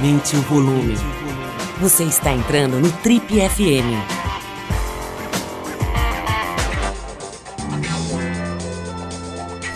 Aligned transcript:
Aumente 0.00 0.34
o 0.34 0.40
volume. 0.40 0.94
Você 1.78 2.04
está 2.04 2.32
entrando 2.32 2.80
no 2.80 2.90
Trip 3.02 3.22
FM. 3.22 4.00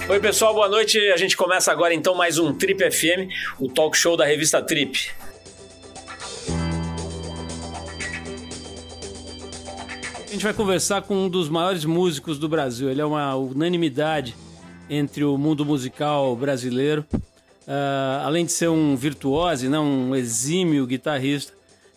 Oi, 0.08 0.20
pessoal, 0.20 0.54
boa 0.54 0.66
noite. 0.66 0.98
A 1.12 1.18
gente 1.18 1.36
começa 1.36 1.70
agora 1.70 1.92
então 1.92 2.14
mais 2.14 2.38
um 2.38 2.54
Trip 2.54 2.90
FM, 2.90 3.28
o 3.60 3.68
talk 3.68 3.94
show 3.98 4.16
da 4.16 4.24
revista 4.24 4.62
Trip. 4.62 5.10
A 10.26 10.32
gente 10.32 10.42
vai 10.42 10.54
conversar 10.54 11.02
com 11.02 11.26
um 11.26 11.28
dos 11.28 11.50
maiores 11.50 11.84
músicos 11.84 12.38
do 12.38 12.48
Brasil. 12.48 12.90
Ele 12.90 13.02
é 13.02 13.04
uma 13.04 13.36
unanimidade 13.36 14.34
entre 14.88 15.22
o 15.22 15.36
mundo 15.36 15.66
musical 15.66 16.34
brasileiro. 16.34 17.04
Uh, 17.66 18.24
além 18.24 18.44
de 18.44 18.52
ser 18.52 18.68
um 18.68 18.94
virtuose, 18.94 19.68
né, 19.68 19.78
um 19.78 20.14
exímio 20.14 20.86
guitarrista, 20.86 21.52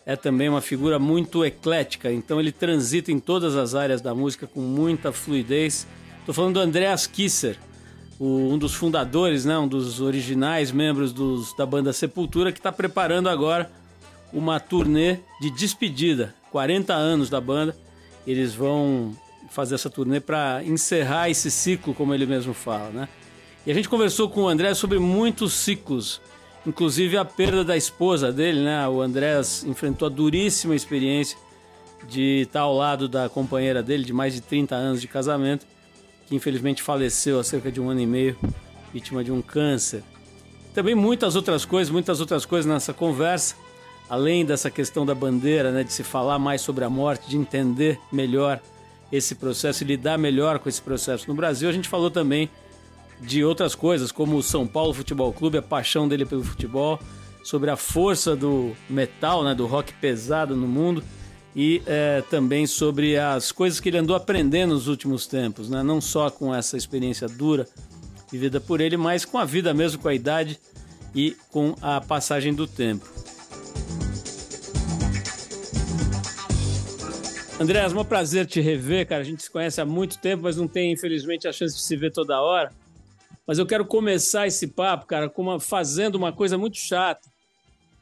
é 0.06 0.16
também 0.16 0.48
uma 0.48 0.62
figura 0.62 0.98
muito 0.98 1.44
eclética. 1.44 2.10
Então 2.10 2.40
ele 2.40 2.50
transita 2.50 3.12
em 3.12 3.18
todas 3.18 3.54
as 3.56 3.74
áreas 3.74 4.00
da 4.00 4.14
música 4.14 4.46
com 4.46 4.60
muita 4.60 5.12
fluidez. 5.12 5.86
Estou 6.20 6.34
falando 6.34 6.54
do 6.54 6.60
Andreas 6.60 7.06
Kisser, 7.06 7.58
o, 8.18 8.24
um 8.52 8.56
dos 8.56 8.74
fundadores, 8.74 9.44
né, 9.44 9.58
um 9.58 9.68
dos 9.68 10.00
originais 10.00 10.72
membros 10.72 11.12
dos, 11.12 11.54
da 11.54 11.66
banda 11.66 11.92
Sepultura, 11.92 12.50
que 12.50 12.58
está 12.58 12.72
preparando 12.72 13.28
agora 13.28 13.70
uma 14.32 14.58
turnê 14.58 15.18
de 15.40 15.50
despedida. 15.50 16.34
40 16.50 16.94
anos 16.94 17.28
da 17.28 17.40
banda. 17.40 17.76
Eles 18.26 18.54
vão 18.54 19.14
fazer 19.50 19.74
essa 19.74 19.90
turnê 19.90 20.20
para 20.20 20.62
encerrar 20.64 21.28
esse 21.28 21.50
ciclo, 21.50 21.94
como 21.94 22.14
ele 22.14 22.26
mesmo 22.26 22.52
fala, 22.52 22.90
né? 22.90 23.08
E 23.68 23.70
a 23.70 23.74
gente 23.74 23.86
conversou 23.86 24.30
com 24.30 24.44
o 24.44 24.48
André 24.48 24.72
sobre 24.72 24.98
muitos 24.98 25.52
ciclos, 25.52 26.22
inclusive 26.66 27.18
a 27.18 27.24
perda 27.26 27.62
da 27.62 27.76
esposa 27.76 28.32
dele, 28.32 28.62
né? 28.62 28.88
O 28.88 29.02
André 29.02 29.38
enfrentou 29.66 30.06
a 30.06 30.08
duríssima 30.10 30.74
experiência 30.74 31.36
de 32.08 32.44
estar 32.44 32.60
ao 32.60 32.74
lado 32.74 33.06
da 33.06 33.28
companheira 33.28 33.82
dele 33.82 34.04
de 34.04 34.12
mais 34.14 34.32
de 34.32 34.40
30 34.40 34.74
anos 34.74 35.02
de 35.02 35.06
casamento, 35.06 35.66
que 36.26 36.34
infelizmente 36.34 36.82
faleceu 36.82 37.38
há 37.38 37.44
cerca 37.44 37.70
de 37.70 37.78
um 37.78 37.90
ano 37.90 38.00
e 38.00 38.06
meio, 38.06 38.38
vítima 38.90 39.22
de 39.22 39.30
um 39.30 39.42
câncer. 39.42 40.02
Também 40.72 40.94
muitas 40.94 41.36
outras 41.36 41.66
coisas, 41.66 41.92
muitas 41.92 42.20
outras 42.20 42.46
coisas 42.46 42.64
nessa 42.64 42.94
conversa, 42.94 43.54
além 44.08 44.46
dessa 44.46 44.70
questão 44.70 45.04
da 45.04 45.14
bandeira, 45.14 45.70
né, 45.70 45.84
de 45.84 45.92
se 45.92 46.02
falar 46.02 46.38
mais 46.38 46.62
sobre 46.62 46.86
a 46.86 46.88
morte, 46.88 47.28
de 47.28 47.36
entender 47.36 48.00
melhor 48.10 48.62
esse 49.12 49.34
processo 49.34 49.84
e 49.84 49.86
lidar 49.86 50.16
melhor 50.16 50.58
com 50.58 50.70
esse 50.70 50.80
processo 50.80 51.28
no 51.28 51.34
Brasil. 51.34 51.68
A 51.68 51.72
gente 51.72 51.86
falou 51.86 52.10
também 52.10 52.48
de 53.20 53.44
outras 53.44 53.74
coisas, 53.74 54.12
como 54.12 54.36
o 54.36 54.42
São 54.42 54.66
Paulo 54.66 54.94
Futebol 54.94 55.32
Clube, 55.32 55.58
a 55.58 55.62
paixão 55.62 56.08
dele 56.08 56.24
pelo 56.24 56.44
futebol, 56.44 56.98
sobre 57.42 57.70
a 57.70 57.76
força 57.76 58.36
do 58.36 58.72
metal, 58.88 59.42
né, 59.42 59.54
do 59.54 59.66
rock 59.66 59.92
pesado 59.94 60.54
no 60.54 60.66
mundo 60.66 61.02
e 61.56 61.82
é, 61.86 62.22
também 62.30 62.66
sobre 62.66 63.16
as 63.18 63.50
coisas 63.50 63.80
que 63.80 63.88
ele 63.88 63.98
andou 63.98 64.14
aprendendo 64.14 64.74
nos 64.74 64.86
últimos 64.86 65.26
tempos, 65.26 65.68
né? 65.68 65.82
não 65.82 66.00
só 66.00 66.30
com 66.30 66.54
essa 66.54 66.76
experiência 66.76 67.26
dura 67.26 67.66
vivida 68.30 68.60
por 68.60 68.80
ele, 68.80 68.96
mas 68.96 69.24
com 69.24 69.38
a 69.38 69.44
vida 69.44 69.72
mesmo, 69.72 70.00
com 70.00 70.08
a 70.08 70.14
idade 70.14 70.60
e 71.14 71.36
com 71.50 71.74
a 71.80 72.00
passagem 72.00 72.54
do 72.54 72.66
tempo. 72.66 73.08
André, 77.60 77.80
é 77.80 77.86
um 77.88 78.04
prazer 78.04 78.46
te 78.46 78.60
rever, 78.60 79.08
cara. 79.08 79.22
A 79.22 79.24
gente 79.24 79.42
se 79.42 79.50
conhece 79.50 79.80
há 79.80 79.84
muito 79.84 80.18
tempo, 80.18 80.44
mas 80.44 80.56
não 80.56 80.68
tem, 80.68 80.92
infelizmente, 80.92 81.48
a 81.48 81.52
chance 81.52 81.74
de 81.74 81.82
se 81.82 81.96
ver 81.96 82.12
toda 82.12 82.40
hora. 82.40 82.70
Mas 83.48 83.58
eu 83.58 83.64
quero 83.64 83.86
começar 83.86 84.46
esse 84.46 84.66
papo, 84.66 85.06
cara, 85.06 85.32
uma, 85.34 85.58
fazendo 85.58 86.16
uma 86.16 86.30
coisa 86.30 86.58
muito 86.58 86.76
chata, 86.76 87.26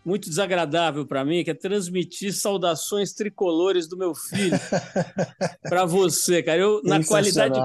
muito 0.05 0.29
desagradável 0.29 1.07
para 1.07 1.25
mim, 1.25 1.45
que 1.45 1.51
é 1.53 1.55
transmitir 1.55 2.35
saudações 2.35 3.13
tricolores 3.13 3.87
do 3.87 3.97
meu 3.97 4.13
filho 4.13 4.59
para 5.63 5.85
você, 5.85 6.43
cara. 6.43 6.59
Eu 6.59 6.83
na 6.83 7.03
qualidade 7.05 7.61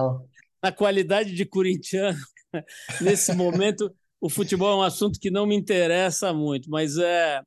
na 0.62 0.72
qualidade 0.72 1.34
de 1.34 1.44
corintiano, 1.44 2.20
nesse 3.02 3.34
momento 3.34 3.92
o 4.20 4.30
futebol 4.30 4.74
é 4.74 4.76
um 4.76 4.84
assunto 4.84 5.20
que 5.20 5.32
não 5.32 5.48
me 5.48 5.56
interessa 5.56 6.32
muito, 6.32 6.70
mas 6.70 7.00
é 7.00 7.42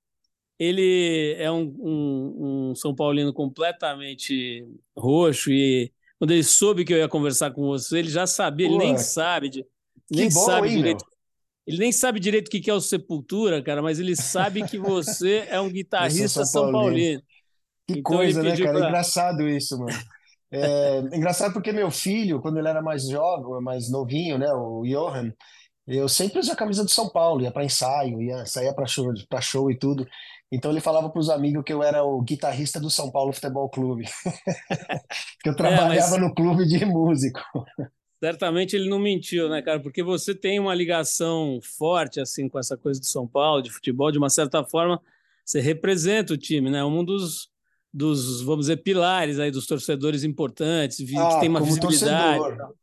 ele 0.59 1.37
é 1.39 1.49
um, 1.49 1.63
um, 1.79 2.71
um 2.71 2.75
São 2.75 2.93
Paulino 2.93 3.33
completamente 3.33 4.67
roxo 4.97 5.53
e 5.53 5.93
quando 6.19 6.33
ele 6.33 6.43
soube 6.43 6.85
que 6.85 6.93
eu 6.93 6.99
ia 6.99 7.09
conversar 7.09 7.53
com 7.53 7.63
você, 7.63 7.99
ele 7.99 8.11
já 8.11 8.27
sabia, 8.27 8.67
Pô, 8.67 8.75
ele 8.75 8.85
nem 8.85 8.99
sabe 8.99 9.49
de 9.49 9.65
nem 10.11 10.29
bom, 10.29 10.45
sabe 10.45 10.69
hein, 10.69 10.77
direito. 10.77 11.05
Meu? 11.05 11.15
Ele 11.67 11.79
nem 11.79 11.93
sabe 11.93 12.21
direito 12.21 12.49
o 12.49 12.51
que 12.51 12.71
é 12.71 12.75
o 12.75 12.81
Sepultura, 12.81 13.63
cara, 13.63 13.81
mas 13.81 13.99
ele 13.99 14.15
sabe 14.15 14.67
que 14.69 14.79
você 14.79 15.47
é 15.49 15.61
um 15.61 15.71
guitarrista 15.71 16.45
São, 16.45 16.65
São 16.65 16.73
Paulino. 16.73 17.23
Que 17.87 17.99
então 17.99 18.03
coisa, 18.03 18.43
né, 18.43 18.57
cara? 18.57 18.79
Pra... 18.79 18.89
Engraçado 18.89 19.49
isso, 19.49 19.79
mano. 19.79 19.99
É, 20.51 20.99
engraçado 21.17 21.53
porque 21.53 21.73
meu 21.73 21.91
filho, 21.91 22.41
quando 22.41 22.59
ele 22.59 22.69
era 22.69 22.83
mais 22.83 23.09
jovem, 23.09 23.63
mais 23.63 23.91
novinho, 23.91 24.39
né, 24.39 24.53
o 24.53 24.83
Johan, 24.85 25.33
eu 25.87 26.09
sempre 26.09 26.39
usei 26.39 26.53
a 26.53 26.57
camisa 26.57 26.85
do 26.85 26.91
São 26.91 27.09
Paulo, 27.09 27.43
ia 27.43 27.51
para 27.51 27.65
ensaio, 27.65 28.23
ia 28.23 28.47
saía 28.47 28.75
para 28.75 28.87
show, 28.87 29.13
para 29.29 29.41
show 29.41 29.71
e 29.71 29.79
tudo. 29.79 30.07
Então 30.51 30.71
ele 30.71 30.81
falava 30.81 31.11
para 31.11 31.21
os 31.21 31.29
amigos 31.29 31.65
que 31.65 31.73
eu 31.73 31.83
era 31.83 32.05
o 32.05 32.21
guitarrista 32.23 32.79
do 32.79 32.89
São 32.89 33.11
Paulo 33.11 33.33
Futebol 33.33 33.69
Clube, 33.69 34.05
que 35.43 35.49
eu 35.49 35.57
trabalhava 35.57 35.95
é, 35.95 36.11
mas... 36.11 36.21
no 36.21 36.35
clube 36.35 36.67
de 36.67 36.85
músico. 36.85 37.41
Certamente 38.25 38.75
ele 38.75 38.89
não 38.89 38.99
mentiu, 38.99 39.51
né, 39.51 39.61
cara? 39.61 39.79
Porque 39.79 40.03
você 40.03 40.35
tem 40.35 40.59
uma 40.59 40.75
ligação 40.75 41.61
forte 41.61 42.19
assim 42.19 42.49
com 42.49 42.59
essa 42.59 42.75
coisa 42.75 42.99
de 42.99 43.07
São 43.07 43.27
Paulo, 43.27 43.61
de 43.61 43.71
futebol, 43.71 44.11
de 44.11 44.17
uma 44.17 44.31
certa 44.31 44.65
forma, 44.65 44.99
você 45.45 45.61
representa 45.61 46.33
o 46.33 46.39
time, 46.39 46.71
né? 46.71 46.83
Um 46.83 47.05
dos, 47.05 47.51
dos 47.93 48.41
vamos 48.41 48.65
dizer, 48.65 48.79
pilares 48.79 49.39
aí 49.39 49.51
dos 49.51 49.67
torcedores 49.67 50.25
importantes, 50.25 51.01
ah, 51.15 51.35
que 51.35 51.41
tem 51.41 51.51
uma 51.51 51.61
visibilidade. 51.61 52.39
Torcedor, 52.39 52.75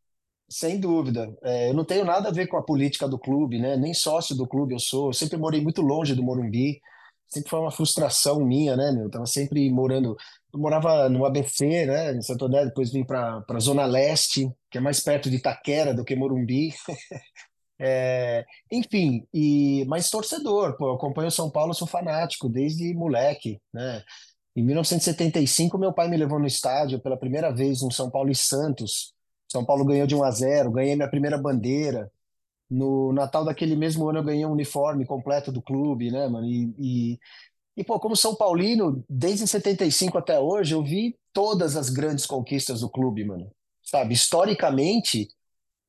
sem 0.48 0.80
dúvida. 0.80 1.36
É, 1.42 1.70
eu 1.70 1.74
não 1.74 1.86
tenho 1.86 2.06
nada 2.06 2.30
a 2.30 2.32
ver 2.32 2.46
com 2.46 2.58
a 2.58 2.64
política 2.64 3.08
do 3.08 3.18
clube, 3.18 3.58
né? 3.60 3.76
Nem 3.76 3.96
sócio 3.96 4.36
do 4.36 4.46
clube 4.46 4.76
eu 4.76 4.80
sou. 4.80 5.08
Eu 5.08 5.14
sempre 5.14 5.38
morei 5.38 5.60
muito 5.60 5.82
longe 5.82 6.14
do 6.14 6.22
Morumbi. 6.22 6.80
Sempre 7.28 7.50
foi 7.50 7.60
uma 7.62 7.72
frustração 7.72 8.46
minha, 8.46 8.78
né, 8.78 8.92
meu? 8.92 9.06
Eu 9.06 9.10
tava 9.10 9.26
sempre 9.26 9.72
morando 9.72 10.16
eu 10.54 10.60
morava 10.60 11.08
no 11.08 11.26
ABC, 11.26 11.86
né, 11.86 12.14
em 12.14 12.22
Santo 12.22 12.46
André, 12.46 12.66
depois 12.66 12.92
vim 12.92 13.06
para 13.06 13.44
a 13.48 13.60
Zona 13.60 13.86
Leste, 13.86 14.52
que 14.72 14.78
é 14.78 14.82
mais 14.82 15.02
perto 15.02 15.30
de 15.30 15.38
Itaquera 15.38 15.94
do 15.94 16.06
que 16.06 16.16
Morumbi. 16.16 16.74
é, 17.80 18.46
enfim, 18.72 19.28
e 19.34 19.86
mas 19.88 20.10
torcedor, 20.10 20.78
pô, 20.78 20.88
eu 20.90 20.96
acompanho 20.96 21.30
São 21.32 21.52
Paulo, 21.52 21.74
sou 21.74 21.88
fanático 21.88 22.50
desde 22.50 22.94
moleque, 22.94 23.62
né? 23.74 24.04
Em 24.56 24.64
1975, 24.64 25.78
meu 25.78 25.94
pai 25.94 26.10
me 26.10 26.18
levou 26.18 26.40
no 26.40 26.48
estádio 26.48 27.02
pela 27.02 27.18
primeira 27.18 27.52
vez 27.54 27.82
no 27.82 27.92
São 27.92 28.10
Paulo 28.10 28.32
e 28.32 28.36
Santos. 28.36 29.14
São 29.52 29.66
Paulo 29.66 29.86
ganhou 29.86 30.08
de 30.08 30.16
1 30.16 30.24
a 30.24 30.32
0, 30.32 30.72
ganhei 30.72 30.96
minha 30.96 31.10
primeira 31.10 31.38
bandeira. 31.38 32.12
No 32.70 33.14
Natal 33.14 33.46
daquele 33.46 33.76
mesmo 33.76 34.10
ano 34.10 34.20
eu 34.20 34.24
ganhei 34.24 34.46
um 34.46 34.52
uniforme 34.52 35.06
completo 35.06 35.52
do 35.52 35.62
clube, 35.62 36.12
né, 36.12 36.28
mano? 36.28 36.48
E, 36.48 36.74
e 36.80 37.20
e, 37.76 37.84
pô, 37.84 38.00
como 38.00 38.16
São 38.16 38.36
Paulino, 38.36 39.04
desde 39.10 39.48
75 39.48 40.18
até 40.18 40.40
hoje, 40.40 40.74
eu 40.74 40.84
vi 40.84 41.18
todas 41.34 41.76
as 41.78 41.90
grandes 41.90 42.26
conquistas 42.26 42.82
do 42.82 42.90
clube, 42.90 43.24
mano. 43.24 43.50
Sabe, 43.92 44.14
historicamente, 44.14 45.28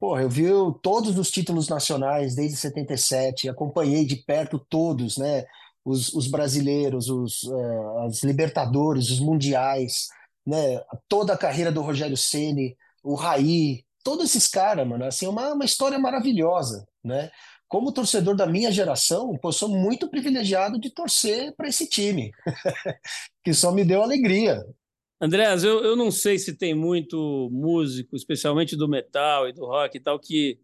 pô, 0.00 0.18
eu 0.18 0.28
vi 0.28 0.46
todos 0.82 1.16
os 1.16 1.30
títulos 1.30 1.68
nacionais 1.68 2.34
desde 2.34 2.56
77, 2.56 3.48
acompanhei 3.48 4.04
de 4.04 4.16
perto 4.16 4.58
todos, 4.58 5.16
né? 5.16 5.44
Os, 5.84 6.12
os 6.12 6.26
brasileiros, 6.26 7.08
os, 7.08 7.44
uh, 7.44 7.98
as 8.00 8.24
Libertadores, 8.24 9.08
os 9.08 9.20
Mundiais, 9.20 10.08
né? 10.44 10.82
Toda 11.08 11.32
a 11.34 11.38
carreira 11.38 11.70
do 11.70 11.80
Rogério 11.80 12.16
Ceni, 12.16 12.76
o 13.04 13.14
Raí, 13.14 13.84
todos 14.02 14.30
esses 14.30 14.48
caras, 14.48 14.86
mano, 14.86 15.04
assim, 15.04 15.28
uma, 15.28 15.52
uma 15.52 15.64
história 15.64 15.98
maravilhosa, 15.98 16.84
né? 17.04 17.30
como 17.68 17.92
torcedor 17.92 18.34
da 18.36 18.46
minha 18.46 18.70
geração, 18.70 19.38
pô, 19.38 19.50
sou 19.50 19.68
muito 19.68 20.06
privilegiado 20.10 20.78
de 20.78 20.90
torcer 20.90 21.54
para 21.56 21.68
esse 21.68 21.88
time, 21.88 22.30
que 23.42 23.54
só 23.54 23.72
me 23.72 23.82
deu 23.82 24.02
alegria. 24.02 24.62
Andréas, 25.22 25.62
eu, 25.62 25.84
eu 25.84 25.94
não 25.94 26.10
sei 26.10 26.36
se 26.36 26.52
tem 26.52 26.74
muito 26.74 27.48
músico, 27.52 28.16
especialmente 28.16 28.74
do 28.74 28.88
metal 28.88 29.48
e 29.48 29.52
do 29.52 29.64
rock 29.64 29.96
e 29.96 30.00
tal, 30.00 30.18
que. 30.18 30.58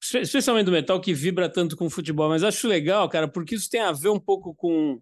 Especialmente 0.00 0.64
do 0.64 0.72
metal, 0.72 0.98
que 1.00 1.12
vibra 1.12 1.50
tanto 1.50 1.76
com 1.76 1.90
futebol, 1.90 2.30
mas 2.30 2.42
acho 2.42 2.66
legal, 2.66 3.08
cara, 3.10 3.28
porque 3.28 3.54
isso 3.54 3.68
tem 3.68 3.80
a 3.80 3.92
ver 3.92 4.08
um 4.08 4.18
pouco 4.18 4.54
com 4.54 5.00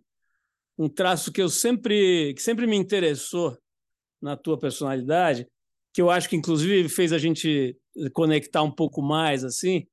um 0.77 0.89
traço 0.89 1.33
que 1.33 1.41
eu 1.41 1.49
sempre, 1.49 2.35
que 2.35 2.43
sempre 2.43 2.67
me 2.67 2.77
interessou 2.77 3.57
na 4.21 4.37
tua 4.37 4.59
personalidade, 4.59 5.47
que 5.93 6.01
eu 6.03 6.11
acho 6.11 6.29
que 6.29 6.37
inclusive 6.37 6.89
fez 6.89 7.13
a 7.13 7.19
gente 7.19 7.77
conectar 8.13 8.63
um 8.63 8.71
pouco 8.71 9.01
mais, 9.01 9.45
assim, 9.45 9.87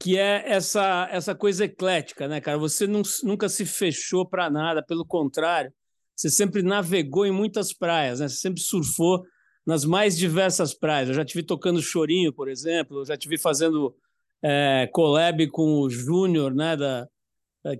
que 0.00 0.16
é 0.16 0.44
essa 0.48 1.08
essa 1.10 1.34
coisa 1.34 1.64
eclética, 1.64 2.28
né, 2.28 2.40
cara? 2.40 2.58
Você 2.58 2.86
não, 2.86 3.02
nunca 3.24 3.48
se 3.48 3.66
fechou 3.66 4.28
para 4.28 4.50
nada, 4.50 4.84
pelo 4.84 5.04
contrário, 5.04 5.72
você 6.16 6.30
sempre 6.30 6.62
navegou 6.62 7.26
em 7.26 7.30
muitas 7.30 7.72
praias, 7.72 8.20
né? 8.20 8.28
Você 8.28 8.36
sempre 8.36 8.60
surfou 8.60 9.24
nas 9.66 9.84
mais 9.84 10.16
diversas 10.16 10.72
praias. 10.72 11.08
Eu 11.08 11.14
já 11.14 11.24
te 11.24 11.34
vi 11.34 11.42
tocando 11.42 11.82
chorinho, 11.82 12.32
por 12.32 12.48
exemplo, 12.48 13.00
eu 13.00 13.04
já 13.04 13.16
te 13.16 13.28
vi 13.28 13.36
fazendo 13.36 13.94
é, 14.42 14.88
collab 14.92 15.46
com 15.48 15.80
o 15.80 15.90
Júnior, 15.90 16.54
né, 16.54 16.76
da, 16.76 17.08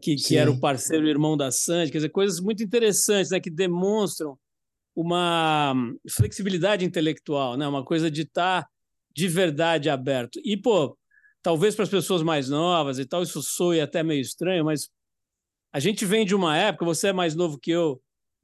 que, 0.02 0.16
que 0.16 0.36
era 0.36 0.50
o 0.50 0.58
parceiro 0.58 1.06
irmão 1.06 1.36
da 1.36 1.50
Sandy, 1.50 1.92
quer 1.92 1.98
dizer, 1.98 2.08
coisas 2.08 2.40
muito 2.40 2.62
interessantes, 2.62 3.30
né, 3.30 3.38
que 3.38 3.50
demonstram 3.50 4.36
uma 4.94 5.74
flexibilidade 6.10 6.84
intelectual, 6.84 7.56
né, 7.56 7.68
uma 7.68 7.84
coisa 7.84 8.10
de 8.10 8.22
estar 8.22 8.62
tá 8.62 8.68
de 9.14 9.28
verdade 9.28 9.88
aberto. 9.88 10.40
E, 10.44 10.56
pô, 10.56 10.98
talvez 11.42 11.74
para 11.74 11.84
as 11.84 11.90
pessoas 11.90 12.22
mais 12.22 12.48
novas 12.48 12.98
e 12.98 13.06
tal, 13.06 13.22
isso 13.22 13.42
soe 13.42 13.80
até 13.80 14.02
meio 14.02 14.20
estranho, 14.20 14.64
mas 14.64 14.88
a 15.72 15.78
gente 15.78 16.04
vem 16.04 16.24
de 16.24 16.34
uma 16.34 16.56
época, 16.56 16.84
você 16.84 17.08
é 17.08 17.12
mais 17.12 17.34
novo 17.34 17.58
que 17.58 17.70
eu, 17.70 18.02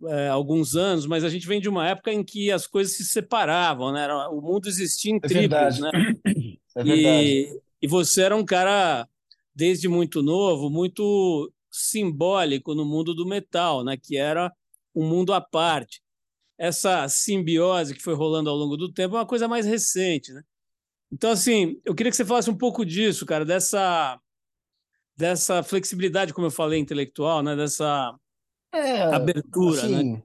é, 0.09 0.29
alguns 0.29 0.75
anos, 0.75 1.07
mas 1.07 1.25
a 1.25 1.29
gente 1.29 1.47
vem 1.47 1.61
de 1.61 1.69
uma 1.69 1.89
época 1.89 2.13
em 2.13 2.25
que 2.25 2.51
as 2.51 2.67
coisas 2.67 2.97
se 2.97 3.05
separavam, 3.05 3.93
né? 3.93 4.07
O 4.31 4.41
mundo 4.41 4.69
existia 4.69 5.13
em 5.13 5.17
é 5.17 5.21
tribos, 5.21 5.79
né? 5.79 5.91
É 6.75 6.83
verdade. 6.83 7.27
E, 7.27 7.61
e 7.83 7.87
você 7.87 8.23
era 8.23 8.35
um 8.35 8.45
cara 8.45 9.07
desde 9.55 9.89
muito 9.89 10.23
novo, 10.23 10.71
muito 10.71 11.53
simbólico 11.71 12.75
no 12.75 12.85
mundo 12.85 13.15
do 13.15 13.27
metal, 13.27 13.85
né? 13.85 13.97
Que 13.97 14.17
era 14.17 14.53
um 14.95 15.07
mundo 15.07 15.33
à 15.33 15.41
parte. 15.41 16.03
Essa 16.59 17.09
simbiose 17.09 17.95
que 17.95 18.03
foi 18.03 18.15
rolando 18.15 18.49
ao 18.49 18.57
longo 18.57 18.77
do 18.77 18.93
tempo 18.93 19.17
é 19.17 19.19
uma 19.19 19.27
coisa 19.27 19.49
mais 19.49 19.67
recente, 19.67 20.33
né? 20.33 20.43
Então, 21.11 21.31
assim, 21.31 21.79
eu 21.85 21.95
queria 21.95 22.11
que 22.11 22.17
você 22.17 22.25
falasse 22.25 22.51
um 22.51 22.57
pouco 22.57 22.87
disso, 22.87 23.27
cara, 23.27 23.45
dessa 23.45 24.19
dessa 25.15 25.63
flexibilidade, 25.63 26.33
como 26.33 26.47
eu 26.47 26.51
falei, 26.51 26.81
intelectual, 26.81 27.43
né? 27.43 27.55
Dessa 27.55 28.15
é, 28.73 29.03
abertura, 29.03 29.83
né? 29.83 29.97
assim, 29.97 30.13
né? 30.13 30.23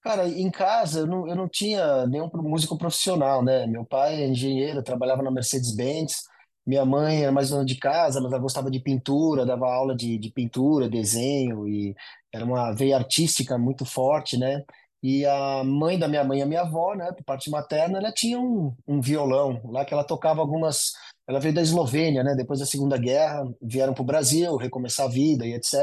Cara, 0.00 0.28
em 0.28 0.50
casa 0.50 1.00
eu 1.00 1.06
não, 1.06 1.26
eu 1.26 1.34
não 1.34 1.48
tinha 1.48 2.06
nenhum 2.06 2.30
músico 2.34 2.78
profissional, 2.78 3.42
né? 3.42 3.66
Meu 3.66 3.84
pai 3.84 4.22
é 4.22 4.28
engenheiro, 4.28 4.82
trabalhava 4.82 5.22
na 5.22 5.32
Mercedes-Benz. 5.32 6.22
Minha 6.64 6.84
mãe 6.84 7.22
era 7.22 7.32
mais 7.32 7.50
dona 7.50 7.64
de 7.64 7.76
casa, 7.76 8.20
mas 8.20 8.32
ela 8.32 8.40
gostava 8.40 8.70
de 8.70 8.78
pintura, 8.80 9.44
dava 9.44 9.66
aula 9.66 9.96
de, 9.96 10.16
de 10.18 10.30
pintura, 10.30 10.88
desenho, 10.88 11.66
e 11.68 11.94
era 12.32 12.44
uma 12.44 12.72
veia 12.72 12.96
artística 12.96 13.58
muito 13.58 13.84
forte, 13.84 14.36
né? 14.36 14.62
E 15.02 15.24
a 15.26 15.62
mãe 15.64 15.98
da 15.98 16.08
minha 16.08 16.24
mãe, 16.24 16.42
a 16.42 16.46
minha 16.46 16.62
avó, 16.62 16.94
né, 16.94 17.12
por 17.12 17.24
parte 17.24 17.50
materna, 17.50 17.98
ela 17.98 18.12
tinha 18.12 18.38
um, 18.40 18.74
um 18.86 19.00
violão 19.00 19.60
lá 19.64 19.84
que 19.84 19.94
ela 19.94 20.04
tocava 20.04 20.40
algumas. 20.40 20.92
Ela 21.28 21.40
veio 21.40 21.54
da 21.54 21.62
Eslovênia, 21.62 22.22
né? 22.24 22.34
Depois 22.36 22.60
da 22.60 22.66
Segunda 22.66 22.96
Guerra, 22.98 23.44
vieram 23.62 23.94
para 23.94 24.02
o 24.02 24.06
Brasil, 24.06 24.56
recomeçar 24.56 25.06
a 25.06 25.10
vida 25.10 25.46
e 25.46 25.54
etc. 25.54 25.74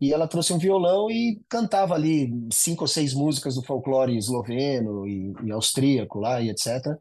E 0.00 0.12
ela 0.12 0.28
trouxe 0.28 0.52
um 0.52 0.58
violão 0.58 1.10
e 1.10 1.40
cantava 1.48 1.94
ali 1.94 2.32
cinco 2.52 2.84
ou 2.84 2.88
seis 2.88 3.12
músicas 3.12 3.56
do 3.56 3.62
folclore 3.62 4.16
esloveno 4.16 5.06
e, 5.08 5.32
e 5.44 5.50
austríaco 5.50 6.20
lá 6.20 6.40
e 6.40 6.50
etc. 6.50 6.96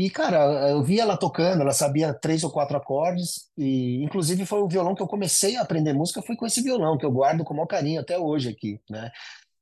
E, 0.00 0.08
cara, 0.08 0.70
eu 0.70 0.82
via 0.82 1.02
ela 1.02 1.16
tocando, 1.16 1.60
ela 1.60 1.72
sabia 1.72 2.14
três 2.14 2.42
ou 2.42 2.50
quatro 2.50 2.74
acordes, 2.74 3.50
e 3.58 4.02
inclusive 4.02 4.46
foi 4.46 4.60
o 4.62 4.68
violão 4.68 4.94
que 4.94 5.02
eu 5.02 5.06
comecei 5.06 5.56
a 5.56 5.62
aprender 5.62 5.92
música, 5.92 6.22
foi 6.22 6.36
com 6.36 6.46
esse 6.46 6.62
violão, 6.62 6.96
que 6.96 7.04
eu 7.04 7.12
guardo 7.12 7.44
com 7.44 7.52
o 7.52 7.56
maior 7.56 7.66
carinho 7.66 8.00
até 8.00 8.18
hoje 8.18 8.48
aqui, 8.48 8.80
né? 8.88 9.10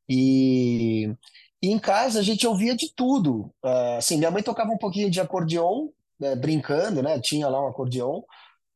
E, 0.08 1.12
e 1.60 1.70
em 1.72 1.78
casa 1.78 2.20
a 2.20 2.22
gente 2.22 2.46
ouvia 2.46 2.76
de 2.76 2.92
tudo. 2.94 3.52
Uh, 3.64 3.96
assim, 3.98 4.16
minha 4.16 4.30
mãe 4.30 4.42
tocava 4.42 4.70
um 4.70 4.78
pouquinho 4.78 5.10
de 5.10 5.20
acordeon, 5.20 5.88
né, 6.20 6.36
brincando, 6.36 7.02
né? 7.02 7.18
Tinha 7.20 7.48
lá 7.48 7.64
um 7.64 7.68
acordeon, 7.68 8.22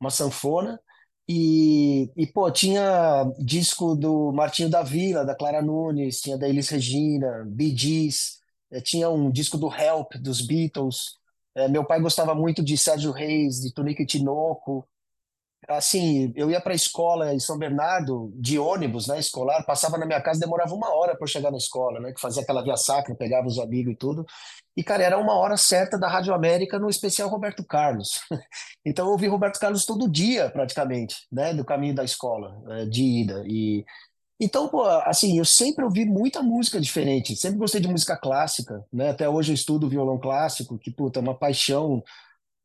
uma 0.00 0.10
sanfona, 0.10 0.80
e, 1.34 2.12
e, 2.16 2.26
pô, 2.26 2.50
tinha 2.50 3.24
disco 3.38 3.94
do 3.96 4.32
Martinho 4.32 4.68
da 4.68 4.82
Vila, 4.82 5.24
da 5.24 5.34
Clara 5.34 5.62
Nunes, 5.62 6.20
tinha 6.20 6.36
da 6.36 6.48
Elis 6.48 6.68
Regina, 6.68 7.44
Bee 7.46 7.76
Gees, 7.76 8.40
eh, 8.70 8.80
tinha 8.80 9.08
um 9.08 9.30
disco 9.30 9.56
do 9.56 9.72
Help, 9.72 10.14
dos 10.16 10.40
Beatles. 10.40 11.18
Eh, 11.54 11.68
meu 11.68 11.84
pai 11.84 12.00
gostava 12.00 12.34
muito 12.34 12.62
de 12.62 12.76
Sérgio 12.76 13.12
Reis, 13.12 13.60
de 13.60 13.72
Tonico 13.72 14.04
Tinoco 14.06 14.86
assim, 15.68 16.32
eu 16.34 16.50
ia 16.50 16.60
para 16.60 16.72
a 16.72 16.76
escola 16.76 17.32
em 17.32 17.38
São 17.38 17.58
Bernardo 17.58 18.32
de 18.34 18.58
ônibus, 18.58 19.06
né, 19.06 19.18
escolar, 19.18 19.64
passava 19.64 19.96
na 19.98 20.06
minha 20.06 20.20
casa, 20.20 20.40
demorava 20.40 20.74
uma 20.74 20.94
hora 20.94 21.16
para 21.16 21.26
chegar 21.26 21.50
na 21.50 21.56
escola, 21.56 22.00
né, 22.00 22.12
que 22.12 22.20
fazia 22.20 22.42
aquela 22.42 22.62
via 22.62 22.76
sacra, 22.76 23.14
pegava 23.14 23.46
os 23.46 23.58
amigos 23.58 23.92
e 23.92 23.96
tudo. 23.96 24.26
E 24.76 24.82
cara, 24.82 25.02
era 25.02 25.18
uma 25.18 25.34
hora 25.34 25.56
certa 25.56 25.98
da 25.98 26.08
Rádio 26.08 26.34
América 26.34 26.78
no 26.78 26.88
especial 26.88 27.28
Roberto 27.28 27.64
Carlos. 27.64 28.20
então 28.84 29.06
eu 29.06 29.12
ouvi 29.12 29.26
Roberto 29.26 29.60
Carlos 29.60 29.84
todo 29.84 30.10
dia, 30.10 30.50
praticamente, 30.50 31.26
né, 31.30 31.54
do 31.54 31.64
caminho 31.64 31.94
da 31.94 32.04
escola, 32.04 32.60
eh, 32.70 32.86
de 32.86 33.02
ida. 33.02 33.44
E 33.46 33.84
então, 34.40 34.66
pô, 34.68 34.82
assim, 34.82 35.38
eu 35.38 35.44
sempre 35.44 35.84
ouvi 35.84 36.04
muita 36.04 36.42
música 36.42 36.80
diferente, 36.80 37.36
sempre 37.36 37.58
gostei 37.58 37.80
de 37.80 37.86
música 37.86 38.16
clássica, 38.16 38.84
né? 38.92 39.10
Até 39.10 39.28
hoje 39.28 39.52
eu 39.52 39.54
estudo 39.54 39.88
violão 39.88 40.18
clássico, 40.18 40.76
que 40.76 40.90
puta, 40.90 41.20
é 41.20 41.22
uma 41.22 41.38
paixão 41.38 42.02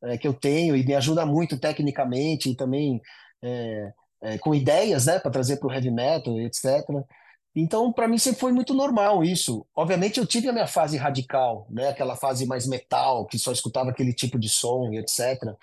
é, 0.04 0.18
que 0.18 0.26
eu 0.26 0.34
tenho 0.34 0.76
e 0.76 0.84
me 0.84 0.94
ajuda 0.94 1.26
muito 1.26 1.58
tecnicamente 1.58 2.50
e 2.50 2.56
também 2.56 3.00
é, 3.42 3.92
é, 4.22 4.38
com 4.38 4.54
ideias, 4.54 5.06
né, 5.06 5.18
para 5.18 5.30
trazer 5.30 5.56
para 5.56 5.68
o 5.68 5.72
heavy 5.72 5.90
metal, 5.90 6.38
etc. 6.40 6.66
Então, 7.54 7.92
para 7.92 8.06
mim 8.06 8.18
sempre 8.18 8.40
foi 8.40 8.52
muito 8.52 8.74
normal 8.74 9.24
isso. 9.24 9.66
Obviamente, 9.74 10.18
eu 10.18 10.26
tive 10.26 10.48
a 10.48 10.52
minha 10.52 10.66
fase 10.66 10.96
radical, 10.96 11.66
né, 11.70 11.88
aquela 11.88 12.16
fase 12.16 12.46
mais 12.46 12.66
metal, 12.66 13.26
que 13.26 13.38
só 13.38 13.52
escutava 13.52 13.90
aquele 13.90 14.12
tipo 14.12 14.38
de 14.38 14.48
som 14.48 14.92
e 14.92 14.98
etc. 14.98 15.54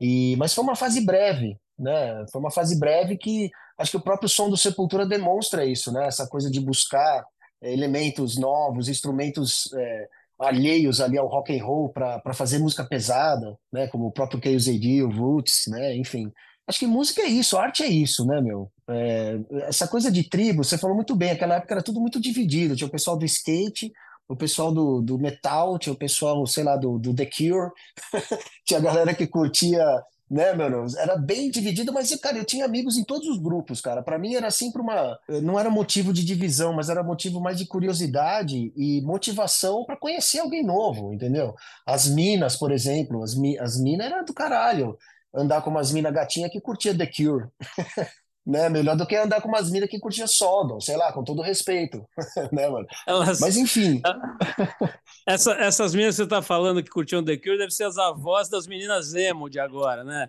E, 0.00 0.36
mas 0.36 0.54
foi 0.54 0.64
uma 0.64 0.76
fase 0.76 1.04
breve, 1.04 1.58
né? 1.78 2.24
Foi 2.32 2.40
uma 2.40 2.50
fase 2.50 2.78
breve 2.78 3.16
que 3.18 3.50
acho 3.78 3.90
que 3.90 3.96
o 3.96 4.02
próprio 4.02 4.28
som 4.28 4.48
do 4.48 4.56
Sepultura 4.56 5.06
demonstra 5.06 5.64
isso, 5.64 5.92
né? 5.92 6.06
Essa 6.06 6.26
coisa 6.26 6.50
de 6.50 6.60
buscar 6.60 7.24
elementos 7.62 8.38
novos, 8.38 8.88
instrumentos 8.88 9.70
é, 9.74 10.08
alheios 10.40 11.00
ali 11.00 11.18
ao 11.18 11.26
rock 11.26 11.56
and 11.56 11.64
roll 11.64 11.90
para 11.90 12.32
fazer 12.32 12.58
música 12.58 12.84
pesada, 12.84 13.56
né? 13.72 13.86
Como 13.88 14.06
o 14.06 14.12
próprio 14.12 14.40
KZD, 14.40 15.02
o 15.02 15.10
Roots, 15.10 15.64
né? 15.68 15.94
Enfim, 15.96 16.32
acho 16.66 16.78
que 16.78 16.86
música 16.86 17.22
é 17.22 17.26
isso, 17.26 17.58
arte 17.58 17.82
é 17.82 17.88
isso, 17.88 18.24
né, 18.24 18.40
meu? 18.40 18.70
É, 18.88 19.38
essa 19.68 19.86
coisa 19.86 20.10
de 20.10 20.28
tribo, 20.28 20.64
você 20.64 20.78
falou 20.78 20.96
muito 20.96 21.14
bem, 21.14 21.30
aquela 21.30 21.56
época 21.56 21.74
era 21.74 21.82
tudo 21.82 22.00
muito 22.00 22.20
dividido, 22.20 22.74
tinha 22.74 22.88
o 22.88 22.90
pessoal 22.90 23.16
do 23.16 23.24
skate, 23.24 23.92
o 24.26 24.36
pessoal 24.36 24.72
do, 24.72 25.02
do 25.02 25.18
metal, 25.18 25.78
tinha 25.78 25.92
o 25.92 25.98
pessoal, 25.98 26.46
sei 26.46 26.64
lá, 26.64 26.76
do, 26.76 26.98
do 26.98 27.14
The 27.14 27.26
Cure, 27.26 27.70
tinha 28.64 28.80
a 28.80 28.82
galera 28.82 29.14
que 29.14 29.26
curtia 29.26 29.84
né, 30.30 30.52
mano? 30.52 30.86
Era 30.96 31.16
bem 31.16 31.50
dividido, 31.50 31.92
mas, 31.92 32.14
cara, 32.20 32.38
eu 32.38 32.44
tinha 32.44 32.64
amigos 32.64 32.96
em 32.96 33.02
todos 33.02 33.26
os 33.26 33.38
grupos, 33.38 33.80
cara. 33.80 34.00
Para 34.00 34.18
mim 34.18 34.34
era 34.36 34.50
sempre 34.50 34.80
uma. 34.80 35.18
Não 35.42 35.58
era 35.58 35.68
motivo 35.68 36.12
de 36.12 36.24
divisão, 36.24 36.72
mas 36.72 36.88
era 36.88 37.02
motivo 37.02 37.40
mais 37.40 37.58
de 37.58 37.66
curiosidade 37.66 38.72
e 38.76 39.02
motivação 39.02 39.84
para 39.84 39.96
conhecer 39.96 40.38
alguém 40.38 40.64
novo, 40.64 41.12
entendeu? 41.12 41.54
As 41.84 42.06
minas, 42.06 42.56
por 42.56 42.70
exemplo, 42.70 43.24
as, 43.24 43.34
mi... 43.34 43.58
as 43.58 43.76
minas 43.80 44.06
era 44.06 44.22
do 44.22 44.32
caralho. 44.32 44.96
Andar 45.34 45.62
com 45.62 45.70
umas 45.70 45.92
minas 45.92 46.12
gatinhas 46.12 46.50
que 46.52 46.60
curtia 46.60 46.96
The 46.96 47.06
Cure. 47.06 47.48
né? 48.46 48.68
Melhor 48.68 48.96
do 48.96 49.06
que 49.06 49.16
andar 49.16 49.40
com 49.40 49.48
umas 49.48 49.70
minas 49.70 49.88
que 49.88 49.98
curtia 49.98 50.26
Sodom, 50.26 50.80
sei 50.80 50.96
lá, 50.96 51.12
com 51.12 51.22
todo 51.22 51.42
respeito, 51.42 52.04
né, 52.52 52.68
mano? 52.68 52.86
Elas... 53.06 53.40
Mas 53.40 53.56
enfim. 53.56 54.00
Essa, 55.26 55.52
essas 55.52 55.94
meninas 55.94 56.16
que 56.16 56.22
você 56.22 56.28
tá 56.28 56.42
falando 56.42 56.82
que 56.82 56.90
curtiam 56.90 57.22
The 57.22 57.36
Cure 57.36 57.58
devem 57.58 57.70
ser 57.70 57.84
as 57.84 57.98
avós 57.98 58.48
das 58.48 58.66
meninas 58.66 59.14
emo 59.14 59.48
de 59.48 59.60
agora, 59.60 60.02
né? 60.02 60.28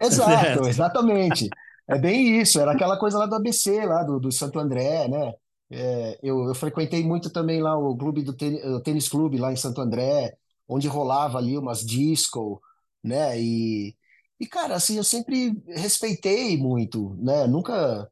Exato, 0.00 0.66
exatamente. 0.66 1.48
É 1.86 1.98
bem 1.98 2.40
isso, 2.40 2.58
era 2.58 2.72
aquela 2.72 2.98
coisa 2.98 3.18
lá 3.18 3.26
do 3.26 3.36
ABC, 3.36 3.84
lá 3.84 4.02
do, 4.02 4.18
do 4.18 4.32
Santo 4.32 4.58
André, 4.58 5.06
né? 5.08 5.34
É, 5.70 6.18
eu, 6.22 6.48
eu, 6.48 6.54
frequentei 6.54 7.04
muito 7.04 7.30
também 7.30 7.62
lá 7.62 7.76
o 7.76 7.96
clube 7.96 8.22
do 8.22 8.32
tênis, 8.32 8.64
o 8.64 8.80
tênis 8.80 9.08
clube 9.08 9.38
lá 9.38 9.52
em 9.52 9.56
Santo 9.56 9.80
André, 9.80 10.36
onde 10.66 10.88
rolava 10.88 11.38
ali 11.38 11.56
umas 11.56 11.84
disco, 11.84 12.60
né? 13.04 13.40
E, 13.40 13.94
e, 14.40 14.46
cara, 14.46 14.74
assim, 14.74 14.96
eu 14.96 15.04
sempre 15.04 15.62
respeitei 15.68 16.56
muito, 16.56 17.14
né? 17.20 17.46
Nunca, 17.46 18.10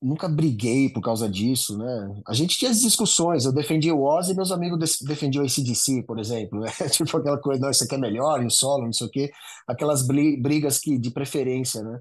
nunca 0.00 0.28
briguei 0.28 0.88
por 0.88 1.00
causa 1.00 1.28
disso, 1.28 1.78
né? 1.78 2.22
A 2.26 2.34
gente 2.34 2.58
tinha 2.58 2.70
as 2.70 2.80
discussões, 2.80 3.44
eu 3.44 3.52
defendia 3.52 3.94
o 3.94 4.02
Ozzy 4.02 4.32
e 4.32 4.34
meus 4.34 4.50
amigos 4.50 4.98
defendiam 5.02 5.44
o 5.44 5.46
ACDC, 5.46 6.02
por 6.02 6.18
exemplo, 6.18 6.58
né? 6.60 6.70
Tipo 6.90 7.16
aquela 7.18 7.38
coisa, 7.38 7.60
não, 7.60 7.70
isso 7.70 7.84
aqui 7.84 7.94
é 7.94 7.98
melhor, 7.98 8.42
e 8.42 8.46
o 8.46 8.50
solo, 8.50 8.84
não 8.84 8.92
sei 8.92 9.06
o 9.06 9.10
quê. 9.10 9.30
Aquelas 9.66 10.04
brigas 10.04 10.78
que, 10.78 10.98
de 10.98 11.10
preferência, 11.10 11.82
né? 11.82 12.00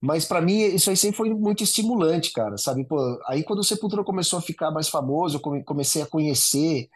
Mas 0.00 0.24
para 0.26 0.42
mim 0.42 0.58
isso 0.60 0.90
aí 0.90 0.96
sempre 0.96 1.16
foi 1.16 1.30
muito 1.34 1.64
estimulante, 1.64 2.32
cara, 2.32 2.58
sabe? 2.58 2.84
Pô, 2.86 2.98
aí 3.28 3.44
quando 3.44 3.60
o 3.60 3.64
Sepultura 3.64 4.04
começou 4.04 4.38
a 4.38 4.42
ficar 4.42 4.70
mais 4.70 4.88
famoso, 4.88 5.38
eu 5.38 5.64
comecei 5.64 6.02
a 6.02 6.06
conhecer 6.06 6.88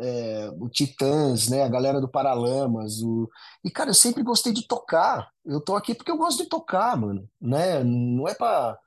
é, 0.00 0.50
o 0.58 0.68
Titãs, 0.68 1.48
né, 1.48 1.62
a 1.62 1.68
galera 1.68 2.00
do 2.00 2.08
Paralamas, 2.08 3.02
o... 3.02 3.28
e 3.64 3.70
cara, 3.70 3.90
eu 3.90 3.94
sempre 3.94 4.22
gostei 4.22 4.52
de 4.52 4.66
tocar. 4.66 5.30
Eu 5.44 5.60
tô 5.60 5.76
aqui 5.76 5.94
porque 5.94 6.10
eu 6.10 6.16
gosto 6.16 6.42
de 6.42 6.48
tocar, 6.48 6.96
mano, 6.96 7.28
né? 7.40 7.84
Não 7.84 8.26
é 8.28 8.34
para, 8.34 8.78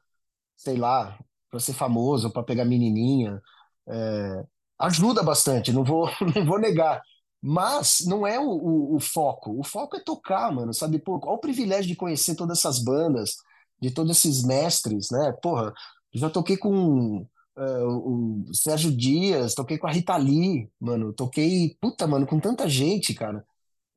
sei 0.58 0.78
lá, 0.78 1.18
para 1.50 1.60
ser 1.60 1.74
famoso, 1.74 2.32
para 2.32 2.44
pegar 2.44 2.66
menininha. 2.66 3.42
É... 3.88 4.46
Ajuda 4.80 5.24
bastante, 5.24 5.72
não 5.72 5.84
vou, 5.84 6.10
não 6.36 6.46
vou 6.46 6.60
negar. 6.60 7.02
Mas 7.42 8.06
não 8.08 8.26
é 8.26 8.40
o, 8.40 8.44
o, 8.50 8.96
o, 8.96 9.00
foco. 9.00 9.60
O 9.60 9.64
foco 9.64 9.98
é 9.98 10.00
tocar, 10.00 10.52
mano, 10.52 10.74
sabe? 10.74 10.98
Pô, 11.00 11.20
qual 11.20 11.36
o 11.36 11.40
privilégio 11.40 11.88
de 11.88 11.96
conhecer 11.96 12.36
todas 12.36 12.60
essas 12.60 12.80
bandas, 12.80 13.36
de 13.82 13.92
todos 13.92 14.18
esses 14.18 14.44
mestres, 14.44 15.10
né? 15.12 15.34
Porra, 15.42 15.74
já 16.14 16.30
toquei 16.30 16.58
com 16.58 17.28
Uh, 17.56 18.50
o 18.50 18.54
Sérgio 18.54 18.92
Dias, 18.92 19.54
toquei 19.54 19.78
com 19.78 19.86
a 19.86 19.92
Rita 19.92 20.18
Lee, 20.18 20.70
mano, 20.80 21.14
toquei, 21.14 21.78
puta, 21.80 22.08
mano, 22.08 22.26
com 22.26 22.40
tanta 22.40 22.68
gente, 22.68 23.14
cara. 23.14 23.46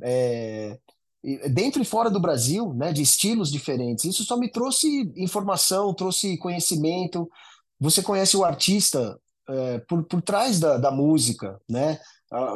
É, 0.02 0.78
dentro 1.50 1.80
e 1.80 1.84
fora 1.84 2.10
do 2.10 2.20
Brasil, 2.20 2.72
né, 2.74 2.92
de 2.92 3.02
estilos 3.02 3.50
diferentes. 3.50 4.04
Isso 4.04 4.24
só 4.24 4.36
me 4.36 4.50
trouxe 4.50 5.10
informação, 5.16 5.94
trouxe 5.94 6.36
conhecimento. 6.36 7.28
Você 7.80 8.02
conhece 8.02 8.36
o 8.36 8.44
artista 8.44 9.18
é, 9.48 9.78
por, 9.80 10.04
por 10.04 10.22
trás 10.22 10.60
da, 10.60 10.76
da 10.76 10.90
música, 10.90 11.60
né? 11.68 11.98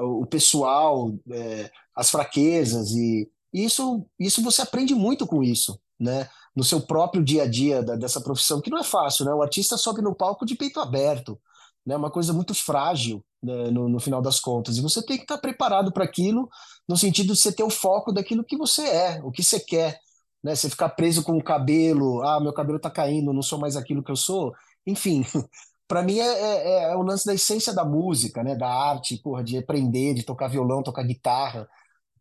O 0.02 0.26
pessoal, 0.26 1.14
é, 1.30 1.71
as 1.95 2.11
fraquezas 2.11 2.90
e 2.90 3.30
isso, 3.52 4.07
isso 4.19 4.42
você 4.42 4.62
aprende 4.62 4.95
muito 4.95 5.26
com 5.26 5.42
isso, 5.42 5.78
né? 6.00 6.28
No 6.57 6.64
seu 6.64 6.80
próprio 6.80 7.23
dia 7.23 7.45
a 7.45 7.47
dia 7.47 7.83
da, 7.83 7.95
dessa 7.95 8.21
profissão, 8.21 8.61
que 8.61 8.71
não 8.71 8.78
é 8.78 8.85
fácil, 8.85 9.25
né? 9.26 9.33
O 9.35 9.42
artista 9.42 9.76
sobe 9.76 10.00
no 10.00 10.14
palco 10.14 10.47
de 10.47 10.57
peito 10.57 10.80
aberto, 10.80 11.38
né? 11.85 11.97
Uma 11.97 12.11
coisa 12.11 12.33
muito 12.33 12.54
frágil 12.54 13.25
né? 13.42 13.71
no, 13.71 13.88
no 13.88 14.00
final 14.00 14.23
das 14.23 14.40
contas. 14.40 14.76
E 14.76 14.80
você 14.80 15.04
tem 15.04 15.16
que 15.16 15.25
estar 15.25 15.38
preparado 15.38 15.92
para 15.92 16.04
aquilo, 16.04 16.49
no 16.88 16.97
sentido 16.97 17.35
de 17.35 17.40
você 17.40 17.52
ter 17.52 17.62
o 17.62 17.71
foco 17.71 18.12
daquilo 18.12 18.45
que 18.45 18.57
você 18.57 18.83
é, 18.83 19.21
o 19.23 19.30
que 19.30 19.42
você 19.42 19.61
quer, 19.61 20.00
né? 20.42 20.54
Você 20.54 20.71
ficar 20.71 20.88
preso 20.90 21.23
com 21.23 21.37
o 21.37 21.45
cabelo, 21.45 22.23
ah, 22.23 22.40
meu 22.40 22.52
cabelo 22.52 22.78
está 22.78 22.90
caindo, 22.90 23.33
não 23.33 23.42
sou 23.42 23.59
mais 23.59 23.76
aquilo 23.76 24.02
que 24.02 24.11
eu 24.11 24.16
sou. 24.16 24.54
Enfim, 24.87 25.25
para 25.87 26.02
mim 26.02 26.19
é, 26.19 26.25
é, 26.25 26.83
é, 26.92 26.97
o 26.97 27.02
lance 27.02 27.26
da 27.26 27.35
essência 27.35 27.75
da 27.75 27.85
música, 27.85 28.42
né? 28.42 28.57
Da 28.57 28.69
arte, 28.69 29.16
porra, 29.19 29.45
de 29.45 29.59
aprender, 29.59 30.14
de 30.14 30.23
tocar 30.25 30.49
violão, 30.49 30.83
tocar 30.83 31.02
guitarra, 31.02 31.69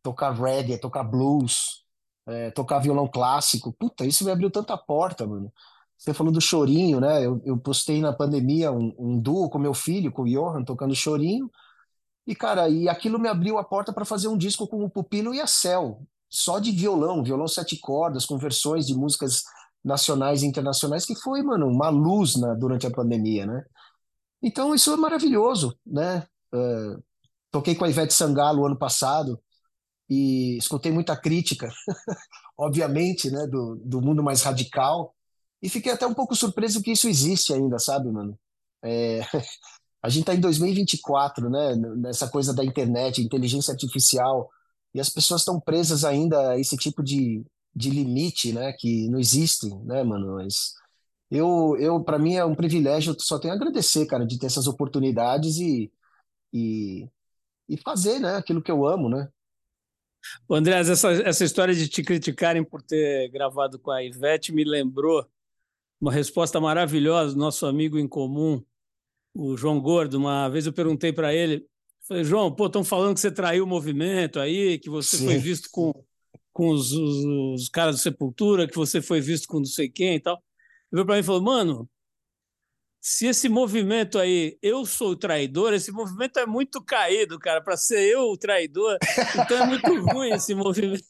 tocar 0.04 0.32
reggae, 0.34 0.78
tocar 0.78 1.04
blues, 1.04 1.79
é, 2.30 2.52
tocar 2.52 2.80
violão 2.80 3.08
clássico. 3.08 3.74
Puta, 3.74 4.06
isso 4.06 4.24
me 4.24 4.32
abriu 4.32 4.50
tanta 4.50 4.78
porta, 4.78 5.26
mano. 5.26 5.52
Você 5.98 6.14
falou 6.14 6.32
do 6.32 6.40
chorinho, 6.40 7.00
né? 7.02 7.26
Eu, 7.26 7.42
eu 7.44 7.58
postei 7.58 8.00
na 8.00 8.14
pandemia 8.14 8.72
um, 8.72 8.96
um, 8.98 9.20
duo 9.20 9.50
com 9.50 9.60
meu 9.60 9.74
filho, 9.74 10.12
com 10.12 10.22
o 10.22 10.30
Johan, 10.30 10.64
tocando 10.64 10.96
chorinho. 10.96 11.52
E, 12.26 12.34
cara, 12.36 12.70
e 12.70 12.88
aquilo 12.88 13.20
me 13.20 13.28
abriu 13.28 13.58
a 13.58 13.64
porta 13.64 13.92
para 13.92 14.06
fazer 14.06 14.28
um 14.28 14.38
disco 14.38 14.68
com 14.68 14.84
o 14.84 14.90
Pupilo 14.90 15.34
e 15.34 15.42
a 15.42 15.48
Cel, 15.48 16.02
só 16.30 16.60
de 16.60 16.72
violão, 16.72 17.24
violão 17.24 17.48
sete 17.48 17.78
cordas, 17.78 18.26
com 18.26 18.38
versões 18.38 18.86
de 18.86 18.94
músicas 18.94 19.44
nacionais 19.84 20.44
e 20.44 20.46
internacionais, 20.46 21.06
que 21.06 21.16
foi, 21.16 21.42
mano, 21.42 21.68
uma 21.68 21.90
luz 21.90 22.36
na, 22.36 22.54
durante 22.54 22.86
a 22.86 22.92
pandemia, 22.92 23.46
né? 23.46 23.66
Então, 24.42 24.74
isso 24.74 24.94
é 24.94 24.96
maravilhoso, 24.96 25.78
né? 25.86 26.26
Uh, 26.54 27.04
toquei 27.52 27.76
com 27.76 27.84
a 27.84 27.90
Ivete 27.90 28.14
Sangalo 28.14 28.66
ano 28.66 28.78
passado, 28.78 29.42
e 30.10 30.58
escutei 30.58 30.92
muita 30.92 31.16
crítica, 31.16 31.70
obviamente, 32.58 33.30
né, 33.30 33.46
do, 33.48 33.76
do 33.76 34.02
mundo 34.02 34.24
mais 34.24 34.42
radical, 34.42 35.14
e 35.62 35.70
fiquei 35.70 35.92
até 35.92 36.08
um 36.08 36.14
pouco 36.14 36.36
surpreso 36.36 36.82
que 36.82 36.92
isso 36.92 37.08
existe 37.08 37.54
ainda, 37.54 37.78
sabe, 37.80 38.10
mano? 38.12 38.38
É, 38.84 39.22
a 40.02 40.10
gente 40.10 40.26
tá 40.26 40.34
em 40.34 40.40
2024, 40.40 41.50
né, 41.50 41.76
nessa 41.98 42.28
coisa 42.28 42.54
da 42.54 42.64
internet, 42.66 43.22
inteligência 43.22 43.72
artificial, 43.72 44.50
e 44.94 45.00
as 45.00 45.10
pessoas 45.10 45.42
estão 45.42 45.60
presas 45.60 46.04
ainda 46.04 46.52
a 46.52 46.60
esse 46.60 46.76
tipo 46.76 47.04
de, 47.04 47.46
de 47.76 47.90
limite, 47.92 48.52
né, 48.54 48.74
que 48.74 49.08
não 49.10 49.20
existe, 49.20 49.68
né, 49.86 50.04
mano? 50.04 50.36
Mas 50.36 50.74
eu, 51.30 51.78
eu 51.80 52.04
para 52.04 52.18
mim 52.18 52.36
é 52.36 52.46
um 52.46 52.56
privilégio, 52.56 53.16
só 53.20 53.38
tenho 53.40 53.54
a 53.54 53.58
agradecer, 53.58 54.06
cara, 54.08 54.26
de 54.26 54.40
ter 54.40 54.48
essas 54.48 54.68
oportunidades 54.68 55.58
e, 55.58 55.92
e, 56.54 57.08
e 57.70 57.78
fazer, 57.78 58.20
né, 58.20 58.38
aquilo 58.38 58.64
que 58.64 58.72
eu 58.72 58.88
amo, 58.88 59.10
né? 59.10 59.30
André, 60.50 60.80
essa, 60.80 61.12
essa 61.12 61.44
história 61.44 61.74
de 61.74 61.88
te 61.88 62.04
criticarem 62.04 62.64
por 62.64 62.82
ter 62.82 63.30
gravado 63.30 63.80
com 63.80 63.92
a 63.92 64.04
Ivete 64.04 64.52
me 64.52 64.64
lembrou 64.64 65.26
uma 66.00 66.12
resposta 66.12 66.60
maravilhosa 66.60 67.34
do 67.34 67.40
nosso 67.40 67.66
amigo 67.66 67.98
em 67.98 68.08
comum, 68.08 68.64
o 69.34 69.58
João 69.58 69.80
Gordo. 69.80 70.18
Uma 70.18 70.48
vez 70.50 70.66
eu 70.66 70.74
perguntei 70.74 71.12
para 71.12 71.34
ele, 71.34 71.66
falei, 72.08 72.24
João, 72.24 72.54
pô, 72.54 72.68
estão 72.68 72.84
falando 72.84 73.14
que 73.14 73.20
você 73.20 73.32
traiu 73.32 73.64
o 73.64 73.68
movimento 73.68 74.40
aí, 74.40 74.80
que 74.80 74.90
você 74.90 75.18
Sim. 75.18 75.26
foi 75.26 75.38
visto 75.38 75.70
com, 75.72 75.94
com 76.52 76.70
os, 76.70 76.92
os, 76.92 77.26
os, 77.54 77.70
caras 77.70 77.96
do 77.96 78.02
Sepultura, 78.02 78.68
que 78.68 78.76
você 78.76 79.02
foi 79.02 79.22
visto 79.22 79.48
com 79.48 79.60
não 79.60 79.66
sei 79.66 79.90
quem 79.90 80.16
e 80.16 80.20
tal. 80.20 80.36
Ele 80.92 81.04
veio 81.04 81.06
para 81.06 81.16
mim 81.16 81.22
e 81.22 81.24
falou, 81.24 81.42
mano, 81.42 81.90
se 83.02 83.28
esse 83.28 83.48
movimento 83.48 84.20
aí, 84.20 84.58
eu 84.62 84.86
sou 84.86 85.12
o 85.12 85.16
traidor, 85.16 85.74
esse 85.74 85.92
movimento 85.92 86.38
é 86.38 86.46
muito 86.46 86.84
caído, 86.84 87.40
cara, 87.40 87.62
para 87.62 87.78
ser 87.78 88.02
eu 88.02 88.24
o 88.24 88.38
traidor, 88.38 88.98
então 89.34 89.58
é 89.58 89.66
muito 89.66 89.88
ruim 90.12 90.32
esse 90.32 90.54
movimento. 90.54 91.04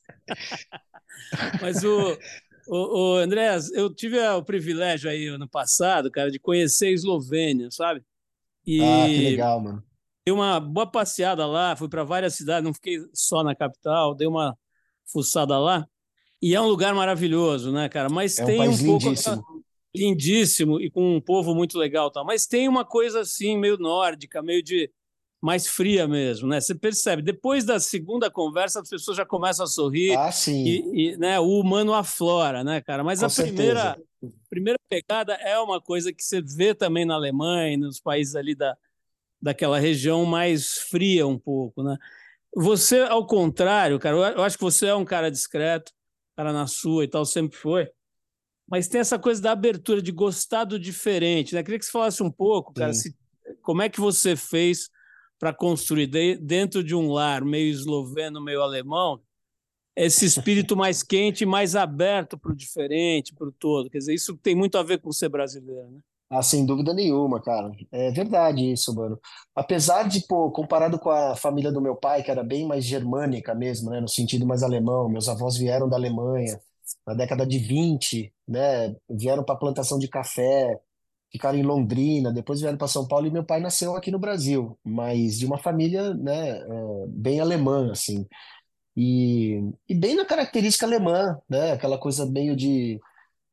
Mas 1.61 1.83
o, 1.83 2.17
o, 2.67 2.99
o 2.99 3.15
Andrés, 3.15 3.71
eu 3.71 3.93
tive 3.93 4.19
o 4.19 4.43
privilégio 4.43 5.09
aí 5.09 5.27
ano 5.27 5.49
passado, 5.49 6.11
cara, 6.11 6.29
de 6.29 6.39
conhecer 6.39 6.87
a 6.87 6.91
Eslovênia, 6.91 7.69
sabe? 7.71 8.03
E 8.65 8.81
ah, 8.83 9.05
que 9.07 9.23
legal, 9.23 9.59
mano. 9.59 9.83
Dei 10.25 10.33
uma 10.33 10.59
boa 10.59 10.85
passeada 10.85 11.45
lá, 11.47 11.75
fui 11.75 11.89
para 11.89 12.03
várias 12.03 12.35
cidades, 12.35 12.63
não 12.63 12.73
fiquei 12.73 12.99
só 13.13 13.43
na 13.43 13.55
capital, 13.55 14.13
dei 14.13 14.27
uma 14.27 14.55
fuçada 15.11 15.57
lá. 15.57 15.87
E 16.41 16.53
é 16.53 16.61
um 16.61 16.67
lugar 16.67 16.93
maravilhoso, 16.93 17.71
né, 17.71 17.89
cara? 17.89 18.09
Mas 18.09 18.37
é 18.37 18.43
um 18.43 18.45
tem 18.45 18.69
um 18.69 18.77
pouco. 18.77 19.13
Lindíssimo 19.95 20.79
e 20.79 20.89
com 20.89 21.15
um 21.15 21.21
povo 21.21 21.55
muito 21.55 21.77
legal, 21.77 22.11
tal. 22.11 22.25
Mas 22.25 22.45
tem 22.45 22.67
uma 22.67 22.85
coisa 22.85 23.21
assim 23.21 23.57
meio 23.57 23.77
nórdica, 23.77 24.41
meio 24.41 24.61
de 24.61 24.91
mais 25.41 25.67
fria 25.67 26.07
mesmo, 26.07 26.47
né? 26.47 26.59
Você 26.59 26.75
percebe. 26.75 27.21
Depois 27.21 27.63
da 27.63 27.79
segunda 27.79 28.29
conversa, 28.29 28.81
as 28.81 28.89
pessoas 28.89 29.17
já 29.17 29.25
começam 29.25 29.63
a 29.63 29.67
sorrir. 29.67 30.17
Ah, 30.17 30.31
sim. 30.31 30.63
E, 30.65 31.11
e 31.11 31.17
né, 31.17 31.39
o 31.39 31.59
humano 31.59 31.93
aflora, 31.93 32.63
né, 32.63 32.81
cara? 32.81 33.03
Mas 33.03 33.19
com 33.19 33.25
a 33.25 33.29
primeira, 33.29 33.97
primeira 34.49 34.77
pegada 34.89 35.33
é 35.35 35.57
uma 35.59 35.81
coisa 35.81 36.11
que 36.11 36.23
você 36.23 36.41
vê 36.41 36.75
também 36.75 37.05
na 37.05 37.15
Alemanha, 37.15 37.77
nos 37.77 37.99
países 37.99 38.35
ali 38.35 38.53
da, 38.53 38.77
daquela 39.41 39.79
região 39.79 40.25
mais 40.25 40.77
fria 40.77 41.25
um 41.25 41.39
pouco, 41.39 41.81
né? 41.81 41.97
Você, 42.55 42.99
ao 43.01 43.25
contrário, 43.25 43.99
cara, 43.99 44.17
eu 44.35 44.43
acho 44.43 44.57
que 44.57 44.63
você 44.63 44.87
é 44.87 44.95
um 44.95 45.05
cara 45.05 45.29
discreto, 45.31 45.93
cara 46.35 46.51
na 46.51 46.67
sua 46.67 47.03
e 47.03 47.07
tal, 47.07 47.23
sempre 47.23 47.57
foi 47.57 47.89
mas 48.69 48.87
tem 48.87 49.01
essa 49.01 49.17
coisa 49.17 49.41
da 49.41 49.51
abertura, 49.51 50.01
de 50.01 50.11
gostar 50.11 50.63
do 50.63 50.79
diferente, 50.79 51.55
né? 51.55 51.63
Queria 51.63 51.79
que 51.79 51.85
você 51.85 51.91
falasse 51.91 52.21
um 52.21 52.31
pouco, 52.31 52.73
cara, 52.73 52.93
se, 52.93 53.15
como 53.61 53.81
é 53.81 53.89
que 53.89 53.99
você 53.99 54.35
fez 54.35 54.89
para 55.39 55.53
construir 55.53 56.07
de, 56.07 56.37
dentro 56.37 56.83
de 56.83 56.93
um 56.93 57.11
lar 57.11 57.43
meio 57.43 57.71
esloveno, 57.71 58.43
meio 58.43 58.61
alemão, 58.61 59.21
esse 59.95 60.25
espírito 60.25 60.77
mais 60.77 61.01
quente, 61.03 61.45
mais 61.45 61.75
aberto 61.75 62.37
para 62.37 62.51
o 62.51 62.55
diferente, 62.55 63.33
para 63.33 63.47
o 63.47 63.51
todo. 63.51 63.89
Quer 63.89 63.97
dizer, 63.97 64.13
isso 64.13 64.37
tem 64.37 64.55
muito 64.55 64.77
a 64.77 64.83
ver 64.83 64.99
com 64.99 65.11
ser 65.11 65.29
brasileiro, 65.29 65.89
né? 65.89 65.99
Ah, 66.31 66.43
sem 66.43 66.63
dúvida 66.63 66.93
nenhuma, 66.93 67.41
cara. 67.41 67.71
É 67.91 68.11
verdade 68.11 68.71
isso, 68.71 68.93
mano. 68.93 69.19
Apesar 69.55 70.07
de, 70.07 70.21
pô, 70.27 70.51
comparado 70.51 70.99
com 70.99 71.09
a 71.09 71.35
família 71.35 71.71
do 71.71 71.81
meu 71.81 71.95
pai, 71.95 72.21
que 72.21 72.29
era 72.29 72.43
bem 72.43 72.67
mais 72.67 72.85
germânica 72.85 73.55
mesmo, 73.55 73.89
né, 73.89 73.99
no 73.99 74.07
sentido 74.07 74.45
mais 74.45 74.61
alemão, 74.61 75.09
meus 75.09 75.27
avós 75.27 75.57
vieram 75.57 75.89
da 75.89 75.95
Alemanha, 75.95 76.59
na 77.05 77.13
década 77.13 77.45
de 77.45 77.57
20, 77.59 78.33
né? 78.47 78.95
Vieram 79.09 79.43
para 79.43 79.55
a 79.55 79.57
plantação 79.57 79.99
de 79.99 80.07
café, 80.07 80.79
ficaram 81.31 81.57
em 81.57 81.63
Londrina, 81.63 82.33
depois 82.33 82.59
vieram 82.61 82.77
para 82.77 82.87
São 82.87 83.07
Paulo 83.07 83.27
e 83.27 83.31
meu 83.31 83.43
pai 83.43 83.59
nasceu 83.59 83.95
aqui 83.95 84.11
no 84.11 84.19
Brasil, 84.19 84.77
mas 84.83 85.37
de 85.37 85.45
uma 85.45 85.57
família, 85.57 86.13
né, 86.15 86.49
é, 86.59 87.07
bem 87.07 87.39
alemã, 87.39 87.91
assim. 87.91 88.27
E, 88.95 89.61
e 89.87 89.95
bem 89.95 90.15
na 90.15 90.25
característica 90.25 90.85
alemã, 90.85 91.39
né? 91.49 91.71
Aquela 91.73 91.97
coisa 91.97 92.25
meio 92.25 92.55
de 92.55 92.99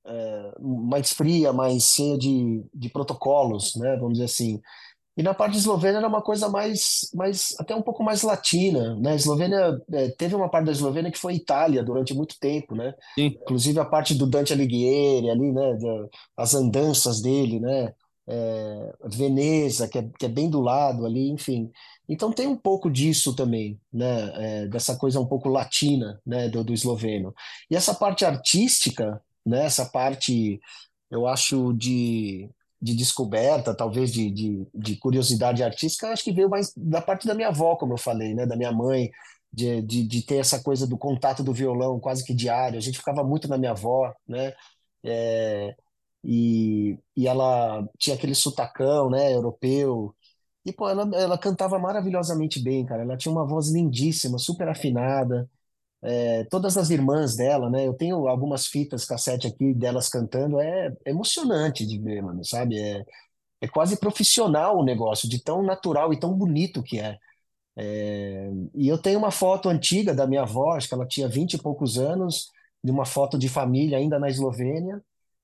é, 0.06 0.52
mais 0.60 1.12
fria, 1.12 1.52
mais 1.52 1.84
cheia 1.84 2.18
de, 2.18 2.64
de 2.74 2.88
protocolos, 2.90 3.74
né? 3.76 3.96
Vamos 3.96 4.14
dizer 4.14 4.24
assim. 4.24 4.60
E 5.16 5.22
na 5.22 5.32
parte 5.32 5.56
eslovena 5.56 5.98
era 5.98 6.08
uma 6.08 6.20
coisa 6.20 6.48
mais, 6.48 7.08
mais 7.14 7.54
até 7.58 7.74
um 7.74 7.80
pouco 7.80 8.04
mais 8.04 8.22
latina, 8.22 8.94
né? 8.96 9.12
A 9.12 9.14
Eslovênia 9.14 9.80
é, 9.90 10.08
teve 10.10 10.34
uma 10.34 10.48
parte 10.48 10.66
da 10.66 10.72
Eslovênia 10.72 11.10
que 11.10 11.18
foi 11.18 11.34
Itália 11.34 11.82
durante 11.82 12.12
muito 12.12 12.38
tempo, 12.38 12.74
né? 12.74 12.94
Sim. 13.14 13.26
Inclusive 13.40 13.80
a 13.80 13.84
parte 13.84 14.14
do 14.14 14.26
Dante 14.26 14.52
Alighieri 14.52 15.30
ali, 15.30 15.52
né? 15.52 15.78
As 16.36 16.54
andanças 16.54 17.22
dele, 17.22 17.58
né? 17.58 17.94
É, 18.28 18.92
Veneza, 19.06 19.88
que 19.88 19.98
é, 19.98 20.10
que 20.18 20.26
é 20.26 20.28
bem 20.28 20.50
do 20.50 20.60
lado 20.60 21.06
ali, 21.06 21.30
enfim. 21.30 21.70
Então 22.06 22.30
tem 22.30 22.46
um 22.46 22.56
pouco 22.56 22.90
disso 22.90 23.34
também, 23.34 23.80
né? 23.90 24.32
É, 24.34 24.66
dessa 24.66 24.96
coisa 24.96 25.18
um 25.18 25.26
pouco 25.26 25.48
latina, 25.48 26.20
né? 26.26 26.46
Do, 26.50 26.62
do 26.62 26.74
esloveno. 26.74 27.34
E 27.70 27.76
essa 27.76 27.94
parte 27.94 28.22
artística, 28.26 29.18
né? 29.46 29.64
Essa 29.64 29.86
parte, 29.86 30.60
eu 31.10 31.26
acho 31.26 31.72
de 31.72 32.50
de 32.80 32.94
descoberta, 32.94 33.74
talvez 33.74 34.12
de, 34.12 34.30
de, 34.30 34.66
de, 34.74 34.96
curiosidade 34.96 35.62
artística, 35.62 36.08
acho 36.08 36.24
que 36.24 36.32
veio 36.32 36.48
mais 36.48 36.72
da 36.76 37.00
parte 37.00 37.26
da 37.26 37.34
minha 37.34 37.48
avó, 37.48 37.76
como 37.76 37.94
eu 37.94 37.98
falei, 37.98 38.34
né, 38.34 38.46
da 38.46 38.56
minha 38.56 38.72
mãe, 38.72 39.10
de, 39.52 39.82
de, 39.82 40.02
de, 40.06 40.22
ter 40.22 40.36
essa 40.36 40.62
coisa 40.62 40.86
do 40.86 40.98
contato 40.98 41.42
do 41.42 41.52
violão 41.52 41.98
quase 42.00 42.24
que 42.24 42.34
diário. 42.34 42.78
A 42.78 42.80
gente 42.80 42.98
ficava 42.98 43.24
muito 43.24 43.48
na 43.48 43.56
minha 43.58 43.70
avó, 43.72 44.12
né? 44.28 44.52
É, 45.04 45.74
e, 46.24 46.98
e 47.16 47.26
ela 47.28 47.88
tinha 47.98 48.16
aquele 48.16 48.34
sutacão, 48.34 49.10
né, 49.10 49.32
europeu. 49.34 50.14
E, 50.64 50.72
pô, 50.72 50.88
ela, 50.88 51.08
ela 51.16 51.38
cantava 51.38 51.78
maravilhosamente 51.78 52.62
bem, 52.62 52.84
cara. 52.84 53.02
Ela 53.02 53.16
tinha 53.16 53.32
uma 53.32 53.46
voz 53.46 53.68
lindíssima, 53.70 54.38
super 54.38 54.68
afinada 54.68 55.48
é, 56.06 56.44
todas 56.44 56.76
as 56.78 56.90
irmãs 56.90 57.34
dela, 57.36 57.68
né? 57.68 57.84
Eu 57.86 57.92
tenho 57.94 58.28
algumas 58.28 58.66
fitas 58.66 59.04
cassete 59.04 59.48
aqui 59.48 59.74
delas 59.74 60.08
cantando, 60.08 60.60
é, 60.60 60.94
emocionante 61.04 61.84
de 61.84 61.98
ver, 61.98 62.22
mano, 62.22 62.44
sabe? 62.44 62.78
É, 62.80 63.04
é 63.62 63.68
quase 63.68 63.98
profissional 63.98 64.78
o 64.78 64.84
negócio, 64.84 65.28
de 65.28 65.42
tão 65.42 65.62
natural 65.64 66.12
e 66.12 66.20
tão 66.20 66.32
bonito 66.34 66.82
que 66.82 67.00
é. 67.00 67.18
É, 67.76 68.50
e 68.74 68.88
eu 68.88 68.98
tenho 68.98 69.18
uma 69.18 69.30
foto 69.32 69.68
antiga 69.68 70.14
da 70.14 70.26
minha 70.26 70.42
avó, 70.42 70.74
acho 70.74 70.88
que 70.88 70.94
ela 70.94 71.06
tinha 71.06 71.28
vinte 71.28 71.54
e 71.54 71.58
poucos 71.62 71.98
anos, 71.98 72.50
de 72.84 72.92
uma 72.92 73.04
foto 73.04 73.38
de 73.38 73.48
família 73.48 73.98
ainda 73.98 74.18
na 74.18 74.28
Eslovênia, 74.28 75.02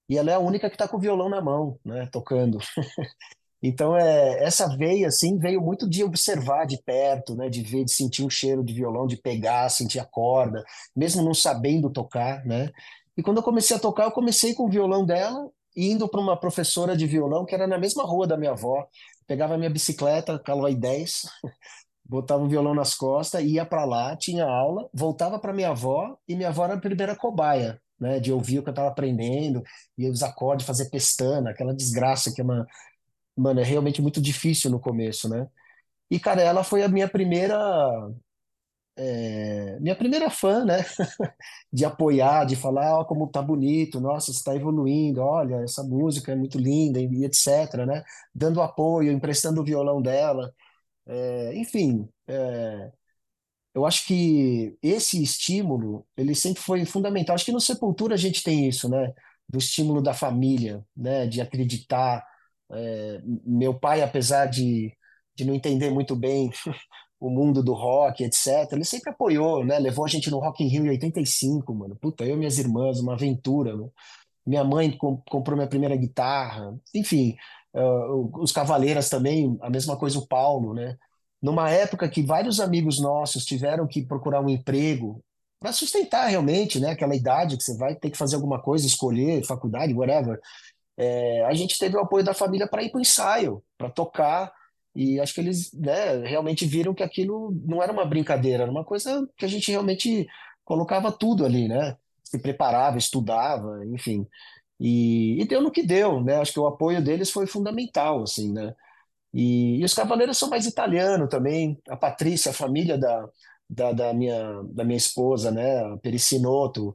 e 0.09 0.19
ela 0.19 0.31
é 0.31 0.35
a 0.35 0.39
única 0.39 0.69
que 0.71 0.77
está 0.77 0.89
com 0.89 0.97
o 0.97 1.01
violão 1.01 1.29
na 1.29 1.41
mão, 1.41 1.79
né, 1.85 2.09
tocando. 2.13 2.59
Então, 3.63 3.97
é, 3.97 4.43
essa 4.43 4.67
veia, 4.77 5.07
assim, 5.07 5.39
veio 5.39 5.61
muito 5.61 5.89
de 5.89 6.03
observar 6.03 6.67
de 6.67 6.83
perto, 6.83 7.37
né, 7.37 7.49
de 7.49 7.63
ver, 7.63 7.85
de 7.85 7.93
sentir 7.93 8.25
um 8.25 8.31
cheiro 8.31 8.65
de 8.65 8.73
violão, 8.73 9.07
de 9.07 9.17
pegar, 9.17 9.69
sentir 9.69 10.01
a 10.01 10.05
corda, 10.05 10.65
mesmo 10.97 11.23
não 11.23 11.33
sabendo 11.33 11.89
tocar, 11.89 12.45
né? 12.45 12.71
E 13.17 13.23
quando 13.23 13.37
eu 13.37 13.43
comecei 13.43 13.77
a 13.77 13.81
tocar, 13.81 14.05
eu 14.05 14.11
comecei 14.11 14.55
com 14.55 14.65
o 14.65 14.71
violão 14.71 15.05
dela, 15.05 15.49
indo 15.77 16.09
para 16.09 16.21
uma 16.21 16.37
professora 16.37 16.97
de 16.97 17.07
violão 17.07 17.45
que 17.45 17.55
era 17.55 17.67
na 17.67 17.79
mesma 17.79 18.05
rua 18.05 18.27
da 18.27 18.37
minha 18.37 18.51
avó. 18.51 18.87
Pegava 19.27 19.55
a 19.55 19.59
minha 19.59 19.71
bicicleta, 19.71 20.39
Caloi 20.39 20.75
10, 20.75 21.23
botava 22.05 22.43
o 22.43 22.49
violão 22.49 22.75
nas 22.75 22.95
costas, 22.95 23.43
ia 23.45 23.65
para 23.65 23.85
lá, 23.85 24.17
tinha 24.17 24.45
aula, 24.45 24.89
voltava 24.93 25.39
para 25.39 25.53
minha 25.53 25.71
avó 25.71 26.17
e 26.29 26.35
minha 26.35 26.49
avó 26.49 26.65
era 26.65 26.75
a 26.75 26.81
primeira 26.81 27.15
cobaia, 27.17 27.81
né, 27.99 28.19
de 28.19 28.33
ouvir 28.33 28.59
o 28.59 28.63
que 28.63 28.69
eu 28.69 28.73
estava 28.73 28.89
aprendendo, 28.89 29.63
e 29.97 30.09
os 30.09 30.23
acordes, 30.23 30.67
fazer 30.67 30.91
pestana, 30.91 31.51
aquela 31.51 31.75
desgraça 31.75 32.33
que 32.35 32.41
é 32.41 32.45
uma 32.45 32.67
mano, 33.37 33.61
é 33.61 33.65
realmente 33.65 34.03
muito 34.03 34.21
difícil 34.21 34.71
no 34.71 34.81
começo, 34.81 35.29
né? 35.29 35.49
E, 36.11 36.21
cara, 36.21 36.43
ela 36.43 36.65
foi 36.65 36.83
a 36.83 36.89
minha 36.89 37.09
primeira, 37.09 37.57
é, 38.97 39.79
minha 39.81 39.97
primeira 39.97 40.31
fã, 40.31 40.65
né? 40.65 40.79
De 41.73 41.85
apoiar, 41.85 42.45
de 42.47 42.57
falar, 42.57 42.99
ó, 43.01 43.05
como 43.05 43.29
tá 43.29 43.43
bonito, 43.43 44.01
nossa, 44.01 44.27
você 44.33 44.39
está 44.39 44.55
evoluindo, 44.57 45.23
olha, 45.23 45.57
essa 45.65 45.83
música 45.83 46.33
é 46.33 46.37
muito 46.37 46.59
linda, 46.59 47.01
e 47.01 47.25
etc, 47.25 47.75
né? 47.87 48.05
Dando 48.35 48.61
apoio, 48.63 49.13
emprestando 49.13 49.61
o 49.61 49.65
violão 49.65 50.03
dela. 50.03 50.55
É, 51.07 51.55
enfim, 51.57 52.09
é, 52.29 52.93
eu 53.75 53.87
acho 53.87 54.07
que 54.07 54.77
esse 54.83 55.23
estímulo, 55.23 56.07
ele 56.17 56.35
sempre 56.35 56.63
foi 56.63 56.85
fundamental. 56.85 57.35
Acho 57.35 57.45
que 57.47 57.53
no 57.53 57.61
Sepultura 57.61 58.15
a 58.15 58.19
gente 58.19 58.43
tem 58.43 58.69
isso, 58.69 58.89
né? 58.89 59.15
Do 59.49 59.59
estímulo 59.59 60.03
da 60.03 60.15
família, 60.15 60.85
né? 60.97 61.27
De 61.27 61.41
acreditar, 61.41 62.25
é, 62.73 63.21
meu 63.45 63.75
pai, 63.75 64.03
apesar 64.03 64.47
de, 64.47 64.93
de 65.35 65.45
não 65.45 65.55
entender 65.55 65.91
muito 65.91 66.17
bem 66.17 66.51
o 67.21 67.31
mundo 67.31 67.63
do 67.63 67.73
rock, 67.73 68.25
etc., 68.25 68.73
ele 68.73 68.85
sempre 68.85 69.11
apoiou, 69.11 69.65
né? 69.65 69.79
Levou 69.79 70.05
a 70.05 70.09
gente 70.09 70.31
no 70.31 70.39
Rock 70.39 70.65
in 70.65 70.69
Rio 70.69 70.87
em 70.87 70.91
85, 70.91 71.75
mano. 71.75 71.97
Puta, 71.97 72.25
eu 72.25 72.35
e 72.35 72.39
minhas 72.39 72.59
irmãs, 72.59 72.99
uma 72.99 73.15
aventura, 73.15 73.77
né? 73.77 73.89
Minha 74.45 74.65
mãe 74.65 74.91
comprou 74.99 75.57
minha 75.57 75.69
primeira 75.69 75.95
guitarra. 75.95 76.77
Enfim, 76.93 77.37
uh, 77.75 78.43
os 78.43 78.51
Cavaleiras 78.51 79.09
também, 79.09 79.57
a 79.63 79.71
mesma 79.71 79.97
coisa 79.97 80.19
o 80.19 80.27
Paulo, 80.27 80.75
né? 80.75 80.97
Numa 81.41 81.71
época 81.71 82.09
que 82.09 82.23
vários 82.23 82.59
amigos 82.59 83.01
nossos 83.01 83.45
tiveram 83.45 83.87
que 83.87 84.03
procurar 84.05 84.41
um 84.41 84.49
emprego 84.49 85.23
para 85.61 85.73
sustentar 85.73 86.27
realmente, 86.27 86.81
né? 86.81 86.91
Aquela 86.91 87.15
idade 87.15 87.57
que 87.57 87.63
você 87.63 87.77
vai 87.77 87.95
ter 87.95 88.11
que 88.11 88.19
fazer 88.19 88.35
alguma 88.35 88.61
coisa, 88.61 88.85
escolher 88.85 89.45
faculdade, 89.45 89.95
whatever 89.95 90.41
é, 90.97 91.45
a 91.45 91.55
gente 91.55 91.79
teve 91.79 91.97
o 91.97 92.01
apoio 92.01 92.25
da 92.25 92.35
família 92.35 92.69
para 92.69 92.83
ir 92.83 92.91
para 92.91 92.99
o 92.99 93.01
ensaio, 93.01 93.63
para 93.79 93.91
tocar, 93.91 94.53
e 94.95 95.19
acho 95.21 95.35
que 95.35 95.41
eles 95.41 95.73
né, 95.73 96.19
realmente 96.27 96.67
viram 96.67 96.95
que 96.95 97.03
aquilo 97.03 97.51
não 97.65 97.83
era 97.83 97.93
uma 97.93 98.05
brincadeira, 98.05 98.65
era 98.65 98.73
uma 98.73 98.85
coisa 98.85 99.27
que 99.37 99.45
a 99.45 99.49
gente 99.49 99.71
realmente 99.71 100.27
colocava 100.65 101.11
tudo 101.11 101.45
ali, 101.45 101.67
né? 101.67 101.97
Se 102.23 102.39
preparava, 102.39 102.99
estudava, 102.99 103.85
enfim. 103.87 104.27
E, 104.79 105.41
e 105.41 105.47
deu 105.47 105.63
no 105.63 105.71
que 105.71 105.83
deu, 105.83 106.23
né? 106.23 106.37
Acho 106.37 106.53
que 106.53 106.61
o 106.61 106.67
apoio 106.67 107.03
deles 107.03 107.31
foi 107.31 107.47
fundamental, 107.47 108.23
assim, 108.23 108.53
né? 108.53 108.75
E, 109.33 109.81
e 109.81 109.85
os 109.85 109.95
Cavaleiros 109.95 110.37
são 110.39 110.51
mais 110.51 110.67
italianos 110.67 111.29
também. 111.29 111.81
A 111.89 111.97
Patrícia, 111.97 112.51
a 112.51 112.55
família 112.55 112.99
da, 112.99 113.29
da, 113.69 113.93
da 113.93 114.13
minha, 114.15 114.63
da 114.73 114.85
minha 114.85 114.97
esposa, 114.97 115.51
né? 115.51 115.81
A 115.85 115.97
Pericinoto, 115.99 116.95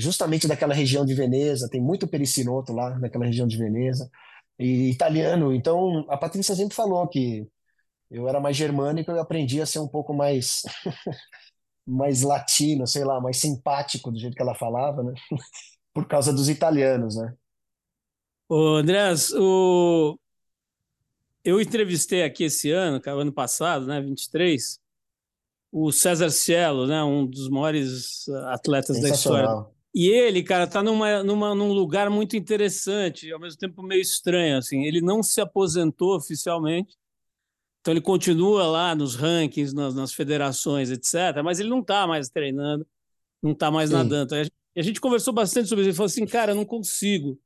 justamente 0.00 0.48
daquela 0.48 0.74
região 0.74 1.04
de 1.04 1.14
Veneza, 1.14 1.68
tem 1.68 1.80
muito 1.80 2.08
pericinoto 2.08 2.72
lá 2.72 2.98
naquela 2.98 3.26
região 3.26 3.46
de 3.46 3.56
Veneza, 3.56 4.10
e 4.60 4.90
italiano. 4.90 5.54
Então, 5.54 6.04
a 6.08 6.16
Patrícia 6.18 6.54
sempre 6.54 6.76
falou 6.76 7.08
que 7.08 7.48
eu 8.10 8.28
era 8.28 8.38
mais 8.38 8.56
germânico 8.56 9.10
e 9.10 9.14
eu 9.14 9.20
aprendi 9.20 9.60
a 9.60 9.66
ser 9.66 9.78
um 9.78 9.88
pouco 9.88 10.12
mais 10.12 10.62
mais 11.86 12.22
latino, 12.22 12.86
sei 12.86 13.04
lá, 13.04 13.20
mais 13.20 13.38
simpático 13.38 14.12
do 14.12 14.18
jeito 14.18 14.36
que 14.36 14.42
ela 14.42 14.54
falava, 14.54 15.02
né? 15.02 15.14
Por 15.94 16.06
causa 16.06 16.32
dos 16.32 16.48
italianos, 16.48 17.16
né? 17.16 17.34
Ô, 18.48 18.76
Andrés, 18.76 19.32
o... 19.32 20.18
eu 21.44 21.60
entrevistei 21.60 22.22
aqui 22.22 22.44
esse 22.44 22.70
ano, 22.70 23.00
ano 23.04 23.32
passado, 23.32 23.86
né, 23.86 24.00
23, 24.00 24.78
o 25.72 25.90
César 25.90 26.30
Cielo, 26.30 26.86
né, 26.86 27.02
um 27.02 27.26
dos 27.26 27.48
maiores 27.48 28.28
atletas 28.28 29.00
da 29.00 29.08
história 29.08 29.66
e 29.94 30.08
ele, 30.08 30.42
cara, 30.42 30.66
tá 30.66 30.82
numa, 30.82 31.22
numa, 31.24 31.54
num 31.54 31.72
lugar 31.72 32.08
muito 32.08 32.36
interessante, 32.36 33.30
ao 33.32 33.40
mesmo 33.40 33.58
tempo 33.58 33.82
meio 33.82 34.00
estranho, 34.00 34.56
assim. 34.56 34.84
Ele 34.84 35.00
não 35.00 35.22
se 35.22 35.40
aposentou 35.40 36.16
oficialmente, 36.16 36.96
então 37.80 37.92
ele 37.92 38.00
continua 38.00 38.66
lá 38.66 38.94
nos 38.94 39.16
rankings, 39.16 39.74
nas, 39.74 39.94
nas 39.94 40.12
federações, 40.12 40.90
etc. 40.90 41.42
Mas 41.42 41.58
ele 41.58 41.70
não 41.70 41.80
está 41.80 42.06
mais 42.06 42.28
treinando, 42.28 42.86
não 43.42 43.52
está 43.52 43.70
mais 43.70 43.90
Sim. 43.90 43.96
nadando. 43.96 44.34
A 44.34 44.44
gente, 44.44 44.54
a 44.76 44.82
gente 44.82 45.00
conversou 45.00 45.32
bastante 45.32 45.68
sobre 45.68 45.82
isso. 45.82 45.90
Ele 45.90 45.96
falou 45.96 46.06
assim, 46.06 46.26
cara, 46.26 46.52
eu 46.52 46.56
não 46.56 46.64
consigo. 46.64 47.40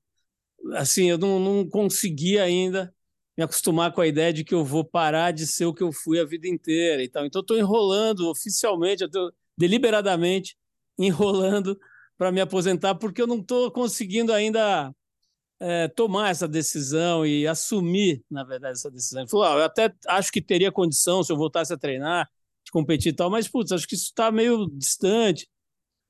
Assim, 0.74 1.08
eu 1.08 1.16
não, 1.16 1.38
não 1.38 1.68
consegui 1.68 2.38
ainda 2.38 2.94
me 3.36 3.44
acostumar 3.44 3.92
com 3.92 4.00
a 4.00 4.06
ideia 4.06 4.32
de 4.32 4.44
que 4.44 4.54
eu 4.54 4.64
vou 4.64 4.84
parar 4.84 5.32
de 5.32 5.46
ser 5.46 5.64
o 5.64 5.74
que 5.74 5.82
eu 5.82 5.92
fui 5.92 6.20
a 6.20 6.24
vida 6.24 6.46
inteira 6.46 7.02
e 7.02 7.08
tal. 7.08 7.24
Então, 7.24 7.40
estou 7.40 7.58
enrolando 7.58 8.28
oficialmente, 8.28 9.02
eu 9.02 9.10
tô 9.10 9.32
deliberadamente 9.56 10.56
enrolando 10.98 11.78
para 12.16 12.32
me 12.32 12.40
aposentar, 12.40 12.94
porque 12.94 13.20
eu 13.20 13.26
não 13.26 13.38
estou 13.38 13.70
conseguindo 13.70 14.32
ainda 14.32 14.94
é, 15.60 15.88
tomar 15.88 16.30
essa 16.30 16.46
decisão 16.46 17.24
e 17.24 17.46
assumir, 17.46 18.22
na 18.30 18.44
verdade, 18.44 18.74
essa 18.74 18.90
decisão. 18.90 19.22
Ele 19.22 19.30
falou: 19.30 19.46
ah, 19.46 19.54
eu 19.56 19.64
até 19.64 19.92
acho 20.08 20.30
que 20.32 20.42
teria 20.42 20.72
condição 20.72 21.22
se 21.22 21.32
eu 21.32 21.36
voltasse 21.36 21.72
a 21.72 21.78
treinar, 21.78 22.28
de 22.64 22.70
competir 22.70 23.12
e 23.12 23.16
tal, 23.16 23.30
mas, 23.30 23.48
putz, 23.48 23.72
acho 23.72 23.86
que 23.86 23.94
isso 23.94 24.06
está 24.06 24.30
meio 24.30 24.66
distante, 24.70 25.48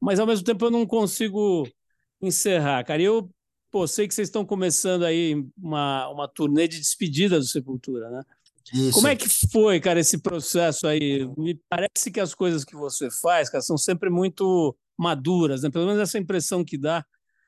mas 0.01 0.19
ao 0.21 0.27
mesmo 0.27 0.45
tempo 0.45 0.65
eu 0.65 0.71
não 0.71 0.87
consigo 0.87 1.69
encerrar, 2.21 2.85
cara. 2.85 3.03
E 3.03 3.05
eu 3.07 3.31
pô, 3.75 3.89
sei 3.89 4.07
que 4.07 4.15
vocês 4.15 4.29
estão 4.29 4.47
começando 4.47 5.05
aí 5.05 5.45
uma, 5.59 6.09
uma 6.09 6.29
turnê 6.29 6.69
de 6.69 6.79
despedida 6.79 7.41
do 7.41 7.45
Sepultura, 7.45 8.09
né? 8.09 8.23
Isso. 8.73 8.93
Como 8.93 9.09
é 9.09 9.17
que 9.17 9.29
foi, 9.51 9.81
cara, 9.81 9.99
esse 9.99 10.19
processo 10.19 10.87
aí? 10.87 11.29
Me 11.37 11.61
parece 11.69 12.09
que 12.13 12.21
as 12.21 12.35
coisas 12.35 12.65
que 12.65 12.77
você 12.77 13.11
faz, 13.11 13.51
cara, 13.51 13.61
são 13.63 13.77
sempre 13.77 14.09
muito 14.09 14.77
maduras, 14.97 15.63
né? 15.63 15.71
Pelo 15.71 15.87
menos 15.87 16.01
essa 16.01 16.19
impressão 16.19 16.65
que 16.65 16.79
dá. 16.79 17.05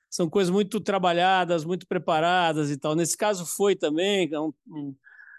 São 0.09 0.31
coisas 0.31 0.51
muito 0.51 0.81
trabalhadas, 0.81 1.65
muito 1.65 1.87
preparadas 1.87 2.71
e 2.71 2.77
tal. 2.77 2.95
Nesse 2.95 3.17
caso 3.17 3.45
foi 3.45 3.75
também, 3.75 4.29
é 4.33 4.41
um, 4.41 4.53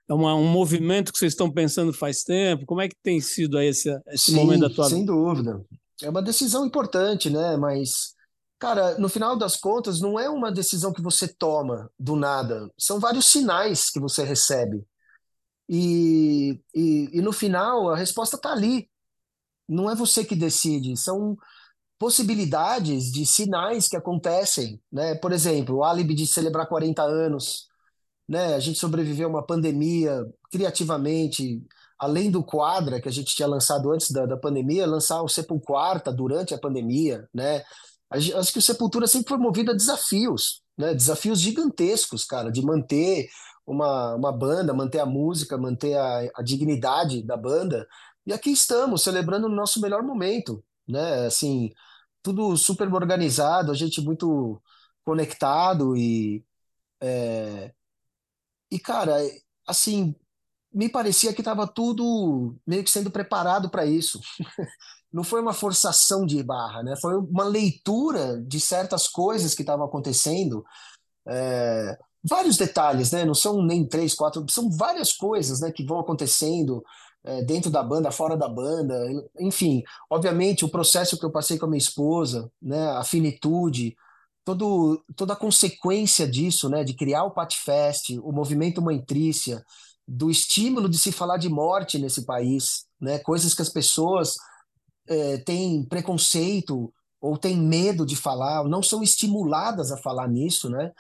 é 0.07 0.13
uma, 0.13 0.35
um 0.35 0.47
movimento 0.47 1.11
que 1.11 1.19
vocês 1.19 1.33
estão 1.33 1.51
pensando 1.51 1.93
faz 1.93 2.23
tempo. 2.23 2.65
Como 2.65 2.81
é 2.81 2.87
que 2.87 2.95
tem 3.01 3.19
sido 3.19 3.57
aí 3.57 3.67
esse, 3.67 3.89
esse 4.07 4.31
Sim, 4.31 4.35
momento 4.35 4.61
da 4.61 4.69
tua 4.69 4.89
sem 4.89 5.05
dúvida. 5.05 5.65
É 6.01 6.09
uma 6.09 6.21
decisão 6.21 6.65
importante, 6.65 7.29
né? 7.29 7.57
Mas, 7.57 8.13
cara, 8.59 8.97
no 8.99 9.09
final 9.09 9.35
das 9.35 9.55
contas, 9.55 9.99
não 9.99 10.19
é 10.19 10.29
uma 10.29 10.51
decisão 10.51 10.93
que 10.93 11.01
você 11.01 11.27
toma 11.27 11.89
do 11.97 12.15
nada. 12.15 12.69
São 12.77 12.99
vários 12.99 13.25
sinais 13.25 13.89
que 13.89 13.99
você 13.99 14.23
recebe. 14.23 14.85
E, 15.67 16.61
e, 16.73 17.09
e 17.13 17.21
no 17.21 17.33
final, 17.33 17.89
a 17.89 17.97
resposta 17.97 18.37
está 18.37 18.51
ali. 18.51 18.89
Não 19.67 19.89
é 19.89 19.95
você 19.95 20.23
que 20.23 20.35
decide, 20.35 20.95
são 20.95 21.37
possibilidades 21.99 23.11
de 23.11 23.25
sinais 23.25 23.87
que 23.87 23.97
acontecem, 23.97 24.81
né? 24.91 25.15
Por 25.15 25.31
exemplo, 25.31 25.77
o 25.77 25.83
álibi 25.83 26.13
de 26.13 26.27
celebrar 26.27 26.67
40 26.67 27.01
anos, 27.03 27.67
né? 28.27 28.55
A 28.55 28.59
gente 28.59 28.79
sobreviveu 28.79 29.27
a 29.27 29.31
uma 29.31 29.45
pandemia 29.45 30.25
criativamente, 30.51 31.63
além 31.99 32.29
do 32.29 32.43
Quadra 32.43 33.01
que 33.01 33.09
a 33.09 33.11
gente 33.11 33.35
tinha 33.35 33.47
lançado 33.47 33.91
antes 33.91 34.11
da, 34.11 34.25
da 34.25 34.37
pandemia, 34.37 34.85
lançar 34.85 35.21
o 35.21 35.27
Sepulquarta 35.29 36.11
durante 36.11 36.53
a 36.53 36.59
pandemia, 36.59 37.27
né? 37.33 37.63
Acho 38.09 38.53
que 38.53 38.59
o 38.59 38.61
Sepultura 38.61 39.07
sempre 39.07 39.29
foi 39.29 39.37
movido 39.37 39.71
a 39.71 39.75
desafios, 39.75 40.61
né? 40.77 40.93
Desafios 40.93 41.39
gigantescos, 41.39 42.23
cara, 42.23 42.51
de 42.51 42.61
manter 42.61 43.27
uma, 43.65 44.15
uma 44.15 44.31
banda, 44.31 44.73
manter 44.73 44.99
a 44.99 45.05
música, 45.05 45.57
manter 45.57 45.95
a, 45.97 46.29
a 46.35 46.41
dignidade 46.43 47.21
da 47.23 47.35
banda. 47.35 47.87
E 48.25 48.31
aqui 48.31 48.51
estamos, 48.51 49.03
celebrando 49.03 49.47
o 49.47 49.49
nosso 49.49 49.81
melhor 49.81 50.03
momento, 50.03 50.63
né? 50.87 51.25
Assim, 51.25 51.71
tudo 52.27 52.57
super 52.57 52.93
organizado, 52.93 53.71
a 53.71 53.75
gente 53.75 54.01
muito 54.01 54.61
conectado 55.05 55.95
e 55.95 56.43
é, 57.01 57.71
e 58.69 58.77
cara, 58.77 59.15
assim, 59.65 60.13
me 60.73 60.89
parecia 60.89 61.33
que 61.33 61.39
estava 61.39 61.65
tudo 61.65 62.53
meio 62.67 62.83
que 62.83 62.91
sendo 62.91 63.09
preparado 63.09 63.69
para 63.69 63.85
isso. 63.85 64.19
Não 65.11 65.23
foi 65.23 65.41
uma 65.41 65.53
forçação 65.53 66.25
de 66.25 66.43
barra, 66.43 66.83
né? 66.83 66.95
Foi 67.01 67.15
uma 67.17 67.45
leitura 67.45 68.41
de 68.41 68.59
certas 68.59 69.07
coisas 69.07 69.55
que 69.55 69.61
estavam 69.61 69.85
acontecendo. 69.85 70.65
É, 71.25 71.97
vários 72.21 72.57
detalhes, 72.57 73.11
né? 73.11 73.23
Não 73.23 73.33
são 73.33 73.63
nem 73.63 73.87
três, 73.87 74.13
quatro, 74.13 74.45
são 74.49 74.69
várias 74.69 75.13
coisas, 75.13 75.61
né, 75.61 75.71
que 75.71 75.85
vão 75.85 75.99
acontecendo 75.99 76.83
é, 77.27 77.41
dentro 77.43 77.69
da 77.69 77.83
banda, 77.83 78.09
fora 78.09 78.37
da 78.37 78.47
banda, 78.47 78.95
enfim. 79.37 79.83
Obviamente, 80.09 80.63
o 80.63 80.69
processo 80.69 81.19
que 81.19 81.25
eu 81.25 81.31
passei 81.31 81.57
com 81.57 81.65
a 81.65 81.69
minha 81.69 81.77
esposa, 81.77 82.49
né, 82.61 82.89
a 82.91 83.03
finitude, 83.03 83.97
todo, 84.45 85.03
toda 85.13 85.33
a 85.33 85.35
consequência 85.35 86.25
disso, 86.25 86.69
né, 86.69 86.85
de 86.85 86.93
criar 86.93 87.25
o 87.25 87.31
Patfest, 87.31 88.17
o 88.23 88.31
movimento 88.31 88.81
Mãe 88.81 89.03
Trícia, 89.03 89.61
do 90.07 90.31
estímulo 90.31 90.87
de 90.87 90.97
se 90.97 91.11
falar 91.11 91.35
de 91.35 91.49
morte 91.49 91.99
nesse 91.99 92.25
país, 92.25 92.85
né, 92.99 93.19
coisas 93.19 93.53
que 93.53 93.61
as 93.61 93.69
pessoas 93.69 94.35
é, 95.09 95.37
têm 95.39 95.83
preconceito 95.83 96.93
ou 97.19 97.37
têm 97.37 97.57
medo 97.57 98.05
de 98.05 98.15
falar, 98.15 98.63
não 98.63 98.81
são 98.81 99.03
estimuladas 99.03 99.91
a 99.91 99.97
falar 99.97 100.29
nisso, 100.29 100.69
né? 100.69 100.91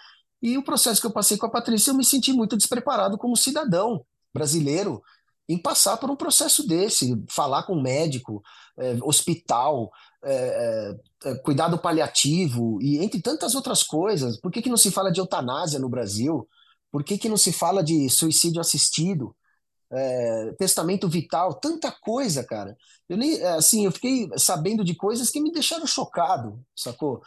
E 0.41 0.57
o 0.57 0.63
processo 0.63 0.99
que 0.99 1.07
eu 1.07 1.11
passei 1.11 1.37
com 1.37 1.45
a 1.45 1.49
Patrícia, 1.49 1.91
eu 1.91 1.95
me 1.95 2.03
senti 2.03 2.33
muito 2.33 2.57
despreparado 2.57 3.17
como 3.17 3.37
cidadão 3.37 4.03
brasileiro 4.33 5.01
em 5.47 5.57
passar 5.57 5.97
por 5.97 6.09
um 6.11 6.15
processo 6.15 6.67
desse, 6.67 7.23
falar 7.29 7.63
com 7.63 7.81
médico, 7.81 8.43
é, 8.77 8.97
hospital, 9.01 9.91
é, 10.23 10.95
é, 11.25 11.35
cuidado 11.35 11.77
paliativo 11.77 12.79
e 12.81 12.97
entre 12.97 13.21
tantas 13.21 13.55
outras 13.55 13.81
coisas. 13.81 14.39
Por 14.39 14.51
que, 14.51 14.61
que 14.61 14.69
não 14.69 14.77
se 14.77 14.91
fala 14.91 15.11
de 15.11 15.19
eutanásia 15.19 15.79
no 15.79 15.89
Brasil? 15.89 16.47
Por 16.91 17.03
que, 17.03 17.17
que 17.17 17.29
não 17.29 17.37
se 17.37 17.53
fala 17.53 17.83
de 17.83 18.09
suicídio 18.09 18.61
assistido? 18.61 19.35
testamento 20.59 21.07
vital, 21.07 21.53
tanta 21.53 21.89
coisa, 21.89 22.43
cara. 22.43 22.75
Eu 23.07 23.15
nem, 23.15 23.41
assim, 23.41 23.85
eu 23.85 23.91
fiquei 23.93 24.27
sabendo 24.35 24.83
de 24.83 24.93
coisas 24.93 25.29
que 25.29 25.39
me 25.39 25.49
deixaram 25.49 25.87
chocado, 25.87 26.59
sacou? 26.75 27.21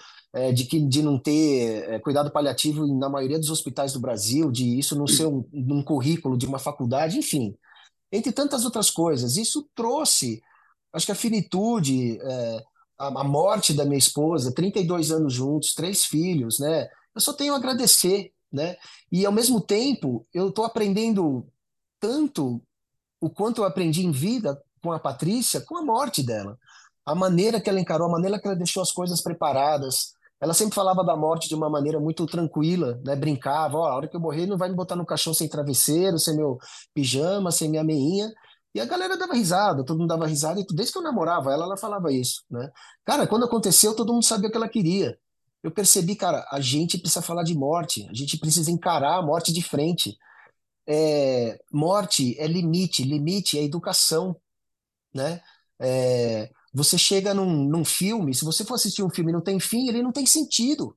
De 0.54 0.66
que 0.66 0.78
de 0.78 1.00
não 1.00 1.18
ter 1.18 1.98
cuidado 2.02 2.30
paliativo 2.30 2.86
na 2.86 3.08
maioria 3.08 3.38
dos 3.38 3.48
hospitais 3.48 3.94
do 3.94 4.00
Brasil, 4.00 4.52
de 4.52 4.78
isso 4.78 4.94
não 4.94 5.06
ser 5.06 5.24
um, 5.24 5.42
um 5.54 5.82
currículo 5.82 6.36
de 6.36 6.44
uma 6.44 6.58
faculdade, 6.58 7.16
enfim, 7.16 7.56
entre 8.12 8.32
tantas 8.32 8.64
outras 8.64 8.90
coisas. 8.90 9.36
Isso 9.36 9.68
trouxe, 9.74 10.42
acho 10.92 11.06
que 11.06 11.12
a 11.12 11.16
finitude, 11.16 12.18
é, 12.20 12.64
a, 12.98 13.06
a 13.20 13.24
morte 13.24 13.72
da 13.72 13.84
minha 13.84 13.98
esposa, 13.98 14.54
32 14.54 15.10
anos 15.10 15.32
juntos, 15.32 15.74
três 15.74 16.04
filhos, 16.04 16.58
né? 16.58 16.88
Eu 17.14 17.20
só 17.20 17.32
tenho 17.32 17.54
a 17.54 17.56
agradecer, 17.56 18.32
né? 18.52 18.76
E 19.10 19.24
ao 19.24 19.32
mesmo 19.32 19.60
tempo, 19.60 20.26
eu 20.32 20.48
estou 20.48 20.64
aprendendo 20.64 21.46
tanto 21.98 22.62
o 23.20 23.28
quanto 23.28 23.60
eu 23.60 23.64
aprendi 23.64 24.04
em 24.04 24.10
vida 24.10 24.60
com 24.82 24.92
a 24.92 24.98
Patrícia, 24.98 25.60
com 25.60 25.76
a 25.76 25.82
morte 25.82 26.22
dela. 26.22 26.58
A 27.04 27.14
maneira 27.14 27.60
que 27.60 27.68
ela 27.68 27.80
encarou, 27.80 28.08
a 28.08 28.12
maneira 28.12 28.40
que 28.40 28.46
ela 28.46 28.56
deixou 28.56 28.82
as 28.82 28.92
coisas 28.92 29.20
preparadas. 29.20 30.14
Ela 30.40 30.54
sempre 30.54 30.74
falava 30.74 31.04
da 31.04 31.16
morte 31.16 31.48
de 31.48 31.54
uma 31.54 31.68
maneira 31.68 32.00
muito 32.00 32.24
tranquila, 32.26 33.00
né? 33.04 33.14
Brincava, 33.14 33.76
ó, 33.76 33.86
a 33.88 33.96
hora 33.96 34.08
que 34.08 34.16
eu 34.16 34.20
morrer 34.20 34.46
não 34.46 34.56
vai 34.56 34.68
me 34.68 34.74
botar 34.74 34.96
no 34.96 35.04
caixão 35.04 35.34
sem 35.34 35.48
travesseiro, 35.48 36.18
sem 36.18 36.36
meu 36.36 36.58
pijama, 36.94 37.50
sem 37.50 37.68
minha 37.68 37.84
meinha. 37.84 38.32
E 38.74 38.80
a 38.80 38.86
galera 38.86 39.16
dava 39.18 39.34
risada, 39.34 39.84
todo 39.84 39.98
mundo 39.98 40.08
dava 40.08 40.26
risada, 40.26 40.60
e 40.60 40.66
desde 40.72 40.92
que 40.92 40.98
eu 40.98 41.02
namorava 41.02 41.52
ela, 41.52 41.64
ela 41.64 41.76
falava 41.76 42.12
isso, 42.12 42.42
né? 42.50 42.70
Cara, 43.04 43.26
quando 43.26 43.44
aconteceu, 43.44 43.94
todo 43.94 44.12
mundo 44.12 44.24
sabia 44.24 44.48
o 44.48 44.50
que 44.50 44.56
ela 44.56 44.68
queria. 44.68 45.18
Eu 45.62 45.70
percebi, 45.70 46.16
cara, 46.16 46.46
a 46.50 46.60
gente 46.60 46.96
precisa 46.96 47.20
falar 47.20 47.42
de 47.42 47.54
morte, 47.54 48.06
a 48.08 48.14
gente 48.14 48.38
precisa 48.38 48.70
encarar 48.70 49.18
a 49.18 49.22
morte 49.22 49.52
de 49.52 49.62
frente 49.62 50.16
é, 50.92 51.56
morte 51.72 52.36
é 52.36 52.48
limite, 52.48 53.04
limite 53.04 53.56
é 53.56 53.62
educação, 53.62 54.34
né? 55.14 55.40
É, 55.78 56.50
você 56.72 56.96
chega 56.96 57.34
num, 57.34 57.64
num 57.64 57.84
filme, 57.84 58.34
se 58.34 58.44
você 58.44 58.64
for 58.64 58.74
assistir 58.74 59.02
um 59.02 59.10
filme 59.10 59.30
e 59.30 59.34
não 59.34 59.40
tem 59.40 59.58
fim, 59.58 59.88
ele 59.88 60.02
não 60.02 60.12
tem 60.12 60.24
sentido. 60.26 60.96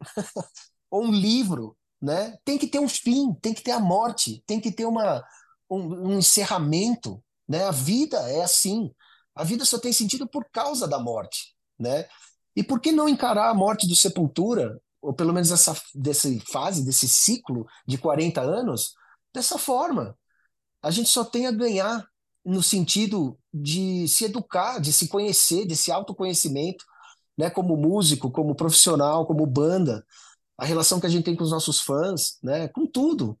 Ou 0.90 1.04
um 1.04 1.12
livro, 1.12 1.76
né? 2.00 2.36
Tem 2.44 2.58
que 2.58 2.66
ter 2.66 2.78
um 2.78 2.88
fim, 2.88 3.34
tem 3.34 3.54
que 3.54 3.62
ter 3.62 3.72
a 3.72 3.80
morte, 3.80 4.42
tem 4.46 4.60
que 4.60 4.70
ter 4.70 4.84
uma, 4.84 5.24
um, 5.70 6.08
um 6.08 6.18
encerramento, 6.18 7.22
né? 7.48 7.64
A 7.64 7.70
vida 7.70 8.18
é 8.30 8.42
assim. 8.42 8.92
A 9.34 9.44
vida 9.44 9.64
só 9.64 9.78
tem 9.78 9.92
sentido 9.92 10.28
por 10.28 10.44
causa 10.50 10.86
da 10.86 10.98
morte, 10.98 11.54
né? 11.78 12.06
E 12.54 12.62
por 12.62 12.80
que 12.80 12.92
não 12.92 13.08
encarar 13.08 13.50
a 13.50 13.54
morte 13.54 13.86
do 13.86 13.94
Sepultura, 13.94 14.80
ou 15.00 15.14
pelo 15.14 15.32
menos 15.32 15.50
essa 15.50 15.80
dessa 15.94 16.28
fase, 16.50 16.84
desse 16.84 17.08
ciclo 17.08 17.66
de 17.86 17.96
40 17.98 18.40
anos, 18.40 18.94
dessa 19.32 19.58
forma. 19.58 20.16
A 20.82 20.90
gente 20.90 21.08
só 21.08 21.24
tem 21.24 21.46
a 21.46 21.52
ganhar 21.52 22.06
no 22.44 22.62
sentido 22.62 23.38
de 23.52 24.06
se 24.08 24.24
educar, 24.24 24.80
de 24.80 24.92
se 24.92 25.08
conhecer, 25.08 25.66
de 25.66 25.76
se 25.76 25.90
autoconhecimento, 25.92 26.84
né, 27.36 27.50
como 27.50 27.76
músico, 27.76 28.30
como 28.30 28.54
profissional, 28.54 29.26
como 29.26 29.46
banda, 29.46 30.04
a 30.58 30.64
relação 30.64 31.00
que 31.00 31.06
a 31.06 31.10
gente 31.10 31.24
tem 31.24 31.36
com 31.36 31.44
os 31.44 31.52
nossos 31.52 31.80
fãs, 31.80 32.38
né, 32.42 32.68
com 32.68 32.86
tudo. 32.86 33.38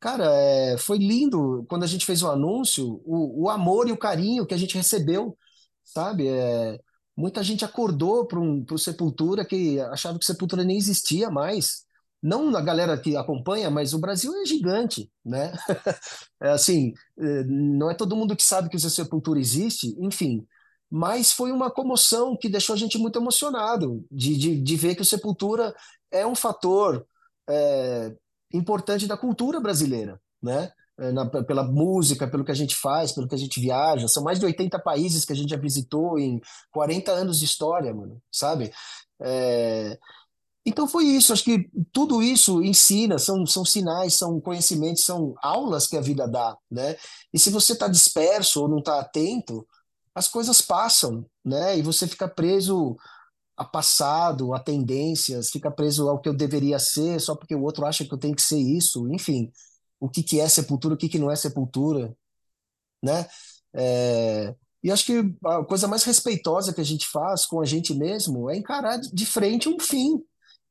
Cara, 0.00 0.26
é, 0.34 0.76
foi 0.78 0.98
lindo 0.98 1.64
quando 1.68 1.84
a 1.84 1.86
gente 1.86 2.06
fez 2.06 2.22
o 2.22 2.30
anúncio, 2.30 3.02
o, 3.04 3.44
o 3.44 3.50
amor 3.50 3.88
e 3.88 3.92
o 3.92 3.98
carinho 3.98 4.46
que 4.46 4.54
a 4.54 4.56
gente 4.56 4.76
recebeu, 4.76 5.36
sabe? 5.84 6.28
É, 6.28 6.80
muita 7.16 7.42
gente 7.42 7.64
acordou 7.64 8.26
para 8.26 8.40
um, 8.40 8.64
o 8.70 8.78
Sepultura 8.78 9.44
que 9.44 9.80
achava 9.80 10.18
que 10.18 10.24
Sepultura 10.24 10.64
nem 10.64 10.76
existia 10.76 11.30
mais, 11.30 11.83
não 12.24 12.56
a 12.56 12.62
galera 12.62 12.98
que 12.98 13.14
acompanha, 13.14 13.70
mas 13.70 13.92
o 13.92 13.98
Brasil 13.98 14.34
é 14.34 14.46
gigante, 14.46 15.12
né? 15.22 15.52
é 16.40 16.52
assim, 16.52 16.94
é, 17.18 17.44
não 17.44 17.90
é 17.90 17.94
todo 17.94 18.16
mundo 18.16 18.34
que 18.34 18.42
sabe 18.42 18.70
que 18.70 18.76
o 18.76 18.80
Sepultura 18.80 19.38
existe, 19.38 19.94
enfim. 19.98 20.46
Mas 20.90 21.32
foi 21.32 21.52
uma 21.52 21.70
comoção 21.70 22.34
que 22.34 22.48
deixou 22.48 22.72
a 22.74 22.78
gente 22.78 22.96
muito 22.96 23.18
emocionado 23.18 24.02
de, 24.10 24.38
de, 24.38 24.62
de 24.62 24.76
ver 24.76 24.94
que 24.94 25.02
o 25.02 25.04
Sepultura 25.04 25.74
é 26.10 26.26
um 26.26 26.34
fator 26.34 27.06
é, 27.46 28.14
importante 28.54 29.06
da 29.06 29.18
cultura 29.18 29.60
brasileira, 29.60 30.18
né? 30.42 30.72
É, 30.98 31.12
na, 31.12 31.28
pela 31.28 31.64
música, 31.64 32.26
pelo 32.26 32.44
que 32.44 32.52
a 32.52 32.54
gente 32.54 32.74
faz, 32.74 33.12
pelo 33.12 33.28
que 33.28 33.34
a 33.34 33.38
gente 33.38 33.60
viaja. 33.60 34.08
São 34.08 34.22
mais 34.22 34.38
de 34.38 34.46
80 34.46 34.78
países 34.78 35.26
que 35.26 35.32
a 35.32 35.36
gente 35.36 35.50
já 35.50 35.58
visitou 35.58 36.18
em 36.18 36.40
40 36.70 37.12
anos 37.12 37.38
de 37.38 37.44
história, 37.44 37.92
mano, 37.92 38.22
sabe? 38.32 38.72
É, 39.20 39.98
então 40.66 40.88
foi 40.88 41.04
isso, 41.04 41.32
acho 41.32 41.44
que 41.44 41.70
tudo 41.92 42.22
isso 42.22 42.62
ensina, 42.62 43.18
são, 43.18 43.44
são 43.46 43.64
sinais, 43.64 44.14
são 44.14 44.40
conhecimentos, 44.40 45.04
são 45.04 45.34
aulas 45.42 45.86
que 45.86 45.96
a 45.96 46.00
vida 46.00 46.26
dá, 46.26 46.56
né? 46.70 46.96
E 47.32 47.38
se 47.38 47.50
você 47.50 47.74
está 47.74 47.86
disperso 47.86 48.62
ou 48.62 48.68
não 48.68 48.78
está 48.78 48.98
atento, 48.98 49.66
as 50.14 50.28
coisas 50.28 50.62
passam, 50.62 51.26
né? 51.44 51.78
E 51.78 51.82
você 51.82 52.06
fica 52.06 52.26
preso 52.28 52.96
a 53.56 53.64
passado, 53.64 54.54
a 54.54 54.60
tendências, 54.60 55.50
fica 55.50 55.70
preso 55.70 56.08
ao 56.08 56.20
que 56.20 56.28
eu 56.28 56.34
deveria 56.34 56.78
ser 56.78 57.20
só 57.20 57.36
porque 57.36 57.54
o 57.54 57.62
outro 57.62 57.86
acha 57.86 58.04
que 58.04 58.12
eu 58.12 58.18
tenho 58.18 58.34
que 58.34 58.42
ser 58.42 58.58
isso, 58.58 59.08
enfim, 59.12 59.52
o 60.00 60.08
que, 60.08 60.22
que 60.22 60.40
é 60.40 60.48
sepultura, 60.48 60.94
o 60.94 60.98
que, 60.98 61.08
que 61.08 61.18
não 61.18 61.30
é 61.30 61.36
sepultura, 61.36 62.16
né? 63.02 63.26
É, 63.74 64.54
e 64.82 64.90
acho 64.90 65.06
que 65.06 65.34
a 65.44 65.64
coisa 65.64 65.88
mais 65.88 66.04
respeitosa 66.04 66.72
que 66.74 66.80
a 66.80 66.84
gente 66.84 67.06
faz 67.08 67.46
com 67.46 67.60
a 67.60 67.64
gente 67.64 67.94
mesmo 67.94 68.50
é 68.50 68.56
encarar 68.56 68.98
de 68.98 69.26
frente 69.26 69.68
um 69.68 69.78
fim, 69.80 70.22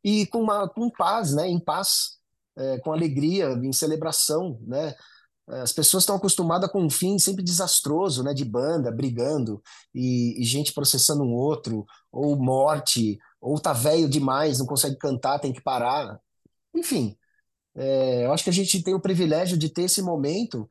e 0.04 0.26
com, 0.28 0.42
uma, 0.42 0.68
com 0.68 0.90
paz, 0.90 1.34
né? 1.34 1.48
em 1.48 1.60
paz, 1.60 2.18
é, 2.58 2.80
com 2.80 2.92
alegria, 2.92 3.50
em 3.50 3.72
celebração. 3.72 4.60
Né? 4.62 4.94
As 5.48 5.72
pessoas 5.72 6.04
estão 6.04 6.16
acostumadas 6.16 6.72
com 6.72 6.82
um 6.82 6.90
fim 6.90 7.18
sempre 7.20 7.44
desastroso, 7.44 8.24
né? 8.24 8.34
de 8.34 8.46
banda 8.46 8.92
brigando 8.92 9.62
e, 9.94 10.42
e 10.42 10.44
gente 10.44 10.74
processando 10.74 11.24
um 11.24 11.34
outro, 11.34 11.86
ou 12.12 12.36
morte, 12.36 13.18
ou 13.40 13.60
tá 13.60 13.74
velho 13.74 14.10
demais, 14.10 14.60
não 14.60 14.66
consegue 14.66 14.98
cantar, 14.98 15.40
tem 15.40 15.54
que 15.54 15.62
parar. 15.62 16.20
Enfim, 16.76 17.16
é, 17.76 18.26
eu 18.26 18.34
acho 18.34 18.44
que 18.44 18.50
a 18.50 18.54
gente 18.54 18.82
tem 18.84 18.94
o 18.94 19.02
privilégio 19.02 19.58
de 19.58 19.70
ter 19.70 19.84
esse 19.84 20.02
momento 20.02 20.70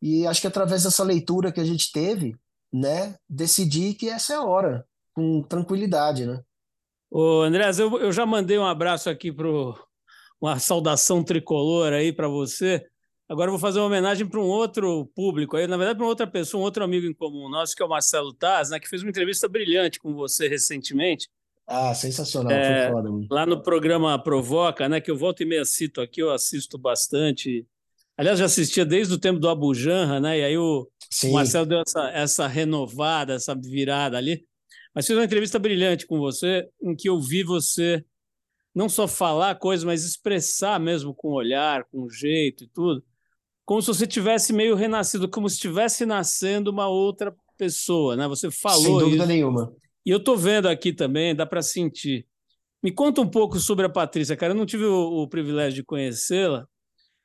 e 0.00 0.26
acho 0.26 0.40
que 0.40 0.46
através 0.46 0.84
dessa 0.84 1.02
leitura 1.02 1.52
que 1.52 1.60
a 1.60 1.64
gente 1.64 1.90
teve, 1.92 2.36
né, 2.72 3.16
decidir 3.28 3.94
que 3.94 4.08
essa 4.08 4.34
é 4.34 4.36
a 4.36 4.44
hora, 4.44 4.86
com 5.14 5.42
tranquilidade, 5.42 6.26
né? 6.26 6.42
Ô, 7.18 7.40
Andrés, 7.40 7.78
eu, 7.78 7.98
eu 7.98 8.12
já 8.12 8.26
mandei 8.26 8.58
um 8.58 8.66
abraço 8.66 9.08
aqui 9.08 9.32
para 9.32 9.48
uma 10.38 10.58
saudação 10.58 11.24
tricolor 11.24 11.90
aí 11.94 12.12
para 12.12 12.28
você. 12.28 12.84
Agora 13.26 13.48
eu 13.48 13.52
vou 13.52 13.58
fazer 13.58 13.78
uma 13.78 13.86
homenagem 13.86 14.26
para 14.26 14.38
um 14.38 14.44
outro 14.44 15.10
público 15.16 15.56
aí, 15.56 15.66
na 15.66 15.78
verdade, 15.78 15.96
para 15.96 16.04
uma 16.04 16.10
outra 16.10 16.26
pessoa, 16.26 16.60
um 16.60 16.64
outro 16.64 16.84
amigo 16.84 17.06
em 17.06 17.14
comum 17.14 17.48
nosso, 17.48 17.74
que 17.74 17.82
é 17.82 17.86
o 17.86 17.88
Marcelo 17.88 18.34
Taz, 18.34 18.68
né, 18.68 18.78
que 18.78 18.86
fez 18.86 19.00
uma 19.00 19.08
entrevista 19.08 19.48
brilhante 19.48 19.98
com 19.98 20.12
você 20.12 20.46
recentemente. 20.46 21.26
Ah, 21.66 21.94
sensacional, 21.94 22.52
é, 22.52 22.82
foi 22.82 22.92
foda. 22.92 23.26
Lá 23.30 23.46
no 23.46 23.62
programa 23.62 24.22
Provoca, 24.22 24.86
né, 24.86 25.00
que 25.00 25.10
eu 25.10 25.16
volto 25.16 25.42
e 25.42 25.46
meia 25.46 25.64
cito 25.64 26.02
aqui, 26.02 26.20
eu 26.20 26.30
assisto 26.30 26.76
bastante. 26.76 27.66
Aliás, 28.14 28.38
já 28.38 28.44
assistia 28.44 28.84
desde 28.84 29.14
o 29.14 29.18
tempo 29.18 29.40
do 29.40 29.48
Abu 29.48 29.72
Janra, 29.72 30.20
né, 30.20 30.40
e 30.40 30.44
aí 30.44 30.58
o, 30.58 30.86
o 31.24 31.32
Marcelo 31.32 31.64
deu 31.64 31.80
essa, 31.80 32.10
essa 32.10 32.46
renovada, 32.46 33.32
essa 33.32 33.54
virada 33.54 34.18
ali. 34.18 34.44
Mas 34.96 35.06
fiz 35.06 35.14
uma 35.14 35.26
entrevista 35.26 35.58
brilhante 35.58 36.06
com 36.06 36.18
você, 36.18 36.66
em 36.80 36.96
que 36.96 37.06
eu 37.06 37.20
vi 37.20 37.42
você 37.42 38.02
não 38.74 38.88
só 38.88 39.06
falar 39.06 39.54
coisas, 39.56 39.84
mas 39.84 40.04
expressar 40.04 40.80
mesmo 40.80 41.14
com 41.14 41.28
o 41.28 41.34
olhar, 41.34 41.84
com 41.84 42.04
o 42.04 42.10
jeito 42.10 42.64
e 42.64 42.66
tudo, 42.66 43.04
como 43.62 43.82
se 43.82 43.88
você 43.88 44.06
tivesse 44.06 44.54
meio 44.54 44.74
renascido, 44.74 45.28
como 45.28 45.50
se 45.50 45.56
estivesse 45.56 46.06
nascendo 46.06 46.70
uma 46.70 46.88
outra 46.88 47.36
pessoa, 47.58 48.16
né? 48.16 48.26
Você 48.26 48.50
falou 48.50 48.82
Sem 48.82 48.98
dúvida 48.98 49.16
isso. 49.16 49.26
nenhuma. 49.26 49.76
E 50.04 50.10
eu 50.10 50.18
tô 50.18 50.34
vendo 50.34 50.66
aqui 50.66 50.94
também, 50.94 51.34
dá 51.34 51.44
para 51.44 51.60
sentir. 51.60 52.26
Me 52.82 52.90
conta 52.90 53.20
um 53.20 53.28
pouco 53.28 53.58
sobre 53.58 53.84
a 53.84 53.90
Patrícia, 53.90 54.36
cara. 54.36 54.52
Eu 54.52 54.56
não 54.56 54.64
tive 54.64 54.84
o, 54.84 55.22
o 55.22 55.28
privilégio 55.28 55.74
de 55.74 55.82
conhecê-la. 55.82 56.66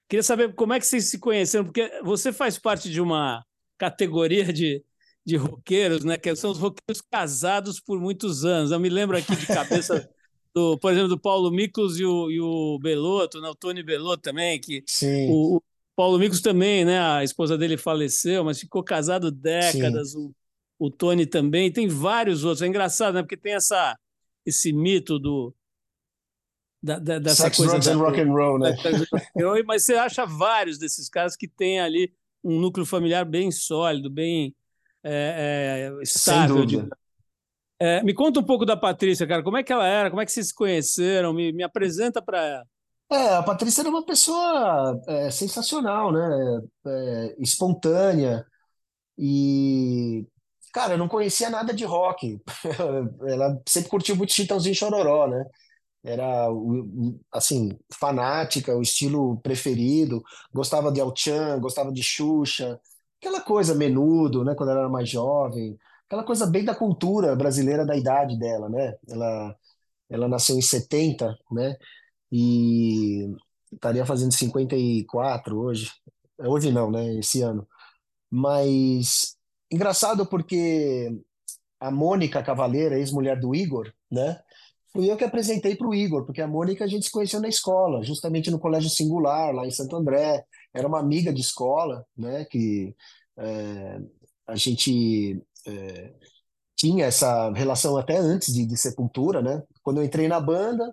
Queria 0.10 0.24
saber 0.24 0.54
como 0.56 0.74
é 0.74 0.80
que 0.80 0.86
vocês 0.86 1.06
se 1.06 1.20
conheceram, 1.20 1.64
porque 1.64 1.90
você 2.04 2.34
faz 2.34 2.60
parte 2.60 2.90
de 2.90 3.00
uma 3.00 3.46
categoria 3.78 4.52
de, 4.52 4.84
de 5.26 5.36
roqueiros, 5.36 6.04
né? 6.04 6.18
Que 6.18 6.36
são 6.36 6.52
os 6.52 6.58
roqueiros 6.58 7.02
casados 7.02 7.80
por 7.80 8.00
muitos 8.00 8.44
anos. 8.44 8.72
Eu 8.72 8.80
me 8.80 8.90
lembro 8.90 9.18
aqui 9.18 9.36
de 9.36 9.48
cabeça 9.48 10.10
do, 10.54 10.78
por 10.78 10.92
exemplo, 10.92 11.10
do 11.10 11.20
Paulo 11.20 11.52
Miklos 11.52 12.00
e 12.00 12.06
o, 12.06 12.32
e 12.32 12.40
o 12.42 12.80
Belotto, 12.80 13.40
né? 13.40 13.50
O 13.50 13.56
Tony 13.56 13.84
Belotto 13.84 14.24
também, 14.24 14.60
que 14.60 14.84
Sim. 14.88 15.30
O, 15.30 15.58
o 15.58 15.64
Paulo 15.96 16.18
Miklos 16.18 16.42
também, 16.42 16.84
né? 16.84 17.00
A 17.00 17.24
esposa 17.24 17.58
dele 17.58 17.78
faleceu, 17.78 18.44
mas 18.44 18.60
ficou 18.60 18.84
casado 18.84 19.32
décadas. 19.32 20.16
O, 20.16 20.34
o 20.80 20.90
Tony 20.90 21.26
também. 21.26 21.72
Tem 21.72 21.88
vários 21.88 22.44
outros. 22.44 22.62
É 22.62 22.68
engraçado, 22.68 23.16
né? 23.16 23.22
Porque 23.22 23.38
tem 23.38 23.54
essa 23.54 23.96
esse 24.44 24.74
mito 24.74 25.20
do 25.20 25.54
da, 26.82 26.98
da, 26.98 27.20
dessa 27.20 27.44
Sex, 27.44 27.58
coisa 27.58 27.74
drugs 27.74 27.86
da, 27.86 27.94
and 27.94 27.98
rock 27.98 28.20
and 28.20 28.34
roll, 28.34 28.58
né? 28.58 28.76
Mas 29.68 29.84
você 29.84 29.94
acha 29.94 30.26
vários 30.26 30.80
desses 30.80 31.08
caras 31.08 31.36
que 31.36 31.48
têm 31.48 31.80
ali 31.80 32.12
um 32.44 32.60
núcleo 32.60 32.86
familiar 32.86 33.24
bem 33.24 33.52
sólido, 33.52 34.10
bem 34.10 34.56
é, 35.04 35.92
é, 35.92 36.04
estável. 36.04 36.66
De... 36.66 36.88
É, 37.80 38.04
me 38.04 38.14
conta 38.14 38.40
um 38.40 38.44
pouco 38.44 38.66
da 38.66 38.78
Patrícia, 38.78 39.28
cara. 39.28 39.44
Como 39.44 39.58
é 39.58 39.64
que 39.64 39.74
ela 39.74 39.88
era? 39.88 40.10
Como 40.10 40.22
é 40.22 40.26
que 40.26 40.32
vocês 40.32 40.48
se 40.48 40.54
conheceram? 40.54 41.34
Me, 41.34 41.52
me 41.52 41.64
apresenta 41.64 42.22
para 42.22 42.44
ela. 42.44 42.66
É, 43.12 43.36
a 43.36 43.44
Patrícia 43.44 43.82
era 43.82 43.90
uma 43.90 44.06
pessoa 44.06 45.02
é, 45.08 45.30
sensacional, 45.32 46.12
né? 46.12 46.62
É, 46.88 47.36
espontânea 47.40 48.46
e 49.18 50.26
cara, 50.74 50.94
eu 50.94 50.98
não 50.98 51.08
conhecia 51.08 51.50
nada 51.50 51.74
de 51.74 51.84
rock. 51.84 52.40
Ela 53.28 53.62
sempre 53.68 53.90
curtiu 53.90 54.16
muito 54.16 54.32
Chitãozinho 54.32 54.74
Chororó, 54.74 55.28
né? 55.28 55.44
era 56.04 56.48
assim 57.32 57.78
fanática, 57.94 58.76
o 58.76 58.82
estilo 58.82 59.40
preferido, 59.42 60.24
gostava 60.54 60.92
de 60.92 61.00
El 61.00 61.14
Chan, 61.16 61.60
gostava 61.60 61.92
de 61.92 62.02
Xuxa, 62.02 62.80
aquela 63.22 63.42
coisa 63.42 63.76
menudo, 63.76 64.44
né, 64.44 64.56
quando 64.56 64.72
ela 64.72 64.82
era 64.82 64.90
mais 64.90 65.08
jovem, 65.08 65.78
aquela 66.08 66.24
coisa 66.24 66.48
bem 66.48 66.66
da 66.66 66.76
cultura 66.76 67.36
brasileira 67.36 67.86
da 67.86 67.96
idade 67.96 68.38
dela, 68.38 68.68
né? 68.68 68.96
Ela 69.08 69.56
ela 70.10 70.28
nasceu 70.28 70.58
em 70.58 70.62
70, 70.62 71.38
né? 71.52 71.78
E 72.32 73.34
estaria 73.72 74.06
fazendo 74.06 74.34
54 74.34 75.58
hoje. 75.58 75.92
Hoje 76.38 76.72
não, 76.72 76.92
né? 76.92 77.16
Esse 77.16 77.42
ano. 77.42 77.68
Mas 78.30 79.38
engraçado 79.72 80.26
porque 80.26 81.18
a 81.80 81.90
Mônica 81.92 82.44
Cavaleira, 82.44 82.98
ex-mulher 82.98 83.40
do 83.40 83.56
Igor, 83.56 83.92
né? 84.12 84.42
Fui 84.94 85.10
eu 85.10 85.16
que 85.16 85.24
apresentei 85.24 85.76
para 85.76 85.88
o 85.88 85.96
Igor, 85.96 86.26
porque 86.26 86.42
a 86.42 86.48
Mônica 86.48 86.84
a 86.84 86.88
gente 86.88 87.06
se 87.06 87.12
conheceu 87.12 87.40
na 87.40 87.48
escola, 87.48 88.04
justamente 88.04 88.52
no 88.52 88.60
Colégio 88.60 88.90
Singular, 88.90 89.54
lá 89.54 89.66
em 89.66 89.72
Santo 89.72 89.96
André. 89.96 90.46
Era 90.74 90.88
uma 90.88 91.00
amiga 91.00 91.34
de 91.34 91.42
escola, 91.42 92.06
né? 92.18 92.46
Que 92.46 92.96
é, 93.38 94.00
a 94.48 94.56
gente 94.56 95.42
é, 95.68 96.14
tinha 96.76 97.06
essa 97.06 97.52
relação 97.54 97.98
até 97.98 98.18
antes 98.18 98.54
de, 98.54 98.66
de, 98.66 98.78
Sepultura, 98.78 99.42
né? 99.42 99.64
Quando 99.84 100.02
eu 100.02 100.04
entrei 100.04 100.28
na 100.28 100.40
banda, 100.40 100.92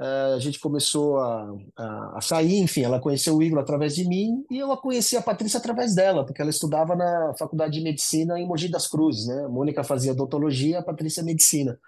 é, 0.00 0.34
a 0.34 0.38
gente 0.38 0.60
começou 0.60 1.18
a, 1.18 1.52
a, 1.76 2.18
a, 2.18 2.20
sair, 2.20 2.58
enfim, 2.58 2.82
ela 2.82 3.00
conheceu 3.00 3.36
o 3.36 3.42
Igor 3.42 3.58
através 3.60 3.94
de 3.94 4.06
mim 4.06 4.44
e 4.50 4.58
eu 4.58 4.72
a 4.72 4.80
conheci 4.80 5.16
a 5.16 5.22
Patrícia 5.22 5.58
através 5.58 5.94
dela, 5.94 6.24
porque 6.24 6.40
ela 6.42 6.50
estudava 6.50 6.94
na 6.96 7.34
Faculdade 7.38 7.74
de 7.74 7.84
Medicina 7.84 8.38
em 8.38 8.46
Mogi 8.46 8.68
das 8.68 8.86
Cruzes, 8.88 9.26
né? 9.26 9.44
A 9.44 9.48
Mônica 9.48 9.84
fazia 9.84 10.12
odontologia, 10.12 10.78
a 10.80 10.82
Patrícia 10.82 11.22
medicina. 11.22 11.78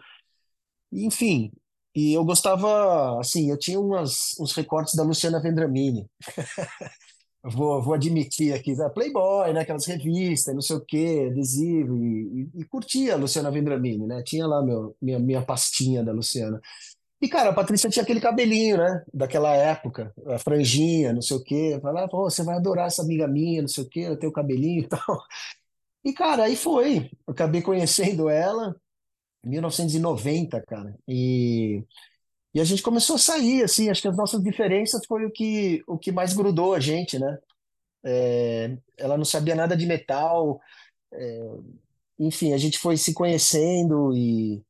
Enfim, 0.92 1.52
e 1.94 2.12
eu 2.14 2.24
gostava, 2.24 3.18
assim, 3.20 3.50
eu 3.50 3.58
tinha 3.58 3.80
umas, 3.80 4.38
uns 4.40 4.52
recortes 4.52 4.94
da 4.94 5.02
Luciana 5.02 5.40
Vendramini. 5.40 6.08
vou, 7.42 7.82
vou 7.82 7.94
admitir 7.94 8.52
aqui, 8.54 8.74
né? 8.74 8.88
Playboy, 8.88 9.52
né? 9.52 9.60
aquelas 9.60 9.86
revistas, 9.86 10.54
não 10.54 10.60
sei 10.62 10.76
o 10.76 10.84
quê, 10.84 11.28
adesivo, 11.30 11.96
e, 11.96 12.50
e, 12.54 12.60
e, 12.60 12.64
curtia 12.64 13.14
a 13.14 13.16
Luciana 13.16 13.50
Vendramini, 13.50 14.06
né? 14.06 14.22
Tinha 14.24 14.46
lá 14.46 14.62
meu, 14.62 14.96
minha, 15.00 15.18
minha 15.18 15.42
pastinha 15.42 16.02
da 16.04 16.12
Luciana. 16.12 16.60
E, 17.20 17.28
cara, 17.28 17.50
a 17.50 17.52
Patrícia 17.52 17.90
tinha 17.90 18.02
aquele 18.02 18.20
cabelinho, 18.20 18.76
né? 18.78 19.04
Daquela 19.12 19.52
época, 19.54 20.12
a 20.26 20.38
franjinha, 20.38 21.12
não 21.12 21.20
sei 21.22 21.36
o 21.36 21.42
quê. 21.42 21.78
Falava, 21.82 22.08
pô, 22.08 22.30
você 22.30 22.44
vai 22.44 22.56
adorar 22.56 22.86
essa 22.86 23.02
amiga 23.02 23.26
minha, 23.26 23.62
não 23.62 23.68
sei 23.68 23.84
o 23.84 23.88
quê, 23.88 24.00
eu 24.00 24.18
tenho 24.18 24.32
cabelinho 24.32 24.82
e 24.84 24.86
tal. 24.88 25.22
E, 26.04 26.12
cara, 26.12 26.44
aí 26.44 26.56
foi. 26.56 27.10
Acabei 27.26 27.62
conhecendo 27.62 28.28
ela, 28.28 28.74
1990, 29.44 30.62
cara. 30.62 30.96
E, 31.08 31.84
e 32.58 32.60
a 32.60 32.64
gente 32.64 32.82
começou 32.82 33.14
a 33.14 33.20
sair, 33.20 33.62
assim, 33.62 33.88
acho 33.88 34.02
que 34.02 34.08
as 34.08 34.16
nossas 34.16 34.42
diferenças 34.42 35.06
foi 35.06 35.24
o 35.24 35.30
que, 35.30 35.80
o 35.86 35.96
que 35.96 36.10
mais 36.10 36.32
grudou 36.32 36.74
a 36.74 36.80
gente, 36.80 37.16
né? 37.16 37.38
É, 38.04 38.76
ela 38.96 39.16
não 39.16 39.24
sabia 39.24 39.54
nada 39.54 39.76
de 39.76 39.86
metal, 39.86 40.60
é, 41.12 41.50
enfim, 42.18 42.52
a 42.52 42.58
gente 42.58 42.76
foi 42.76 42.96
se 42.96 43.14
conhecendo 43.14 44.12
e 44.12 44.60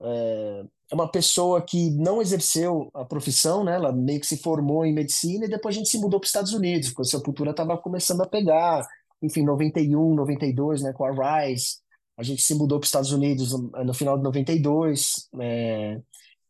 é, 0.00 0.64
é 0.92 0.94
uma 0.94 1.10
pessoa 1.10 1.60
que 1.60 1.90
não 1.90 2.22
exerceu 2.22 2.88
a 2.94 3.04
profissão, 3.04 3.64
né? 3.64 3.74
Ela 3.74 3.90
meio 3.90 4.20
que 4.20 4.28
se 4.28 4.36
formou 4.36 4.86
em 4.86 4.94
medicina 4.94 5.46
e 5.46 5.48
depois 5.48 5.74
a 5.74 5.78
gente 5.78 5.90
se 5.90 5.98
mudou 5.98 6.20
para 6.20 6.26
os 6.26 6.30
Estados 6.30 6.52
Unidos, 6.52 6.90
porque 6.90 7.02
a 7.02 7.18
Sepultura 7.18 7.50
estava 7.50 7.76
começando 7.76 8.20
a 8.20 8.28
pegar, 8.28 8.86
enfim, 9.20 9.42
91, 9.42 10.14
92, 10.14 10.82
né, 10.82 10.92
com 10.92 11.04
a 11.04 11.42
Rise. 11.42 11.78
A 12.16 12.22
gente 12.22 12.42
se 12.42 12.54
mudou 12.54 12.78
para 12.78 12.84
os 12.84 12.90
Estados 12.90 13.10
Unidos 13.10 13.50
no, 13.52 13.84
no, 13.86 13.92
final 13.94 14.16
de 14.16 14.22
92. 14.22 15.28
É, 15.40 16.00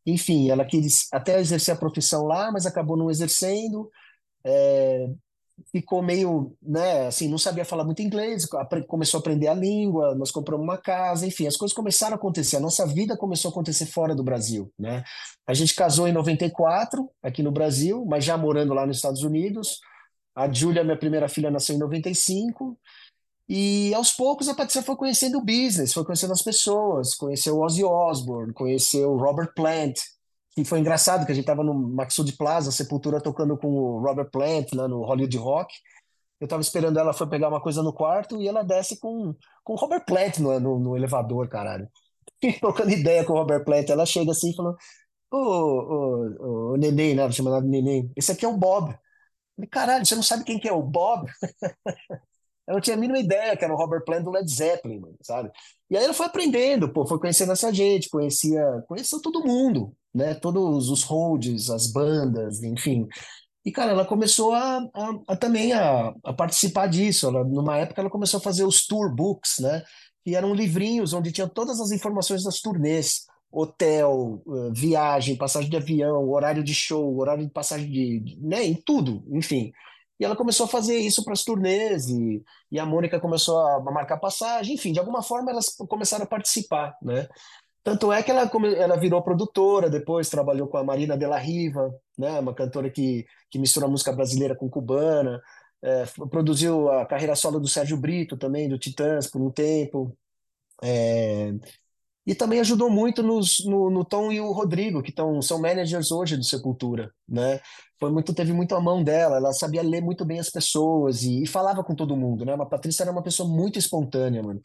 enfim, 0.06 0.50
ela 0.50 0.64
quis 0.64 1.08
até 1.12 1.40
exercer 1.40 1.74
a 1.74 1.78
profissão 1.78 2.24
lá, 2.24 2.50
mas 2.52 2.66
acabou 2.66 2.96
não 2.96 3.10
exercendo. 3.10 3.90
É, 4.44 5.08
ficou 5.70 6.02
meio, 6.02 6.56
né, 6.62 7.06
assim, 7.06 7.28
não 7.28 7.38
sabia 7.38 7.64
falar 7.64 7.84
muito 7.84 8.02
inglês, 8.02 8.46
começou 8.88 9.18
a 9.18 9.20
aprender 9.20 9.46
a 9.46 9.54
língua, 9.54 10.14
nós 10.14 10.30
compramos 10.30 10.64
uma 10.64 10.76
casa, 10.76 11.26
enfim, 11.26 11.46
as 11.46 11.56
coisas 11.56 11.74
começaram 11.74 12.14
a 12.14 12.16
acontecer, 12.16 12.56
a 12.56 12.60
nossa 12.60 12.86
vida 12.86 13.16
começou 13.16 13.48
a 13.48 13.52
acontecer 13.52 13.86
fora 13.86 14.14
do 14.14 14.24
Brasil, 14.24 14.72
né? 14.78 15.04
A 15.46 15.54
gente 15.54 15.74
casou 15.74 16.08
em 16.08 16.12
94, 16.12 17.08
aqui 17.22 17.42
no 17.42 17.52
Brasil, 17.52 18.04
mas 18.06 18.24
já 18.24 18.36
morando 18.36 18.74
lá 18.74 18.86
nos 18.86 18.96
Estados 18.96 19.22
Unidos. 19.22 19.78
A 20.34 20.52
Júlia, 20.52 20.82
minha 20.82 20.98
primeira 20.98 21.28
filha, 21.28 21.50
nasceu 21.50 21.76
em 21.76 21.78
95. 21.78 22.76
E 23.48 23.92
aos 23.94 24.12
poucos 24.12 24.48
a 24.48 24.54
Patrícia 24.54 24.82
foi 24.82 24.96
conhecendo 24.96 25.38
o 25.38 25.44
business, 25.44 25.92
foi 25.92 26.04
conhecendo 26.04 26.32
as 26.32 26.42
pessoas, 26.42 27.14
conheceu 27.14 27.56
o 27.56 27.64
Ozzy 27.64 27.84
Osbourne, 27.84 28.54
conheceu 28.54 29.12
o 29.12 29.18
Robert 29.18 29.52
Plant, 29.54 30.00
que 30.52 30.64
foi 30.64 30.80
engraçado 30.80 31.26
que 31.26 31.32
a 31.32 31.34
gente 31.34 31.44
estava 31.44 31.62
no 31.62 31.74
Maxud 31.74 32.32
Plaza, 32.36 32.70
Sepultura 32.70 33.20
tocando 33.20 33.56
com 33.56 33.68
o 33.68 34.00
Robert 34.00 34.30
Plant 34.30 34.72
lá 34.72 34.88
no 34.88 35.02
Hollywood 35.04 35.36
Rock. 35.36 35.74
Eu 36.40 36.46
estava 36.46 36.62
esperando 36.62 36.98
ela 36.98 37.12
foi 37.12 37.28
pegar 37.28 37.48
uma 37.48 37.60
coisa 37.60 37.82
no 37.82 37.92
quarto 37.92 38.40
e 38.40 38.48
ela 38.48 38.62
desce 38.62 38.98
com, 38.98 39.34
com 39.62 39.72
o 39.74 39.76
Robert 39.76 40.04
Plant 40.04 40.38
no, 40.38 40.58
no, 40.60 40.78
no 40.78 40.96
elevador, 40.96 41.48
caralho. 41.48 41.88
E 42.42 42.52
trocando 42.60 42.90
ideia 42.90 43.24
com 43.24 43.34
o 43.34 43.36
Robert 43.36 43.64
Plant, 43.64 43.88
ela 43.90 44.06
chega 44.06 44.30
assim 44.30 44.50
e 44.50 44.56
falou: 44.56 44.76
Ô, 45.30 45.36
ô, 45.38 46.72
ô, 46.72 46.76
Neném, 46.76 47.14
né? 47.14 47.30
Chamando 47.32 47.62
de 47.64 47.68
Neném, 47.70 48.10
esse 48.16 48.32
aqui 48.32 48.44
é 48.44 48.48
o 48.48 48.56
Bob. 48.56 48.96
Caralho, 49.70 50.04
você 50.06 50.14
não 50.14 50.22
sabe 50.22 50.44
quem 50.44 50.58
que 50.58 50.68
é 50.68 50.72
o 50.72 50.82
Bob? 50.82 51.28
Eu 52.66 52.74
não 52.74 52.80
tinha 52.80 52.96
a 52.96 52.98
mínima 52.98 53.18
ideia 53.18 53.56
que 53.56 53.64
era 53.64 53.74
o 53.74 53.76
Robert 53.76 54.04
Plant 54.04 54.24
do 54.24 54.30
Led 54.30 54.50
Zeppelin, 54.50 55.02
sabe? 55.22 55.50
E 55.90 55.96
aí 55.96 56.04
ela 56.04 56.14
foi 56.14 56.26
aprendendo, 56.26 56.92
pô, 56.92 57.06
foi 57.06 57.18
conhecendo 57.18 57.52
essa 57.52 57.72
gente, 57.72 58.08
conhecia, 58.08 58.82
conheceu 58.88 59.20
todo 59.20 59.44
mundo, 59.44 59.94
né? 60.14 60.34
Todos 60.34 60.88
os 60.88 61.02
holds, 61.02 61.70
as 61.70 61.86
bandas, 61.92 62.62
enfim. 62.62 63.06
E, 63.64 63.72
cara, 63.72 63.92
ela 63.92 64.04
começou 64.04 64.52
a, 64.52 64.78
a, 64.94 65.18
a 65.28 65.36
também 65.36 65.72
a, 65.72 66.14
a, 66.22 66.32
participar 66.34 66.86
disso. 66.86 67.26
Ela, 67.26 67.44
numa 67.44 67.78
época, 67.78 68.00
ela 68.00 68.10
começou 68.10 68.38
a 68.38 68.42
fazer 68.42 68.64
os 68.64 68.86
tour 68.86 69.14
books, 69.14 69.58
né? 69.58 69.82
Que 70.22 70.36
eram 70.36 70.54
livrinhos 70.54 71.14
onde 71.14 71.32
tinha 71.32 71.48
todas 71.48 71.80
as 71.80 71.90
informações 71.90 72.44
das 72.44 72.60
turnês. 72.60 73.24
Hotel, 73.50 74.42
eh, 74.48 74.70
viagem, 74.74 75.36
passagem 75.36 75.70
de 75.70 75.76
avião, 75.76 76.28
horário 76.28 76.64
de 76.64 76.74
show, 76.74 77.16
horário 77.16 77.46
de 77.46 77.52
passagem 77.52 77.88
de, 77.88 78.36
né, 78.40 78.64
em 78.64 78.74
tudo, 78.74 79.24
enfim. 79.30 79.70
E 80.18 80.24
ela 80.24 80.36
começou 80.36 80.66
a 80.66 80.68
fazer 80.68 80.96
isso 80.98 81.24
para 81.24 81.32
as 81.32 81.44
turnês, 81.44 82.08
e, 82.08 82.42
e 82.70 82.78
a 82.78 82.86
Mônica 82.86 83.20
começou 83.20 83.58
a 83.58 83.80
marcar 83.80 84.18
passagem, 84.18 84.74
enfim, 84.74 84.92
de 84.92 85.00
alguma 85.00 85.22
forma 85.22 85.50
elas 85.50 85.66
começaram 85.88 86.24
a 86.24 86.28
participar, 86.28 86.96
né? 87.02 87.28
Tanto 87.84 88.10
é 88.10 88.22
que 88.22 88.30
ela, 88.30 88.50
ela 88.78 88.96
virou 88.96 89.22
produtora, 89.22 89.90
depois 89.90 90.30
trabalhou 90.30 90.66
com 90.68 90.78
a 90.78 90.84
Marina 90.84 91.18
de 91.18 91.26
la 91.26 91.36
Riva, 91.36 91.94
né? 92.16 92.40
uma 92.40 92.54
cantora 92.54 92.90
que, 92.90 93.26
que 93.50 93.58
mistura 93.58 93.86
música 93.86 94.10
brasileira 94.10 94.56
com 94.56 94.70
cubana, 94.70 95.42
é, 95.82 96.06
produziu 96.30 96.90
a 96.90 97.04
carreira 97.04 97.36
solo 97.36 97.60
do 97.60 97.68
Sérgio 97.68 97.98
Brito 97.98 98.38
também, 98.38 98.70
do 98.70 98.78
Titãs, 98.78 99.26
por 99.30 99.42
um 99.42 99.50
tempo. 99.50 100.16
É, 100.82 101.52
e 102.26 102.34
também 102.34 102.60
ajudou 102.60 102.90
muito 102.90 103.22
nos, 103.22 103.64
no, 103.66 103.90
no 103.90 104.04
Tom 104.04 104.32
e 104.32 104.40
o 104.40 104.52
Rodrigo, 104.52 105.02
que 105.02 105.12
tão, 105.12 105.42
são 105.42 105.60
managers 105.60 106.10
hoje 106.10 106.36
do 106.36 106.44
Sepultura, 106.44 107.12
né? 107.28 107.60
Foi 108.00 108.10
muito, 108.10 108.34
teve 108.34 108.52
muito 108.52 108.74
a 108.74 108.80
mão 108.80 109.02
dela, 109.04 109.36
ela 109.36 109.52
sabia 109.52 109.82
ler 109.82 110.00
muito 110.02 110.24
bem 110.24 110.38
as 110.40 110.50
pessoas 110.50 111.22
e, 111.22 111.42
e 111.42 111.46
falava 111.46 111.84
com 111.84 111.94
todo 111.94 112.16
mundo, 112.16 112.44
né? 112.44 112.54
A 112.54 112.66
Patrícia 112.66 113.02
era 113.04 113.12
uma 113.12 113.22
pessoa 113.22 113.48
muito 113.48 113.78
espontânea, 113.78 114.42
mano. 114.42 114.60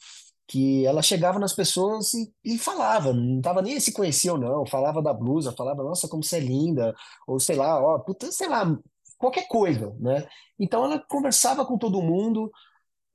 que 0.48 0.86
ela 0.86 1.02
chegava 1.02 1.38
nas 1.40 1.54
pessoas 1.54 2.14
e, 2.14 2.34
e 2.44 2.58
falava, 2.58 3.14
não 3.14 3.42
tava 3.42 3.62
nem 3.62 3.80
se 3.80 3.94
conhecia 3.94 4.34
ou 4.34 4.40
não, 4.40 4.66
falava 4.66 5.02
da 5.02 5.14
blusa, 5.14 5.54
falava, 5.56 5.84
nossa, 5.84 6.08
como 6.08 6.24
você 6.24 6.38
é 6.38 6.40
linda, 6.40 6.96
ou 7.28 7.40
sei 7.40 7.56
lá, 7.56 7.80
ó, 7.82 8.00
puta, 8.00 8.32
sei 8.32 8.48
lá, 8.50 8.66
qualquer 9.18 9.48
coisa, 9.48 9.96
né? 10.00 10.28
Então 10.60 10.84
ela 10.86 11.04
conversava 11.08 11.66
com 11.66 11.78
todo 11.78 12.02
mundo 12.02 12.52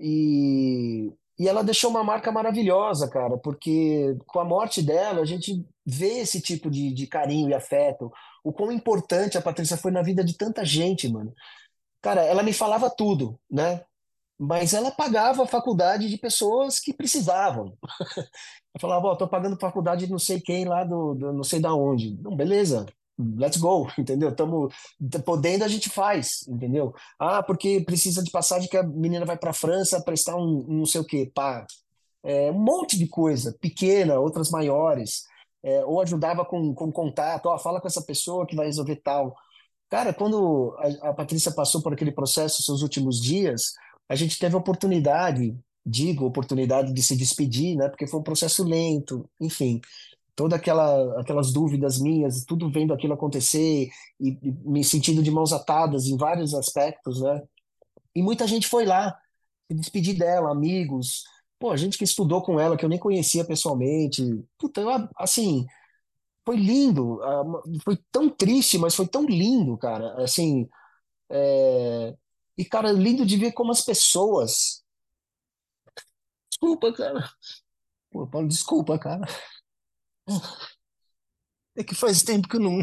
e, 0.00 1.12
e 1.38 1.48
ela 1.48 1.64
deixou 1.64 1.90
uma 1.90 2.04
marca 2.04 2.30
maravilhosa, 2.30 3.08
cara, 3.08 3.36
porque 3.38 4.16
com 4.26 4.38
a 4.38 4.44
morte 4.44 4.82
dela 4.82 5.22
a 5.22 5.24
gente 5.24 5.66
vê 5.84 6.20
esse 6.20 6.40
tipo 6.40 6.70
de, 6.70 6.92
de 6.92 7.06
carinho 7.06 7.48
e 7.48 7.54
afeto, 7.54 8.12
o 8.42 8.52
quão 8.52 8.70
importante 8.70 9.36
a 9.36 9.42
Patrícia 9.42 9.76
foi 9.76 9.90
na 9.90 10.02
vida 10.02 10.24
de 10.24 10.36
tanta 10.36 10.64
gente, 10.64 11.08
mano. 11.08 11.34
Cara, 12.00 12.22
ela 12.22 12.42
me 12.42 12.52
falava 12.52 12.88
tudo, 12.90 13.38
né? 13.50 13.82
Mas 14.38 14.74
ela 14.74 14.90
pagava 14.90 15.44
a 15.44 15.46
faculdade 15.46 16.08
de 16.08 16.18
pessoas 16.18 16.78
que 16.78 16.92
precisavam. 16.92 17.76
Eu 18.74 18.80
falava, 18.80 19.06
ó, 19.06 19.12
oh, 19.12 19.16
tô 19.16 19.28
pagando 19.28 19.56
faculdade 19.58 20.06
de 20.06 20.12
não 20.12 20.18
sei 20.18 20.40
quem 20.40 20.64
lá 20.64 20.84
do, 20.84 21.14
do 21.14 21.32
não 21.32 21.44
sei 21.44 21.60
da 21.60 21.74
onde. 21.74 22.16
Não, 22.20 22.34
beleza, 22.34 22.86
let's 23.18 23.56
go, 23.56 23.88
entendeu? 23.98 24.30
Estamos 24.30 24.74
podendo, 25.24 25.64
a 25.64 25.68
gente 25.68 25.88
faz, 25.88 26.46
entendeu? 26.48 26.94
Ah, 27.18 27.42
porque 27.42 27.80
precisa 27.80 28.22
de 28.22 28.30
passagem 28.30 28.68
que 28.68 28.76
a 28.76 28.82
menina 28.82 29.24
vai 29.24 29.36
para 29.36 29.50
a 29.50 29.54
França 29.54 30.02
prestar 30.02 30.36
um, 30.36 30.64
um, 30.68 30.78
não 30.78 30.86
sei 30.86 31.00
o 31.00 31.04
quê, 31.04 31.30
pá. 31.34 31.66
É, 32.22 32.50
um 32.50 32.58
monte 32.58 32.98
de 32.98 33.06
coisa, 33.06 33.56
pequena, 33.60 34.18
outras 34.18 34.50
maiores. 34.50 35.24
É, 35.62 35.82
ou 35.84 36.00
ajudava 36.02 36.44
com, 36.44 36.74
com 36.74 36.92
contato, 36.92 37.46
ó, 37.46 37.58
fala 37.58 37.80
com 37.80 37.86
essa 37.86 38.02
pessoa 38.02 38.46
que 38.46 38.54
vai 38.54 38.66
resolver 38.66 38.96
tal. 38.96 39.34
Cara, 39.88 40.12
quando 40.12 40.76
a, 40.78 41.10
a 41.10 41.14
Patrícia 41.14 41.52
passou 41.52 41.80
por 41.80 41.92
aquele 41.92 42.12
processo, 42.12 42.62
seus 42.62 42.82
últimos 42.82 43.22
dias, 43.22 43.72
a 44.08 44.14
gente 44.14 44.38
teve 44.38 44.54
a 44.54 44.58
oportunidade, 44.58 45.56
digo, 45.84 46.26
oportunidade 46.26 46.92
de 46.92 47.02
se 47.02 47.16
despedir, 47.16 47.76
né? 47.76 47.88
Porque 47.88 48.06
foi 48.06 48.20
um 48.20 48.24
processo 48.24 48.62
lento, 48.62 49.28
enfim, 49.40 49.80
toda 50.36 50.56
aquela 50.56 51.20
aquelas 51.20 51.52
dúvidas 51.52 51.98
minhas, 52.00 52.44
tudo 52.44 52.70
vendo 52.70 52.92
aquilo 52.92 53.14
acontecer 53.14 53.90
e, 54.20 54.38
e 54.42 54.52
me 54.64 54.84
sentindo 54.84 55.22
de 55.22 55.30
mãos 55.30 55.52
atadas 55.52 56.06
em 56.06 56.16
vários 56.16 56.54
aspectos, 56.54 57.20
né? 57.22 57.42
E 58.14 58.22
muita 58.22 58.46
gente 58.46 58.68
foi 58.68 58.84
lá 58.84 59.16
se 59.70 59.76
despedir 59.76 60.16
dela, 60.18 60.50
amigos, 60.50 61.24
pô, 61.58 61.76
gente 61.76 61.98
que 61.98 62.04
estudou 62.04 62.42
com 62.42 62.60
ela 62.60 62.76
que 62.76 62.84
eu 62.84 62.88
nem 62.88 62.98
conhecia 62.98 63.44
pessoalmente, 63.44 64.22
puta, 64.58 64.80
eu, 64.80 64.88
assim, 65.16 65.66
foi 66.44 66.56
lindo, 66.56 67.22
ah, 67.22 67.44
foi 67.84 67.98
tão 68.12 68.28
triste, 68.28 68.78
mas 68.78 68.94
foi 68.94 69.08
tão 69.08 69.24
lindo, 69.26 69.76
cara, 69.78 70.22
assim, 70.22 70.68
é, 71.30 72.14
e, 72.56 72.64
cara, 72.64 72.92
lindo 72.92 73.26
de 73.26 73.36
ver 73.36 73.52
como 73.52 73.72
as 73.72 73.80
pessoas. 73.80 74.84
Desculpa, 76.50 76.92
cara. 76.92 77.28
Pô, 78.10 78.26
Paulo, 78.26 78.48
desculpa, 78.48 78.98
cara. 78.98 79.26
É 81.76 81.82
que 81.82 81.94
faz 81.94 82.22
tempo 82.22 82.48
que 82.48 82.56
eu 82.56 82.60
não, 82.60 82.80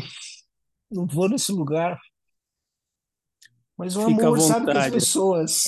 não 0.91 1.08
vou 1.08 1.30
nesse 1.30 1.51
lugar. 1.51 1.99
Mas 3.77 3.95
o 3.95 4.06
Fica 4.06 4.27
amor, 4.27 4.39
sabe, 4.39 4.71
que 4.71 4.77
as 4.77 4.91
pessoas. 4.91 5.63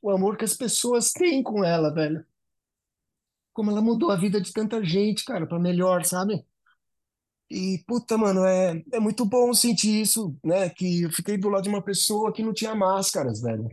O 0.00 0.10
amor 0.10 0.36
que 0.36 0.44
as 0.44 0.54
pessoas 0.54 1.12
têm 1.12 1.42
com 1.42 1.64
ela, 1.64 1.92
velho. 1.92 2.24
Como 3.52 3.70
ela 3.70 3.82
mudou 3.82 4.10
a 4.10 4.16
vida 4.16 4.40
de 4.40 4.52
tanta 4.52 4.82
gente, 4.82 5.24
cara, 5.24 5.46
pra 5.46 5.58
melhor, 5.58 6.04
sabe? 6.04 6.44
E, 7.50 7.84
puta, 7.86 8.16
mano, 8.16 8.44
é, 8.46 8.82
é 8.92 8.98
muito 8.98 9.26
bom 9.26 9.52
sentir 9.52 10.00
isso, 10.00 10.34
né? 10.42 10.70
Que 10.70 11.02
eu 11.02 11.12
fiquei 11.12 11.36
do 11.36 11.50
lado 11.50 11.64
de 11.64 11.68
uma 11.68 11.82
pessoa 11.82 12.32
que 12.32 12.42
não 12.42 12.54
tinha 12.54 12.74
máscaras, 12.74 13.42
velho. 13.42 13.68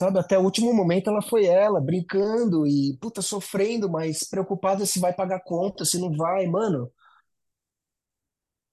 Sabe, 0.00 0.18
até 0.18 0.38
o 0.38 0.42
último 0.42 0.72
momento 0.72 1.10
ela 1.10 1.20
foi 1.22 1.44
ela, 1.44 1.80
brincando 1.80 2.66
e, 2.66 2.96
puta, 3.00 3.20
sofrendo, 3.20 3.88
mas 3.90 4.24
preocupada 4.24 4.86
se 4.86 4.98
vai 4.98 5.12
pagar 5.12 5.40
conta, 5.44 5.84
se 5.84 5.98
não 5.98 6.10
vai, 6.16 6.46
mano. 6.46 6.90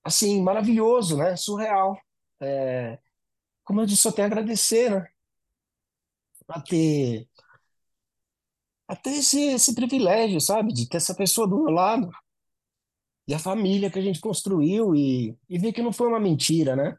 Assim, 0.04 0.42
maravilhoso, 0.42 1.18
né? 1.18 1.36
Surreal. 1.36 2.00
É, 2.42 3.00
como 3.66 3.82
eu 3.82 3.88
disse, 3.88 4.04
só 4.04 4.12
tenho 4.14 4.28
a 4.28 4.32
agradecer, 4.32 4.92
né? 4.92 5.08
A 6.48 6.60
ter, 6.62 7.28
a 8.88 8.96
ter 8.96 9.12
esse, 9.20 9.40
esse 9.54 9.74
privilégio, 9.76 10.40
sabe? 10.42 10.74
De 10.74 10.88
ter 10.90 10.98
essa 10.98 11.16
pessoa 11.16 11.48
do 11.48 11.58
meu 11.64 11.72
lado 11.72 12.10
e 13.28 13.34
a 13.34 13.40
família 13.40 13.92
que 13.92 14.00
a 14.00 14.02
gente 14.02 14.20
construiu 14.20 14.96
e, 14.96 15.38
e 15.50 15.58
ver 15.60 15.74
que 15.74 15.82
não 15.82 15.92
foi 15.94 16.08
uma 16.08 16.20
mentira, 16.20 16.76
né? 16.76 16.98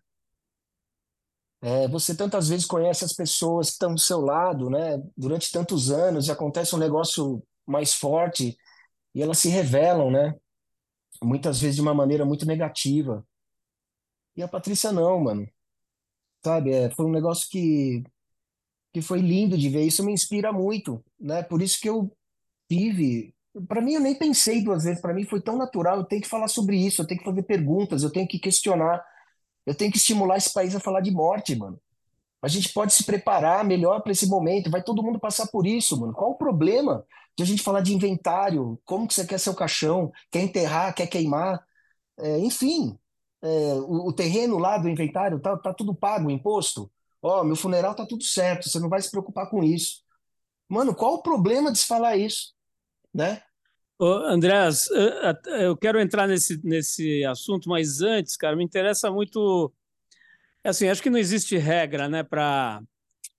É, 1.61 1.89
você 1.89 2.15
tantas 2.17 2.49
vezes 2.49 2.67
conhece 2.67 3.05
as 3.05 3.13
pessoas 3.13 3.69
que 3.69 3.73
estão 3.73 3.95
do 3.95 4.01
seu 4.01 4.21
lado, 4.21 4.71
né? 4.71 5.03
Durante 5.17 5.51
tantos 5.51 5.91
anos 5.91 6.29
e 6.29 6.31
acontece 6.33 6.75
um 6.75 6.79
negócio 6.79 7.43
mais 7.67 7.95
forte 7.95 8.57
e 9.15 9.23
elas 9.23 9.39
se 9.39 9.49
revelam, 9.49 10.11
né? 10.11 10.35
Muitas 11.23 11.61
vezes 11.61 11.77
de 11.77 11.83
uma 11.83 11.95
maneira 11.95 12.25
muito 12.25 12.47
negativa. 12.47 13.27
E 14.37 14.43
a 14.43 14.49
Patrícia 14.49 14.93
não, 14.93 15.21
mano. 15.21 15.49
Sabe? 16.45 16.73
É, 16.73 16.91
foi 16.91 17.07
um 17.07 17.11
negócio 17.13 17.49
que, 17.51 18.03
que 18.93 19.03
foi 19.03 19.21
lindo 19.21 19.57
de 19.59 19.69
ver. 19.69 19.85
Isso 19.85 20.05
me 20.05 20.13
inspira 20.13 20.53
muito, 20.53 21.05
né? 21.19 21.43
Por 21.43 21.63
isso 21.63 21.81
que 21.81 21.89
eu 21.89 22.11
tive. 22.69 23.35
Para 23.69 23.81
mim, 23.81 23.95
eu 23.95 24.01
nem 24.01 24.15
pensei 24.17 24.63
duas 24.63 24.85
vezes. 24.85 25.01
Para 25.01 25.15
mim, 25.15 25.25
foi 25.25 25.41
tão 25.41 25.57
natural. 25.59 25.99
Eu 25.99 26.05
tenho 26.05 26.23
que 26.23 26.29
falar 26.29 26.49
sobre 26.49 26.77
isso. 26.77 27.03
Eu 27.03 27.07
tenho 27.07 27.21
que 27.21 27.27
fazer 27.27 27.43
perguntas. 27.43 28.03
Eu 28.03 28.13
tenho 28.13 28.29
que 28.29 28.39
questionar. 28.39 29.05
Eu 29.69 29.75
tenho 29.75 29.93
que 29.93 29.99
estimular 29.99 30.39
esse 30.39 30.51
país 30.51 30.75
a 30.75 30.81
falar 30.81 31.03
de 31.03 31.11
morte, 31.11 31.55
mano. 31.55 31.79
A 32.41 32.49
gente 32.49 32.73
pode 32.73 32.95
se 32.95 33.05
preparar 33.05 33.65
melhor 33.65 34.01
para 34.01 34.13
esse 34.13 34.27
momento. 34.27 34.71
Vai 34.71 34.83
todo 34.83 35.03
mundo 35.03 35.21
passar 35.21 35.49
por 35.49 35.67
isso, 35.67 36.01
mano. 36.01 36.15
Qual 36.15 36.31
o 36.31 36.37
problema 36.37 37.05
de 37.37 37.43
a 37.43 37.47
gente 37.47 37.63
falar 37.63 37.83
de 37.83 37.95
inventário? 37.95 38.81
Como 38.87 39.07
que 39.07 39.13
você 39.13 39.27
quer 39.27 39.39
seu 39.39 39.55
caixão? 39.55 40.11
Quer 40.31 40.41
enterrar? 40.41 40.95
Quer 40.95 41.07
queimar? 41.07 41.63
É, 42.19 42.39
enfim, 42.39 42.99
é, 43.43 43.47
o, 43.75 44.09
o 44.09 44.13
terreno 44.13 44.59
lá 44.59 44.79
do 44.79 44.89
inventário 44.89 45.39
tá, 45.39 45.57
tá 45.59 45.75
tudo 45.75 45.95
pago, 45.95 46.29
o 46.29 46.31
imposto. 46.31 46.91
Ó, 47.21 47.45
meu 47.45 47.57
funeral 47.57 47.95
tá 47.95 48.07
tudo 48.07 48.25
certo. 48.25 48.71
Você 48.71 48.81
não 48.81 48.89
vai 48.89 49.03
se 49.03 49.11
preocupar 49.11 49.51
com 49.51 49.63
isso. 49.63 50.03
Mano, 50.69 50.95
qual 50.95 51.17
o 51.17 51.23
problema 51.23 51.71
de 51.71 51.79
se 51.79 51.87
falar 51.87 52.17
isso, 52.17 52.55
né? 53.15 53.43
Ô, 53.99 54.07
Andrés, 54.07 54.89
eh, 54.93 55.31
eh, 55.49 55.67
eu 55.67 55.77
quero 55.77 56.01
entrar 56.01 56.27
nesse, 56.29 56.61
nesse 56.65 57.25
assunto, 57.25 57.69
mas 57.69 58.01
antes, 58.01 58.37
cara, 58.37 58.55
me 58.57 58.63
interessa 58.65 59.11
muito. 59.11 59.73
Assim, 60.65 60.89
acho 60.89 61.03
que 61.03 61.11
não 61.11 61.19
existe 61.19 61.57
regra, 61.59 62.09
né, 62.09 62.23
para 62.25 62.83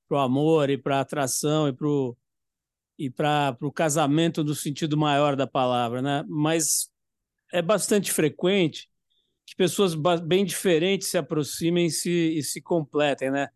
o 0.09 0.17
amor 0.17 0.69
e 0.69 0.77
para 0.77 1.01
atração 1.01 1.67
e 1.69 1.73
para 1.73 1.87
e 2.99 3.09
para 3.09 3.57
o 3.61 3.71
casamento 3.71 4.43
no 4.43 4.55
sentido 4.55 4.97
maior 4.97 5.35
da 5.35 5.47
palavra, 5.47 6.01
né? 6.01 6.23
Mas 6.29 6.91
é 7.53 7.61
bastante 7.61 8.11
frequente 8.11 8.89
que 9.45 9.55
pessoas 9.55 9.95
bem 10.21 10.45
diferentes 10.45 11.09
se 11.09 11.17
aproximem 11.17 11.87
e 11.87 11.91
se, 11.91 12.11
e 12.11 12.43
se 12.43 12.61
completem, 12.61 13.31
né? 13.31 13.49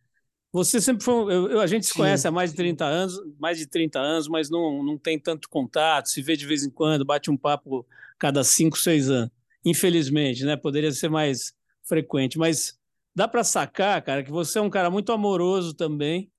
Você 0.54 0.82
sempre 0.82 1.04
foi. 1.04 1.34
Eu, 1.34 1.50
eu- 1.52 1.62
a 1.62 1.68
gente 1.68 1.86
se 1.88 1.96
conhece 1.96 2.28
Sim, 2.28 2.30
há 2.30 2.32
mais 2.32 2.52
de 2.52 2.58
30 2.58 2.86
anos, 2.86 3.20
mais 3.40 3.60
de 3.60 3.68
30 3.68 4.00
anos, 4.00 4.30
mas 4.30 4.50
não, 4.52 4.84
não 4.84 4.98
tem 5.00 5.20
tanto 5.20 5.50
contato, 5.50 6.10
se 6.10 6.22
vê 6.24 6.38
de 6.38 6.48
vez 6.48 6.64
em 6.66 6.72
quando, 6.72 7.06
bate 7.06 7.32
um 7.32 7.38
papo 7.38 7.86
cada 8.20 8.44
5, 8.44 8.78
6 8.78 9.10
anos. 9.12 9.32
Infelizmente, 9.66 10.46
né? 10.46 10.58
Poderia 10.58 10.92
ser 10.94 11.10
mais 11.10 11.54
frequente, 11.84 12.38
mas 12.40 12.80
dá 13.16 13.28
para 13.28 13.44
sacar, 13.44 14.02
cara, 14.04 14.24
que 14.24 14.32
você 14.32 14.60
é 14.60 14.64
um 14.64 14.70
cara 14.70 14.92
muito 14.92 15.12
amoroso 15.12 15.74
também, 15.76 16.32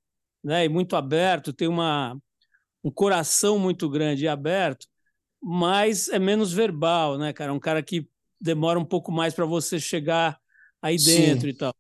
né? 0.45 0.65
E 0.67 0.71
muito 0.71 0.97
aberto, 0.97 1.53
tem 1.53 1.69
uma, 1.69 2.17
um 2.85 2.91
coração 2.91 3.59
muito 3.59 3.89
grande 3.91 4.25
e 4.25 4.29
aberto, 4.29 4.87
mas 5.43 6.09
é 6.09 6.19
menos 6.21 6.53
verbal, 6.53 7.19
né, 7.19 7.33
cara? 7.33 7.53
Um 7.55 7.61
cara 7.61 7.83
que 7.83 8.09
demora 8.41 8.79
um 8.81 8.85
pouco 8.87 9.13
mais 9.13 9.35
para 9.35 9.47
você 9.47 9.81
chegar 9.81 10.41
aí 10.83 10.99
dentro 10.99 11.49
sim. 11.49 11.51
e 11.51 11.55
tal. 11.55 11.75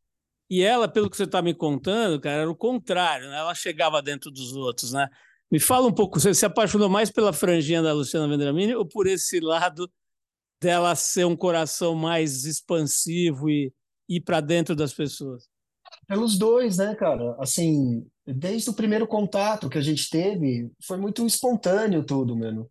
E 0.54 0.62
ela, 0.62 0.86
pelo 0.86 1.10
que 1.10 1.16
você 1.16 1.24
está 1.24 1.42
me 1.42 1.52
contando, 1.52 2.20
cara, 2.20 2.42
era 2.42 2.50
o 2.50 2.54
contrário, 2.54 3.28
né? 3.28 3.38
Ela 3.38 3.56
chegava 3.56 4.00
dentro 4.00 4.30
dos 4.30 4.54
outros, 4.54 4.92
né? 4.92 5.08
Me 5.50 5.58
fala 5.58 5.88
um 5.88 5.92
pouco, 5.92 6.20
você 6.20 6.32
se 6.32 6.46
apaixonou 6.46 6.88
mais 6.88 7.10
pela 7.10 7.32
franjinha 7.32 7.82
da 7.82 7.92
Luciana 7.92 8.28
Vendramini 8.28 8.72
ou 8.72 8.86
por 8.86 9.08
esse 9.08 9.40
lado 9.40 9.90
dela 10.62 10.94
ser 10.94 11.26
um 11.26 11.34
coração 11.34 11.96
mais 11.96 12.44
expansivo 12.44 13.50
e 13.50 13.72
ir 14.09 14.20
para 14.20 14.40
dentro 14.40 14.76
das 14.76 14.94
pessoas? 14.94 15.48
Pelos 16.07 16.38
dois, 16.38 16.76
né, 16.76 16.94
cara? 16.94 17.34
Assim, 17.40 18.07
desde 18.24 18.70
o 18.70 18.74
primeiro 18.74 19.09
contato 19.09 19.68
que 19.68 19.78
a 19.78 19.82
gente 19.82 20.09
teve, 20.09 20.70
foi 20.86 20.98
muito 20.98 21.26
espontâneo 21.26 22.05
tudo, 22.05 22.36
mano. 22.36 22.70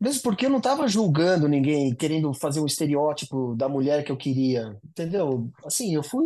Mesmo 0.00 0.22
porque 0.22 0.46
eu 0.46 0.50
não 0.50 0.60
tava 0.60 0.86
julgando 0.88 1.48
ninguém, 1.48 1.94
querendo 1.94 2.32
fazer 2.34 2.60
um 2.60 2.66
estereótipo 2.66 3.54
da 3.56 3.68
mulher 3.68 4.04
que 4.04 4.12
eu 4.12 4.16
queria, 4.16 4.78
entendeu? 4.84 5.50
Assim, 5.64 5.94
eu 5.94 6.02
fui, 6.02 6.24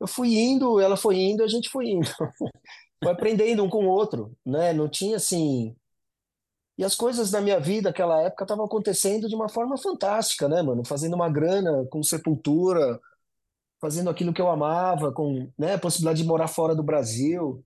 eu 0.00 0.06
fui 0.08 0.36
indo, 0.36 0.80
ela 0.80 0.96
foi 0.96 1.16
indo, 1.18 1.44
a 1.44 1.48
gente 1.48 1.68
foi 1.70 1.86
indo. 1.90 2.08
Foi 3.02 3.12
aprendendo 3.12 3.64
um 3.64 3.70
com 3.70 3.86
o 3.86 3.88
outro, 3.90 4.36
né? 4.44 4.72
Não 4.72 4.88
tinha 4.88 5.16
assim. 5.16 5.76
E 6.76 6.84
as 6.84 6.94
coisas 6.94 7.30
da 7.30 7.40
minha 7.40 7.58
vida 7.58 7.88
naquela 7.90 8.22
época 8.22 8.44
estavam 8.44 8.64
acontecendo 8.64 9.28
de 9.28 9.34
uma 9.34 9.48
forma 9.48 9.76
fantástica, 9.76 10.48
né, 10.48 10.62
mano? 10.62 10.84
Fazendo 10.84 11.14
uma 11.14 11.28
grana 11.28 11.84
com 11.90 12.02
Sepultura, 12.02 13.00
fazendo 13.80 14.10
aquilo 14.10 14.34
que 14.34 14.42
eu 14.42 14.50
amava, 14.50 15.12
com, 15.12 15.50
né, 15.58 15.74
a 15.74 15.78
possibilidade 15.78 16.22
de 16.22 16.28
morar 16.28 16.48
fora 16.48 16.74
do 16.76 16.82
Brasil. 16.82 17.64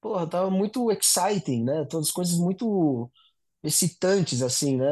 porra, 0.00 0.26
tava 0.28 0.50
muito 0.50 0.90
exciting, 0.90 1.64
né? 1.64 1.84
Todas 1.86 2.08
as 2.08 2.12
coisas 2.12 2.36
muito 2.38 3.10
excitantes, 3.64 4.42
assim, 4.42 4.76
né? 4.76 4.86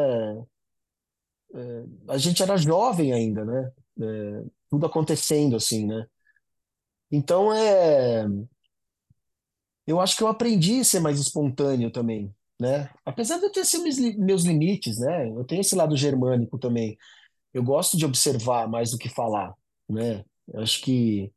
É, 1.55 1.85
a 2.09 2.19
gente 2.19 2.43
era 2.43 2.57
jovem 2.57 3.13
ainda, 3.13 3.45
né? 3.45 3.73
É, 4.01 4.45
tudo 4.71 4.87
acontecendo, 4.87 5.57
assim, 5.57 5.87
né? 5.87 6.07
Então, 7.11 7.53
é... 7.53 8.27
Eu 9.87 10.01
acho 10.01 10.17
que 10.17 10.23
eu 10.23 10.29
aprendi 10.29 10.81
a 10.81 10.85
ser 10.85 11.01
mais 11.01 11.19
espontâneo 11.19 11.91
também, 11.91 12.35
né? 12.61 12.91
Apesar 13.05 13.39
de 13.39 13.47
eu 13.47 13.53
ter 13.53 13.61
assim, 13.61 13.83
meus 13.83 13.99
li- 13.99 14.17
meus 14.19 14.45
limites, 14.45 14.99
né? 15.01 15.29
Eu 15.29 15.45
tenho 15.45 15.61
esse 15.61 15.75
lado 15.75 15.97
germânico 15.97 16.59
também. 16.59 16.97
Eu 17.55 17.65
gosto 17.65 17.97
de 17.99 18.07
observar 18.07 18.69
mais 18.69 18.93
do 18.93 18.99
que 18.99 19.09
falar, 19.09 19.55
né? 19.89 20.25
Eu 20.49 20.63
acho 20.63 20.83
que 20.83 21.33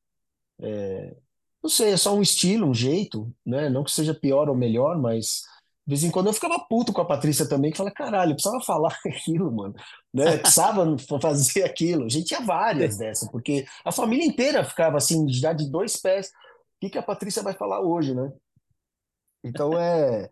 Não 1.64 1.70
sei, 1.70 1.92
é 1.94 1.98
só 1.98 2.14
um 2.14 2.22
estilo, 2.22 2.68
um 2.68 2.74
jeito, 2.74 3.34
né? 3.46 3.70
Não 3.70 3.84
que 3.84 3.92
seja 3.92 4.14
pior 4.14 4.50
ou 4.50 4.56
melhor, 4.56 4.98
mas 5.00 5.44
de 5.86 5.96
vez 5.96 6.04
em 6.04 6.12
quando 6.12 6.28
eu 6.28 6.34
ficava 6.34 6.58
puto 6.60 6.94
com 6.94 7.02
a 7.02 7.06
Patrícia 7.06 7.48
também, 7.48 7.70
que 7.70 7.78
fala, 7.78 7.92
caralho, 7.92 8.32
eu 8.32 8.36
precisava 8.36 8.64
falar 8.64 8.98
aquilo, 9.06 9.52
mano, 9.52 9.76
né? 10.14 10.38
Precisava 10.38 10.98
fazer 11.22 11.64
aquilo. 11.64 12.06
A 12.06 12.10
gente 12.10 12.28
tinha 12.28 12.40
várias 12.40 12.98
dessas, 12.98 13.30
porque 13.30 13.66
a 13.84 13.92
família 13.92 14.26
inteira 14.26 14.64
ficava 14.64 14.98
assim, 14.98 15.28
já 15.28 15.52
de 15.52 15.70
dois 15.70 15.98
pés. 15.98 16.28
O 16.28 16.32
que 16.80 16.90
que 16.92 16.98
a 16.98 17.04
Patrícia 17.04 17.44
vai 17.44 17.54
falar 17.54 17.82
hoje, 17.82 18.16
né? 18.16 18.32
Então 19.44 19.78
é. 19.78 20.28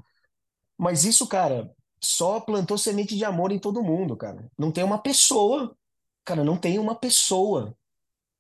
Mas 0.78 1.04
isso, 1.04 1.28
cara, 1.28 1.70
só 2.02 2.40
plantou 2.40 2.78
semente 2.78 3.16
de 3.18 3.26
amor 3.26 3.52
em 3.52 3.60
todo 3.60 3.84
mundo, 3.84 4.16
cara. 4.16 4.50
Não 4.58 4.72
tem 4.72 4.86
uma 4.86 4.98
pessoa, 5.00 5.76
cara, 6.24 6.46
não 6.46 6.58
tem 6.58 6.80
uma 6.80 6.96
pessoa 6.96 7.76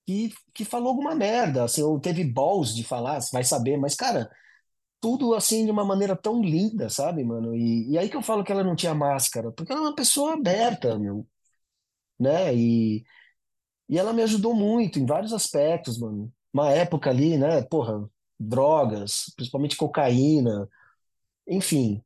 que, 0.07 0.34
que 0.53 0.64
falou 0.64 0.89
alguma 0.89 1.14
merda, 1.14 1.66
assim, 1.66 1.84
ou 1.84 1.99
teve 1.99 2.24
balls 2.24 2.74
de 2.74 2.84
falar, 2.86 3.20
vai 3.34 3.43
saber, 3.43 3.78
mas, 3.78 3.95
cara 3.95 4.30
tudo 5.02 5.36
assim 5.36 5.66
de 5.66 5.72
uma 5.72 5.86
maneira 5.86 6.16
tão 6.16 6.41
linda, 6.43 6.89
sabe, 6.89 7.24
mano? 7.26 7.56
E, 7.56 7.91
e 7.91 7.97
aí 7.99 8.10
que 8.10 8.18
eu 8.18 8.24
falo 8.24 8.43
que 8.43 8.52
ela 8.54 8.64
não 8.64 8.76
tinha 8.76 8.95
máscara, 8.95 9.52
porque 9.54 9.72
ela 9.74 9.82
é 9.82 9.86
uma 9.86 9.95
pessoa 9.95 10.34
aberta, 10.36 10.99
meu, 10.99 11.28
né? 12.20 12.56
E, 12.56 13.04
e 13.89 13.99
ela 13.99 14.14
me 14.14 14.24
ajudou 14.24 14.56
muito 14.56 14.99
em 14.99 15.08
vários 15.08 15.34
aspectos, 15.34 15.99
mano. 15.99 16.34
Uma 16.54 16.72
época 16.72 17.12
ali, 17.12 17.38
né? 17.38 17.64
Porra, 17.64 18.10
drogas, 18.39 19.34
principalmente 19.38 19.78
cocaína, 19.78 20.70
enfim. 21.47 22.04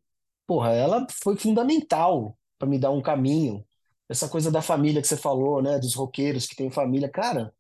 Porra, 0.48 0.74
ela 0.74 1.08
foi 1.12 1.38
fundamental 1.38 2.38
para 2.60 2.70
me 2.70 2.80
dar 2.80 2.92
um 2.92 3.04
caminho. 3.04 3.66
Essa 4.10 4.30
coisa 4.30 4.52
da 4.52 4.62
família 4.64 5.02
que 5.02 5.10
você 5.10 5.18
falou, 5.18 5.64
né? 5.64 5.80
Dos 5.80 5.96
roqueiros 5.96 6.48
que 6.48 6.58
têm 6.58 6.72
família, 6.72 7.10
cara. 7.10 7.55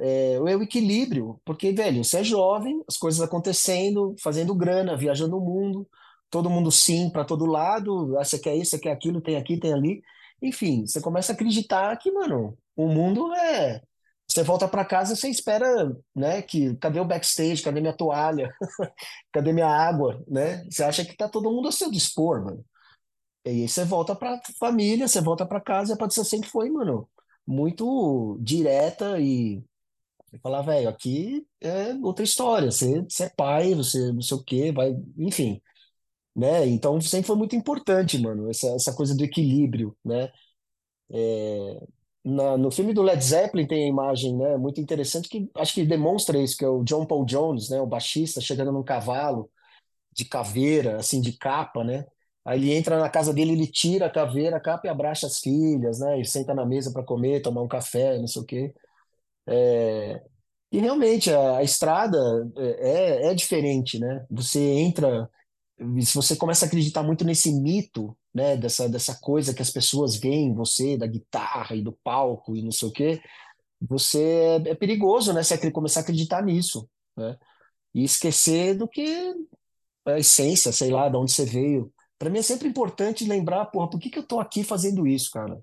É 0.00 0.38
o 0.40 0.62
equilíbrio, 0.62 1.40
porque, 1.44 1.72
velho, 1.72 2.04
você 2.04 2.18
é 2.20 2.24
jovem, 2.24 2.82
as 2.88 2.96
coisas 2.96 3.20
acontecendo, 3.20 4.14
fazendo 4.22 4.54
grana, 4.54 4.96
viajando 4.96 5.36
o 5.36 5.40
mundo, 5.40 5.88
todo 6.30 6.48
mundo 6.50 6.70
sim 6.70 7.10
para 7.10 7.24
todo 7.24 7.44
lado, 7.46 8.16
ah, 8.18 8.24
você 8.24 8.38
quer 8.38 8.54
isso, 8.56 8.70
você 8.70 8.78
quer 8.78 8.92
aquilo, 8.92 9.20
tem 9.20 9.36
aqui, 9.36 9.58
tem 9.58 9.72
ali. 9.72 10.02
Enfim, 10.42 10.86
você 10.86 11.00
começa 11.00 11.32
a 11.32 11.34
acreditar 11.34 11.96
que, 11.98 12.12
mano, 12.12 12.56
o 12.76 12.86
mundo 12.88 13.34
é. 13.34 13.82
Você 14.30 14.42
volta 14.42 14.68
para 14.68 14.84
casa, 14.84 15.16
você 15.16 15.28
espera, 15.28 15.66
né, 16.14 16.42
que 16.42 16.76
cadê 16.76 17.00
o 17.00 17.04
backstage, 17.04 17.62
cadê 17.62 17.80
minha 17.80 17.96
toalha, 17.96 18.54
cadê 19.32 19.52
minha 19.52 19.66
água, 19.68 20.22
né? 20.28 20.64
Você 20.70 20.82
acha 20.84 21.04
que 21.04 21.16
tá 21.16 21.28
todo 21.28 21.50
mundo 21.50 21.68
a 21.68 21.72
seu 21.72 21.90
dispor, 21.90 22.44
mano. 22.44 22.64
E 23.44 23.50
aí 23.50 23.68
você 23.68 23.84
volta 23.84 24.14
pra 24.14 24.40
família, 24.58 25.08
você 25.08 25.20
volta 25.20 25.46
para 25.46 25.60
casa, 25.60 25.92
e 25.92 25.94
a 25.94 25.96
Patrícia 25.98 26.24
sempre 26.24 26.48
foi, 26.50 26.70
mano, 26.70 27.08
muito 27.46 28.38
direta 28.42 29.18
e 29.20 29.62
e 30.32 30.38
falar, 30.38 30.62
velho, 30.62 30.88
aqui 30.88 31.46
é 31.60 31.94
outra 32.02 32.24
história. 32.24 32.70
Você, 32.70 33.02
você 33.02 33.24
é 33.24 33.30
pai, 33.30 33.74
você 33.74 34.12
não 34.12 34.22
sei 34.22 34.36
o 34.36 34.44
quê, 34.44 34.72
vai, 34.72 34.94
enfim, 35.18 35.60
né? 36.36 36.66
Então 36.68 37.00
sempre 37.00 37.26
foi 37.28 37.36
muito 37.36 37.56
importante, 37.56 38.18
mano, 38.18 38.50
essa, 38.50 38.68
essa 38.70 38.94
coisa 38.94 39.16
do 39.16 39.24
equilíbrio, 39.24 39.96
né? 40.04 40.32
Na, 42.24 42.56
no 42.58 42.70
filme 42.70 42.92
do 42.92 43.02
Led 43.02 43.22
Zeppelin 43.24 43.66
tem 43.66 43.84
a 43.84 43.88
imagem, 43.88 44.36
né, 44.36 44.56
muito 44.56 44.80
interessante 44.80 45.28
que 45.28 45.50
acho 45.54 45.72
que 45.74 45.84
demonstra 45.86 46.38
isso, 46.38 46.56
que 46.56 46.64
é 46.64 46.68
o 46.68 46.82
John 46.84 47.06
Paul 47.06 47.24
Jones, 47.24 47.70
né, 47.70 47.80
o 47.80 47.86
baixista 47.86 48.40
chegando 48.40 48.72
num 48.72 48.82
cavalo 48.82 49.50
de 50.12 50.24
caveira, 50.26 50.96
assim, 50.98 51.20
de 51.20 51.32
capa, 51.34 51.84
né? 51.84 52.06
Aí 52.44 52.60
ele 52.60 52.74
entra 52.74 52.98
na 52.98 53.10
casa 53.10 53.34
dele, 53.34 53.52
ele 53.52 53.66
tira 53.66 54.06
a 54.06 54.10
caveira, 54.10 54.56
a 54.58 54.60
capa 54.60 54.86
e 54.86 54.90
abraça 54.90 55.26
as 55.26 55.40
filhas, 55.40 56.00
né? 56.00 56.20
E 56.20 56.24
senta 56.24 56.54
na 56.54 56.66
mesa 56.66 56.92
para 56.92 57.04
comer, 57.04 57.42
tomar 57.42 57.62
um 57.62 57.68
café, 57.68 58.18
não 58.18 58.26
sei 58.28 58.42
o 58.42 58.44
quê. 58.46 58.74
E 60.70 60.78
realmente 60.78 61.30
a, 61.30 61.58
a 61.58 61.62
estrada 61.62 62.18
é, 62.56 63.26
é 63.26 63.30
é 63.30 63.34
diferente, 63.34 63.98
né? 63.98 64.24
Você 64.30 64.60
entra, 64.60 65.28
se 66.02 66.14
você 66.14 66.36
começa 66.36 66.64
a 66.66 66.68
acreditar 66.68 67.02
muito 67.02 67.24
nesse 67.24 67.52
mito, 67.52 68.16
né? 68.34 68.56
Dessa, 68.56 68.88
dessa 68.88 69.18
coisa 69.20 69.54
que 69.54 69.62
as 69.62 69.70
pessoas 69.70 70.16
veem 70.16 70.48
em 70.48 70.54
você, 70.54 70.96
da 70.98 71.06
guitarra 71.06 71.74
e 71.76 71.82
do 71.82 71.92
palco 72.04 72.54
e 72.56 72.62
não 72.62 72.70
sei 72.72 72.88
o 72.88 72.92
quê, 72.92 73.20
você 73.80 74.22
é, 74.66 74.70
é 74.70 74.74
perigoso, 74.74 75.32
né? 75.32 75.42
Você 75.42 75.70
começar 75.70 76.00
a 76.00 76.02
acreditar 76.02 76.42
nisso, 76.44 76.88
né? 77.16 77.36
E 77.94 78.04
esquecer 78.04 78.76
do 78.76 78.88
que 78.88 79.34
a 80.06 80.18
essência, 80.18 80.72
sei 80.72 80.90
lá, 80.90 81.08
de 81.08 81.16
onde 81.16 81.32
você 81.32 81.44
veio. 81.44 81.92
Para 82.18 82.30
mim 82.30 82.38
é 82.38 82.42
sempre 82.42 82.68
importante 82.68 83.24
lembrar, 83.24 83.66
porra, 83.66 83.90
por 83.90 84.00
que 84.00 84.10
que 84.10 84.18
eu 84.18 84.26
tô 84.26 84.40
aqui 84.40 84.64
fazendo 84.64 85.06
isso, 85.06 85.30
cara? 85.30 85.60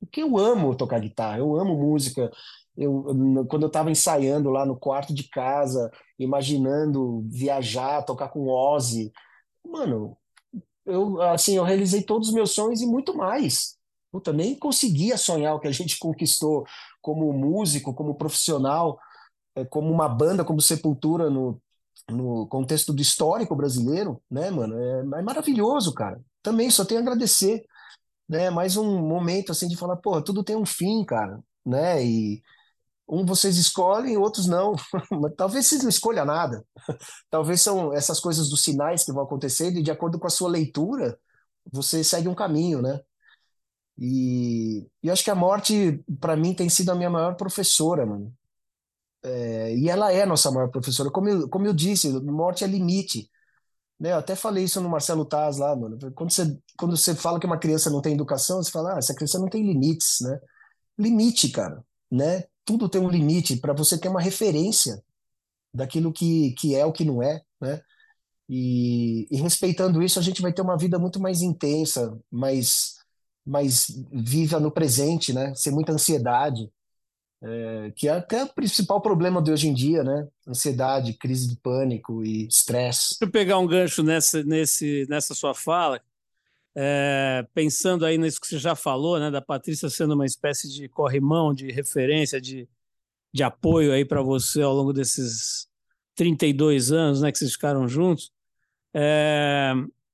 Porque 0.00 0.22
eu 0.22 0.38
amo 0.38 0.74
tocar 0.76 1.00
guitarra, 1.00 1.38
eu 1.38 1.56
amo 1.56 1.76
música. 1.76 2.30
Eu, 2.76 3.04
eu- 3.36 3.46
quando 3.46 3.62
eu 3.64 3.68
estava 3.68 3.90
ensaiando 3.90 4.50
lá 4.50 4.64
no 4.66 4.76
quarto 4.78 5.14
de 5.14 5.28
casa, 5.28 5.90
imaginando 6.18 7.22
viajar, 7.28 8.02
tocar 8.04 8.28
com 8.28 8.48
Ozzy, 8.48 9.12
mano, 9.66 10.16
eu 10.86 11.20
assim, 11.22 11.56
eu 11.56 11.64
realizei 11.64 12.02
todos 12.02 12.28
os 12.28 12.34
meus 12.34 12.52
sonhos 12.52 12.80
e 12.80 12.86
muito 12.86 13.16
mais. 13.16 13.76
Puta, 14.12 14.32
nem 14.32 14.58
conseguia 14.58 15.16
sonhar 15.16 15.54
o 15.54 15.60
que 15.60 15.68
a 15.68 15.72
gente 15.72 15.98
conquistou 16.00 16.64
como 17.02 17.32
músico, 17.32 17.94
como 17.94 18.14
profissional, 18.14 18.98
eh, 19.56 19.64
como 19.66 19.90
uma 19.92 20.08
banda, 20.08 20.44
como 20.44 20.60
Sepultura 20.62 21.30
no, 21.30 21.60
no 22.10 22.46
contexto 22.48 22.92
do 22.92 23.02
histórico 23.02 23.56
brasileiro, 23.56 24.22
né, 24.30 24.50
mano? 24.50 24.78
É, 24.78 25.20
é 25.20 25.22
maravilhoso, 25.22 25.94
cara. 25.94 26.20
Também 26.42 26.70
só 26.70 26.84
tenho 26.84 27.00
a 27.00 27.02
agradecer 27.04 27.64
né? 28.28 28.50
Mais 28.50 28.76
um 28.76 29.00
momento 29.06 29.52
assim 29.52 29.68
de 29.68 29.76
falar, 29.76 29.96
pô, 29.96 30.20
tudo 30.22 30.44
tem 30.44 30.56
um 30.56 30.66
fim, 30.66 31.04
cara, 31.04 31.42
né? 31.64 32.04
E 32.04 32.42
um 33.10 33.24
vocês 33.26 33.56
escolhem, 33.58 34.16
outros 34.16 34.46
não. 34.46 34.74
Talvez 35.36 35.66
vocês 35.66 35.82
não 35.82 35.90
escolham 35.90 36.24
nada. 36.24 36.64
Talvez 37.30 37.60
são 37.62 37.92
essas 37.92 38.20
coisas 38.20 38.48
dos 38.50 38.62
sinais 38.62 39.04
que 39.04 39.12
vão 39.12 39.24
acontecendo 39.24 39.78
e 39.78 39.82
de 39.82 39.90
acordo 39.90 40.18
com 40.18 40.26
a 40.26 40.30
sua 40.30 40.48
leitura, 40.50 41.18
você 41.72 42.04
segue 42.04 42.28
um 42.28 42.34
caminho, 42.34 42.82
né? 42.82 43.00
E, 43.98 44.80
e 45.02 45.08
eu 45.08 45.12
acho 45.12 45.24
que 45.24 45.30
a 45.30 45.34
morte, 45.34 46.02
para 46.20 46.36
mim, 46.36 46.54
tem 46.54 46.68
sido 46.68 46.90
a 46.90 46.94
minha 46.94 47.10
maior 47.10 47.36
professora, 47.36 48.06
mano. 48.06 48.32
É, 49.42 49.74
E 49.76 49.88
ela 49.88 50.12
é 50.12 50.22
a 50.22 50.26
nossa 50.26 50.50
maior 50.50 50.68
professora. 50.70 51.10
Como 51.10 51.28
eu, 51.28 51.48
como 51.48 51.66
eu 51.66 51.72
disse, 51.72 52.10
morte 52.22 52.64
é 52.64 52.66
limite. 52.66 53.30
né? 54.00 54.12
Eu 54.12 54.18
até 54.18 54.36
falei 54.36 54.64
isso 54.64 54.80
no 54.80 54.88
Marcelo 54.90 55.24
Taz 55.26 55.58
lá, 55.58 55.76
mano. 55.76 55.98
Quando 56.14 56.32
você, 56.32 56.58
quando 56.78 56.96
você 56.96 57.14
fala 57.14 57.40
que 57.40 57.46
uma 57.46 57.58
criança 57.58 57.90
não 57.90 58.02
tem 58.02 58.14
educação, 58.14 58.62
você 58.62 58.70
fala, 58.70 58.94
ah, 58.96 58.98
essa 58.98 59.14
criança 59.14 59.38
não 59.38 59.48
tem 59.48 59.62
limites, 59.66 60.18
né? 60.22 60.40
Limite, 60.98 61.50
cara, 61.50 61.84
né? 62.10 62.44
Tudo 62.70 62.88
tem 62.88 63.00
um 63.00 63.10
limite 63.10 63.56
para 63.56 63.72
você 63.72 63.98
ter 63.98 64.06
uma 64.06 64.20
referência 64.20 65.02
daquilo 65.74 66.12
que, 66.12 66.52
que 66.52 66.76
é 66.76 66.86
o 66.86 66.92
que 66.92 67.04
não 67.04 67.20
é, 67.20 67.42
né? 67.60 67.82
E, 68.48 69.26
e 69.28 69.38
respeitando 69.38 70.00
isso, 70.00 70.20
a 70.20 70.22
gente 70.22 70.40
vai 70.40 70.52
ter 70.52 70.62
uma 70.62 70.78
vida 70.78 70.96
muito 70.96 71.18
mais 71.18 71.42
intensa, 71.42 72.16
mais, 72.30 72.98
mais 73.44 73.88
viva 74.12 74.60
no 74.60 74.70
presente, 74.70 75.32
né? 75.32 75.52
Sem 75.56 75.72
muita 75.72 75.90
ansiedade, 75.90 76.70
é, 77.42 77.92
que 77.96 78.06
é 78.06 78.12
até 78.12 78.44
o 78.44 78.54
principal 78.54 79.00
problema 79.00 79.42
de 79.42 79.50
hoje 79.50 79.66
em 79.66 79.74
dia, 79.74 80.04
né? 80.04 80.28
Ansiedade, 80.46 81.14
crise 81.14 81.48
de 81.48 81.56
pânico 81.56 82.24
e 82.24 82.46
estresse. 82.46 83.16
Deixa 83.18 83.24
eu 83.24 83.30
pegar 83.32 83.58
um 83.58 83.66
gancho 83.66 84.04
nessa, 84.04 84.44
nesse, 84.44 85.08
nessa 85.10 85.34
sua 85.34 85.54
fala, 85.54 86.00
é, 86.76 87.46
pensando 87.54 88.04
aí 88.04 88.16
nisso 88.16 88.40
que 88.40 88.46
você 88.46 88.58
já 88.58 88.74
falou, 88.74 89.18
né, 89.18 89.30
da 89.30 89.40
Patrícia 89.42 89.88
sendo 89.90 90.14
uma 90.14 90.26
espécie 90.26 90.68
de 90.72 90.88
corrimão, 90.88 91.52
de 91.52 91.70
referência, 91.70 92.40
de, 92.40 92.68
de 93.32 93.42
apoio 93.42 93.92
aí 93.92 94.04
para 94.04 94.22
você 94.22 94.62
ao 94.62 94.72
longo 94.74 94.92
desses 94.92 95.68
32 96.14 96.92
anos, 96.92 97.20
né, 97.22 97.32
que 97.32 97.38
vocês 97.38 97.52
ficaram 97.52 97.88
juntos. 97.88 98.30
É, 98.94 99.72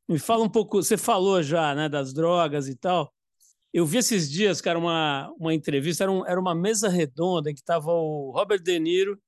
me 0.09 0.19
fala 0.19 0.45
um 0.45 0.49
pouco, 0.49 0.83
você 0.83 0.97
falou 0.97 1.43
já, 1.43 1.75
né, 1.75 1.89
das 1.89 2.13
drogas 2.13 2.69
e 2.69 2.77
tal. 2.77 3.13
Eu 3.73 3.85
vi 3.85 3.99
esses 3.99 4.31
dias, 4.31 4.61
cara, 4.61 4.79
uma, 4.79 5.31
uma 5.39 5.53
entrevista, 5.53 6.05
era, 6.05 6.11
um, 6.13 6.27
era 6.27 6.41
uma 6.41 6.55
mesa 6.55 6.89
redonda 6.89 7.51
em 7.51 7.55
que 7.55 7.61
estava 7.61 7.91
o 7.93 8.31
Robert 8.35 8.63
De 8.63 8.79
Niro, 8.79 9.19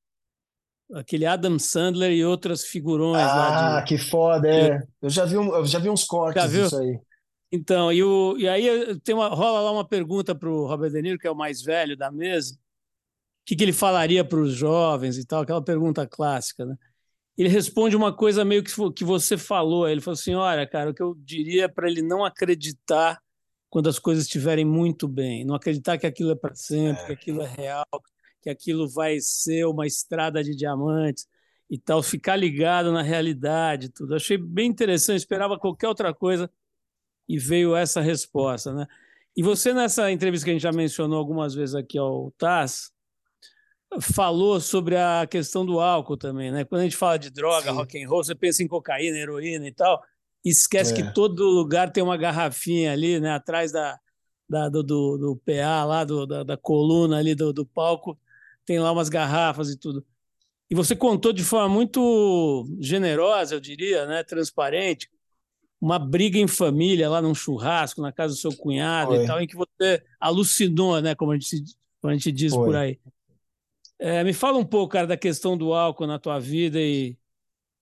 aquele 0.95 1.26
Adam 1.26 1.59
Sandler 1.59 2.12
e 2.12 2.24
outras 2.24 2.64
figurões 2.64 3.18
lá 3.18 3.76
Ah, 3.76 3.81
de. 3.81 3.89
que 3.89 3.99
foda, 3.99 4.49
é. 4.49 4.83
Eu 5.03 5.11
já 5.11 5.26
vi, 5.26 5.37
um, 5.37 5.55
eu 5.55 5.66
já 5.66 5.79
vi 5.79 5.91
uns 5.91 6.01
já 6.01 6.07
cortes 6.07 6.51
viu? 6.51 6.62
disso 6.62 6.79
aí. 6.79 6.99
Então, 7.51 7.92
e, 7.92 8.03
o, 8.03 8.36
e 8.38 8.49
aí 8.49 8.99
tem 9.01 9.14
uma, 9.14 9.28
rola 9.28 9.61
lá 9.61 9.72
uma 9.72 9.86
pergunta 9.86 10.34
para 10.34 10.51
o 10.51 10.66
Robert 10.66 10.90
De 10.90 11.01
Niro, 11.01 11.18
que 11.18 11.26
é 11.26 11.30
o 11.30 11.36
mais 11.36 11.62
velho 11.62 11.96
da 11.96 12.11
mesa, 12.11 12.55
o 12.55 12.59
que, 13.46 13.57
que 13.57 13.62
ele 13.64 13.72
falaria 13.72 14.22
para 14.24 14.38
os 14.38 14.53
jovens 14.53 15.16
e 15.16 15.24
tal, 15.24 15.42
aquela 15.42 15.62
pergunta 15.62 16.07
clássica, 16.07 16.66
né? 16.66 16.76
ele 17.38 17.49
responde 17.49 17.94
uma 17.94 18.12
coisa 18.12 18.44
meio 18.44 18.64
que, 18.64 18.72
que 18.92 19.05
você 19.05 19.38
falou. 19.38 19.88
Ele 19.88 20.01
falou 20.01 20.14
assim: 20.14 20.34
olha, 20.34 20.66
cara, 20.66 20.90
o 20.90 20.94
que 20.94 21.03
eu 21.03 21.14
diria 21.14 21.64
é 21.64 21.68
para 21.68 21.88
ele 21.88 22.03
não 22.03 22.24
acreditar 22.24 23.22
quando 23.70 23.88
as 23.88 23.99
coisas 23.99 24.24
estiverem 24.24 24.64
muito 24.64 25.07
bem, 25.07 25.44
não 25.44 25.55
acreditar 25.55 25.96
que 25.99 26.07
aquilo 26.07 26.32
é 26.32 26.34
para 26.34 26.55
sempre, 26.55 27.03
é. 27.03 27.07
que 27.07 27.12
aquilo 27.12 27.42
é 27.42 27.46
real, 27.46 27.86
que 28.42 28.51
aquilo 28.51 28.88
vai 28.88 29.20
ser 29.20 29.66
uma 29.66 29.86
estrada 29.86 30.42
de 30.42 30.57
diamantes 30.57 31.26
e 31.70 31.78
tal, 31.78 32.03
ficar 32.03 32.34
ligado 32.34 32.90
na 32.90 33.03
realidade, 33.03 33.90
tudo. 33.90 34.16
Achei 34.16 34.38
bem 34.38 34.68
interessante, 34.68 35.18
esperava 35.18 35.59
qualquer 35.59 35.86
outra 35.86 36.12
coisa 36.12 36.51
e 37.29 37.39
veio 37.39 37.76
essa 37.76 38.01
resposta, 38.01 38.72
né? 38.72 38.87
E 39.37 39.43
você 39.43 39.72
nessa 39.72 40.11
entrevista 40.11 40.45
que 40.45 40.51
a 40.51 40.55
gente 40.55 40.62
já 40.62 40.72
mencionou 40.72 41.18
algumas 41.18 41.55
vezes 41.55 41.74
aqui 41.74 41.99
ao 41.99 42.33
TAS, 42.39 42.91
falou 44.01 44.61
sobre 44.61 44.97
a 44.97 45.26
questão 45.26 45.64
do 45.64 45.81
álcool 45.81 46.16
também, 46.16 46.51
né? 46.51 46.64
Quando 46.64 46.83
a 46.83 46.85
gente 46.85 46.97
fala 46.97 47.18
de 47.18 47.31
droga, 47.31 47.70
Sim. 47.70 47.76
rock 47.76 48.03
and 48.03 48.09
roll, 48.09 48.24
você 48.24 48.35
pensa 48.35 48.62
em 48.62 48.68
cocaína, 48.68 49.16
heroína 49.16 49.66
e 49.66 49.72
tal, 49.72 50.03
e 50.45 50.51
esquece 50.51 50.93
é. 50.93 50.97
que 50.97 51.14
todo 51.14 51.45
lugar 51.45 51.91
tem 51.91 52.03
uma 52.03 52.16
garrafinha 52.16 52.93
ali, 52.93 53.18
né? 53.18 53.31
Atrás 53.31 53.72
da, 53.72 53.99
da 54.49 54.68
do, 54.68 54.83
do, 54.83 55.18
do, 55.18 55.37
PA 55.37 55.85
lá, 55.85 56.05
do, 56.05 56.26
da, 56.26 56.43
da 56.43 56.57
coluna 56.57 57.18
ali 57.18 57.35
do, 57.35 57.53
do 57.53 57.64
palco, 57.64 58.18
tem 58.64 58.79
lá 58.79 58.93
umas 58.93 59.09
garrafas 59.09 59.70
e 59.70 59.79
tudo. 59.79 60.05
E 60.70 60.74
você 60.74 60.95
contou 60.95 61.33
de 61.33 61.43
forma 61.43 61.68
muito 61.68 62.66
generosa, 62.79 63.55
eu 63.55 63.61
diria, 63.61 64.07
né? 64.07 64.22
Transparente, 64.22 65.09
uma 65.81 65.99
briga 65.99 66.39
em 66.39 66.49
família 66.49 67.09
lá 67.09 67.22
num 67.22 67.35
churrasco 67.35 68.01
na 68.01 68.12
casa 68.12 68.35
do 68.35 68.41
seu 68.41 68.55
cunhado 68.57 69.12
Foi. 69.12 69.24
e 69.24 69.26
tal, 69.26 69.41
em 69.41 69.47
que 69.47 69.57
você 69.57 70.03
alucinou, 70.18 71.01
né? 71.01 71.14
Como 71.14 71.33
a 71.33 71.39
gente, 71.39 71.64
como 72.01 72.11
a 72.11 72.14
gente 72.14 72.33
diz 72.33 72.53
Foi. 72.53 72.64
por 72.64 72.76
aí. 72.76 72.99
É, 73.99 74.22
me 74.22 74.33
fala 74.33 74.59
um 74.59 74.64
pouco, 74.64 74.93
cara, 74.93 75.07
da 75.07 75.16
questão 75.16 75.57
do 75.57 75.72
álcool 75.74 76.07
na 76.07 76.18
tua 76.18 76.39
vida 76.39 76.81
e, 76.81 77.16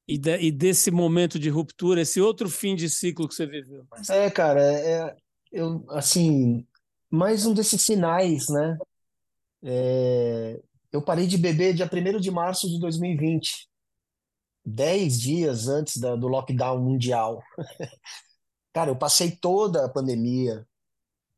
e, 0.08 0.16
de, 0.16 0.38
e, 0.38 0.50
desse 0.50 0.90
momento 0.90 1.38
de 1.38 1.50
ruptura, 1.50 2.00
esse 2.00 2.20
outro 2.20 2.48
fim 2.48 2.74
de 2.74 2.88
ciclo 2.88 3.28
que 3.28 3.34
você 3.34 3.46
viveu. 3.46 3.86
É, 4.08 4.30
cara, 4.30 4.62
é, 4.62 4.92
é, 4.92 5.16
eu, 5.52 5.84
assim, 5.90 6.66
mais 7.10 7.44
um 7.44 7.52
desses 7.52 7.82
sinais, 7.82 8.48
né? 8.48 8.78
É, 9.62 10.60
eu 10.92 11.02
parei 11.02 11.26
de 11.26 11.36
beber 11.36 11.74
dia 11.74 11.88
1 11.90 12.20
de 12.20 12.30
março 12.30 12.68
de 12.68 12.80
2020, 12.80 13.68
dez 14.66 15.20
dias 15.20 15.68
antes 15.68 15.98
da, 15.98 16.16
do 16.16 16.28
lockdown 16.28 16.80
mundial. 16.80 17.42
Cara, 18.74 18.90
eu 18.90 18.96
passei 18.96 19.30
toda 19.30 19.86
a 19.86 19.88
pandemia, 19.88 20.66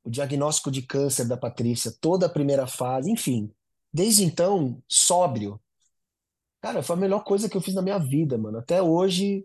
o 0.04 0.10
diagnóstico 0.10 0.70
de 0.70 0.82
câncer 0.82 1.26
da 1.26 1.36
Patrícia, 1.36 1.92
toda 2.00 2.26
a 2.26 2.30
primeira 2.30 2.66
fase, 2.66 3.10
enfim, 3.10 3.52
Desde 3.92 4.24
então, 4.24 4.82
sóbrio. 4.88 5.60
Cara, 6.60 6.82
foi 6.82 6.96
a 6.96 6.98
melhor 6.98 7.24
coisa 7.24 7.48
que 7.48 7.56
eu 7.56 7.60
fiz 7.60 7.74
na 7.74 7.82
minha 7.82 7.98
vida, 7.98 8.36
mano. 8.38 8.58
Até 8.58 8.82
hoje, 8.82 9.44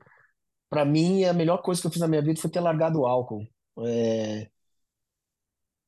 para 0.69 0.85
mim, 0.85 1.23
a 1.25 1.33
melhor 1.33 1.61
coisa 1.61 1.81
que 1.81 1.87
eu 1.87 1.91
fiz 1.91 2.01
na 2.01 2.07
minha 2.07 2.21
vida 2.21 2.39
foi 2.41 2.49
ter 2.51 2.59
largado 2.61 3.01
o 3.01 3.05
álcool. 3.07 3.47
É... 3.85 4.49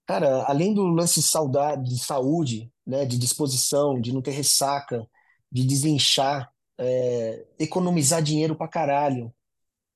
Cara, 0.06 0.46
além 0.48 0.74
do 0.74 0.84
lance 0.86 1.20
de 1.20 1.28
saudade, 1.28 1.90
de 1.90 2.00
saúde, 2.00 2.72
né, 2.86 3.06
de 3.06 3.18
disposição, 3.18 4.00
de 4.00 4.14
não 4.14 4.22
ter 4.22 4.32
ressaca, 4.32 5.08
de 5.52 5.64
desinchar, 5.66 6.52
é... 6.78 7.46
economizar 7.60 8.22
dinheiro 8.22 8.56
pra 8.56 8.68
caralho, 8.68 9.34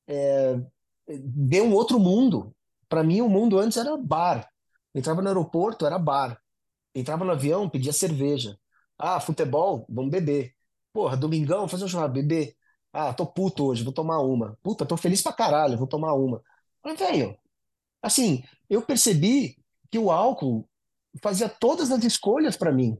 é... 0.08 0.60
ver 1.08 1.62
um 1.62 1.74
outro 1.74 2.00
mundo. 2.00 2.56
Para 2.88 3.04
mim, 3.04 3.22
o 3.22 3.30
mundo 3.30 3.60
antes 3.60 3.78
era 3.78 3.96
bar. 3.98 4.50
Eu 4.94 5.00
entrava 5.00 5.22
no 5.22 5.28
aeroporto, 5.28 5.86
era 5.86 6.00
bar. 6.00 6.42
Entrava 6.96 7.24
no 7.26 7.32
avião, 7.32 7.70
pedia 7.70 7.94
cerveja. 7.94 8.58
Ah, 8.98 9.20
futebol, 9.20 9.86
vamos 9.90 10.12
beber. 10.12 10.56
Porra, 10.94 11.16
domingão, 11.16 11.68
fazer 11.68 11.86
um 11.86 11.88
churrasco, 11.88 12.14
beber. 12.14 12.56
Ah, 12.92 13.14
tô 13.14 13.26
puto 13.26 13.66
hoje, 13.68 13.84
vou 13.84 13.94
tomar 13.94 14.20
uma. 14.20 14.58
Puta, 14.64 14.86
tô 14.86 14.98
feliz 14.98 15.22
pra 15.22 15.34
caralho, 15.34 15.78
vou 15.78 15.88
tomar 15.88 16.14
uma. 16.14 16.44
Mas, 16.84 17.00
velho, 17.00 17.38
assim, 18.02 18.44
eu 18.70 18.82
percebi 18.82 19.58
que 19.92 20.00
o 20.00 20.12
álcool 20.12 20.68
fazia 21.22 21.50
todas 21.50 21.92
as 21.92 22.04
escolhas 22.04 22.58
para 22.58 22.72
mim. 22.72 22.98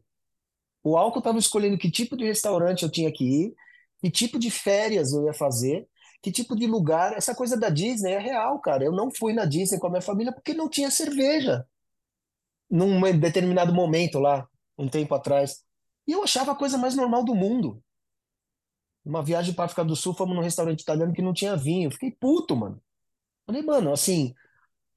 O 0.84 0.98
álcool 0.98 1.20
estava 1.20 1.40
escolhendo 1.40 1.78
que 1.78 1.92
tipo 1.92 2.16
de 2.16 2.26
restaurante 2.26 2.84
eu 2.84 2.92
tinha 2.92 3.12
que 3.12 3.24
ir, 3.26 3.56
que 4.00 4.10
tipo 4.10 4.39
de 4.39 4.50
férias 4.50 5.14
eu 5.14 5.26
ia 5.26 5.34
fazer, 5.34 5.88
que 6.22 6.32
tipo 6.32 6.56
de 6.56 6.68
lugar. 6.68 7.14
Essa 7.14 7.36
coisa 7.36 7.58
da 7.58 7.70
Disney 7.70 8.14
é 8.14 8.20
real, 8.20 8.60
cara. 8.60 8.84
Eu 8.84 8.91
não 8.91 9.12
fui 9.12 9.34
na 9.34 9.45
Disney 9.45 9.80
com 9.80 9.88
a 9.88 9.89
minha 9.89 10.02
família 10.02 10.32
porque 10.34 10.54
não 10.54 10.70
tinha 10.70 10.91
cerveja 10.91 11.66
num 12.70 13.02
determinado 13.20 13.74
momento 13.74 14.20
lá, 14.20 14.47
um 14.78 14.88
tempo 14.88 15.16
atrás. 15.16 15.64
E 16.08 16.12
eu 16.12 16.24
achava 16.24 16.52
a 16.52 16.56
coisa 16.56 16.78
mais 16.78 16.95
normal 16.95 17.24
do 17.24 17.36
mundo. 17.36 17.84
Uma 19.04 19.24
viagem 19.24 19.54
para 19.54 19.66
África 19.66 19.84
do 19.84 19.95
Sul, 19.95 20.14
fomos 20.14 20.36
num 20.36 20.41
restaurante 20.41 20.82
italiano 20.82 21.14
que 21.14 21.22
não 21.22 21.34
tinha 21.34 21.56
vinho. 21.56 21.91
Fiquei 21.91 22.12
puto, 22.12 22.56
mano. 22.56 22.82
Falei, 23.45 23.62
mano, 23.62 23.91
assim. 23.91 24.36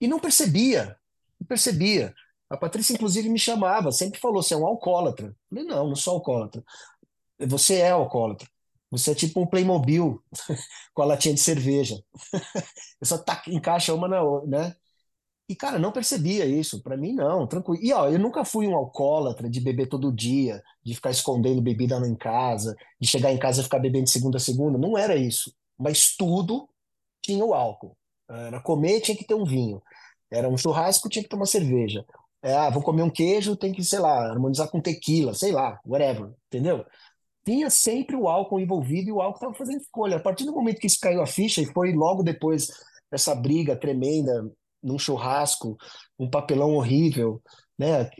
E 0.00 0.06
não 0.06 0.18
percebia. 0.20 0.98
Não 1.40 1.46
percebia. 1.46 2.14
A 2.50 2.56
Patrícia, 2.56 2.92
inclusive, 2.92 3.28
me 3.30 3.38
chamava, 3.38 3.90
sempre 3.90 4.20
falou: 4.20 4.42
você 4.42 4.52
é 4.54 4.56
um 4.56 4.66
alcoólatra. 4.66 5.34
Falei, 5.48 5.64
não, 5.64 5.88
não 5.88 5.96
sou 5.96 6.14
alcoólatra. 6.14 6.62
Você 7.38 7.76
é 7.76 7.90
alcoólatra. 7.90 8.48
Você 8.92 9.12
é 9.12 9.16
tipo 9.16 9.40
um 9.40 9.46
Playmobil 9.46 10.22
com 10.94 11.02
a 11.02 11.06
latinha 11.06 11.34
de 11.34 11.40
cerveja. 11.40 12.02
Eu 13.00 13.06
só 13.06 13.18
tá, 13.18 13.42
encaixa 13.48 13.94
uma 13.94 14.08
na 14.08 14.22
outra, 14.22 14.48
né? 14.48 14.76
E, 15.48 15.56
cara, 15.56 15.78
não 15.78 15.92
percebia 15.92 16.46
isso. 16.46 16.82
Para 16.82 16.96
mim, 16.96 17.12
não, 17.12 17.46
tranquilo. 17.46 17.82
E, 17.82 17.92
ó, 17.92 18.08
eu 18.08 18.18
nunca 18.18 18.44
fui 18.44 18.66
um 18.66 18.76
alcoólatra 18.76 19.50
de 19.50 19.60
beber 19.60 19.88
todo 19.88 20.12
dia, 20.12 20.62
de 20.84 20.94
ficar 20.94 21.10
escondendo 21.10 21.60
bebida 21.60 21.96
em 22.06 22.14
casa, 22.14 22.74
de 23.00 23.08
chegar 23.08 23.32
em 23.32 23.38
casa 23.38 23.60
e 23.60 23.64
ficar 23.64 23.78
bebendo 23.78 24.04
de 24.04 24.10
segunda 24.12 24.38
a 24.38 24.40
segunda. 24.40 24.78
Não 24.78 24.96
era 24.96 25.16
isso. 25.16 25.54
Mas 25.78 26.16
tudo 26.16 26.68
tinha 27.20 27.44
o 27.44 27.54
álcool. 27.54 27.96
Era 28.28 28.60
comer, 28.60 29.00
tinha 29.00 29.16
que 29.16 29.26
ter 29.26 29.34
um 29.34 29.44
vinho. 29.44 29.82
Era 30.30 30.48
um 30.48 30.56
churrasco, 30.56 31.08
tinha 31.08 31.22
que 31.22 31.28
tomar 31.28 31.46
cerveja. 31.46 32.04
É, 32.42 32.54
ah, 32.54 32.70
vou 32.70 32.82
comer 32.82 33.02
um 33.02 33.10
queijo, 33.10 33.56
tem 33.56 33.72
que, 33.72 33.84
sei 33.84 34.00
lá, 34.00 34.30
harmonizar 34.30 34.68
com 34.68 34.80
tequila, 34.80 35.34
sei 35.34 35.52
lá, 35.52 35.80
whatever, 35.86 36.30
entendeu? 36.48 36.84
Tinha 37.44 37.68
sempre 37.70 38.14
o 38.14 38.28
álcool 38.28 38.60
envolvido 38.60 39.08
e 39.08 39.12
o 39.12 39.20
álcool 39.20 39.36
estava 39.36 39.54
fazendo 39.54 39.80
escolha. 39.80 40.16
A 40.16 40.20
partir 40.20 40.44
do 40.44 40.52
momento 40.52 40.78
que 40.78 40.86
isso 40.86 41.00
caiu 41.00 41.20
a 41.20 41.26
ficha, 41.26 41.60
e 41.60 41.66
foi 41.66 41.92
logo 41.92 42.22
depois 42.22 42.68
dessa 43.10 43.34
briga 43.34 43.76
tremenda 43.76 44.50
num 44.82 44.98
churrasco, 44.98 45.76
um 46.18 46.28
papelão 46.28 46.74
horrível, 46.74 47.42
né? 47.78 48.10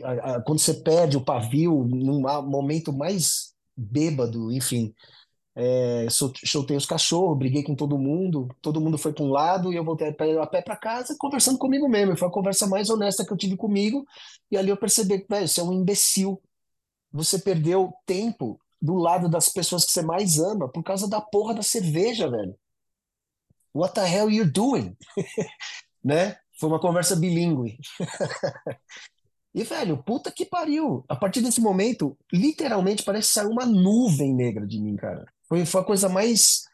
Quando 0.45 0.59
você 0.59 0.73
perde 0.73 1.17
o 1.17 1.23
pavio 1.23 1.83
num 1.83 2.21
momento 2.43 2.91
mais 2.91 3.53
bêbado, 3.75 4.51
enfim. 4.51 4.93
É, 5.55 6.07
soltei 6.09 6.75
os 6.75 6.85
cachorros, 6.85 7.37
briguei 7.37 7.63
com 7.63 7.75
todo 7.75 7.97
mundo, 7.97 8.47
todo 8.59 8.81
mundo 8.81 8.97
foi 8.97 9.13
para 9.13 9.23
um 9.23 9.29
lado 9.29 9.71
e 9.71 9.75
eu 9.75 9.83
voltei 9.83 10.07
a 10.09 10.47
pé 10.47 10.61
para 10.61 10.75
casa 10.75 11.15
conversando 11.19 11.59
comigo 11.59 11.87
mesmo. 11.87 12.17
Foi 12.17 12.27
a 12.27 12.31
conversa 12.31 12.65
mais 12.65 12.89
honesta 12.89 13.25
que 13.25 13.31
eu 13.31 13.37
tive 13.37 13.55
comigo 13.55 14.05
e 14.49 14.57
ali 14.57 14.69
eu 14.69 14.77
percebi 14.77 15.19
que 15.19 15.27
você 15.29 15.61
é 15.61 15.63
um 15.63 15.73
imbecil. 15.73 16.41
Você 17.11 17.37
perdeu 17.37 17.93
tempo 18.05 18.59
do 18.83 18.95
lado 18.95 19.29
das 19.29 19.47
pessoas 19.47 19.85
que 19.85 19.93
você 19.93 20.01
mais 20.01 20.37
ama 20.39 20.67
por 20.67 20.83
causa 20.83 21.09
da 21.09 21.21
porra 21.21 21.55
da 21.55 21.63
cerveja, 21.63 22.29
velho. 22.29 22.53
What 23.73 23.93
the 23.93 24.05
hell 24.05 24.29
you 24.29 24.43
doing? 24.43 24.97
né? 26.03 26.37
Foi 26.59 26.67
uma 26.67 26.81
conversa 26.81 27.15
bilíngue. 27.15 27.77
e, 29.55 29.63
velho, 29.63 30.03
puta 30.03 30.29
que 30.29 30.45
pariu. 30.45 31.05
A 31.07 31.15
partir 31.15 31.39
desse 31.41 31.61
momento, 31.61 32.17
literalmente 32.31 33.03
parece 33.03 33.29
sair 33.29 33.47
uma 33.47 33.65
nuvem 33.65 34.35
negra 34.35 34.67
de 34.67 34.81
mim, 34.81 34.97
cara. 34.97 35.25
Foi, 35.47 35.65
foi 35.65 35.79
a 35.79 35.85
coisa 35.85 36.09
mais, 36.09 36.65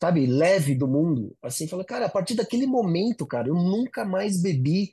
sabe, 0.00 0.24
leve 0.24 0.74
do 0.74 0.88
mundo. 0.88 1.36
Assim, 1.42 1.68
falei, 1.68 1.84
cara, 1.84 2.06
a 2.06 2.10
partir 2.10 2.34
daquele 2.34 2.66
momento, 2.66 3.26
cara, 3.26 3.48
eu 3.48 3.54
nunca 3.54 4.02
mais 4.02 4.40
bebi, 4.40 4.90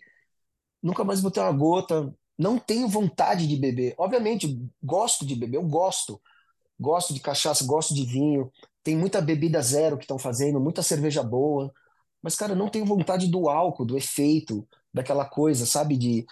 nunca 0.84 1.06
mais 1.06 1.22
botei 1.22 1.42
uma 1.42 1.54
gota, 1.54 2.14
não 2.38 2.60
tenho 2.60 2.88
vontade 2.88 3.48
de 3.48 3.56
beber. 3.58 3.96
Obviamente, 3.98 4.60
gosto 4.84 5.26
de 5.26 5.36
beber, 5.36 5.58
eu 5.58 5.64
gosto. 5.64 6.22
Gosto 6.80 7.14
de 7.14 7.20
cachaça, 7.20 7.66
gosto 7.66 7.94
de 7.96 8.06
vinho. 8.06 8.52
Tem 8.84 8.96
muita 8.96 9.20
bebida 9.20 9.62
zero 9.62 9.98
que 9.98 10.04
estão 10.04 10.20
fazendo, 10.20 10.60
muita 10.60 10.84
cerveja 10.84 11.24
boa. 11.24 11.74
Mas, 12.22 12.36
cara, 12.36 12.54
não 12.54 12.70
tenho 12.70 12.86
vontade 12.86 13.28
do 13.28 13.50
álcool, 13.50 13.86
do 13.86 13.98
efeito, 13.98 14.68
daquela 14.94 15.26
coisa, 15.26 15.66
sabe? 15.66 15.98
De. 15.98 16.26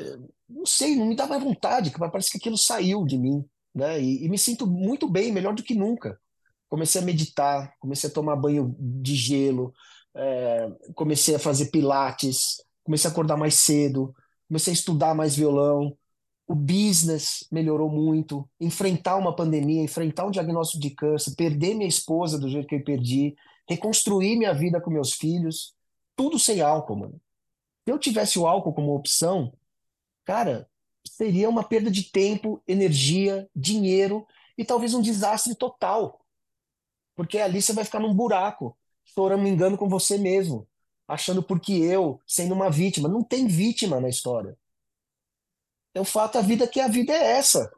Eh, 0.00 0.18
não 0.48 0.66
sei, 0.66 0.96
não 0.96 1.06
me 1.06 1.14
dá 1.16 1.26
mais 1.26 1.42
vontade, 1.42 1.92
parece 1.92 2.30
que 2.30 2.38
aquilo 2.38 2.58
saiu 2.58 3.04
de 3.04 3.16
mim, 3.16 3.44
né? 3.74 4.00
E, 4.00 4.24
e 4.24 4.28
me 4.28 4.38
sinto 4.38 4.66
muito 4.66 5.08
bem, 5.08 5.32
melhor 5.32 5.54
do 5.54 5.62
que 5.62 5.74
nunca. 5.74 6.18
Comecei 6.68 7.00
a 7.00 7.04
meditar, 7.04 7.72
comecei 7.78 8.10
a 8.10 8.12
tomar 8.12 8.36
banho 8.36 8.74
de 8.78 9.14
gelo, 9.14 9.72
é, 10.14 10.68
comecei 10.94 11.34
a 11.34 11.38
fazer 11.38 11.66
pilates, 11.66 12.62
comecei 12.84 13.08
a 13.08 13.12
acordar 13.12 13.36
mais 13.36 13.54
cedo, 13.54 14.14
comecei 14.50 14.72
a 14.72 14.74
estudar 14.74 15.14
mais 15.14 15.36
violão. 15.36 15.96
O 16.44 16.56
business 16.56 17.46
melhorou 17.52 17.88
muito. 17.88 18.48
Enfrentar 18.58 19.16
uma 19.16 19.34
pandemia, 19.34 19.80
enfrentar 19.80 20.26
um 20.26 20.30
diagnóstico 20.32 20.82
de 20.82 20.90
câncer, 20.90 21.36
perder 21.36 21.74
minha 21.74 21.88
esposa 21.88 22.36
do 22.36 22.48
jeito 22.48 22.66
que 22.66 22.74
eu 22.74 22.82
perdi, 22.82 23.36
reconstruir 23.68 24.36
minha 24.36 24.52
vida 24.52 24.80
com 24.80 24.90
meus 24.90 25.12
filhos, 25.12 25.72
tudo 26.16 26.36
sem 26.36 26.60
álcool, 26.60 26.96
mano. 26.96 27.20
Se 27.84 27.92
eu 27.92 27.98
tivesse 27.98 28.40
o 28.40 28.46
álcool 28.46 28.72
como 28.72 28.94
opção, 28.94 29.52
cara, 30.24 30.68
seria 31.06 31.48
uma 31.48 31.62
perda 31.62 31.88
de 31.88 32.10
tempo, 32.10 32.60
energia, 32.66 33.48
dinheiro 33.54 34.26
e 34.58 34.64
talvez 34.64 34.94
um 34.94 35.00
desastre 35.00 35.54
total. 35.54 36.20
Porque 37.14 37.38
ali 37.38 37.62
você 37.62 37.72
vai 37.72 37.84
ficar 37.84 38.00
num 38.00 38.12
buraco, 38.12 38.76
engano 39.48 39.78
com 39.78 39.88
você 39.88 40.18
mesmo, 40.18 40.66
achando 41.10 41.42
porque 41.42 41.72
eu, 41.72 42.20
sendo 42.26 42.54
uma 42.54 42.70
vítima. 42.70 43.08
Não 43.08 43.22
tem 43.22 43.46
vítima 43.46 44.00
na 44.00 44.08
história. 44.08 44.56
É 45.92 46.00
o 46.00 46.04
fato, 46.04 46.38
a 46.38 46.40
vida 46.40 46.68
que 46.68 46.80
a 46.80 46.86
vida 46.88 47.12
é 47.12 47.32
essa. 47.32 47.70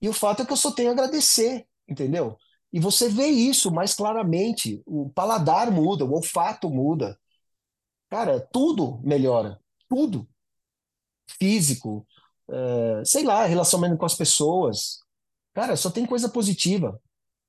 E 0.00 0.08
o 0.08 0.12
fato 0.12 0.42
é 0.42 0.46
que 0.46 0.52
eu 0.52 0.56
só 0.56 0.70
tenho 0.70 0.90
a 0.90 0.92
agradecer, 0.92 1.66
entendeu? 1.88 2.38
E 2.72 2.78
você 2.78 3.08
vê 3.08 3.26
isso 3.26 3.68
mais 3.72 3.94
claramente. 3.94 4.80
O 4.86 5.10
paladar 5.10 5.72
muda, 5.72 6.04
o 6.04 6.12
olfato 6.12 6.70
muda. 6.70 7.18
Cara, 8.08 8.38
tudo 8.52 9.00
melhora. 9.02 9.60
Tudo. 9.88 10.28
Físico, 11.36 12.06
é, 12.48 13.04
sei 13.04 13.24
lá, 13.24 13.44
relacionamento 13.44 13.98
com 13.98 14.06
as 14.06 14.14
pessoas. 14.14 15.00
Cara, 15.52 15.74
só 15.74 15.90
tem 15.90 16.06
coisa 16.06 16.28
positiva. 16.28 17.02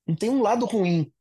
Não 0.08 0.16
tem 0.16 0.32
um 0.32 0.41
lado 0.41 0.66
ruim. 0.66 1.14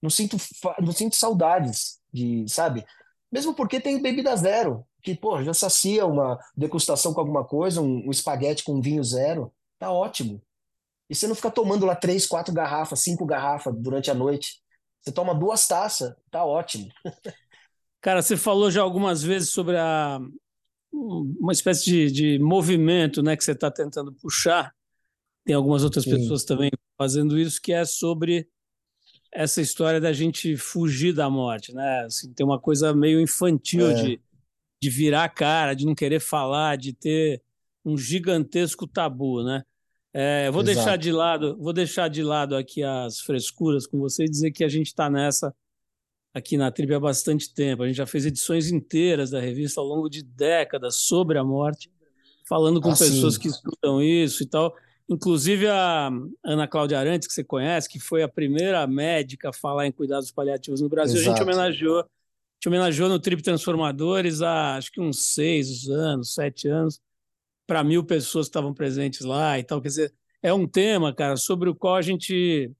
Não 0.00 0.08
sinto, 0.08 0.38
não 0.80 0.92
sinto 0.92 1.14
saudades 1.14 1.99
de, 2.12 2.44
sabe? 2.48 2.84
Mesmo 3.30 3.54
porque 3.54 3.80
tem 3.80 4.00
bebida 4.02 4.34
zero, 4.36 4.84
que, 5.02 5.14
pô, 5.14 5.42
já 5.42 5.54
sacia 5.54 6.04
uma 6.06 6.38
degustação 6.56 7.14
com 7.14 7.20
alguma 7.20 7.44
coisa, 7.44 7.80
um, 7.80 8.06
um 8.06 8.10
espaguete 8.10 8.64
com 8.64 8.74
um 8.74 8.80
vinho 8.80 9.02
zero. 9.02 9.52
Tá 9.78 9.90
ótimo. 9.90 10.42
E 11.08 11.14
você 11.14 11.26
não 11.26 11.34
fica 11.34 11.50
tomando 11.50 11.86
lá 11.86 11.96
três, 11.96 12.26
quatro 12.26 12.52
garrafas, 12.52 13.00
cinco 13.00 13.24
garrafas 13.24 13.74
durante 13.76 14.10
a 14.10 14.14
noite. 14.14 14.60
Você 15.00 15.10
toma 15.10 15.34
duas 15.34 15.66
taças, 15.66 16.14
tá 16.30 16.44
ótimo. 16.44 16.88
Cara, 18.00 18.22
você 18.22 18.36
falou 18.36 18.70
já 18.70 18.82
algumas 18.82 19.22
vezes 19.22 19.50
sobre 19.50 19.76
a, 19.76 20.20
uma 20.92 21.52
espécie 21.52 21.84
de, 21.84 22.10
de 22.10 22.38
movimento 22.38 23.22
né, 23.22 23.36
que 23.36 23.44
você 23.44 23.52
está 23.52 23.70
tentando 23.70 24.12
puxar. 24.12 24.74
Tem 25.44 25.54
algumas 25.54 25.82
outras 25.84 26.04
Sim. 26.04 26.12
pessoas 26.12 26.44
também 26.44 26.70
fazendo 26.96 27.38
isso, 27.38 27.60
que 27.60 27.72
é 27.72 27.84
sobre 27.84 28.48
essa 29.32 29.60
história 29.60 30.00
da 30.00 30.12
gente 30.12 30.56
fugir 30.56 31.12
da 31.12 31.30
morte. 31.30 31.72
Né? 31.72 32.04
Assim, 32.04 32.32
tem 32.32 32.44
uma 32.44 32.58
coisa 32.58 32.94
meio 32.94 33.20
infantil 33.20 33.90
é. 33.90 33.94
de, 33.94 34.20
de 34.82 34.90
virar 34.90 35.24
a 35.24 35.28
cara, 35.28 35.74
de 35.74 35.86
não 35.86 35.94
querer 35.94 36.20
falar, 36.20 36.76
de 36.76 36.92
ter 36.92 37.42
um 37.84 37.96
gigantesco 37.96 38.86
tabu, 38.86 39.42
né? 39.42 39.62
É, 40.12 40.50
vou 40.50 40.62
Exato. 40.62 40.74
deixar 40.76 40.96
de 40.96 41.12
lado, 41.12 41.56
vou 41.56 41.72
deixar 41.72 42.08
de 42.08 42.22
lado 42.22 42.56
aqui 42.56 42.82
as 42.82 43.20
frescuras 43.20 43.86
com 43.86 43.98
você 44.00 44.24
e 44.24 44.28
dizer 44.28 44.50
que 44.50 44.64
a 44.64 44.68
gente 44.68 44.88
está 44.88 45.08
nessa 45.08 45.54
aqui 46.34 46.56
na 46.56 46.70
Trip 46.70 46.92
há 46.92 47.00
bastante 47.00 47.52
tempo. 47.52 47.82
A 47.82 47.86
gente 47.86 47.96
já 47.96 48.06
fez 48.06 48.26
edições 48.26 48.70
inteiras 48.70 49.30
da 49.30 49.40
revista 49.40 49.80
ao 49.80 49.86
longo 49.86 50.08
de 50.08 50.22
décadas 50.22 50.96
sobre 51.02 51.38
a 51.38 51.44
morte, 51.44 51.90
falando 52.48 52.80
com 52.80 52.90
ah, 52.90 52.96
pessoas 52.96 53.34
sim. 53.34 53.40
que 53.40 53.48
estudam 53.48 54.02
isso 54.02 54.42
e 54.42 54.46
tal. 54.46 54.74
Inclusive 55.10 55.66
a 55.66 56.08
Ana 56.44 56.68
Cláudia 56.68 56.96
Arantes, 56.96 57.26
que 57.26 57.34
você 57.34 57.42
conhece, 57.42 57.88
que 57.88 57.98
foi 57.98 58.22
a 58.22 58.28
primeira 58.28 58.86
médica 58.86 59.48
a 59.48 59.52
falar 59.52 59.88
em 59.88 59.90
cuidados 59.90 60.30
paliativos 60.30 60.80
no 60.80 60.88
Brasil, 60.88 61.16
Exato. 61.16 61.30
a 61.30 61.34
gente 61.34 61.42
homenageou, 61.42 62.04
te 62.60 62.68
homenageou 62.68 63.08
no 63.08 63.18
Trip 63.18 63.42
Transformadores 63.42 64.40
há 64.40 64.76
acho 64.76 64.92
que 64.92 65.00
uns 65.00 65.32
seis 65.32 65.88
anos, 65.88 66.32
sete 66.32 66.68
anos 66.68 67.00
para 67.66 67.82
mil 67.82 68.04
pessoas 68.04 68.46
que 68.46 68.50
estavam 68.50 68.72
presentes 68.72 69.22
lá 69.22 69.58
e 69.58 69.64
tal. 69.64 69.82
Quer 69.82 69.88
dizer, 69.88 70.14
é 70.40 70.54
um 70.54 70.66
tema, 70.66 71.12
cara, 71.12 71.36
sobre 71.36 71.68
o 71.68 71.74
qual 71.74 71.96
a 71.96 72.02
gente 72.02 72.70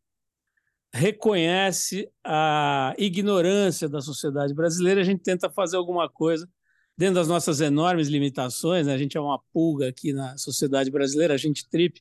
reconhece 0.92 2.08
a 2.24 2.94
ignorância 2.96 3.88
da 3.88 4.00
sociedade 4.00 4.54
brasileira. 4.54 5.00
A 5.00 5.04
gente 5.04 5.22
tenta 5.22 5.50
fazer 5.50 5.76
alguma 5.76 6.08
coisa 6.08 6.48
dentro 6.96 7.16
das 7.16 7.28
nossas 7.28 7.60
enormes 7.60 8.08
limitações. 8.08 8.86
Né? 8.86 8.94
A 8.94 8.98
gente 8.98 9.16
é 9.16 9.20
uma 9.20 9.40
pulga 9.52 9.88
aqui 9.88 10.12
na 10.12 10.36
sociedade 10.36 10.90
brasileira, 10.90 11.34
a 11.34 11.38
gente 11.38 11.68
trip. 11.68 12.00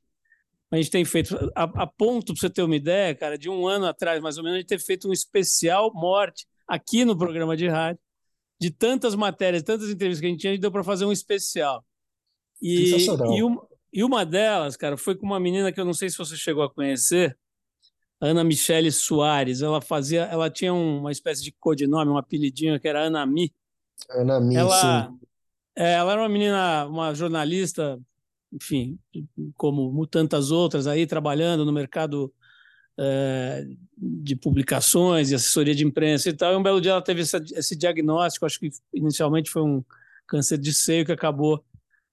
A 0.71 0.77
gente 0.77 0.91
tem 0.91 1.03
feito, 1.03 1.35
a, 1.55 1.63
a 1.63 1.87
ponto, 1.87 2.33
para 2.33 2.41
você 2.41 2.49
ter 2.49 2.61
uma 2.61 2.75
ideia, 2.75 3.15
cara, 3.15 3.37
de 3.37 3.49
um 3.49 3.67
ano 3.67 3.85
atrás, 3.85 4.21
mais 4.21 4.37
ou 4.37 4.43
menos, 4.43 4.57
a 4.57 4.59
gente 4.59 4.69
ter 4.69 4.79
feito 4.79 5.09
um 5.09 5.13
especial 5.13 5.91
morte 5.93 6.45
aqui 6.67 7.03
no 7.03 7.17
programa 7.17 7.57
de 7.57 7.67
rádio, 7.67 7.99
de 8.59 8.69
tantas 8.69 9.15
matérias, 9.15 9.63
tantas 9.63 9.89
entrevistas 9.89 10.19
que 10.21 10.27
a 10.27 10.29
gente 10.29 10.39
tinha, 10.41 10.51
a 10.51 10.53
gente 10.53 10.61
deu 10.61 10.71
para 10.71 10.83
fazer 10.83 11.05
um 11.05 11.11
especial. 11.11 11.83
E, 12.61 13.07
e, 13.35 13.43
uma, 13.43 13.67
e 13.91 14.03
uma 14.03 14.25
delas, 14.25 14.77
cara, 14.77 14.97
foi 14.97 15.15
com 15.15 15.25
uma 15.25 15.39
menina 15.39 15.71
que 15.71 15.79
eu 15.79 15.85
não 15.85 15.93
sei 15.93 16.09
se 16.09 16.17
você 16.17 16.35
chegou 16.35 16.61
a 16.61 16.69
conhecer, 16.69 17.37
Ana 18.21 18.43
Michele 18.43 18.91
Soares. 18.91 19.61
Ela 19.61 19.81
fazia, 19.81 20.23
ela 20.23 20.49
tinha 20.49 20.73
uma 20.73 21.11
espécie 21.11 21.41
de 21.41 21.51
codinome, 21.53 22.11
um 22.11 22.17
apelidinho 22.17 22.79
que 22.79 22.87
era 22.87 23.03
Ana 23.03 23.25
Mi. 23.25 23.53
Ana 24.09 24.39
Mi, 24.39 24.55
ela, 24.55 25.05
sim. 25.07 25.19
É, 25.75 25.93
ela 25.93 26.11
era 26.11 26.21
uma 26.21 26.29
menina, 26.29 26.85
uma 26.85 27.13
jornalista, 27.13 27.99
enfim, 28.51 28.99
como 29.55 30.05
tantas 30.07 30.51
outras 30.51 30.87
aí, 30.87 31.05
trabalhando 31.05 31.65
no 31.65 31.71
mercado 31.71 32.33
é, 32.97 33.65
de 33.97 34.35
publicações 34.35 35.31
e 35.31 35.35
assessoria 35.35 35.73
de 35.73 35.85
imprensa 35.85 36.29
e 36.29 36.33
tal. 36.33 36.53
E 36.53 36.55
um 36.57 36.63
belo 36.63 36.81
dia 36.81 36.91
ela 36.91 37.01
teve 37.01 37.21
essa, 37.21 37.41
esse 37.53 37.75
diagnóstico, 37.75 38.45
acho 38.45 38.59
que 38.59 38.69
inicialmente 38.93 39.49
foi 39.49 39.61
um 39.61 39.83
câncer 40.27 40.57
de 40.57 40.73
seio 40.73 41.05
que 41.05 41.11
acabou 41.11 41.63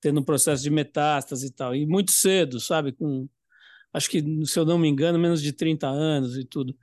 tendo 0.01 0.21
um 0.21 0.25
processo 0.25 0.63
de 0.63 0.71
metástase 0.71 1.47
e 1.47 1.51
tal. 1.51 1.75
E 1.75 1.87
muito 1.87 2.13
cedo, 2.13 2.61
sabe? 2.61 2.93
Com, 2.93 3.29
acho 3.93 4.09
que, 4.09 4.23
se 4.47 4.59
eu 4.59 4.65
não 4.65 4.79
me 4.79 4.89
engano, 4.89 5.19
menos 5.19 5.43
de 5.43 5.53
30 5.53 5.89
anos 5.89 6.37
e 6.37 6.45
tudo. 6.45 6.77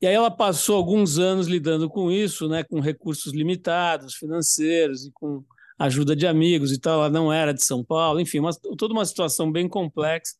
E 0.00 0.06
aí 0.06 0.14
ela 0.14 0.30
passou 0.30 0.76
alguns 0.76 1.18
anos 1.18 1.46
lidando 1.46 1.88
com 1.88 2.10
isso, 2.10 2.48
né, 2.48 2.64
com 2.64 2.80
recursos 2.80 3.32
limitados, 3.32 4.14
financeiros 4.14 5.06
e 5.06 5.12
com 5.12 5.44
ajuda 5.84 6.14
de 6.14 6.26
amigos 6.26 6.72
e 6.72 6.78
tal. 6.78 7.00
Ela 7.00 7.10
não 7.10 7.32
era 7.32 7.52
de 7.52 7.64
São 7.64 7.84
Paulo, 7.84 8.20
enfim, 8.20 8.38
uma, 8.38 8.52
toda 8.76 8.94
uma 8.94 9.04
situação 9.04 9.50
bem 9.50 9.68
complexa. 9.68 10.34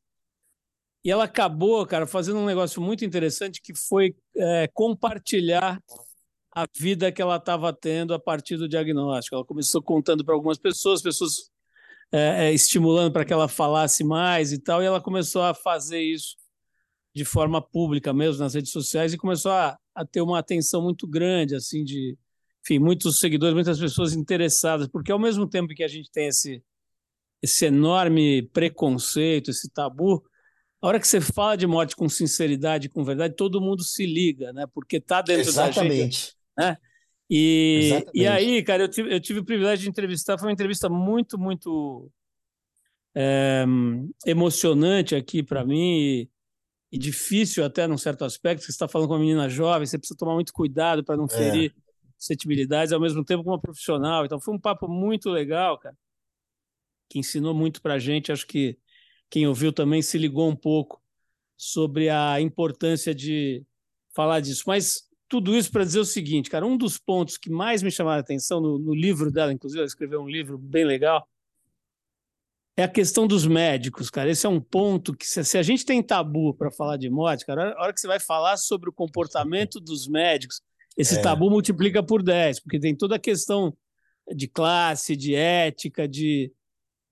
E 1.05 1.11
ela 1.11 1.24
acabou, 1.24 1.84
cara, 1.84 2.07
fazendo 2.07 2.38
um 2.38 2.47
negócio 2.47 2.80
muito 2.80 3.05
interessante 3.05 3.61
que 3.61 3.74
foi 3.74 4.14
é, 4.36 4.68
compartilhar 4.72 5.82
a 6.55 6.64
vida 6.78 7.11
que 7.11 7.20
ela 7.20 7.36
estava 7.36 7.72
tendo 7.72 8.14
a 8.14 8.20
partir 8.20 8.57
do 8.57 8.68
diagnóstico. 8.68 9.34
Ela 9.34 9.45
começou 9.45 9.82
contando 9.82 10.24
para 10.24 10.34
algumas 10.34 10.59
pessoas, 10.59 11.03
pessoas 11.03 11.51
é, 12.12 12.47
é, 12.47 12.53
estimulando 12.53 13.12
para 13.12 13.24
que 13.24 13.32
ela 13.32 13.49
falasse 13.49 14.05
mais 14.05 14.53
e 14.53 14.59
tal, 14.59 14.82
e 14.82 14.86
ela 14.86 15.01
começou 15.01 15.43
a 15.43 15.55
fazer 15.55 16.01
isso 16.01 16.36
de 17.14 17.24
forma 17.24 17.61
pública 17.61 18.12
mesmo 18.12 18.43
nas 18.43 18.55
redes 18.55 18.70
sociais 18.70 19.12
e 19.12 19.18
começou 19.18 19.51
a, 19.51 19.78
a 19.95 20.05
ter 20.05 20.20
uma 20.20 20.38
atenção 20.38 20.82
muito 20.82 21.07
grande, 21.07 21.55
assim, 21.55 21.84
de, 21.84 22.16
enfim, 22.62 22.78
muitos 22.78 23.18
seguidores, 23.18 23.54
muitas 23.54 23.78
pessoas 23.78 24.14
interessadas, 24.14 24.86
porque 24.86 25.10
ao 25.10 25.18
mesmo 25.18 25.48
tempo 25.48 25.74
que 25.74 25.82
a 25.82 25.88
gente 25.88 26.10
tem 26.10 26.28
esse, 26.28 26.62
esse 27.42 27.66
enorme 27.66 28.42
preconceito, 28.52 29.50
esse 29.50 29.68
tabu, 29.68 30.24
a 30.80 30.86
hora 30.86 31.00
que 31.00 31.06
você 31.06 31.20
fala 31.20 31.56
de 31.56 31.66
morte 31.66 31.96
com 31.96 32.08
sinceridade, 32.08 32.88
com 32.88 33.04
verdade, 33.04 33.34
todo 33.34 33.60
mundo 33.60 33.82
se 33.82 34.06
liga, 34.06 34.52
né? 34.52 34.66
Porque 34.72 34.96
está 34.96 35.20
dentro 35.20 35.48
Exatamente. 35.48 35.88
da 35.88 36.04
gente. 36.04 36.36
Né? 36.56 36.76
E, 37.30 38.04
e 38.14 38.26
aí, 38.26 38.62
cara, 38.62 38.84
eu 38.84 38.88
tive, 38.88 39.14
eu 39.14 39.20
tive 39.20 39.40
o 39.40 39.44
privilégio 39.44 39.84
de 39.84 39.88
entrevistar, 39.88 40.38
foi 40.38 40.48
uma 40.48 40.52
entrevista 40.52 40.88
muito, 40.88 41.38
muito 41.38 42.10
é, 43.14 43.64
emocionante 44.26 45.14
aqui 45.14 45.42
para 45.42 45.64
mim 45.64 45.98
e, 45.98 46.30
e, 46.92 46.98
difícil 46.98 47.64
até 47.64 47.86
num 47.86 47.96
certo 47.96 48.24
aspecto, 48.24 48.64
você 48.64 48.70
está 48.70 48.86
falando 48.86 49.08
com 49.08 49.14
uma 49.14 49.20
menina 49.20 49.48
jovem, 49.48 49.86
você 49.86 49.98
precisa 49.98 50.18
tomar 50.18 50.34
muito 50.34 50.52
cuidado 50.52 51.02
para 51.04 51.16
não 51.16 51.24
é. 51.24 51.28
ferir 51.28 51.74
suscetibilidades, 52.22 52.92
ao 52.92 53.00
mesmo 53.00 53.24
tempo 53.24 53.42
com 53.42 53.50
uma 53.50 53.60
profissional. 53.60 54.24
Então 54.24 54.40
foi 54.40 54.54
um 54.54 54.58
papo 54.58 54.88
muito 54.88 55.28
legal, 55.28 55.76
cara, 55.78 55.96
que 57.10 57.18
ensinou 57.18 57.52
muito 57.52 57.82
para 57.82 57.98
gente. 57.98 58.30
Acho 58.30 58.46
que 58.46 58.78
quem 59.28 59.46
ouviu 59.46 59.72
também 59.72 60.00
se 60.00 60.16
ligou 60.16 60.48
um 60.48 60.56
pouco 60.56 61.02
sobre 61.56 62.08
a 62.08 62.40
importância 62.40 63.14
de 63.14 63.64
falar 64.14 64.40
disso. 64.40 64.64
Mas 64.66 65.08
tudo 65.28 65.56
isso 65.56 65.70
para 65.72 65.84
dizer 65.84 66.00
o 66.00 66.04
seguinte, 66.04 66.50
cara, 66.50 66.66
um 66.66 66.76
dos 66.76 66.98
pontos 66.98 67.36
que 67.36 67.50
mais 67.50 67.82
me 67.82 67.90
chamaram 67.90 68.18
a 68.18 68.20
atenção 68.20 68.60
no, 68.60 68.78
no 68.78 68.94
livro 68.94 69.30
dela, 69.30 69.52
inclusive, 69.52 69.80
ela 69.80 69.86
escreveu 69.86 70.20
um 70.20 70.28
livro 70.28 70.58
bem 70.58 70.84
legal, 70.84 71.26
é 72.76 72.84
a 72.84 72.88
questão 72.88 73.26
dos 73.26 73.46
médicos, 73.46 74.08
cara. 74.08 74.30
Esse 74.30 74.46
é 74.46 74.48
um 74.48 74.60
ponto 74.60 75.14
que, 75.14 75.26
se, 75.26 75.44
se 75.44 75.58
a 75.58 75.62
gente 75.62 75.84
tem 75.84 76.02
tabu 76.02 76.54
para 76.54 76.70
falar 76.70 76.96
de 76.96 77.10
morte, 77.10 77.44
cara, 77.44 77.74
a 77.74 77.82
hora 77.82 77.92
que 77.92 78.00
você 78.00 78.06
vai 78.06 78.18
falar 78.18 78.56
sobre 78.56 78.88
o 78.88 78.92
comportamento 78.92 79.78
dos 79.78 80.08
médicos, 80.08 80.62
esse 80.97 81.18
é. 81.18 81.22
tabu 81.22 81.51
multiplica 81.51 82.03
por 82.03 82.22
10, 82.22 82.61
porque 82.61 82.78
tem 82.78 82.95
toda 82.95 83.16
a 83.16 83.18
questão 83.18 83.76
de 84.34 84.47
classe, 84.47 85.16
de 85.16 85.34
ética, 85.34 86.07
de, 86.07 86.53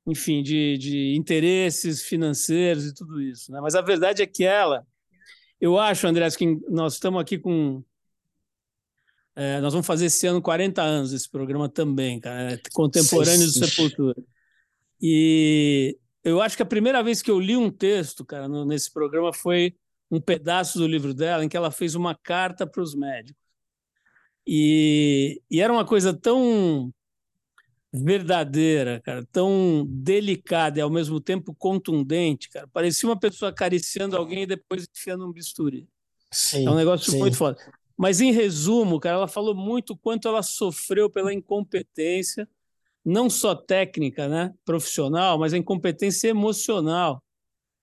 enfim, 0.06 0.42
de, 0.42 0.76
de 0.78 1.14
interesses 1.16 2.02
financeiros 2.02 2.86
e 2.86 2.94
tudo 2.94 3.20
isso. 3.20 3.50
Né? 3.50 3.60
Mas 3.60 3.74
a 3.74 3.80
verdade 3.80 4.22
é 4.22 4.26
que 4.26 4.44
ela, 4.44 4.86
eu 5.60 5.78
acho, 5.78 6.06
André, 6.06 6.28
que 6.30 6.58
nós 6.68 6.94
estamos 6.94 7.20
aqui 7.20 7.38
com 7.38 7.82
é, 9.36 9.60
nós 9.60 9.72
vamos 9.72 9.86
fazer 9.86 10.06
esse 10.06 10.26
ano 10.26 10.42
40 10.42 10.82
anos 10.82 11.12
desse 11.12 11.30
programa 11.30 11.68
também, 11.68 12.20
cara, 12.20 12.54
é 12.54 12.60
contemporâneo 12.72 13.46
do 13.46 13.52
Sepultura. 13.52 14.20
E 15.00 15.96
eu 16.22 16.42
acho 16.42 16.56
que 16.56 16.62
a 16.62 16.66
primeira 16.66 17.02
vez 17.02 17.22
que 17.22 17.30
eu 17.30 17.40
li 17.40 17.56
um 17.56 17.70
texto, 17.70 18.24
cara, 18.24 18.48
no, 18.48 18.64
nesse 18.64 18.92
programa 18.92 19.32
foi 19.32 19.74
um 20.10 20.20
pedaço 20.20 20.78
do 20.78 20.86
livro 20.86 21.14
dela 21.14 21.44
em 21.44 21.48
que 21.48 21.56
ela 21.56 21.70
fez 21.70 21.94
uma 21.94 22.14
carta 22.14 22.66
para 22.66 22.82
os 22.82 22.94
médicos. 22.94 23.40
E, 24.46 25.40
e 25.50 25.60
era 25.60 25.72
uma 25.72 25.84
coisa 25.84 26.12
tão 26.12 26.92
verdadeira, 27.92 29.00
cara, 29.04 29.26
tão 29.32 29.84
delicada 29.88 30.78
e 30.78 30.82
ao 30.82 30.90
mesmo 30.90 31.20
tempo 31.20 31.54
contundente, 31.54 32.48
cara. 32.48 32.68
Parecia 32.68 33.08
uma 33.08 33.18
pessoa 33.18 33.50
acariciando 33.50 34.16
alguém 34.16 34.42
e 34.42 34.46
depois 34.46 34.86
enfiando 34.94 35.26
um 35.26 35.32
bisturi. 35.32 35.88
Sim, 36.30 36.66
é 36.66 36.70
um 36.70 36.76
negócio 36.76 37.10
sim. 37.10 37.18
muito 37.18 37.36
foda. 37.36 37.58
Mas 37.96 38.20
em 38.20 38.32
resumo, 38.32 39.00
cara, 39.00 39.16
ela 39.16 39.28
falou 39.28 39.54
muito 39.54 39.96
quanto 39.96 40.28
ela 40.28 40.42
sofreu 40.42 41.10
pela 41.10 41.34
incompetência, 41.34 42.48
não 43.04 43.28
só 43.28 43.54
técnica, 43.54 44.28
né, 44.28 44.54
profissional, 44.64 45.38
mas 45.38 45.52
a 45.52 45.58
incompetência 45.58 46.28
emocional 46.28 47.22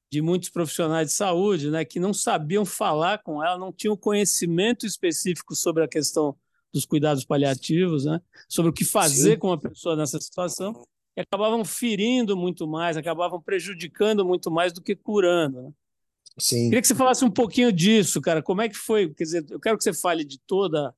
de 0.09 0.21
muitos 0.21 0.49
profissionais 0.49 1.09
de 1.09 1.13
saúde, 1.13 1.69
né, 1.69 1.83
que 1.83 1.99
não 1.99 2.13
sabiam 2.13 2.65
falar 2.65 3.21
com 3.21 3.43
ela, 3.43 3.57
não 3.57 3.73
tinham 3.73 3.97
conhecimento 3.97 4.85
específico 4.85 5.53
sobre 5.53 5.83
a 5.83 5.87
questão 5.87 6.35
dos 6.77 6.85
cuidados 6.85 7.25
paliativos, 7.25 8.05
né, 8.05 8.21
sobre 8.47 8.69
o 8.69 8.73
que 8.73 8.85
fazer 8.85 9.33
Sim. 9.33 9.39
com 9.39 9.47
uma 9.47 9.59
pessoa 9.59 9.95
nessa 9.95 10.19
situação, 10.21 10.83
e 11.15 11.21
acabavam 11.21 11.65
ferindo 11.65 12.37
muito 12.37 12.67
mais, 12.67 12.95
acabavam 12.95 13.41
prejudicando 13.41 14.23
muito 14.23 14.51
mais 14.51 14.71
do 14.71 14.81
que 14.81 14.95
curando. 14.95 15.63
Né? 15.63 15.71
Sim. 16.37 16.65
Queria 16.65 16.81
que 16.81 16.87
você 16.87 16.93
falasse 16.95 17.25
um 17.25 17.31
pouquinho 17.31 17.71
disso, 17.71 18.21
cara. 18.21 18.43
Como 18.43 18.61
é 18.61 18.69
que 18.69 18.77
foi? 18.77 19.11
Quer 19.13 19.23
dizer, 19.23 19.45
eu 19.49 19.59
quero 19.59 19.77
que 19.77 19.83
você 19.83 19.93
fale 19.93 20.23
de 20.23 20.39
toda 20.45 20.93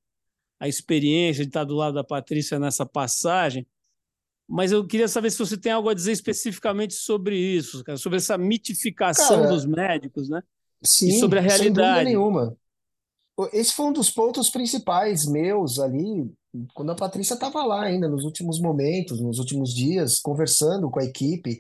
a 0.60 0.68
experiência 0.68 1.46
de 1.46 1.50
estar 1.50 1.64
do 1.64 1.74
lado 1.74 1.94
da 1.94 2.04
Patrícia 2.04 2.60
nessa 2.60 2.86
passagem, 2.86 3.66
mas 4.46 4.74
eu 4.74 4.86
queria 4.86 5.08
saber 5.08 5.32
se 5.32 5.40
você 5.40 5.56
tem 5.56 5.72
algo 5.72 5.88
a 5.88 5.94
dizer 5.94 6.12
especificamente 6.12 6.96
sobre 6.96 7.38
isso, 7.38 7.82
cara, 7.84 7.98
sobre 7.98 8.18
essa 8.18 8.38
mitificação 8.38 9.44
cara, 9.44 9.54
dos 9.54 9.66
médicos, 9.66 10.28
né? 10.28 10.44
Sim, 10.84 11.10
e 11.10 11.20
sobre 11.20 11.40
a 11.40 11.42
realidade. 11.42 11.64
Sem 11.64 11.74
dúvida 11.74 12.04
nenhuma. 12.04 12.58
Esse 13.54 13.74
foi 13.74 13.86
um 13.86 13.94
dos 13.94 14.10
pontos 14.10 14.50
principais 14.50 15.26
meus 15.26 15.80
ali, 15.80 16.30
quando 16.74 16.92
a 16.92 16.96
Patrícia 16.96 17.36
estava 17.36 17.64
lá 17.64 17.84
ainda, 17.84 18.08
nos 18.08 18.24
últimos 18.24 18.60
momentos, 18.60 19.22
nos 19.22 19.40
últimos 19.40 19.74
dias, 19.74 20.20
conversando 20.20 20.90
com 20.90 21.00
a 21.00 21.06
equipe. 21.06 21.60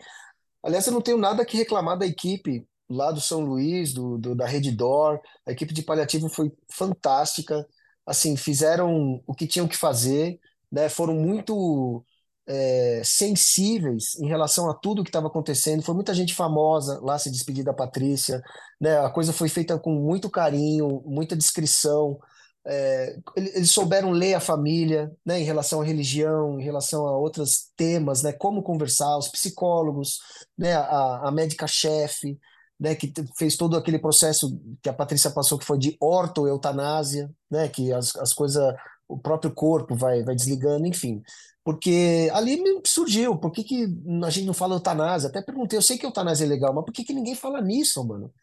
Aliás, 0.64 0.86
eu 0.88 0.94
não 0.94 1.02
tenho 1.02 1.18
nada 1.18 1.46
que 1.46 1.58
reclamar 1.58 1.98
da 1.98 2.06
equipe 2.06 2.68
lá 2.90 3.12
do 3.12 3.22
São 3.22 3.42
Luís, 3.42 3.94
do, 3.94 4.18
do 4.18 4.36
da 4.36 4.46
Reddor. 4.46 5.20
A 5.46 5.52
equipe 5.52 5.74
de 5.74 5.84
paliativo 5.84 6.28
foi 6.28 6.52
fantástica. 6.72 7.66
Assim, 8.06 8.36
fizeram 8.36 9.22
o 9.28 9.34
que 9.34 9.48
tinham 9.48 9.68
que 9.68 9.78
fazer, 9.78 10.40
né? 10.72 10.90
Foram 10.90 11.14
muito 11.14 12.04
é, 12.50 13.02
sensíveis 13.06 14.16
em 14.16 14.28
relação 14.28 14.68
a 14.70 14.74
tudo 14.74 15.04
que 15.04 15.10
estava 15.10 15.28
acontecendo. 15.28 15.84
Foi 15.84 15.93
muita 15.93 16.16
gente 16.16 16.34
famosa 16.34 17.00
lá 17.04 17.20
se 17.20 17.30
despedir 17.30 17.64
da 17.64 17.74
Patrícia, 17.74 18.41
né? 18.82 18.97
A 19.00 19.10
coisa 19.12 19.32
foi 19.32 19.47
feita 19.47 19.78
com 19.78 19.93
muito 19.93 20.30
carinho, 20.32 21.04
muita 21.06 21.36
discrição. 21.36 22.18
É, 22.66 23.18
eles 23.36 23.70
souberam 23.70 24.10
ler 24.10 24.34
a 24.34 24.39
família, 24.39 25.12
né? 25.24 25.39
Em 25.39 25.43
relação 25.43 25.82
à 25.82 25.86
religião, 25.86 26.60
em 26.60 26.64
relação 26.64 27.06
a 27.06 27.16
outros 27.16 27.70
temas, 27.78 28.24
né? 28.24 28.32
Como 28.34 28.64
conversar, 28.64 29.16
os 29.16 29.28
psicólogos, 29.28 30.18
né? 30.58 30.74
A, 30.74 31.28
a 31.28 31.32
médica-chefe, 31.32 32.39
né? 32.80 32.95
Que 32.95 33.14
fez 33.38 33.56
todo 33.58 33.78
aquele 33.78 34.00
processo 34.00 34.60
que 34.82 34.89
a 34.89 34.93
Patrícia 34.93 35.30
passou, 35.30 35.60
que 35.60 35.66
foi 35.66 35.78
de 35.78 35.95
orto-eutanásia, 36.02 37.30
né? 37.50 37.68
Que 37.68 37.93
as, 37.93 38.16
as 38.16 38.34
coisas 38.34 38.74
o 39.08 39.18
próprio 39.18 39.52
corpo 39.52 39.95
vai, 39.95 40.24
vai 40.24 40.36
desligando, 40.36 40.86
enfim. 40.86 41.24
Porque 41.70 42.32
ali 42.34 42.59
me 42.59 42.82
surgiu, 42.84 43.38
por 43.38 43.51
que, 43.51 43.63
que 43.63 43.86
a 44.26 44.30
gente 44.32 44.47
não 44.47 44.55
fala 44.55 44.74
eutanásia? 44.74 45.30
Até 45.30 45.39
perguntei, 45.39 45.78
eu 45.78 45.84
sei 45.84 45.99
que 45.99 46.05
eutanásia 46.05 46.43
é 46.43 46.47
legal, 46.47 46.74
mas 46.74 46.84
por 46.84 46.91
que, 46.91 47.03
que 47.03 47.13
ninguém 47.13 47.36
fala 47.36 47.61
nisso, 47.61 48.03
mano? 48.03 48.34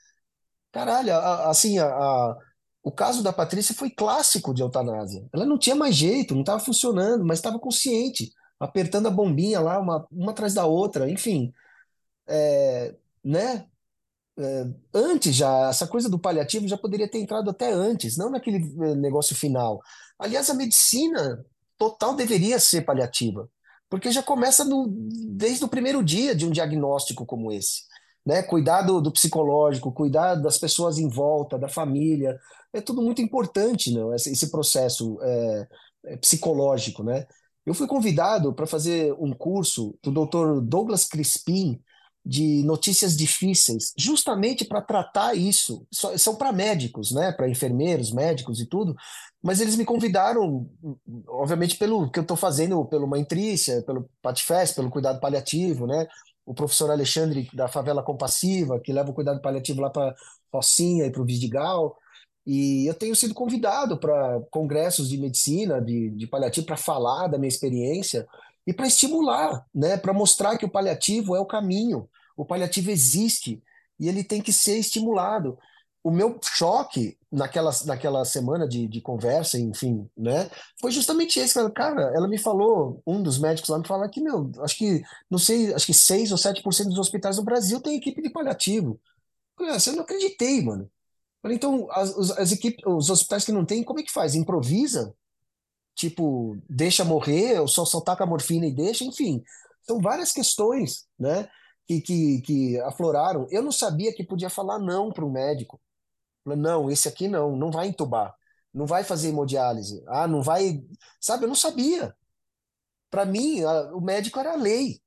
Caralho, 0.70 1.12
a, 1.12 1.50
assim, 1.50 1.76
a, 1.76 1.88
a, 1.88 2.38
o 2.84 2.92
caso 2.92 3.24
da 3.24 3.32
Patrícia 3.32 3.74
foi 3.74 3.90
clássico 3.90 4.54
de 4.54 4.62
eutanásia. 4.62 5.28
Ela 5.32 5.44
não 5.44 5.58
tinha 5.58 5.74
mais 5.74 5.96
jeito, 5.96 6.34
não 6.34 6.42
estava 6.42 6.60
funcionando, 6.60 7.24
mas 7.24 7.40
estava 7.40 7.58
consciente, 7.58 8.32
apertando 8.60 9.08
a 9.08 9.10
bombinha 9.10 9.58
lá, 9.58 9.80
uma, 9.80 10.06
uma 10.08 10.30
atrás 10.30 10.54
da 10.54 10.64
outra, 10.64 11.10
enfim. 11.10 11.52
É, 12.28 12.94
né? 13.24 13.66
É, 14.38 14.66
antes 14.94 15.34
já, 15.34 15.68
essa 15.68 15.88
coisa 15.88 16.08
do 16.08 16.20
paliativo 16.20 16.68
já 16.68 16.78
poderia 16.78 17.10
ter 17.10 17.18
entrado 17.18 17.50
até 17.50 17.72
antes, 17.72 18.16
não 18.16 18.30
naquele 18.30 18.58
é, 18.84 18.94
negócio 18.94 19.34
final. 19.34 19.80
Aliás, 20.16 20.48
a 20.48 20.54
medicina 20.54 21.44
total 21.78 22.14
deveria 22.14 22.58
ser 22.58 22.82
paliativa, 22.82 23.48
porque 23.88 24.10
já 24.10 24.22
começa 24.22 24.64
no, 24.64 24.86
desde 24.88 25.64
o 25.64 25.68
primeiro 25.68 26.02
dia 26.02 26.34
de 26.34 26.46
um 26.46 26.50
diagnóstico 26.50 27.24
como 27.24 27.52
esse. 27.52 27.82
Né? 28.24 28.42
Cuidar 28.42 28.82
do, 28.82 29.12
psicológico, 29.12 29.92
cuidar 29.92 30.34
das 30.34 30.58
pessoas 30.58 30.98
em 30.98 31.08
volta, 31.08 31.58
da 31.58 31.68
família, 31.68 32.38
é 32.72 32.80
tudo 32.80 33.00
muito 33.00 33.22
importante, 33.22 33.92
não? 33.92 34.12
Esse, 34.14 34.32
esse 34.32 34.50
processo 34.50 35.16
é, 35.22 35.68
é 36.06 36.16
psicológico, 36.16 37.04
né? 37.04 37.26
Eu 37.64 37.74
fui 37.74 37.86
convidado 37.86 38.52
para 38.52 38.66
fazer 38.66 39.12
um 39.18 39.32
curso 39.32 39.96
do 40.02 40.12
Dr. 40.12 40.60
Douglas 40.60 41.04
Crispim, 41.04 41.80
de 42.26 42.64
notícias 42.64 43.16
difíceis, 43.16 43.92
justamente 43.96 44.64
para 44.64 44.82
tratar 44.82 45.34
isso. 45.36 45.86
São 45.92 46.34
para 46.34 46.50
médicos, 46.50 47.12
né? 47.12 47.30
Para 47.30 47.48
enfermeiros, 47.48 48.10
médicos 48.10 48.60
e 48.60 48.66
tudo. 48.66 48.96
Mas 49.40 49.60
eles 49.60 49.76
me 49.76 49.84
convidaram, 49.84 50.68
obviamente, 51.28 51.76
pelo 51.76 52.10
que 52.10 52.18
eu 52.18 52.22
estou 52.22 52.36
fazendo, 52.36 52.84
pelo 52.86 53.06
Maintrícia, 53.06 53.80
pelo 53.82 54.10
Patifest, 54.20 54.74
pelo 54.74 54.90
cuidado 54.90 55.20
paliativo, 55.20 55.86
né? 55.86 56.08
O 56.44 56.52
professor 56.52 56.90
Alexandre 56.90 57.48
da 57.54 57.68
Favela 57.68 58.02
Compassiva, 58.02 58.80
que 58.80 58.92
leva 58.92 59.10
o 59.10 59.14
cuidado 59.14 59.40
paliativo 59.40 59.80
lá 59.80 59.88
para 59.88 60.12
Rocinha 60.52 61.06
e 61.06 61.10
para 61.10 61.22
o 61.22 61.24
Vidigal. 61.24 61.96
E 62.44 62.86
eu 62.86 62.94
tenho 62.94 63.14
sido 63.14 63.34
convidado 63.34 63.98
para 63.98 64.40
congressos 64.50 65.08
de 65.08 65.16
medicina, 65.16 65.80
de, 65.80 66.10
de 66.10 66.26
paliativo, 66.26 66.66
para 66.66 66.76
falar 66.76 67.28
da 67.28 67.38
minha 67.38 67.48
experiência 67.48 68.26
e 68.66 68.72
para 68.72 68.86
estimular, 68.86 69.64
né, 69.74 69.96
para 69.96 70.12
mostrar 70.12 70.58
que 70.58 70.64
o 70.64 70.70
paliativo 70.70 71.36
é 71.36 71.40
o 71.40 71.46
caminho, 71.46 72.08
o 72.36 72.44
paliativo 72.44 72.90
existe 72.90 73.62
e 73.98 74.08
ele 74.08 74.24
tem 74.24 74.42
que 74.42 74.52
ser 74.52 74.76
estimulado. 74.78 75.56
O 76.02 76.10
meu 76.10 76.38
choque 76.42 77.16
naquela, 77.32 77.70
naquela 77.84 78.24
semana 78.24 78.68
de, 78.68 78.86
de 78.86 79.00
conversa, 79.00 79.58
enfim, 79.58 80.08
né, 80.16 80.50
foi 80.80 80.90
justamente 80.90 81.38
esse. 81.38 81.70
Cara, 81.70 82.12
ela 82.14 82.28
me 82.28 82.38
falou, 82.38 83.02
um 83.06 83.22
dos 83.22 83.38
médicos 83.38 83.70
lá 83.70 83.78
me 83.78 83.86
falou 83.86 84.08
que, 84.08 84.20
meu, 84.20 84.50
acho 84.60 84.76
que, 84.76 85.02
não 85.30 85.38
sei, 85.38 85.72
acho 85.72 85.86
que 85.86 85.94
6 85.94 86.32
ou 86.32 86.38
7% 86.38 86.88
dos 86.88 86.98
hospitais 86.98 87.36
do 87.36 87.44
Brasil 87.44 87.80
tem 87.80 87.96
equipe 87.96 88.20
de 88.22 88.30
paliativo. 88.30 89.00
Eu, 89.58 89.66
ah, 89.72 89.78
não 89.94 90.02
acreditei, 90.02 90.62
mano. 90.62 90.90
Falei, 91.42 91.56
então, 91.56 91.88
as, 91.92 92.30
as 92.32 92.52
equipes, 92.52 92.84
os 92.86 93.08
hospitais 93.10 93.44
que 93.44 93.52
não 93.52 93.64
tem, 93.64 93.82
como 93.82 94.00
é 94.00 94.02
que 94.02 94.12
faz? 94.12 94.34
Improvisa? 94.34 95.14
Tipo, 95.96 96.58
deixa 96.68 97.04
morrer, 97.04 97.58
ou 97.58 97.66
só, 97.66 97.84
só 97.84 98.00
taca 98.00 98.26
morfina 98.26 98.66
e 98.66 98.72
deixa, 98.72 99.02
enfim. 99.02 99.42
São 99.82 99.98
várias 100.00 100.30
questões, 100.30 101.06
né, 101.18 101.48
que, 101.86 102.00
que, 102.00 102.40
que 102.42 102.80
afloraram. 102.82 103.48
Eu 103.50 103.62
não 103.62 103.72
sabia 103.72 104.14
que 104.14 104.22
podia 104.22 104.50
falar 104.50 104.78
não 104.78 105.10
para 105.10 105.24
um 105.24 105.30
médico. 105.32 105.80
Não, 106.44 106.90
esse 106.90 107.08
aqui 107.08 107.26
não, 107.26 107.56
não 107.56 107.72
vai 107.72 107.88
entubar, 107.88 108.36
não 108.72 108.86
vai 108.86 109.02
fazer 109.02 109.30
hemodiálise, 109.30 110.04
ah, 110.06 110.28
não 110.28 110.42
vai. 110.42 110.84
Sabe, 111.20 111.44
eu 111.44 111.48
não 111.48 111.56
sabia. 111.56 112.14
Para 113.10 113.24
mim, 113.24 113.64
a, 113.64 113.94
o 113.94 114.00
médico 114.00 114.38
era 114.38 114.52
a 114.52 114.56
lei. 114.56 115.00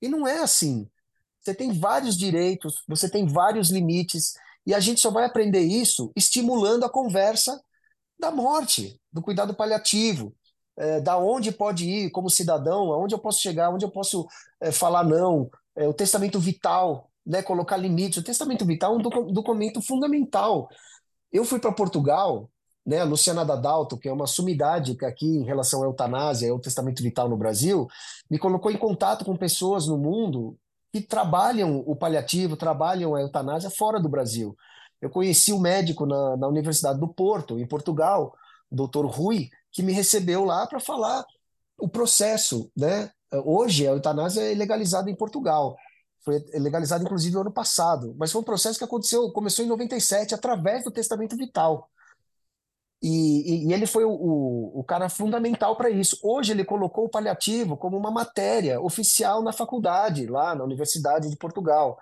E 0.00 0.08
não 0.08 0.26
é 0.26 0.38
assim. 0.38 0.88
Você 1.40 1.54
tem 1.54 1.72
vários 1.78 2.16
direitos, 2.16 2.82
você 2.88 3.10
tem 3.10 3.26
vários 3.26 3.70
limites, 3.70 4.34
e 4.66 4.72
a 4.72 4.80
gente 4.80 5.00
só 5.00 5.10
vai 5.10 5.24
aprender 5.24 5.60
isso 5.60 6.12
estimulando 6.16 6.84
a 6.84 6.90
conversa 6.90 7.62
da 8.18 8.30
morte, 8.30 9.00
do 9.12 9.22
cuidado 9.22 9.54
paliativo, 9.54 10.34
é, 10.76 11.00
da 11.00 11.16
onde 11.16 11.52
pode 11.52 11.88
ir 11.88 12.10
como 12.10 12.30
cidadão, 12.30 12.92
aonde 12.92 13.14
eu 13.14 13.18
posso 13.18 13.40
chegar, 13.40 13.70
onde 13.70 13.84
eu 13.84 13.90
posso 13.90 14.26
é, 14.60 14.72
falar 14.72 15.04
não, 15.04 15.48
é, 15.76 15.86
o 15.86 15.94
testamento 15.94 16.38
vital, 16.38 17.10
né, 17.26 17.42
colocar 17.42 17.76
limites. 17.76 18.18
O 18.18 18.24
testamento 18.24 18.64
vital 18.64 18.94
é 18.94 18.96
um 18.96 19.32
documento 19.32 19.80
fundamental. 19.80 20.68
Eu 21.32 21.44
fui 21.44 21.58
para 21.58 21.72
Portugal, 21.72 22.50
né, 22.86 23.00
a 23.00 23.04
Luciana 23.04 23.44
Dadalto, 23.44 23.96
que 23.96 24.08
é 24.08 24.12
uma 24.12 24.26
sumidade 24.26 24.96
aqui 25.02 25.26
em 25.26 25.44
relação 25.44 25.82
à 25.82 25.86
eutanásia, 25.86 26.50
ao 26.50 26.60
testamento 26.60 27.02
vital 27.02 27.28
no 27.28 27.36
Brasil, 27.36 27.88
me 28.30 28.38
colocou 28.38 28.70
em 28.70 28.76
contato 28.76 29.24
com 29.24 29.36
pessoas 29.36 29.86
no 29.86 29.96
mundo 29.96 30.56
que 30.92 31.00
trabalham 31.00 31.82
o 31.86 31.96
paliativo, 31.96 32.56
trabalham 32.56 33.14
a 33.14 33.20
eutanásia 33.20 33.70
fora 33.70 33.98
do 33.98 34.08
Brasil. 34.08 34.56
Eu 35.04 35.10
conheci 35.10 35.52
um 35.52 35.60
médico 35.60 36.06
na, 36.06 36.34
na 36.38 36.48
Universidade 36.48 36.98
do 36.98 37.06
Porto, 37.06 37.58
em 37.58 37.66
Portugal, 37.66 38.34
o 38.70 38.74
doutor 38.74 39.04
Rui, 39.04 39.50
que 39.70 39.82
me 39.82 39.92
recebeu 39.92 40.46
lá 40.46 40.66
para 40.66 40.80
falar 40.80 41.26
o 41.78 41.86
processo. 41.86 42.72
Né? 42.74 43.10
Hoje, 43.44 43.86
a 43.86 43.90
eutanásia 43.90 44.40
é 44.40 44.54
legalizada 44.54 45.10
em 45.10 45.14
Portugal. 45.14 45.76
Foi 46.24 46.42
legalizada, 46.54 47.04
inclusive, 47.04 47.34
no 47.34 47.42
ano 47.42 47.52
passado. 47.52 48.14
Mas 48.18 48.32
foi 48.32 48.40
um 48.40 48.44
processo 48.44 48.78
que 48.78 48.84
aconteceu, 48.84 49.30
começou 49.30 49.62
em 49.62 49.68
97, 49.68 50.34
através 50.34 50.84
do 50.84 50.90
testamento 50.90 51.36
vital. 51.36 51.90
E, 53.02 53.66
e, 53.66 53.68
e 53.68 53.72
ele 53.74 53.86
foi 53.86 54.06
o, 54.06 54.10
o, 54.10 54.80
o 54.80 54.84
cara 54.84 55.10
fundamental 55.10 55.76
para 55.76 55.90
isso. 55.90 56.18
Hoje, 56.22 56.52
ele 56.52 56.64
colocou 56.64 57.04
o 57.04 57.10
paliativo 57.10 57.76
como 57.76 57.98
uma 57.98 58.10
matéria 58.10 58.80
oficial 58.80 59.42
na 59.42 59.52
faculdade, 59.52 60.26
lá 60.26 60.54
na 60.54 60.64
Universidade 60.64 61.28
de 61.28 61.36
Portugal 61.36 61.98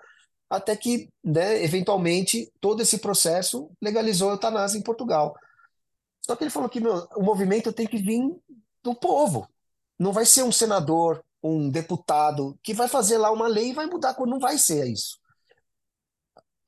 até 0.52 0.76
que, 0.76 1.08
né, 1.24 1.64
eventualmente, 1.64 2.52
todo 2.60 2.82
esse 2.82 2.98
processo 2.98 3.70
legalizou 3.80 4.28
a 4.28 4.32
eutanásia 4.32 4.78
em 4.78 4.82
Portugal. 4.82 5.34
Só 6.20 6.36
que 6.36 6.44
ele 6.44 6.50
falou 6.50 6.68
que 6.68 6.78
meu, 6.78 7.08
o 7.16 7.22
movimento 7.22 7.72
tem 7.72 7.86
que 7.86 7.96
vir 7.96 8.20
do 8.82 8.94
povo. 8.94 9.48
Não 9.98 10.12
vai 10.12 10.26
ser 10.26 10.42
um 10.42 10.52
senador, 10.52 11.24
um 11.42 11.70
deputado 11.70 12.54
que 12.62 12.74
vai 12.74 12.86
fazer 12.86 13.16
lá 13.16 13.32
uma 13.32 13.48
lei 13.48 13.70
e 13.70 13.72
vai 13.72 13.86
mudar. 13.86 14.14
Não 14.26 14.38
vai 14.38 14.58
ser 14.58 14.86
isso. 14.86 15.18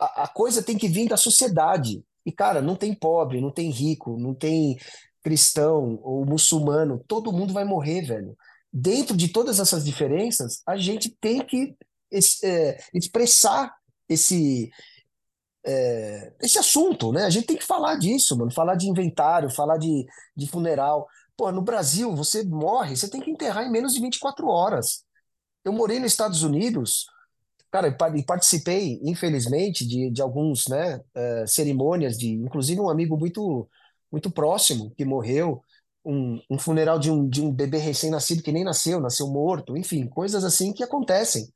A, 0.01 0.25
a 0.25 0.29
coisa 0.29 0.63
tem 0.63 0.79
que 0.79 0.89
vir 0.89 1.07
da 1.07 1.19
sociedade. 1.19 2.03
E, 2.25 2.33
cara, 2.33 2.63
não 2.63 2.75
tem 2.77 2.95
pobre, 2.95 3.39
não 3.39 3.51
tem 3.51 3.69
rico, 3.69 4.17
não 4.19 4.35
tem 4.35 4.79
cristão 5.23 6.01
ou 6.03 6.25
muçulmano, 6.25 7.05
todo 7.07 7.33
mundo 7.33 7.53
vai 7.53 7.67
morrer, 7.67 8.01
velho. 8.01 8.35
Dentro 8.73 9.15
de 9.15 9.29
todas 9.29 9.61
essas 9.61 9.85
diferenças, 9.85 10.63
a 10.67 10.79
gente 10.79 11.11
tem 11.21 11.45
que 11.45 11.77
é, 12.43 12.79
expressar 12.93 13.75
esse, 14.09 14.71
é, 15.67 16.33
esse 16.41 16.59
assunto, 16.59 17.13
né? 17.13 17.25
A 17.25 17.31
gente 17.31 17.47
tem 17.47 17.57
que 17.57 17.65
falar 17.65 17.97
disso, 17.97 18.37
mano. 18.37 18.51
Falar 18.51 18.75
de 18.75 18.89
inventário, 18.89 19.51
falar 19.51 19.79
de, 19.79 20.07
de 20.37 20.47
funeral. 20.47 21.07
Pô, 21.37 21.51
no 21.51 21.63
Brasil, 21.63 22.15
você 22.15 22.45
morre, 22.45 22.97
você 22.97 23.09
tem 23.09 23.21
que 23.21 23.31
enterrar 23.31 23.65
em 23.65 23.71
menos 23.71 23.95
de 23.95 24.01
24 24.01 24.47
horas. 24.47 25.05
Eu 25.65 25.73
morei 25.73 25.99
nos 25.99 26.13
Estados 26.13 26.43
Unidos, 26.43 27.07
cara, 27.71 27.89
e 27.89 28.23
participei, 28.23 29.01
infelizmente, 29.03 29.87
de, 29.87 30.11
de 30.11 30.23
alguns, 30.23 30.69
né, 30.69 30.99
uh, 30.99 31.49
cerimônias 31.49 32.19
de, 32.19 32.31
inclusive 32.31 32.81
um 32.81 32.91
amigo 32.91 33.17
muito, 33.17 33.69
muito 34.13 34.31
próximo 34.31 34.93
que 34.97 35.05
morreu, 35.05 35.63
um, 36.05 36.41
um 36.51 36.59
funeral 36.59 36.99
de 36.99 37.11
um, 37.11 37.27
de 37.29 37.43
um 37.43 37.51
bebê 37.51 37.79
recém-nascido 37.79 38.43
que 38.43 38.53
nem 38.53 38.63
nasceu, 38.63 39.01
nasceu 39.01 39.27
morto, 39.27 39.77
enfim, 39.77 40.07
coisas 40.07 40.45
assim 40.45 40.73
que 40.73 40.85
acontecem. 40.85 41.49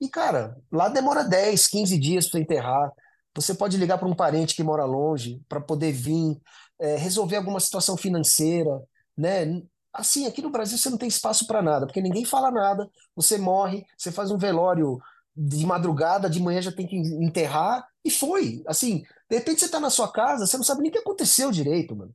E, 0.00 0.08
cara, 0.08 0.56
lá 0.70 0.88
demora 0.88 1.24
10, 1.24 1.66
15 1.66 1.98
dias 1.98 2.28
para 2.28 2.40
enterrar. 2.40 2.90
Você 3.34 3.54
pode 3.54 3.76
ligar 3.76 3.98
para 3.98 4.08
um 4.08 4.14
parente 4.14 4.54
que 4.54 4.62
mora 4.62 4.84
longe 4.84 5.40
para 5.48 5.60
poder 5.60 5.92
vir, 5.92 6.40
é, 6.78 6.96
resolver 6.96 7.36
alguma 7.36 7.60
situação 7.60 7.96
financeira, 7.96 8.70
né? 9.16 9.62
Assim, 9.92 10.26
aqui 10.26 10.42
no 10.42 10.50
Brasil 10.50 10.78
você 10.78 10.90
não 10.90 10.98
tem 10.98 11.08
espaço 11.08 11.46
para 11.46 11.62
nada, 11.62 11.86
porque 11.86 12.00
ninguém 12.00 12.24
fala 12.24 12.50
nada. 12.50 12.88
Você 13.16 13.38
morre, 13.38 13.84
você 13.96 14.12
faz 14.12 14.30
um 14.30 14.38
velório 14.38 14.98
de 15.36 15.64
madrugada, 15.66 16.28
de 16.28 16.40
manhã 16.40 16.60
já 16.60 16.72
tem 16.72 16.86
que 16.86 16.96
enterrar 16.96 17.86
e 18.04 18.10
foi. 18.10 18.62
Assim, 18.66 19.04
de 19.30 19.36
repente 19.36 19.60
você 19.60 19.66
está 19.66 19.80
na 19.80 19.90
sua 19.90 20.10
casa, 20.10 20.46
você 20.46 20.56
não 20.56 20.64
sabe 20.64 20.82
nem 20.82 20.90
o 20.90 20.92
que 20.92 20.98
aconteceu 20.98 21.50
direito, 21.50 21.94
mano. 21.96 22.14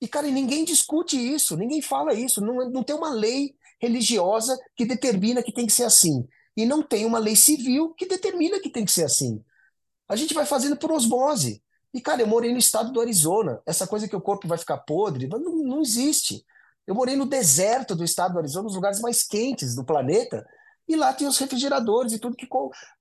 E, 0.00 0.08
cara, 0.08 0.26
ninguém 0.28 0.64
discute 0.64 1.16
isso, 1.16 1.56
ninguém 1.56 1.80
fala 1.80 2.12
isso. 2.12 2.40
Não, 2.40 2.70
não 2.70 2.82
tem 2.82 2.94
uma 2.94 3.10
lei 3.10 3.54
religiosa 3.80 4.58
que 4.76 4.84
determina 4.84 5.42
que 5.42 5.52
tem 5.52 5.66
que 5.66 5.72
ser 5.72 5.84
assim. 5.84 6.26
E 6.56 6.64
não 6.64 6.82
tem 6.82 7.04
uma 7.04 7.18
lei 7.18 7.36
civil 7.36 7.94
que 7.94 8.06
determina 8.06 8.60
que 8.60 8.70
tem 8.70 8.84
que 8.84 8.92
ser 8.92 9.04
assim. 9.04 9.42
A 10.08 10.16
gente 10.16 10.34
vai 10.34 10.46
fazendo 10.46 10.76
por 10.76 10.92
osmose. 10.92 11.62
E, 11.92 12.00
cara, 12.00 12.22
eu 12.22 12.26
morei 12.26 12.52
no 12.52 12.58
estado 12.58 12.92
do 12.92 13.00
Arizona. 13.00 13.60
Essa 13.64 13.86
coisa 13.86 14.08
que 14.08 14.16
o 14.16 14.20
corpo 14.20 14.48
vai 14.48 14.58
ficar 14.58 14.78
podre, 14.78 15.28
não, 15.28 15.38
não 15.38 15.80
existe. 15.80 16.44
Eu 16.86 16.94
morei 16.94 17.16
no 17.16 17.26
deserto 17.26 17.94
do 17.94 18.04
estado 18.04 18.32
do 18.32 18.38
Arizona, 18.38 18.64
nos 18.64 18.74
lugares 18.74 19.00
mais 19.00 19.22
quentes 19.22 19.74
do 19.74 19.84
planeta, 19.84 20.46
e 20.86 20.96
lá 20.96 21.12
tem 21.14 21.26
os 21.26 21.38
refrigeradores 21.38 22.12
e 22.12 22.18
tudo 22.18 22.36
que 22.36 22.46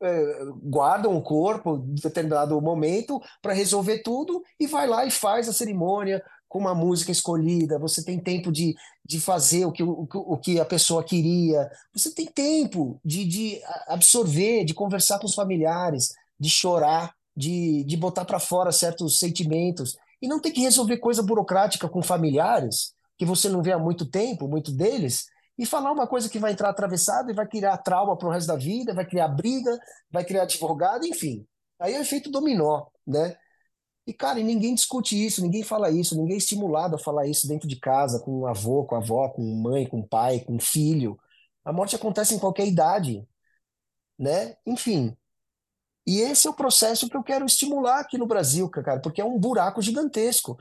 é, 0.01 0.45
guardam 0.63 1.17
o 1.17 1.21
corpo 1.21 1.75
em 1.75 1.95
determinado 1.95 2.59
momento 2.61 3.21
para 3.41 3.51
resolver 3.51 3.99
tudo, 3.99 4.41
e 4.57 4.67
vai 4.67 4.87
lá 4.87 5.05
e 5.05 5.11
faz 5.11 5.49
a 5.49 5.53
cerimônia 5.53 6.23
com 6.53 6.59
uma 6.59 6.75
música 6.75 7.11
escolhida. 7.11 7.79
Você 7.79 8.05
tem 8.05 8.19
tempo 8.19 8.51
de, 8.51 8.75
de 9.03 9.19
fazer 9.19 9.65
o 9.65 9.71
que, 9.71 9.81
o, 9.81 10.07
o 10.13 10.37
que 10.37 10.59
a 10.59 10.65
pessoa 10.65 11.03
queria, 11.03 11.67
você 11.91 12.11
tem 12.11 12.27
tempo 12.27 13.01
de, 13.03 13.25
de 13.25 13.59
absorver, 13.87 14.63
de 14.63 14.75
conversar 14.75 15.17
com 15.17 15.25
os 15.25 15.33
familiares 15.33 16.13
de 16.39 16.49
chorar, 16.49 17.15
de, 17.35 17.83
de 17.85 17.97
botar 17.97 18.25
para 18.25 18.39
fora 18.39 18.71
certos 18.71 19.17
sentimentos, 19.17 19.97
e 20.21 20.27
não 20.27 20.39
ter 20.39 20.51
que 20.51 20.61
resolver 20.61 20.97
coisa 20.97 21.23
burocrática 21.23 21.89
com 21.89 22.03
familiares, 22.03 22.93
que 23.17 23.25
você 23.25 23.49
não 23.49 23.63
vê 23.63 23.71
há 23.71 23.79
muito 23.79 24.05
tempo, 24.05 24.47
muito 24.47 24.71
deles, 24.71 25.25
e 25.57 25.65
falar 25.65 25.91
uma 25.91 26.05
coisa 26.05 26.29
que 26.29 26.39
vai 26.39 26.51
entrar 26.51 26.69
atravessado 26.69 27.31
e 27.31 27.33
vai 27.33 27.47
criar 27.47 27.77
trauma 27.77 28.15
para 28.15 28.27
o 28.27 28.31
resto 28.31 28.47
da 28.47 28.55
vida, 28.55 28.93
vai 28.93 29.05
criar 29.05 29.27
briga, 29.29 29.79
vai 30.11 30.23
criar 30.23 30.43
advogado, 30.43 31.05
enfim. 31.05 31.45
Aí 31.79 31.93
é 31.93 31.99
o 31.99 32.01
efeito 32.01 32.29
dominó, 32.29 32.85
né? 33.07 33.35
E, 34.05 34.13
cara, 34.13 34.39
e 34.39 34.43
ninguém 34.43 34.75
discute 34.75 35.15
isso, 35.25 35.41
ninguém 35.41 35.63
fala 35.63 35.89
isso, 35.89 36.17
ninguém 36.17 36.35
é 36.35 36.37
estimulado 36.37 36.95
a 36.95 36.99
falar 36.99 37.25
isso 37.27 37.47
dentro 37.47 37.67
de 37.67 37.77
casa, 37.77 38.19
com 38.19 38.39
o 38.41 38.47
avô, 38.47 38.83
com 38.85 38.95
a 38.95 38.97
avó, 38.97 39.29
com 39.29 39.41
mãe, 39.41 39.87
com 39.87 40.01
pai, 40.01 40.41
com 40.41 40.59
filho. 40.59 41.17
A 41.63 41.71
morte 41.71 41.95
acontece 41.95 42.35
em 42.35 42.39
qualquer 42.39 42.67
idade, 42.67 43.25
né? 44.19 44.57
Enfim, 44.65 45.15
e 46.05 46.19
esse 46.19 46.47
é 46.47 46.49
o 46.49 46.53
processo 46.53 47.09
que 47.09 47.15
eu 47.15 47.23
quero 47.23 47.45
estimular 47.45 47.99
aqui 47.99 48.17
no 48.17 48.27
Brasil, 48.27 48.69
cara, 48.69 48.99
porque 48.99 49.21
é 49.21 49.25
um 49.25 49.39
buraco 49.39 49.81
gigantesco. 49.81 50.57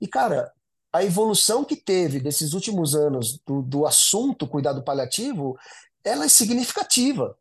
E, 0.00 0.08
cara, 0.08 0.52
a 0.92 1.04
evolução 1.04 1.64
que 1.64 1.76
teve 1.76 2.18
desses 2.20 2.52
últimos 2.52 2.94
anos 2.94 3.38
do, 3.46 3.62
do 3.62 3.86
assunto 3.86 4.48
cuidado 4.48 4.82
paliativo, 4.82 5.56
ela 6.04 6.24
é 6.24 6.28
significativa. 6.28 7.36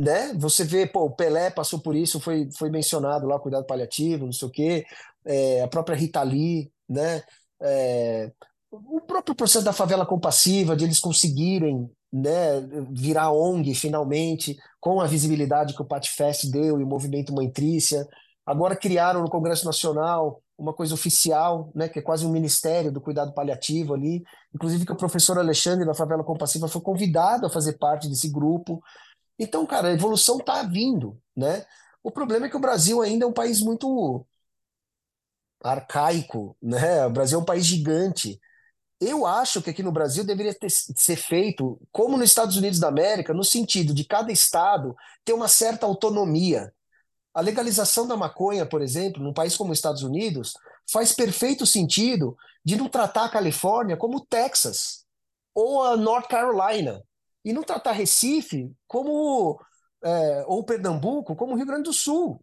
Né? 0.00 0.32
Você 0.38 0.64
vê, 0.64 0.86
pô, 0.86 1.04
o 1.04 1.10
Pelé 1.10 1.50
passou 1.50 1.78
por 1.78 1.94
isso, 1.94 2.18
foi, 2.18 2.48
foi 2.56 2.70
mencionado 2.70 3.26
lá, 3.26 3.38
cuidado 3.38 3.66
paliativo, 3.66 4.24
não 4.24 4.32
sei 4.32 4.48
o 4.48 4.50
quê, 4.50 4.86
é, 5.26 5.60
a 5.60 5.68
própria 5.68 5.94
Rita 5.94 6.22
Lee, 6.22 6.72
né? 6.88 7.22
É, 7.60 8.32
o 8.70 9.02
próprio 9.02 9.34
processo 9.34 9.62
da 9.62 9.74
favela 9.74 10.06
compassiva, 10.06 10.74
de 10.74 10.84
eles 10.84 10.98
conseguirem 10.98 11.90
né, 12.10 12.60
virar 12.90 13.30
ONG 13.30 13.74
finalmente, 13.74 14.56
com 14.80 15.02
a 15.02 15.06
visibilidade 15.06 15.74
que 15.74 15.82
o 15.82 15.86
Patfest 15.86 16.50
deu 16.50 16.80
e 16.80 16.82
o 16.82 16.86
movimento 16.86 17.34
Mãe. 17.34 17.52
Agora 18.46 18.74
criaram 18.74 19.20
no 19.20 19.28
Congresso 19.28 19.66
Nacional 19.66 20.40
uma 20.56 20.72
coisa 20.72 20.94
oficial, 20.94 21.70
né, 21.74 21.90
que 21.90 21.98
é 21.98 22.02
quase 22.02 22.24
um 22.24 22.32
ministério 22.32 22.90
do 22.90 23.02
cuidado 23.02 23.34
paliativo 23.34 23.92
ali. 23.92 24.22
Inclusive 24.54 24.86
que 24.86 24.92
o 24.92 24.96
professor 24.96 25.38
Alexandre 25.38 25.84
da 25.84 25.94
Favela 25.94 26.24
Compassiva 26.24 26.68
foi 26.68 26.80
convidado 26.80 27.44
a 27.44 27.50
fazer 27.50 27.74
parte 27.74 28.08
desse 28.08 28.30
grupo. 28.30 28.82
Então, 29.40 29.64
cara, 29.64 29.88
a 29.88 29.92
evolução 29.92 30.36
está 30.36 30.62
vindo, 30.62 31.18
né? 31.34 31.64
O 32.02 32.10
problema 32.10 32.44
é 32.44 32.50
que 32.50 32.56
o 32.58 32.60
Brasil 32.60 33.00
ainda 33.00 33.24
é 33.24 33.28
um 33.28 33.32
país 33.32 33.62
muito 33.62 34.26
arcaico, 35.64 36.54
né? 36.62 37.06
O 37.06 37.10
Brasil 37.10 37.38
é 37.38 37.42
um 37.42 37.44
país 37.44 37.64
gigante. 37.64 38.38
Eu 39.00 39.24
acho 39.26 39.62
que 39.62 39.70
aqui 39.70 39.82
no 39.82 39.92
Brasil 39.92 40.24
deveria 40.24 40.54
ter, 40.54 40.68
ser 40.70 41.16
feito 41.16 41.80
como 41.90 42.18
nos 42.18 42.28
Estados 42.28 42.58
Unidos 42.58 42.78
da 42.78 42.88
América, 42.88 43.32
no 43.32 43.42
sentido 43.42 43.94
de 43.94 44.04
cada 44.04 44.30
estado 44.30 44.94
ter 45.24 45.32
uma 45.32 45.48
certa 45.48 45.86
autonomia. 45.86 46.70
A 47.32 47.40
legalização 47.40 48.06
da 48.06 48.18
maconha, 48.18 48.66
por 48.66 48.82
exemplo, 48.82 49.22
num 49.22 49.32
país 49.32 49.56
como 49.56 49.72
os 49.72 49.78
Estados 49.78 50.02
Unidos, 50.02 50.52
faz 50.92 51.14
perfeito 51.14 51.64
sentido 51.64 52.36
de 52.62 52.76
não 52.76 52.90
tratar 52.90 53.24
a 53.24 53.30
Califórnia 53.30 53.96
como 53.96 54.20
Texas 54.20 55.06
ou 55.54 55.82
a 55.82 55.96
North 55.96 56.28
Carolina 56.28 57.02
e 57.44 57.52
não 57.52 57.62
tratar 57.62 57.92
Recife 57.92 58.70
como 58.86 59.60
é, 60.02 60.44
ou 60.46 60.64
Pernambuco 60.64 61.36
como 61.36 61.54
Rio 61.56 61.66
Grande 61.66 61.84
do 61.84 61.92
Sul. 61.92 62.42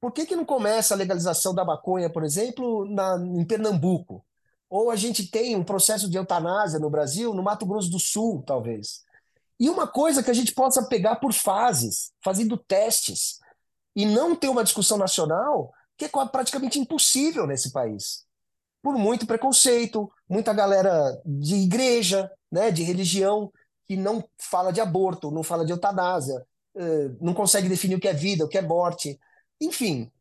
Por 0.00 0.12
que, 0.12 0.26
que 0.26 0.36
não 0.36 0.44
começa 0.44 0.94
a 0.94 0.96
legalização 0.96 1.54
da 1.54 1.64
maconha, 1.64 2.10
por 2.10 2.24
exemplo, 2.24 2.84
na, 2.88 3.16
em 3.16 3.44
Pernambuco? 3.44 4.24
Ou 4.70 4.90
a 4.90 4.96
gente 4.96 5.28
tem 5.28 5.56
um 5.56 5.64
processo 5.64 6.08
de 6.08 6.16
eutanásia 6.16 6.78
no 6.78 6.90
Brasil, 6.90 7.34
no 7.34 7.42
Mato 7.42 7.66
Grosso 7.66 7.90
do 7.90 7.98
Sul, 7.98 8.42
talvez. 8.46 9.02
E 9.58 9.68
uma 9.68 9.88
coisa 9.88 10.22
que 10.22 10.30
a 10.30 10.34
gente 10.34 10.54
possa 10.54 10.86
pegar 10.86 11.16
por 11.16 11.32
fases, 11.32 12.12
fazendo 12.22 12.56
testes, 12.56 13.38
e 13.96 14.06
não 14.06 14.36
ter 14.36 14.48
uma 14.48 14.62
discussão 14.62 14.96
nacional, 14.96 15.72
que 15.96 16.04
é 16.04 16.08
praticamente 16.30 16.78
impossível 16.78 17.46
nesse 17.46 17.72
país. 17.72 18.24
Por 18.80 18.96
muito 18.96 19.26
preconceito, 19.26 20.08
muita 20.28 20.52
galera 20.52 21.20
de 21.26 21.56
igreja, 21.56 22.30
né, 22.52 22.70
de 22.70 22.84
religião, 22.84 23.52
que 23.88 23.96
não 23.96 24.22
fala 24.38 24.70
de 24.70 24.82
aborto, 24.82 25.30
não 25.30 25.42
fala 25.42 25.64
de 25.64 25.72
eutanásia, 25.72 26.46
eh, 26.76 27.10
não 27.20 27.32
consegue 27.32 27.68
definir 27.68 27.94
o 27.94 28.00
que 28.00 28.06
é 28.06 28.12
vida, 28.12 28.44
o 28.44 28.48
que 28.48 28.58
é 28.58 28.62
morte. 28.62 29.18
Enfim, 29.58 30.12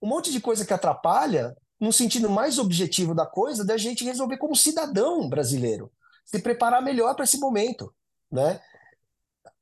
um 0.00 0.06
monte 0.06 0.30
de 0.30 0.40
coisa 0.40 0.64
que 0.64 0.74
atrapalha 0.74 1.56
no 1.80 1.90
sentido 1.90 2.28
mais 2.28 2.58
objetivo 2.58 3.14
da 3.14 3.24
coisa, 3.24 3.64
da 3.64 3.78
gente 3.78 4.04
resolver 4.04 4.36
como 4.36 4.54
cidadão 4.54 5.26
brasileiro, 5.28 5.90
se 6.24 6.38
preparar 6.38 6.82
melhor 6.82 7.14
para 7.14 7.24
esse 7.24 7.38
momento, 7.38 7.92
né? 8.30 8.60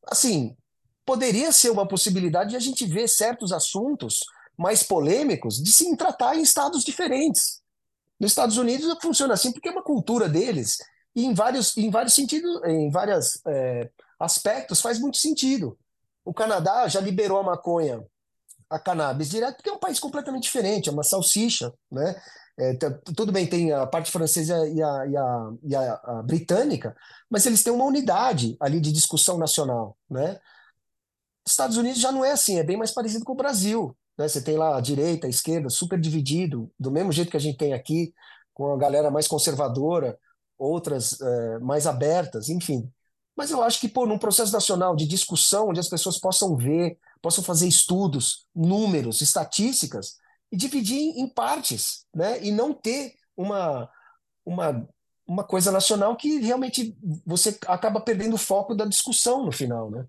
Assim, 0.08 0.56
poderia 1.06 1.52
ser 1.52 1.70
uma 1.70 1.86
possibilidade 1.86 2.50
de 2.50 2.56
a 2.56 2.60
gente 2.60 2.84
ver 2.84 3.08
certos 3.08 3.52
assuntos 3.52 4.20
mais 4.58 4.82
polêmicos 4.82 5.62
de 5.62 5.70
se 5.70 5.96
tratar 5.96 6.36
em 6.36 6.42
estados 6.42 6.84
diferentes. 6.84 7.62
Nos 8.18 8.32
Estados 8.32 8.56
Unidos 8.56 8.92
funciona 9.00 9.34
assim 9.34 9.52
porque 9.52 9.68
é 9.68 9.72
uma 9.72 9.82
cultura 9.82 10.28
deles 10.28 10.78
e 11.14 11.24
em 11.24 11.34
vários, 11.34 11.76
em 11.76 11.90
vários 11.90 12.14
sentidos, 12.14 12.62
em 12.64 12.90
vários 12.90 13.40
é, 13.46 13.90
aspectos 14.18 14.80
faz 14.80 14.98
muito 14.98 15.18
sentido. 15.18 15.78
O 16.24 16.32
Canadá 16.32 16.86
já 16.88 17.00
liberou 17.00 17.38
a 17.38 17.42
maconha 17.42 18.04
a 18.70 18.78
cannabis 18.78 19.28
direto, 19.28 19.56
porque 19.56 19.68
é 19.68 19.72
um 19.72 19.78
país 19.78 20.00
completamente 20.00 20.44
diferente, 20.44 20.88
é 20.88 20.92
uma 20.92 21.02
salsicha, 21.02 21.72
né? 21.90 22.20
É, 22.58 22.74
tudo 23.16 23.32
bem, 23.32 23.46
tem 23.46 23.72
a 23.72 23.86
parte 23.86 24.10
francesa 24.10 24.68
e, 24.68 24.82
a, 24.82 25.06
e, 25.06 25.16
a, 25.16 25.52
e 25.62 25.74
a, 25.74 25.94
a, 25.94 26.22
britânica, 26.22 26.94
mas 27.30 27.46
eles 27.46 27.62
têm 27.62 27.72
uma 27.72 27.84
unidade 27.84 28.56
ali 28.60 28.80
de 28.80 28.92
discussão 28.92 29.38
nacional, 29.38 29.96
né? 30.08 30.38
Estados 31.46 31.76
Unidos 31.76 32.00
já 32.00 32.12
não 32.12 32.24
é 32.24 32.32
assim, 32.32 32.58
é 32.58 32.62
bem 32.62 32.76
mais 32.76 32.92
parecido 32.92 33.24
com 33.24 33.32
o 33.32 33.36
Brasil, 33.36 33.96
né? 34.16 34.28
Você 34.28 34.40
tem 34.40 34.56
lá 34.56 34.76
a 34.76 34.80
direita, 34.80 35.26
a 35.26 35.30
esquerda, 35.30 35.68
super 35.68 36.00
dividido, 36.00 36.70
do 36.78 36.90
mesmo 36.90 37.12
jeito 37.12 37.30
que 37.30 37.36
a 37.36 37.40
gente 37.40 37.58
tem 37.58 37.74
aqui, 37.74 38.14
com 38.54 38.72
a 38.72 38.78
galera 38.78 39.10
mais 39.10 39.26
conservadora, 39.26 40.18
outras 40.62 41.20
é, 41.20 41.58
mais 41.58 41.86
abertas, 41.86 42.48
enfim. 42.48 42.90
Mas 43.36 43.50
eu 43.50 43.62
acho 43.62 43.80
que, 43.80 43.88
pô, 43.88 44.06
num 44.06 44.18
processo 44.18 44.52
nacional 44.52 44.94
de 44.94 45.06
discussão, 45.06 45.70
onde 45.70 45.80
as 45.80 45.88
pessoas 45.88 46.18
possam 46.18 46.56
ver, 46.56 46.98
possam 47.20 47.42
fazer 47.42 47.66
estudos, 47.66 48.46
números, 48.54 49.20
estatísticas, 49.20 50.16
e 50.50 50.56
dividir 50.56 50.98
em 50.98 51.26
partes, 51.26 52.04
né? 52.14 52.42
E 52.44 52.50
não 52.52 52.74
ter 52.74 53.14
uma, 53.36 53.88
uma, 54.44 54.88
uma 55.26 55.44
coisa 55.44 55.72
nacional 55.72 56.14
que 56.14 56.40
realmente 56.40 56.96
você 57.24 57.58
acaba 57.66 58.00
perdendo 58.00 58.34
o 58.34 58.38
foco 58.38 58.74
da 58.74 58.84
discussão 58.84 59.44
no 59.46 59.52
final, 59.52 59.90
né? 59.90 60.06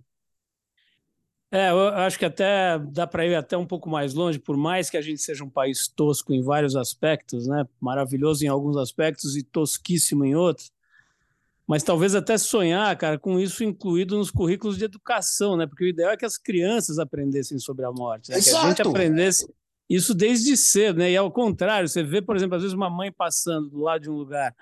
É, 1.53 1.69
eu 1.69 1.89
acho 1.89 2.17
que 2.17 2.25
até 2.25 2.79
dá 2.79 3.05
para 3.05 3.27
ir 3.27 3.35
até 3.35 3.55
um 3.55 3.65
pouco 3.65 3.87
mais 3.87 4.15
longe, 4.15 4.39
por 4.39 4.57
mais 4.57 4.89
que 4.89 4.97
a 4.97 5.01
gente 5.03 5.21
seja 5.21 5.43
um 5.43 5.49
país 5.49 5.87
tosco 5.87 6.33
em 6.33 6.41
vários 6.41 6.75
aspectos, 6.75 7.45
né? 7.45 7.63
Maravilhoso 7.79 8.43
em 8.43 8.47
alguns 8.47 8.75
aspectos 8.75 9.37
e 9.37 9.43
tosquíssimo 9.43 10.25
em 10.25 10.33
outros. 10.33 10.71
Mas 11.67 11.83
talvez 11.83 12.15
até 12.15 12.39
sonhar, 12.39 12.97
cara, 12.97 13.19
com 13.19 13.39
isso 13.39 13.63
incluído 13.63 14.17
nos 14.17 14.31
currículos 14.31 14.79
de 14.79 14.85
educação, 14.85 15.55
né? 15.55 15.67
Porque 15.67 15.83
o 15.83 15.87
ideal 15.87 16.13
é 16.13 16.17
que 16.17 16.25
as 16.25 16.39
crianças 16.39 16.97
aprendessem 16.97 17.59
sobre 17.59 17.85
a 17.85 17.91
morte, 17.91 18.31
né? 18.31 18.41
que 18.41 18.49
a 18.49 18.67
gente 18.69 18.81
aprendesse 18.81 19.47
isso 19.87 20.15
desde 20.15 20.57
cedo, 20.57 20.97
né? 20.97 21.11
E 21.11 21.17
ao 21.17 21.31
contrário, 21.31 21.87
você 21.87 22.01
vê, 22.01 22.19
por 22.19 22.35
exemplo, 22.35 22.55
às 22.55 22.63
vezes 22.63 22.75
uma 22.75 22.89
mãe 22.89 23.11
passando 23.11 23.69
do 23.69 23.79
lado 23.79 24.01
de 24.01 24.09
um 24.09 24.15
lugar 24.15 24.55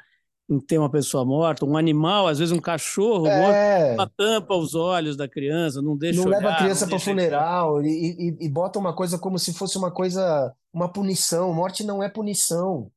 tem 0.59 0.77
uma 0.77 0.89
pessoa 0.89 1.23
morta, 1.23 1.65
um 1.65 1.77
animal, 1.77 2.27
às 2.27 2.39
vezes 2.39 2.51
um 2.51 2.59
cachorro 2.59 3.27
é. 3.27 3.95
morto, 3.95 4.11
tampa 4.17 4.55
os 4.55 4.75
olhos 4.75 5.15
da 5.15 5.27
criança, 5.27 5.81
não 5.81 5.95
deixa 5.95 6.19
Não 6.19 6.27
olhar, 6.27 6.37
leva 6.37 6.49
a 6.51 6.57
criança 6.57 6.87
para 6.87 6.95
o 6.95 6.99
funeral 6.99 7.81
e, 7.83 7.87
e, 7.87 8.45
e, 8.45 8.49
bota 8.49 8.77
uma 8.77 8.93
coisa 8.93 9.17
como 9.17 9.39
se 9.39 9.53
fosse 9.53 9.77
uma 9.77 9.91
coisa, 9.91 10.53
uma 10.73 10.89
punição. 10.89 11.53
Morte 11.53 11.83
não 11.83 12.03
é 12.03 12.09
punição. 12.09 12.91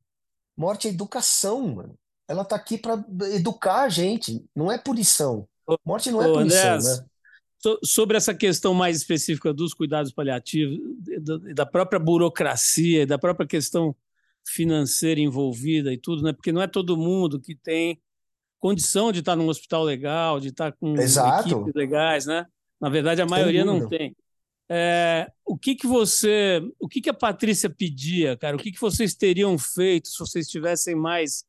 Morte 0.57 0.87
é 0.87 0.91
educação, 0.91 1.75
mano. 1.75 1.95
Ela 2.27 2.43
tá 2.43 2.55
aqui 2.55 2.77
para 2.77 3.03
educar 3.33 3.83
a 3.83 3.89
gente, 3.89 4.43
não 4.55 4.71
é 4.71 4.77
punição. 4.77 5.47
Morte 5.85 6.11
não 6.11 6.21
é 6.21 6.27
Ô, 6.27 6.33
punição, 6.33 6.59
Andrés, 6.59 6.99
né? 6.99 7.05
Sobre 7.83 8.15
essa 8.17 8.33
questão 8.33 8.73
mais 8.73 8.97
específica 8.97 9.53
dos 9.53 9.73
cuidados 9.73 10.11
paliativos, 10.11 10.79
da 11.55 11.65
própria 11.65 11.99
burocracia, 11.99 13.07
da 13.07 13.17
própria 13.17 13.47
questão 13.47 13.95
financeira 14.45 15.19
envolvida 15.19 15.91
e 15.91 15.97
tudo, 15.97 16.21
né? 16.23 16.33
Porque 16.33 16.51
não 16.51 16.61
é 16.61 16.67
todo 16.67 16.97
mundo 16.97 17.39
que 17.39 17.55
tem 17.55 17.99
condição 18.59 19.11
de 19.11 19.19
estar 19.19 19.35
num 19.35 19.47
hospital 19.47 19.83
legal, 19.83 20.39
de 20.39 20.49
estar 20.49 20.71
com 20.71 20.95
Exato. 20.95 21.49
equipes 21.49 21.73
legais, 21.75 22.25
né? 22.25 22.45
Na 22.79 22.89
verdade, 22.89 23.21
a 23.21 23.25
maioria 23.25 23.63
não 23.65 23.87
tem. 23.87 24.15
É, 24.67 25.31
o 25.45 25.57
que 25.57 25.75
que 25.75 25.85
você, 25.85 26.61
o 26.79 26.87
que 26.87 26.99
que 26.99 27.09
a 27.09 27.13
Patrícia 27.13 27.69
pedia, 27.69 28.35
cara? 28.35 28.55
O 28.55 28.59
que 28.59 28.71
que 28.71 28.81
vocês 28.81 29.13
teriam 29.13 29.57
feito 29.57 30.07
se 30.07 30.17
vocês 30.17 30.47
tivessem 30.47 30.95
mais 30.95 31.45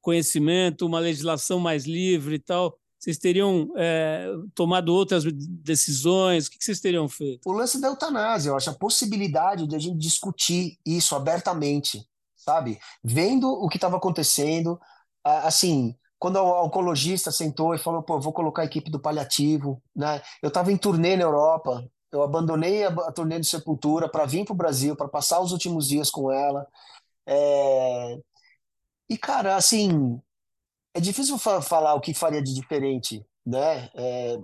conhecimento, 0.00 0.86
uma 0.86 0.98
legislação 0.98 1.60
mais 1.60 1.84
livre 1.84 2.36
e 2.36 2.38
tal? 2.40 2.76
Vocês 2.98 3.16
teriam 3.16 3.72
é, 3.76 4.28
tomado 4.54 4.92
outras 4.92 5.22
decisões? 5.32 6.46
O 6.46 6.50
que 6.50 6.56
vocês 6.60 6.80
teriam 6.80 7.08
feito? 7.08 7.48
O 7.48 7.52
lance 7.52 7.80
da 7.80 7.86
eutanásia, 7.86 8.50
eu 8.50 8.56
acho, 8.56 8.70
a 8.70 8.74
possibilidade 8.74 9.68
de 9.68 9.76
a 9.76 9.78
gente 9.78 9.96
discutir 9.96 10.76
isso 10.84 11.14
abertamente, 11.14 12.04
sabe? 12.48 12.80
Vendo 13.04 13.46
o 13.46 13.68
que 13.68 13.76
estava 13.76 13.98
acontecendo, 13.98 14.80
assim, 15.22 15.94
quando 16.18 16.36
o 16.36 16.64
oncologista 16.64 17.30
sentou 17.30 17.74
e 17.74 17.78
falou, 17.78 18.02
pô, 18.02 18.18
vou 18.18 18.32
colocar 18.32 18.62
a 18.62 18.64
equipe 18.64 18.90
do 18.90 18.98
paliativo, 18.98 19.82
né? 19.94 20.22
Eu 20.42 20.48
estava 20.48 20.72
em 20.72 20.76
turnê 20.78 21.14
na 21.14 21.24
Europa, 21.24 21.86
eu 22.10 22.22
abandonei 22.22 22.84
a, 22.84 22.88
a 22.88 23.12
turnê 23.12 23.38
de 23.38 23.46
Sepultura 23.46 24.08
para 24.08 24.24
vir 24.24 24.46
para 24.46 24.54
o 24.54 24.56
Brasil, 24.56 24.96
para 24.96 25.08
passar 25.08 25.40
os 25.40 25.52
últimos 25.52 25.86
dias 25.86 26.10
com 26.10 26.32
ela. 26.32 26.66
É... 27.26 28.18
E, 29.10 29.18
cara, 29.18 29.54
assim, 29.56 30.18
é 30.94 31.00
difícil 31.00 31.36
fa 31.36 31.60
falar 31.60 31.94
o 31.94 32.00
que 32.00 32.14
faria 32.14 32.42
de 32.42 32.54
diferente, 32.54 33.22
né? 33.44 33.90
É, 33.94 34.38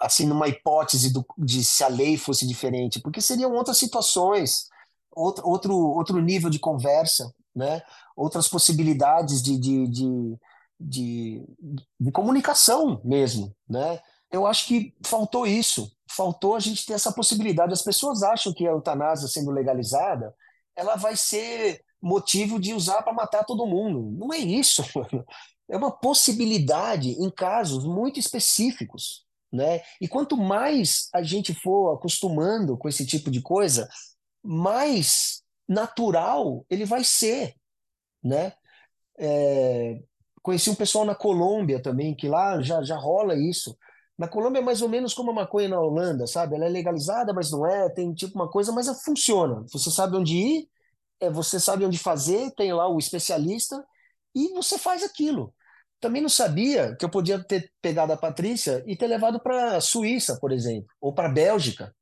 assim, 0.00 0.26
numa 0.26 0.48
hipótese 0.48 1.12
do, 1.12 1.24
de 1.36 1.62
se 1.62 1.84
a 1.84 1.88
lei 1.88 2.16
fosse 2.16 2.46
diferente, 2.46 3.00
porque 3.00 3.20
seriam 3.20 3.52
outras 3.52 3.78
situações, 3.78 4.68
outro, 5.16 5.48
outro, 5.48 5.74
outro 5.74 6.20
nível 6.20 6.50
de 6.50 6.58
conversa, 6.58 7.34
né? 7.54 7.82
outras 8.14 8.46
possibilidades 8.46 9.42
de, 9.42 9.58
de, 9.58 9.88
de, 9.88 10.38
de, 10.78 11.44
de 11.98 12.12
comunicação 12.12 13.00
mesmo. 13.02 13.56
Né? 13.68 13.98
Eu 14.30 14.46
acho 14.46 14.66
que 14.66 14.94
faltou 15.04 15.46
isso, 15.46 15.90
faltou 16.10 16.54
a 16.54 16.60
gente 16.60 16.84
ter 16.84 16.92
essa 16.92 17.12
possibilidade. 17.12 17.72
As 17.72 17.82
pessoas 17.82 18.22
acham 18.22 18.52
que 18.52 18.66
a 18.66 18.70
eutanásia 18.70 19.26
sendo 19.26 19.50
legalizada, 19.50 20.34
ela 20.76 20.96
vai 20.96 21.16
ser 21.16 21.80
motivo 22.00 22.60
de 22.60 22.74
usar 22.74 23.02
para 23.02 23.12
matar 23.12 23.44
todo 23.44 23.66
mundo. 23.66 24.14
Não 24.18 24.32
é 24.32 24.38
isso. 24.38 24.82
É 25.68 25.76
uma 25.76 25.90
possibilidade 25.90 27.10
em 27.20 27.28
casos 27.28 27.84
muito 27.84 28.20
específicos. 28.20 29.24
Né? 29.52 29.80
E 30.00 30.06
quanto 30.06 30.36
mais 30.36 31.08
a 31.12 31.24
gente 31.24 31.52
for 31.54 31.92
acostumando 31.92 32.78
com 32.78 32.88
esse 32.88 33.04
tipo 33.04 33.32
de 33.32 33.42
coisa, 33.42 33.88
mais 34.46 35.42
natural 35.68 36.64
ele 36.70 36.84
vai 36.84 37.04
ser, 37.04 37.54
né? 38.22 38.52
É, 39.18 40.00
conheci 40.42 40.70
um 40.70 40.74
pessoal 40.74 41.04
na 41.04 41.14
Colômbia 41.14 41.82
também, 41.82 42.14
que 42.14 42.28
lá 42.28 42.60
já, 42.62 42.82
já 42.82 42.96
rola 42.96 43.34
isso. 43.34 43.76
Na 44.18 44.28
Colômbia 44.28 44.60
é 44.60 44.62
mais 44.62 44.80
ou 44.80 44.88
menos 44.88 45.12
como 45.12 45.30
a 45.30 45.34
maconha 45.34 45.68
na 45.68 45.80
Holanda, 45.80 46.26
sabe? 46.26 46.54
Ela 46.54 46.66
é 46.66 46.68
legalizada, 46.68 47.32
mas 47.34 47.50
não 47.50 47.66
é, 47.66 47.88
tem 47.90 48.14
tipo 48.14 48.34
uma 48.36 48.48
coisa, 48.48 48.72
mas 48.72 48.86
ela 48.86 48.96
funciona. 48.96 49.64
Você 49.72 49.90
sabe 49.90 50.16
onde 50.16 50.36
ir, 50.36 50.68
é, 51.20 51.30
você 51.30 51.58
sabe 51.60 51.84
onde 51.84 51.98
fazer, 51.98 52.50
tem 52.52 52.72
lá 52.72 52.88
o 52.88 52.98
especialista 52.98 53.84
e 54.34 54.48
você 54.52 54.78
faz 54.78 55.02
aquilo. 55.02 55.52
Também 56.00 56.22
não 56.22 56.28
sabia 56.28 56.94
que 56.96 57.04
eu 57.04 57.10
podia 57.10 57.42
ter 57.42 57.72
pegado 57.80 58.12
a 58.12 58.16
Patrícia 58.16 58.84
e 58.86 58.96
ter 58.96 59.06
levado 59.06 59.40
para 59.40 59.76
a 59.76 59.80
Suíça, 59.80 60.38
por 60.40 60.52
exemplo, 60.52 60.88
ou 61.00 61.14
para 61.14 61.28
a 61.28 61.32
Bélgica, 61.32 61.94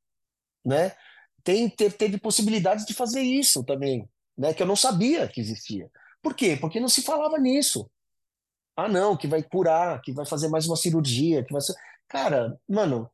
né? 0.64 0.92
Tem, 1.44 1.68
teve, 1.68 2.18
possibilidades 2.18 2.86
de 2.86 2.94
fazer 2.94 3.20
isso 3.22 3.62
também, 3.62 4.08
né? 4.36 4.54
Que 4.54 4.62
eu 4.62 4.66
não 4.66 4.76
sabia 4.76 5.28
que 5.28 5.40
existia. 5.40 5.90
Por 6.22 6.34
quê? 6.34 6.56
Porque 6.56 6.80
não 6.80 6.88
se 6.88 7.02
falava 7.02 7.38
nisso. 7.38 7.88
Ah, 8.76 8.88
não, 8.88 9.16
que 9.16 9.28
vai 9.28 9.42
curar, 9.42 10.00
que 10.02 10.12
vai 10.12 10.26
fazer 10.26 10.48
mais 10.48 10.66
uma 10.66 10.76
cirurgia, 10.76 11.44
que 11.44 11.52
vai 11.52 11.62
ser. 11.62 11.74
Cara, 12.08 12.58
mano, 12.68 13.10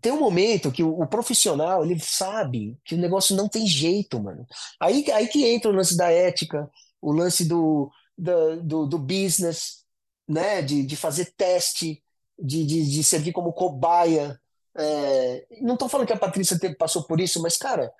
tem 0.00 0.12
um 0.12 0.20
momento 0.20 0.72
que 0.72 0.82
o, 0.82 1.00
o, 1.00 1.06
profissional 1.06 1.84
ele 1.84 1.98
sabe 2.00 2.78
que 2.84 2.94
o 2.94 2.98
negócio 2.98 3.34
não 3.36 3.48
tem 3.48 3.66
jeito, 3.66 4.20
mano. 4.22 4.46
Aí, 4.80 5.10
aí 5.12 5.28
que 5.28 5.44
entra 5.46 5.70
o 5.70 5.74
lance 5.74 5.96
da 5.96 6.10
ética, 6.10 6.70
o 7.00 7.12
lance 7.12 7.44
do, 7.46 7.90
do, 8.18 8.62
do, 8.62 8.86
do 8.86 8.98
business, 8.98 9.84
né? 10.28 10.60
De, 10.60 10.84
de 10.84 10.96
fazer 10.96 11.32
teste, 11.36 12.02
de, 12.38 12.66
de, 12.66 12.90
de 12.90 13.04
servir 13.04 13.32
como 13.32 13.52
cobaia, 13.52 14.38
é, 14.78 15.46
não 15.60 15.74
estou 15.74 15.88
falando 15.88 16.06
que 16.06 16.12
a 16.12 16.18
Patrícia 16.18 16.58
passou 16.78 17.04
por 17.04 17.20
isso, 17.20 17.40
mas, 17.42 17.56
cara, 17.56 17.92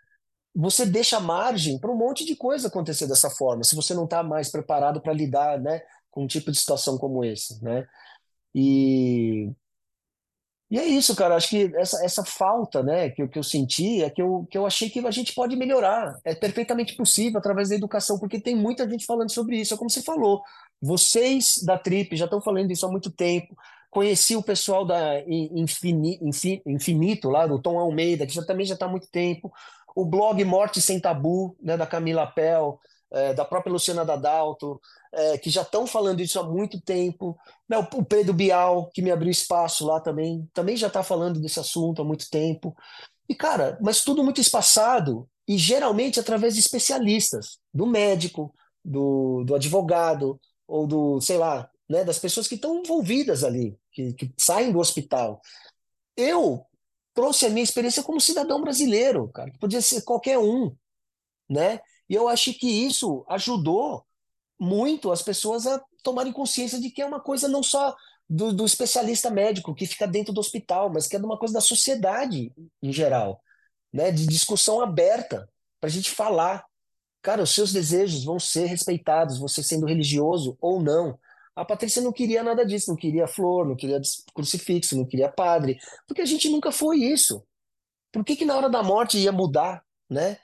você 0.54 0.86
deixa 0.86 1.20
margem 1.20 1.78
para 1.78 1.90
um 1.90 1.96
monte 1.96 2.24
de 2.24 2.34
coisa 2.34 2.68
acontecer 2.68 3.06
dessa 3.06 3.30
forma, 3.30 3.62
se 3.62 3.76
você 3.76 3.94
não 3.94 4.04
está 4.04 4.22
mais 4.22 4.50
preparado 4.50 5.00
para 5.00 5.12
lidar 5.12 5.60
né, 5.60 5.82
com 6.10 6.24
um 6.24 6.26
tipo 6.26 6.50
de 6.50 6.58
situação 6.58 6.96
como 6.96 7.24
esse. 7.24 7.62
Né? 7.62 7.86
E, 8.54 9.50
e 10.70 10.78
é 10.78 10.84
isso, 10.84 11.14
cara. 11.14 11.36
Acho 11.36 11.50
que 11.50 11.70
essa, 11.76 12.02
essa 12.02 12.24
falta 12.24 12.82
né, 12.82 13.10
que, 13.10 13.28
que 13.28 13.38
eu 13.38 13.42
senti 13.42 14.02
é 14.02 14.08
que 14.08 14.22
eu, 14.22 14.46
que 14.50 14.56
eu 14.56 14.66
achei 14.66 14.88
que 14.88 14.98
a 15.00 15.10
gente 15.10 15.34
pode 15.34 15.54
melhorar. 15.56 16.18
É 16.24 16.34
perfeitamente 16.34 16.96
possível 16.96 17.38
através 17.38 17.68
da 17.68 17.74
educação, 17.74 18.18
porque 18.18 18.40
tem 18.40 18.56
muita 18.56 18.88
gente 18.88 19.04
falando 19.04 19.30
sobre 19.30 19.60
isso. 19.60 19.74
É 19.74 19.76
como 19.76 19.90
você 19.90 20.02
falou. 20.02 20.42
Vocês 20.80 21.62
da 21.64 21.78
Trip 21.78 22.16
já 22.16 22.24
estão 22.24 22.40
falando 22.40 22.70
isso 22.70 22.86
há 22.86 22.90
muito 22.90 23.10
tempo. 23.10 23.54
Conheci 23.96 24.36
o 24.36 24.42
pessoal 24.42 24.84
da 24.84 25.22
Infinito, 26.66 27.30
lá 27.30 27.46
do 27.46 27.58
Tom 27.58 27.78
Almeida, 27.78 28.26
que 28.26 28.34
já, 28.34 28.44
também 28.44 28.66
já 28.66 28.74
está 28.74 28.84
há 28.84 28.90
muito 28.90 29.08
tempo. 29.10 29.50
O 29.94 30.04
blog 30.04 30.44
Morte 30.44 30.82
Sem 30.82 31.00
Tabu, 31.00 31.56
né, 31.62 31.78
da 31.78 31.86
Camila 31.86 32.26
Pell, 32.26 32.78
é, 33.10 33.32
da 33.32 33.42
própria 33.42 33.72
Luciana 33.72 34.04
Dadalto, 34.04 34.78
é, 35.14 35.38
que 35.38 35.48
já 35.48 35.62
estão 35.62 35.86
falando 35.86 36.20
isso 36.20 36.38
há 36.38 36.42
muito 36.42 36.78
tempo. 36.78 37.38
Né, 37.66 37.78
o 37.78 38.04
Pedro 38.04 38.34
Bial, 38.34 38.90
que 38.92 39.00
me 39.00 39.10
abriu 39.10 39.30
espaço 39.30 39.86
lá 39.86 39.98
também, 39.98 40.46
também 40.52 40.76
já 40.76 40.88
está 40.88 41.02
falando 41.02 41.40
desse 41.40 41.58
assunto 41.58 42.02
há 42.02 42.04
muito 42.04 42.28
tempo. 42.28 42.76
E, 43.26 43.34
cara, 43.34 43.78
mas 43.80 44.04
tudo 44.04 44.22
muito 44.22 44.42
espaçado, 44.42 45.26
e 45.48 45.56
geralmente 45.56 46.20
através 46.20 46.52
de 46.52 46.60
especialistas, 46.60 47.60
do 47.72 47.86
médico, 47.86 48.54
do, 48.84 49.42
do 49.44 49.54
advogado, 49.54 50.38
ou 50.68 50.86
do, 50.86 51.18
sei 51.18 51.38
lá, 51.38 51.70
né, 51.88 52.04
das 52.04 52.18
pessoas 52.18 52.48
que 52.48 52.56
estão 52.56 52.80
envolvidas 52.80 53.44
ali, 53.44 53.78
que, 53.92 54.12
que 54.14 54.32
saem 54.38 54.72
do 54.72 54.78
hospital. 54.78 55.40
Eu 56.16 56.64
trouxe 57.14 57.46
a 57.46 57.50
minha 57.50 57.64
experiência 57.64 58.02
como 58.02 58.20
cidadão 58.20 58.60
brasileiro, 58.60 59.28
cara, 59.28 59.50
que 59.50 59.58
podia 59.58 59.80
ser 59.80 60.02
qualquer 60.02 60.38
um, 60.38 60.74
né? 61.48 61.80
E 62.08 62.14
eu 62.14 62.28
acho 62.28 62.52
que 62.54 62.68
isso 62.68 63.24
ajudou 63.28 64.04
muito 64.58 65.10
as 65.10 65.22
pessoas 65.22 65.66
a 65.66 65.82
tomarem 66.02 66.32
consciência 66.32 66.80
de 66.80 66.90
que 66.90 67.02
é 67.02 67.06
uma 67.06 67.20
coisa 67.20 67.48
não 67.48 67.62
só 67.62 67.94
do, 68.28 68.52
do 68.52 68.64
especialista 68.64 69.30
médico 69.30 69.74
que 69.74 69.86
fica 69.86 70.06
dentro 70.06 70.32
do 70.32 70.40
hospital, 70.40 70.92
mas 70.92 71.06
que 71.06 71.16
é 71.16 71.18
uma 71.18 71.38
coisa 71.38 71.54
da 71.54 71.60
sociedade 71.60 72.52
em 72.82 72.92
geral, 72.92 73.42
né? 73.92 74.10
De 74.10 74.26
discussão 74.26 74.80
aberta 74.80 75.48
para 75.80 75.88
a 75.88 75.92
gente 75.92 76.10
falar, 76.10 76.64
cara, 77.22 77.42
os 77.42 77.54
seus 77.54 77.72
desejos 77.72 78.24
vão 78.24 78.38
ser 78.38 78.66
respeitados, 78.66 79.38
você 79.38 79.62
sendo 79.62 79.86
religioso 79.86 80.56
ou 80.60 80.82
não. 80.82 81.18
A 81.56 81.64
Patrícia 81.64 82.02
não 82.02 82.12
queria 82.12 82.42
nada 82.42 82.64
disso, 82.64 82.90
não 82.90 82.96
queria 82.96 83.26
flor, 83.26 83.66
não 83.66 83.74
queria 83.74 84.00
crucifixo, 84.34 84.96
não 84.96 85.06
queria 85.06 85.28
padre, 85.28 85.78
porque 86.06 86.20
a 86.20 86.26
gente 86.26 86.48
nunca 86.48 86.70
foi 86.70 86.98
isso. 86.98 87.42
Por 88.12 88.24
que, 88.24 88.36
que 88.36 88.44
na 88.44 88.56
hora 88.56 88.68
da 88.70 88.82
morte 88.82 89.18
ia 89.18 89.32
mudar? 89.32 89.86
né? 90.08 90.38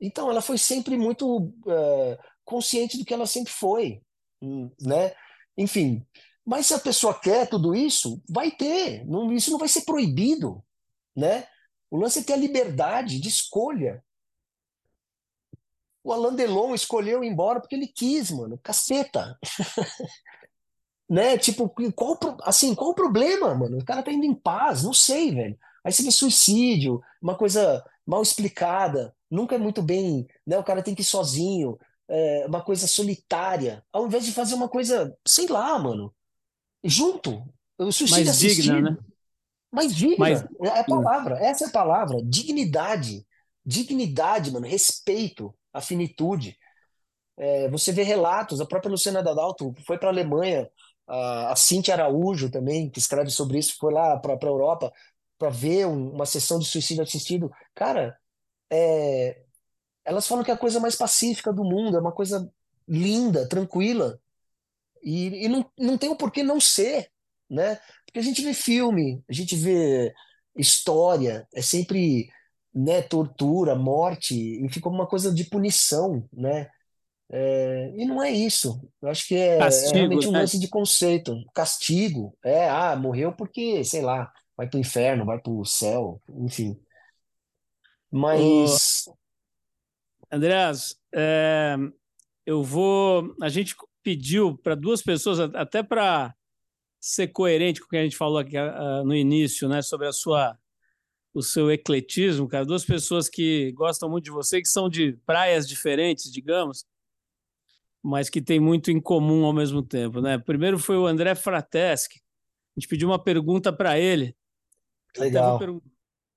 Então 0.00 0.30
ela 0.30 0.42
foi 0.42 0.58
sempre 0.58 0.96
muito 0.96 1.38
uh, 1.38 2.18
consciente 2.44 2.98
do 2.98 3.04
que 3.04 3.14
ela 3.14 3.26
sempre 3.26 3.52
foi, 3.52 4.02
hum, 4.42 4.70
né? 4.80 5.14
Enfim, 5.56 6.04
mas 6.44 6.66
se 6.66 6.74
a 6.74 6.80
pessoa 6.80 7.18
quer 7.18 7.48
tudo 7.48 7.74
isso, 7.74 8.22
vai 8.28 8.50
ter, 8.50 9.04
não, 9.06 9.32
isso 9.32 9.50
não 9.50 9.58
vai 9.58 9.68
ser 9.68 9.82
proibido, 9.82 10.64
né? 11.14 11.46
O 11.90 11.96
lance 11.98 12.20
é 12.20 12.22
ter 12.22 12.34
a 12.34 12.36
liberdade 12.36 13.20
de 13.20 13.28
escolha. 13.28 14.02
O 16.02 16.12
Alain 16.12 16.34
Delon 16.34 16.74
escolheu 16.74 17.22
ir 17.22 17.28
embora 17.28 17.60
porque 17.60 17.74
ele 17.74 17.86
quis, 17.86 18.30
mano. 18.30 18.58
Caceta. 18.62 19.38
né? 21.10 21.36
Tipo, 21.36 21.68
qual, 21.92 22.16
assim, 22.44 22.72
qual 22.72 22.90
o 22.90 22.94
problema, 22.94 23.52
mano? 23.52 23.78
O 23.78 23.84
cara 23.84 24.00
tá 24.00 24.12
indo 24.12 24.24
em 24.24 24.34
paz, 24.34 24.84
não 24.84 24.94
sei, 24.94 25.34
velho. 25.34 25.58
Aí 25.84 25.92
você 25.92 26.04
vê 26.04 26.10
suicídio, 26.12 27.02
uma 27.20 27.36
coisa 27.36 27.84
mal 28.06 28.22
explicada, 28.22 29.12
nunca 29.28 29.56
é 29.56 29.58
muito 29.58 29.82
bem, 29.82 30.28
né? 30.46 30.56
O 30.56 30.62
cara 30.62 30.82
tem 30.82 30.94
que 30.94 31.02
ir 31.02 31.04
sozinho, 31.04 31.76
é, 32.08 32.46
uma 32.46 32.62
coisa 32.62 32.86
solitária, 32.86 33.84
ao 33.92 34.06
invés 34.06 34.24
de 34.24 34.30
fazer 34.30 34.54
uma 34.54 34.68
coisa, 34.68 35.16
sei 35.26 35.48
lá, 35.48 35.76
mano, 35.80 36.14
junto. 36.84 37.42
O 37.76 37.90
suicídio 37.90 38.26
Mais 38.26 38.38
digna, 38.38 38.80
né? 38.80 38.96
Mais 39.72 39.94
digna. 39.94 40.16
Mais... 40.18 40.44
É 40.62 40.80
a 40.80 40.84
palavra, 40.84 41.38
essa 41.40 41.64
é 41.64 41.68
a 41.68 41.72
palavra. 41.72 42.22
Dignidade. 42.22 43.26
Dignidade, 43.66 44.52
mano, 44.52 44.66
respeito, 44.66 45.52
a 45.72 45.80
finitude. 45.80 46.56
É, 47.36 47.68
você 47.68 47.90
vê 47.90 48.02
relatos, 48.02 48.60
a 48.60 48.66
própria 48.66 48.90
Luciana 48.90 49.22
Dadalto 49.22 49.74
foi 49.86 49.96
para 49.96 50.08
a 50.08 50.12
Alemanha, 50.12 50.68
a, 51.10 51.56
Cintia 51.56 51.94
Araújo 51.94 52.50
também, 52.50 52.88
que 52.88 52.98
escreve 52.98 53.30
sobre 53.30 53.58
isso, 53.58 53.76
foi 53.78 53.92
lá 53.92 54.16
para 54.18 54.34
a 54.34 54.46
Europa 54.46 54.92
para 55.38 55.50
ver 55.50 55.86
um, 55.86 56.12
uma 56.12 56.26
sessão 56.26 56.58
de 56.58 56.66
suicídio 56.66 57.02
assistido. 57.02 57.50
Cara, 57.74 58.16
é, 58.70 59.42
elas 60.04 60.26
falam 60.26 60.44
que 60.44 60.50
é 60.50 60.54
a 60.54 60.58
coisa 60.58 60.78
mais 60.80 60.96
pacífica 60.96 61.52
do 61.52 61.64
mundo, 61.64 61.96
é 61.96 62.00
uma 62.00 62.12
coisa 62.12 62.50
linda, 62.86 63.48
tranquila. 63.48 64.20
E, 65.02 65.46
e 65.46 65.48
não, 65.48 65.64
não 65.78 65.98
tem 65.98 66.10
o 66.10 66.12
um 66.12 66.16
porquê 66.16 66.42
não 66.42 66.60
ser, 66.60 67.10
né? 67.48 67.80
Porque 68.04 68.18
a 68.18 68.22
gente 68.22 68.42
vê 68.42 68.52
filme, 68.52 69.24
a 69.28 69.32
gente 69.32 69.56
vê 69.56 70.12
história, 70.56 71.48
é 71.54 71.62
sempre 71.62 72.28
né, 72.74 73.02
tortura, 73.02 73.74
morte, 73.74 74.34
e 74.34 74.68
fica 74.68 74.88
uma 74.88 75.06
coisa 75.06 75.32
de 75.32 75.44
punição, 75.44 76.28
né? 76.32 76.68
É, 77.32 77.92
e 77.96 78.04
não 78.04 78.22
é 78.22 78.30
isso. 78.30 78.80
Eu 79.00 79.08
acho 79.08 79.28
que 79.28 79.36
é, 79.36 79.58
Castigo, 79.58 79.94
é 79.94 79.98
realmente 79.98 80.26
um 80.26 80.32
né? 80.32 80.40
lance 80.40 80.58
de 80.58 80.68
conceito. 80.68 81.44
Castigo. 81.54 82.36
É, 82.44 82.68
ah, 82.68 82.96
morreu 82.96 83.32
porque, 83.32 83.84
sei 83.84 84.02
lá, 84.02 84.32
vai 84.56 84.68
para 84.68 84.76
o 84.76 84.80
inferno, 84.80 85.24
vai 85.24 85.38
para 85.38 85.52
o 85.52 85.64
céu, 85.64 86.20
enfim. 86.28 86.78
Mas. 88.10 89.06
Ô, 89.06 89.14
Andreas, 90.32 90.96
é, 91.14 91.76
eu 92.44 92.64
vou. 92.64 93.34
A 93.40 93.48
gente 93.48 93.76
pediu 94.02 94.58
para 94.58 94.74
duas 94.74 95.00
pessoas, 95.00 95.38
até 95.38 95.82
para 95.82 96.34
ser 96.98 97.28
coerente 97.28 97.80
com 97.80 97.86
o 97.86 97.88
que 97.90 97.96
a 97.96 98.02
gente 98.02 98.16
falou 98.16 98.38
aqui 98.38 98.58
uh, 98.58 99.04
no 99.04 99.14
início, 99.14 99.68
né, 99.68 99.80
sobre 99.80 100.06
a 100.06 100.12
sua 100.12 100.58
o 101.32 101.42
seu 101.42 101.70
ecletismo, 101.70 102.48
cara, 102.48 102.64
duas 102.64 102.84
pessoas 102.84 103.28
que 103.28 103.70
gostam 103.72 104.10
muito 104.10 104.24
de 104.24 104.32
você, 104.32 104.60
que 104.60 104.68
são 104.68 104.88
de 104.88 105.12
praias 105.24 105.66
diferentes, 105.66 106.30
digamos, 106.30 106.84
mas 108.02 108.30
que 108.30 108.40
têm 108.40 108.58
muito 108.58 108.90
em 108.90 109.00
comum 109.00 109.44
ao 109.44 109.52
mesmo 109.52 109.82
tempo, 109.82 110.20
né? 110.20 110.38
Primeiro 110.38 110.78
foi 110.78 110.96
o 110.96 111.06
André 111.06 111.34
Frateschi. 111.34 112.20
A 112.76 112.80
gente 112.80 112.88
pediu 112.88 113.08
uma 113.08 113.22
pergunta 113.22 113.72
para 113.72 113.98
ele. 113.98 114.34
Legal. 115.16 115.58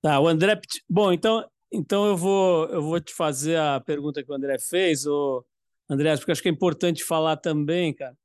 Tá, 0.01 0.19
o 0.19 0.27
André, 0.27 0.59
bom, 0.89 1.13
então 1.13 1.47
então 1.71 2.05
eu 2.05 2.17
vou 2.17 2.65
eu 2.67 2.81
vou 2.81 2.99
te 2.99 3.13
fazer 3.13 3.57
a 3.57 3.79
pergunta 3.79 4.23
que 4.23 4.31
o 4.31 4.35
André 4.35 4.59
fez, 4.59 5.05
o 5.05 5.43
André, 5.89 6.15
porque 6.17 6.31
acho 6.31 6.41
que 6.41 6.49
é 6.49 6.51
importante 6.51 7.03
falar 7.03 7.37
também, 7.37 7.93
cara, 7.93 8.17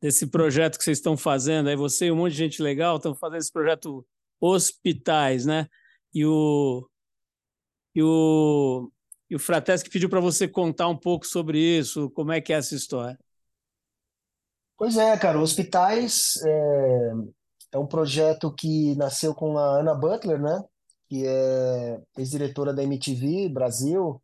desse 0.00 0.26
projeto 0.26 0.78
que 0.78 0.84
vocês 0.84 0.98
estão 0.98 1.16
fazendo. 1.16 1.68
Aí 1.68 1.76
você 1.76 2.06
e 2.06 2.12
um 2.12 2.16
monte 2.16 2.32
de 2.32 2.38
gente 2.38 2.62
legal 2.62 2.96
estão 2.96 3.14
fazendo 3.14 3.40
esse 3.40 3.52
projeto 3.52 4.06
Hospitais, 4.40 5.44
né? 5.44 5.68
E 6.14 6.24
o, 6.24 6.88
e 7.94 8.02
o, 8.02 8.90
e 9.30 9.36
o 9.36 9.38
Frateschi 9.38 9.88
pediu 9.88 10.10
para 10.10 10.20
você 10.20 10.48
contar 10.48 10.88
um 10.88 10.96
pouco 10.96 11.24
sobre 11.24 11.58
isso, 11.58 12.10
como 12.10 12.32
é 12.32 12.40
que 12.40 12.52
é 12.52 12.56
essa 12.56 12.74
história. 12.74 13.16
Pois 14.76 14.96
é, 14.96 15.16
cara, 15.16 15.38
Hospitais 15.38 16.36
é, 16.44 17.12
é 17.72 17.78
um 17.78 17.86
projeto 17.86 18.52
que 18.52 18.96
nasceu 18.96 19.34
com 19.34 19.56
a 19.56 19.78
Ana 19.78 19.94
Butler, 19.94 20.40
né? 20.40 20.64
Que 21.08 21.26
é 21.26 22.00
ex-diretora 22.18 22.74
da 22.74 22.82
MTV 22.82 23.48
Brasil. 23.50 24.20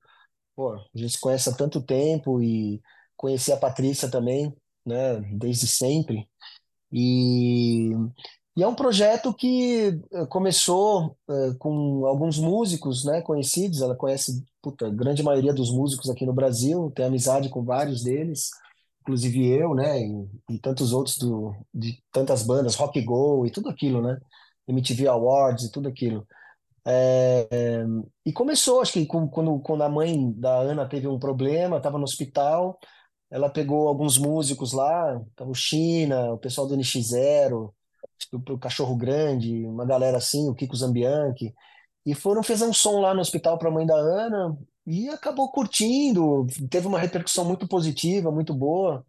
Pô, 0.57 0.73
a 0.73 0.89
gente 0.95 1.13
se 1.13 1.21
conhece 1.21 1.49
há 1.49 1.53
tanto 1.55 1.81
tempo 1.83 2.43
e 2.43 2.83
conheci 3.17 3.53
a 3.53 3.57
Patrícia 3.57 4.11
também, 4.11 4.53
né? 4.85 5.21
Desde 5.33 5.69
sempre. 5.69 6.29
E 6.91 7.93
e 8.57 8.63
é 8.63 8.67
um 8.67 8.75
projeto 8.75 9.35
que 9.35 10.01
eh, 10.11 10.27
começou 10.31 11.15
uh, 11.29 11.55
com 11.59 12.07
alguns 12.07 12.39
músicos, 12.39 13.05
né, 13.05 13.21
conhecidos. 13.21 13.83
Ela 13.83 13.95
conhece 13.95 14.43
puta, 14.63 14.87
a 14.87 14.91
grande 14.91 15.23
maioria 15.23 15.53
dos 15.53 15.71
músicos 15.71 16.09
aqui 16.09 16.25
no 16.25 16.33
Brasil, 16.33 16.91
tem 16.95 17.05
amizade 17.05 17.51
com 17.51 17.63
vários 17.63 18.03
deles, 18.03 18.51
inclusive 19.03 19.47
eu, 19.47 19.75
né, 19.75 20.01
e, 20.01 20.55
e 20.55 20.59
tantos 20.59 20.93
outros 20.93 21.19
do, 21.19 21.55
de 21.73 22.03
tantas 22.11 22.43
bandas, 22.43 22.75
Rock 22.77 23.01
Go 23.03 23.47
e 23.47 23.51
tudo 23.51 23.69
aquilo, 23.69 24.01
né, 24.03 24.19
MTV 24.67 25.07
Awards 25.07 25.67
e 25.67 25.71
tudo 25.71 25.89
aquilo. 25.89 26.27
É, 26.85 27.47
é, 27.51 27.85
e 28.25 28.33
começou, 28.33 28.81
acho 28.81 28.95
que 28.95 29.07
com, 29.07 29.29
quando, 29.29 29.59
quando 29.61 29.83
a 29.83 29.89
mãe 29.89 30.33
da 30.33 30.57
Ana 30.57 30.89
teve 30.89 31.07
um 31.07 31.19
problema, 31.19 31.77
estava 31.77 31.99
no 31.99 32.05
hospital, 32.05 32.79
ela 33.31 33.51
pegou 33.51 33.87
alguns 33.89 34.19
músicos 34.19 34.73
lá, 34.73 35.21
o 35.41 35.55
China, 35.55 36.33
o 36.33 36.39
pessoal 36.39 36.67
do 36.67 36.77
NX0 36.77 37.73
o 38.33 38.59
Cachorro 38.59 38.97
Grande, 38.97 39.64
uma 39.67 39.85
galera 39.87 40.19
assim, 40.19 40.49
o 40.49 40.55
Kiko 40.55 40.77
Zambianchi, 40.77 41.55
e 42.05 42.14
foram 42.14 42.43
fazer 42.43 42.64
um 42.64 42.73
som 42.73 43.01
lá 43.01 43.12
no 43.14 43.21
hospital 43.21 43.59
para 43.59 43.69
a 43.69 43.73
mãe 43.73 43.87
da 43.87 43.97
Ana 43.97 44.57
e 44.87 45.09
acabou 45.09 45.51
curtindo, 45.51 46.47
teve 46.71 46.87
uma 46.87 46.99
repercussão 46.99 47.45
muito 47.45 47.67
positiva, 47.67 48.31
muito 48.31 48.55
boa. 48.55 49.05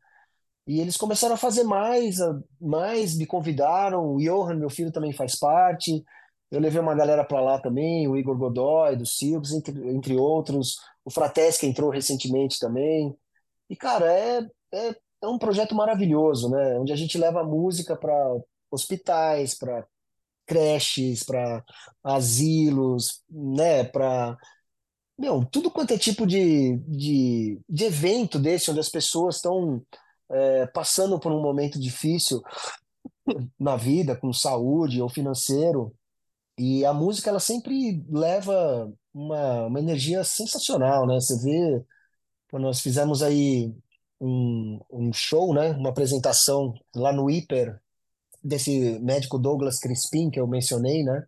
E 0.67 0.81
eles 0.81 0.97
começaram 0.97 1.35
a 1.35 1.37
fazer 1.37 1.63
mais, 1.63 2.17
mais 2.59 3.15
me 3.15 3.25
convidaram, 3.25 4.15
o 4.15 4.17
Johan, 4.19 4.55
meu 4.55 4.69
filho, 4.69 4.91
também 4.91 5.13
faz 5.13 5.37
parte. 5.37 6.03
Eu 6.51 6.59
levei 6.59 6.81
uma 6.81 6.95
galera 6.95 7.23
para 7.23 7.39
lá 7.39 7.59
também, 7.59 8.07
o 8.07 8.17
Igor 8.17 8.37
Godoy, 8.37 8.95
do 8.95 9.05
Silves, 9.05 9.51
entre, 9.53 9.89
entre 9.89 10.17
outros. 10.17 10.77
O 11.05 11.11
Fratesca 11.11 11.65
entrou 11.65 11.89
recentemente 11.89 12.59
também. 12.59 13.15
E, 13.69 13.75
cara, 13.75 14.11
é, 14.11 14.39
é, 14.73 14.95
é 15.21 15.27
um 15.27 15.37
projeto 15.37 15.75
maravilhoso, 15.75 16.49
né? 16.49 16.79
Onde 16.79 16.91
a 16.91 16.95
gente 16.95 17.17
leva 17.17 17.41
a 17.41 17.45
música 17.45 17.95
para 17.95 18.15
hospitais, 18.71 19.55
para 19.57 19.85
creches, 20.45 21.23
para 21.23 21.63
asilos, 22.03 23.21
né, 23.29 23.83
para 23.83 24.37
meu, 25.17 25.43
tudo 25.45 25.71
quanto 25.71 25.93
é 25.93 25.97
tipo 25.97 26.27
de, 26.27 26.77
de, 26.87 27.59
de 27.67 27.83
evento 27.85 28.37
desse, 28.37 28.69
onde 28.69 28.79
as 28.79 28.89
pessoas 28.89 29.37
estão 29.37 29.81
é, 30.29 30.67
passando 30.67 31.19
por 31.19 31.31
um 31.31 31.41
momento 31.41 31.79
difícil 31.79 32.41
na 33.59 33.75
vida, 33.75 34.15
com 34.15 34.31
saúde 34.31 35.01
ou 35.01 35.09
financeiro, 35.09 35.93
e 36.57 36.85
a 36.85 36.93
música 36.93 37.29
ela 37.29 37.39
sempre 37.39 38.03
leva 38.09 38.91
uma, 39.13 39.67
uma 39.67 39.79
energia 39.79 40.23
sensacional, 40.23 41.05
né? 41.07 41.15
Você 41.15 41.37
vê, 41.43 41.83
quando 42.49 42.63
nós 42.63 42.79
fizemos 42.81 43.21
aí 43.23 43.73
um, 44.19 44.79
um 44.91 45.13
show, 45.13 45.53
né? 45.53 45.71
Uma 45.71 45.89
apresentação 45.89 46.73
lá 46.95 47.13
no 47.13 47.29
Hiper, 47.29 47.79
desse 48.47 48.99
médico 48.99 49.37
Douglas 49.37 49.79
Crispim 49.79 50.29
que 50.29 50.39
eu 50.39 50.47
mencionei, 50.47 51.03
né? 51.03 51.23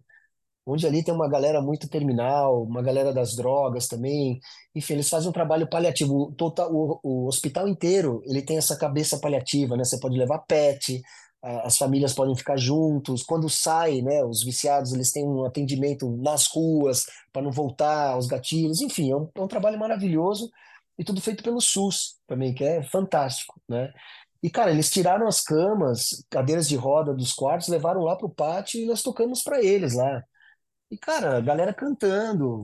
Onde 0.65 0.85
ali 0.85 1.03
tem 1.03 1.13
uma 1.13 1.29
galera 1.29 1.61
muito 1.61 1.89
terminal, 1.89 2.63
uma 2.63 2.81
galera 2.81 3.13
das 3.13 3.35
drogas 3.35 3.87
também. 3.87 4.39
Enfim, 4.75 4.93
eles 4.93 5.09
fazem 5.09 5.29
um 5.29 5.33
trabalho 5.33 5.67
paliativo. 5.69 6.15
O, 6.15 6.31
total, 6.31 6.71
o, 6.73 6.99
o 7.03 7.27
hospital 7.27 7.67
inteiro 7.67 8.21
ele 8.25 8.41
tem 8.41 8.57
essa 8.57 8.77
cabeça 8.77 9.19
paliativa, 9.19 9.75
né? 9.75 9.83
Você 9.83 9.99
pode 9.99 10.17
levar 10.17 10.39
pet, 10.39 11.01
as 11.41 11.77
famílias 11.77 12.13
podem 12.13 12.35
ficar 12.35 12.57
juntos. 12.57 13.23
Quando 13.23 13.49
sai, 13.49 14.01
né, 14.01 14.23
os 14.23 14.43
viciados 14.43 14.93
eles 14.93 15.11
têm 15.11 15.25
um 15.25 15.45
atendimento 15.45 16.09
nas 16.17 16.47
ruas 16.47 17.05
para 17.31 17.41
não 17.41 17.51
voltar 17.51 18.11
aos 18.11 18.27
gatilhos. 18.27 18.81
Enfim, 18.81 19.11
é 19.11 19.15
um, 19.15 19.29
é 19.35 19.41
um, 19.41 19.47
trabalho 19.47 19.79
maravilhoso 19.79 20.51
e 20.97 21.03
tudo 21.03 21.21
feito 21.21 21.43
pelo 21.43 21.61
SUS 21.61 22.17
também, 22.27 22.53
que 22.53 22.63
é 22.63 22.83
fantástico, 22.83 23.59
né? 23.67 23.93
E, 24.41 24.49
cara, 24.49 24.71
eles 24.71 24.89
tiraram 24.89 25.27
as 25.27 25.41
camas, 25.41 26.25
cadeiras 26.29 26.67
de 26.67 26.75
roda 26.75 27.13
dos 27.13 27.33
quartos, 27.33 27.67
levaram 27.67 28.01
lá 28.01 28.15
pro 28.15 28.29
pátio 28.29 28.79
e 28.81 28.85
nós 28.85 29.01
tocamos 29.03 29.41
para 29.43 29.61
eles 29.61 29.95
lá. 29.95 30.23
E, 30.91 30.97
cara, 30.97 31.37
a 31.37 31.41
galera 31.41 31.73
cantando, 31.73 32.63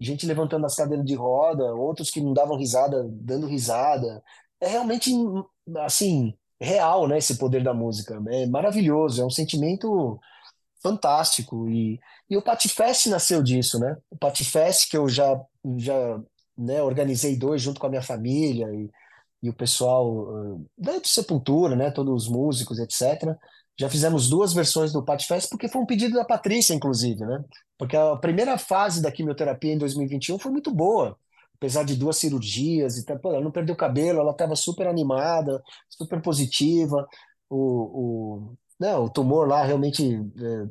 gente 0.00 0.26
levantando 0.26 0.66
as 0.66 0.74
cadeiras 0.76 1.04
de 1.06 1.14
roda, 1.14 1.74
outros 1.74 2.10
que 2.10 2.20
não 2.20 2.32
davam 2.32 2.56
risada, 2.56 3.06
dando 3.10 3.46
risada. 3.46 4.22
É 4.60 4.68
realmente, 4.68 5.12
assim, 5.78 6.34
real, 6.60 7.06
né, 7.08 7.18
esse 7.18 7.36
poder 7.38 7.62
da 7.62 7.74
música. 7.74 8.20
É 8.30 8.46
maravilhoso, 8.46 9.22
é 9.22 9.26
um 9.26 9.30
sentimento 9.30 10.18
fantástico. 10.82 11.68
E, 11.68 12.00
e 12.28 12.36
o 12.36 12.42
Patifest 12.42 13.08
nasceu 13.08 13.42
disso, 13.42 13.78
né? 13.78 13.96
O 14.10 14.16
Patifest 14.16 14.90
que 14.90 14.96
eu 14.96 15.08
já, 15.08 15.40
já 15.78 16.20
né, 16.56 16.82
organizei 16.82 17.36
dois 17.36 17.62
junto 17.62 17.80
com 17.80 17.86
a 17.86 17.90
minha 17.90 18.02
família 18.02 18.66
e, 18.72 18.90
e 19.42 19.48
o 19.48 19.54
pessoal 19.54 20.08
uh, 20.08 20.66
da 20.76 20.92
Sepultura, 21.04 21.74
né? 21.76 21.90
Todos 21.90 22.24
os 22.24 22.28
músicos, 22.28 22.78
etc. 22.78 23.36
Já 23.78 23.88
fizemos 23.88 24.28
duas 24.28 24.52
versões 24.52 24.92
do 24.92 25.04
Patifest 25.04 25.48
porque 25.48 25.68
foi 25.68 25.80
um 25.80 25.86
pedido 25.86 26.14
da 26.14 26.24
Patrícia, 26.24 26.74
inclusive, 26.74 27.24
né? 27.24 27.42
Porque 27.78 27.96
a 27.96 28.16
primeira 28.16 28.58
fase 28.58 29.02
da 29.02 29.10
quimioterapia 29.10 29.72
em 29.72 29.78
2021 29.78 30.38
foi 30.38 30.52
muito 30.52 30.72
boa 30.72 31.16
apesar 31.60 31.84
de 31.84 31.94
duas 31.94 32.16
cirurgias 32.16 32.96
e 32.96 33.04
tal, 33.04 33.18
ela 33.24 33.42
não 33.42 33.50
perdeu 33.50 33.76
cabelo, 33.76 34.20
ela 34.20 34.30
estava 34.32 34.56
super 34.56 34.86
animada, 34.86 35.62
super 35.90 36.20
positiva. 36.22 37.06
O, 37.50 37.56
o, 37.58 38.56
não, 38.78 39.04
o 39.04 39.10
tumor 39.10 39.46
lá 39.46 39.62
realmente 39.62 40.02
é, 40.38 40.66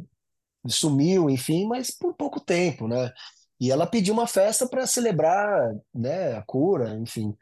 sumiu, 0.68 1.30
enfim, 1.30 1.68
mas 1.68 1.91
por 1.91 2.16
pouco 2.16 2.40
tempo, 2.40 2.88
né? 2.88 3.12
E 3.60 3.72
ela 3.72 3.86
pediu 3.86 4.14
uma 4.14 4.26
festa 4.26 4.68
para 4.68 4.88
celebrar, 4.88 5.76
né, 5.94 6.34
a 6.36 6.41
cura, 6.41 6.98
enfim. 6.98 7.36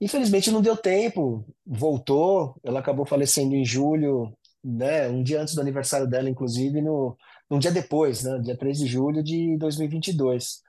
Infelizmente 0.00 0.50
não 0.50 0.60
deu 0.60 0.76
tempo, 0.76 1.44
voltou, 1.64 2.54
ela 2.62 2.80
acabou 2.80 3.06
falecendo 3.06 3.54
em 3.54 3.64
julho, 3.64 4.36
né, 4.62 5.08
um 5.08 5.22
dia 5.22 5.40
antes 5.40 5.54
do 5.54 5.60
aniversário 5.60 6.06
dela, 6.06 6.28
inclusive, 6.28 6.82
no, 6.82 7.16
um 7.50 7.58
dia 7.58 7.70
depois, 7.70 8.22
né, 8.22 8.38
dia 8.40 8.56
3 8.56 8.78
de 8.78 8.86
julho 8.86 9.22
de 9.22 9.56
2022. 9.56 10.60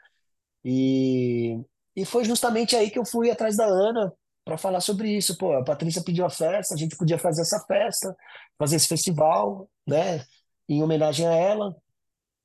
E, 0.64 1.60
e 1.96 2.06
foi 2.06 2.24
justamente 2.24 2.76
aí 2.76 2.90
que 2.90 3.00
eu 3.00 3.06
fui 3.06 3.30
atrás 3.30 3.58
da 3.58 3.66
Ana 3.66 4.14
para 4.46 4.58
falar 4.58 4.80
sobre 4.80 5.16
isso. 5.16 5.38
Pô, 5.38 5.54
a 5.54 5.64
Patrícia 5.64 6.04
pediu 6.04 6.26
a 6.26 6.30
festa, 6.30 6.74
a 6.74 6.78
gente 6.78 6.96
podia 6.96 7.18
fazer 7.18 7.42
essa 7.42 7.60
festa, 7.66 8.16
fazer 8.58 8.78
esse 8.78 8.88
festival, 8.88 9.70
né? 9.86 10.24
Em 10.70 10.82
homenagem 10.82 11.28
a 11.28 11.34
ela. 11.34 11.76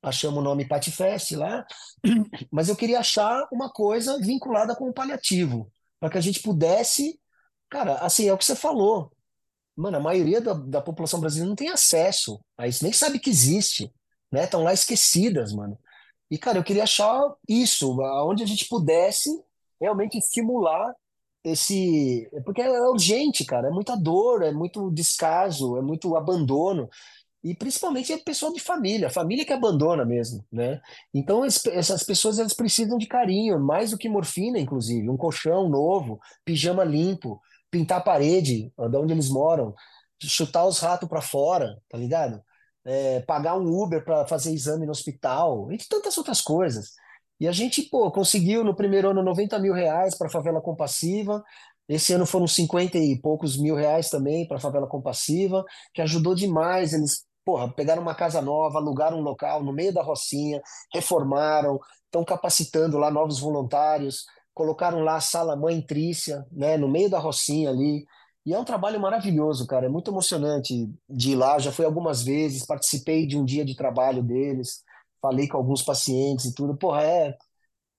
Achamos 0.01 0.39
o 0.39 0.43
nome 0.43 0.67
Patifest 0.67 1.31
lá, 1.31 1.65
mas 2.51 2.67
eu 2.67 2.75
queria 2.75 2.99
achar 2.99 3.47
uma 3.49 3.71
coisa 3.71 4.19
vinculada 4.19 4.75
com 4.75 4.89
o 4.89 4.93
paliativo, 4.93 5.71
para 6.03 6.09
que 6.09 6.17
a 6.17 6.21
gente 6.21 6.41
pudesse, 6.41 7.17
cara, 7.69 7.93
assim, 7.99 8.27
é 8.27 8.33
o 8.33 8.37
que 8.37 8.43
você 8.43 8.57
falou. 8.57 9.09
Mano, 9.73 9.95
a 9.95 10.01
maioria 10.01 10.41
da, 10.41 10.51
da 10.51 10.81
população 10.81 11.17
brasileira 11.21 11.47
não 11.47 11.55
tem 11.55 11.69
acesso 11.69 12.41
a 12.57 12.67
isso, 12.67 12.83
nem 12.83 12.91
sabe 12.91 13.19
que 13.19 13.29
existe, 13.29 13.89
né? 14.29 14.43
Estão 14.43 14.63
lá 14.63 14.73
esquecidas, 14.73 15.53
mano. 15.53 15.79
E, 16.29 16.37
cara, 16.37 16.57
eu 16.57 16.63
queria 16.63 16.83
achar 16.83 17.33
isso, 17.47 17.97
onde 18.27 18.43
a 18.43 18.45
gente 18.45 18.67
pudesse 18.67 19.29
realmente 19.79 20.17
estimular 20.17 20.93
esse. 21.41 22.29
Porque 22.43 22.61
é 22.61 22.81
urgente, 22.81 23.45
cara, 23.45 23.69
é 23.69 23.71
muita 23.71 23.95
dor, 23.95 24.43
é 24.43 24.51
muito 24.51 24.91
descaso, 24.91 25.77
é 25.77 25.81
muito 25.81 26.17
abandono. 26.17 26.89
E 27.43 27.53
principalmente 27.53 28.13
é 28.13 28.17
pessoa 28.17 28.53
de 28.53 28.59
família, 28.59 29.09
família 29.09 29.45
que 29.45 29.51
abandona 29.51 30.05
mesmo, 30.05 30.45
né? 30.51 30.81
Então 31.13 31.43
essas 31.43 32.03
pessoas 32.03 32.39
elas 32.39 32.53
precisam 32.53 32.97
de 32.97 33.05
carinho, 33.05 33.59
mais 33.59 33.91
do 33.91 33.97
que 33.97 34.07
morfina, 34.07 34.59
inclusive, 34.59 35.09
um 35.09 35.17
colchão 35.17 35.67
novo, 35.67 36.19
pijama 36.45 36.83
limpo, 36.83 37.41
pintar 37.69 37.99
a 37.99 38.03
parede, 38.03 38.71
de 38.77 38.97
onde 38.97 39.13
eles 39.13 39.29
moram, 39.29 39.75
chutar 40.21 40.65
os 40.65 40.79
ratos 40.79 41.09
para 41.09 41.21
fora, 41.21 41.81
tá 41.89 41.97
ligado? 41.97 42.41
é, 42.85 43.21
pagar 43.21 43.57
um 43.57 43.67
Uber 43.67 44.03
para 44.03 44.25
fazer 44.27 44.53
exame 44.53 44.85
no 44.85 44.91
hospital, 44.91 45.71
entre 45.71 45.87
tantas 45.87 46.17
outras 46.17 46.41
coisas. 46.41 46.91
E 47.39 47.47
a 47.47 47.51
gente, 47.51 47.83
pô, 47.83 48.11
conseguiu 48.11 48.63
no 48.63 48.75
primeiro 48.75 49.09
ano 49.09 49.23
90 49.23 49.57
mil 49.59 49.73
reais 49.73 50.17
para 50.17 50.27
a 50.27 50.29
favela 50.31 50.61
compassiva. 50.61 51.43
Esse 51.87 52.13
ano 52.13 52.25
foram 52.25 52.47
50 52.47 52.97
e 52.97 53.19
poucos 53.19 53.57
mil 53.57 53.75
reais 53.75 54.09
também 54.09 54.47
para 54.47 54.57
a 54.57 54.59
favela 54.59 54.87
compassiva, 54.87 55.63
que 55.93 56.01
ajudou 56.01 56.35
demais. 56.35 56.93
Eles, 56.93 57.25
porra, 57.45 57.71
pegaram 57.71 58.01
uma 58.01 58.15
casa 58.15 58.41
nova, 58.41 58.79
alugaram 58.79 59.19
um 59.19 59.21
local 59.21 59.63
no 59.63 59.73
meio 59.73 59.93
da 59.93 60.01
Rocinha, 60.01 60.61
reformaram, 60.93 61.79
estão 62.05 62.23
capacitando 62.23 62.97
lá 62.97 63.11
novos 63.11 63.39
voluntários, 63.39 64.25
colocaram 64.53 65.01
lá 65.01 65.15
a 65.15 65.21
sala 65.21 65.55
mãe 65.55 65.81
Trícia, 65.81 66.45
né, 66.51 66.77
no 66.77 66.87
meio 66.87 67.09
da 67.09 67.19
Rocinha 67.19 67.69
ali. 67.69 68.05
E 68.45 68.53
é 68.53 68.59
um 68.59 68.65
trabalho 68.65 68.99
maravilhoso, 68.99 69.65
cara. 69.65 69.85
É 69.85 69.89
muito 69.89 70.11
emocionante 70.11 70.89
de 71.09 71.31
ir 71.31 71.35
lá. 71.35 71.57
Já 71.59 71.71
fui 71.71 71.85
algumas 71.85 72.23
vezes, 72.23 72.65
participei 72.65 73.25
de 73.25 73.37
um 73.37 73.45
dia 73.45 73.63
de 73.63 73.75
trabalho 73.75 74.21
deles, 74.21 74.83
falei 75.21 75.47
com 75.47 75.57
alguns 75.57 75.81
pacientes 75.81 76.45
e 76.45 76.53
tudo. 76.53 76.75
Porra, 76.75 77.03
é, 77.03 77.37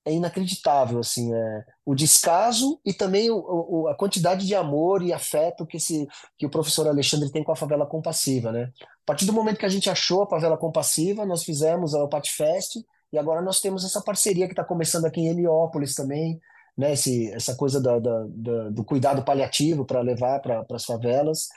é 0.05 0.13
inacreditável, 0.13 0.99
assim, 0.99 1.35
é, 1.35 1.65
o 1.85 1.95
descaso 1.95 2.79
e 2.85 2.93
também 2.93 3.31
o, 3.31 3.39
o, 3.39 3.89
a 3.89 3.95
quantidade 3.95 4.47
de 4.47 4.55
amor 4.55 5.03
e 5.03 5.13
afeto 5.13 5.65
que, 5.65 5.79
esse, 5.79 6.07
que 6.37 6.45
o 6.45 6.51
professor 6.51 6.87
Alexandre 6.87 7.33
tem 7.33 7.43
com 7.43 7.53
a 7.53 7.57
favela 7.57 7.87
compassiva, 7.87 8.53
né? 8.53 8.71
A 8.81 9.07
partir 9.07 9.25
do 9.25 9.33
momento 9.33 9.59
que 9.59 9.67
a 9.67 9.71
gente 9.71 9.89
achou 9.89 10.23
a 10.23 10.29
favela 10.29 10.59
compassiva, 10.59 11.25
nós 11.25 11.43
fizemos 11.43 11.95
a 11.95 12.07
Patifest 12.07 12.85
e 13.13 13.19
agora 13.19 13.41
nós 13.41 13.61
temos 13.61 13.85
essa 13.85 14.03
parceria 14.03 14.47
que 14.47 14.53
está 14.53 14.65
começando 14.65 15.07
aqui 15.07 15.21
em 15.21 15.29
Heliópolis 15.29 15.95
também, 15.95 16.41
né, 16.77 16.93
esse, 16.93 17.33
essa 17.33 17.55
coisa 17.55 17.81
da, 17.81 17.99
da, 17.99 18.25
da, 18.29 18.71
do 18.71 18.85
cuidado 18.85 19.23
paliativo 19.23 19.85
para 19.85 20.01
levar 20.01 20.41
para 20.41 20.67
as 20.71 20.85
favelas. 20.85 21.49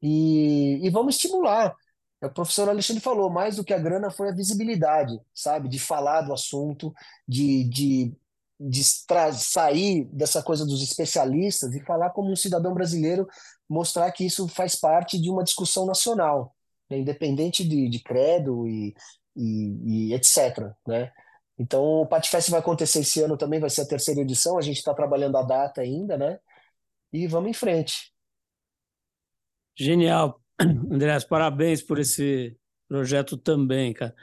E, 0.00 0.78
e 0.82 0.90
vamos 0.90 1.16
estimular. 1.16 1.74
O 2.22 2.30
professor 2.30 2.68
Alexandre 2.68 3.02
falou, 3.02 3.28
mais 3.28 3.56
do 3.56 3.64
que 3.64 3.74
a 3.74 3.78
grana 3.78 4.10
foi 4.10 4.28
a 4.28 4.34
visibilidade, 4.34 5.20
sabe? 5.34 5.68
De 5.68 5.78
falar 5.78 6.22
do 6.22 6.32
assunto, 6.32 6.94
de, 7.26 7.64
de, 7.64 8.14
de 8.60 8.84
sair 8.84 10.04
dessa 10.12 10.40
coisa 10.40 10.64
dos 10.64 10.82
especialistas 10.82 11.74
e 11.74 11.84
falar 11.84 12.10
como 12.10 12.30
um 12.30 12.36
cidadão 12.36 12.72
brasileiro, 12.72 13.26
mostrar 13.68 14.10
que 14.12 14.24
isso 14.24 14.46
faz 14.46 14.76
parte 14.76 15.20
de 15.20 15.30
uma 15.30 15.42
discussão 15.42 15.84
nacional, 15.84 16.54
né? 16.88 16.98
independente 16.98 17.66
de, 17.66 17.88
de 17.88 17.98
credo 17.98 18.68
e, 18.68 18.94
e, 19.34 20.10
e 20.10 20.14
etc. 20.14 20.70
Né? 20.86 21.10
Então, 21.58 21.82
o 21.82 22.06
Patifest 22.06 22.50
vai 22.50 22.60
acontecer 22.60 23.00
esse 23.00 23.20
ano 23.20 23.36
também, 23.36 23.58
vai 23.58 23.70
ser 23.70 23.82
a 23.82 23.86
terceira 23.86 24.20
edição, 24.20 24.56
a 24.56 24.62
gente 24.62 24.78
está 24.78 24.94
trabalhando 24.94 25.36
a 25.36 25.42
data 25.42 25.80
ainda, 25.80 26.16
né? 26.16 26.38
E 27.12 27.26
vamos 27.26 27.50
em 27.50 27.54
frente. 27.54 28.12
Genial. 29.76 30.41
Andrés, 30.90 31.24
parabéns 31.24 31.82
por 31.82 31.98
esse 31.98 32.56
projeto 32.88 33.36
também, 33.36 33.92
cara. 33.92 34.14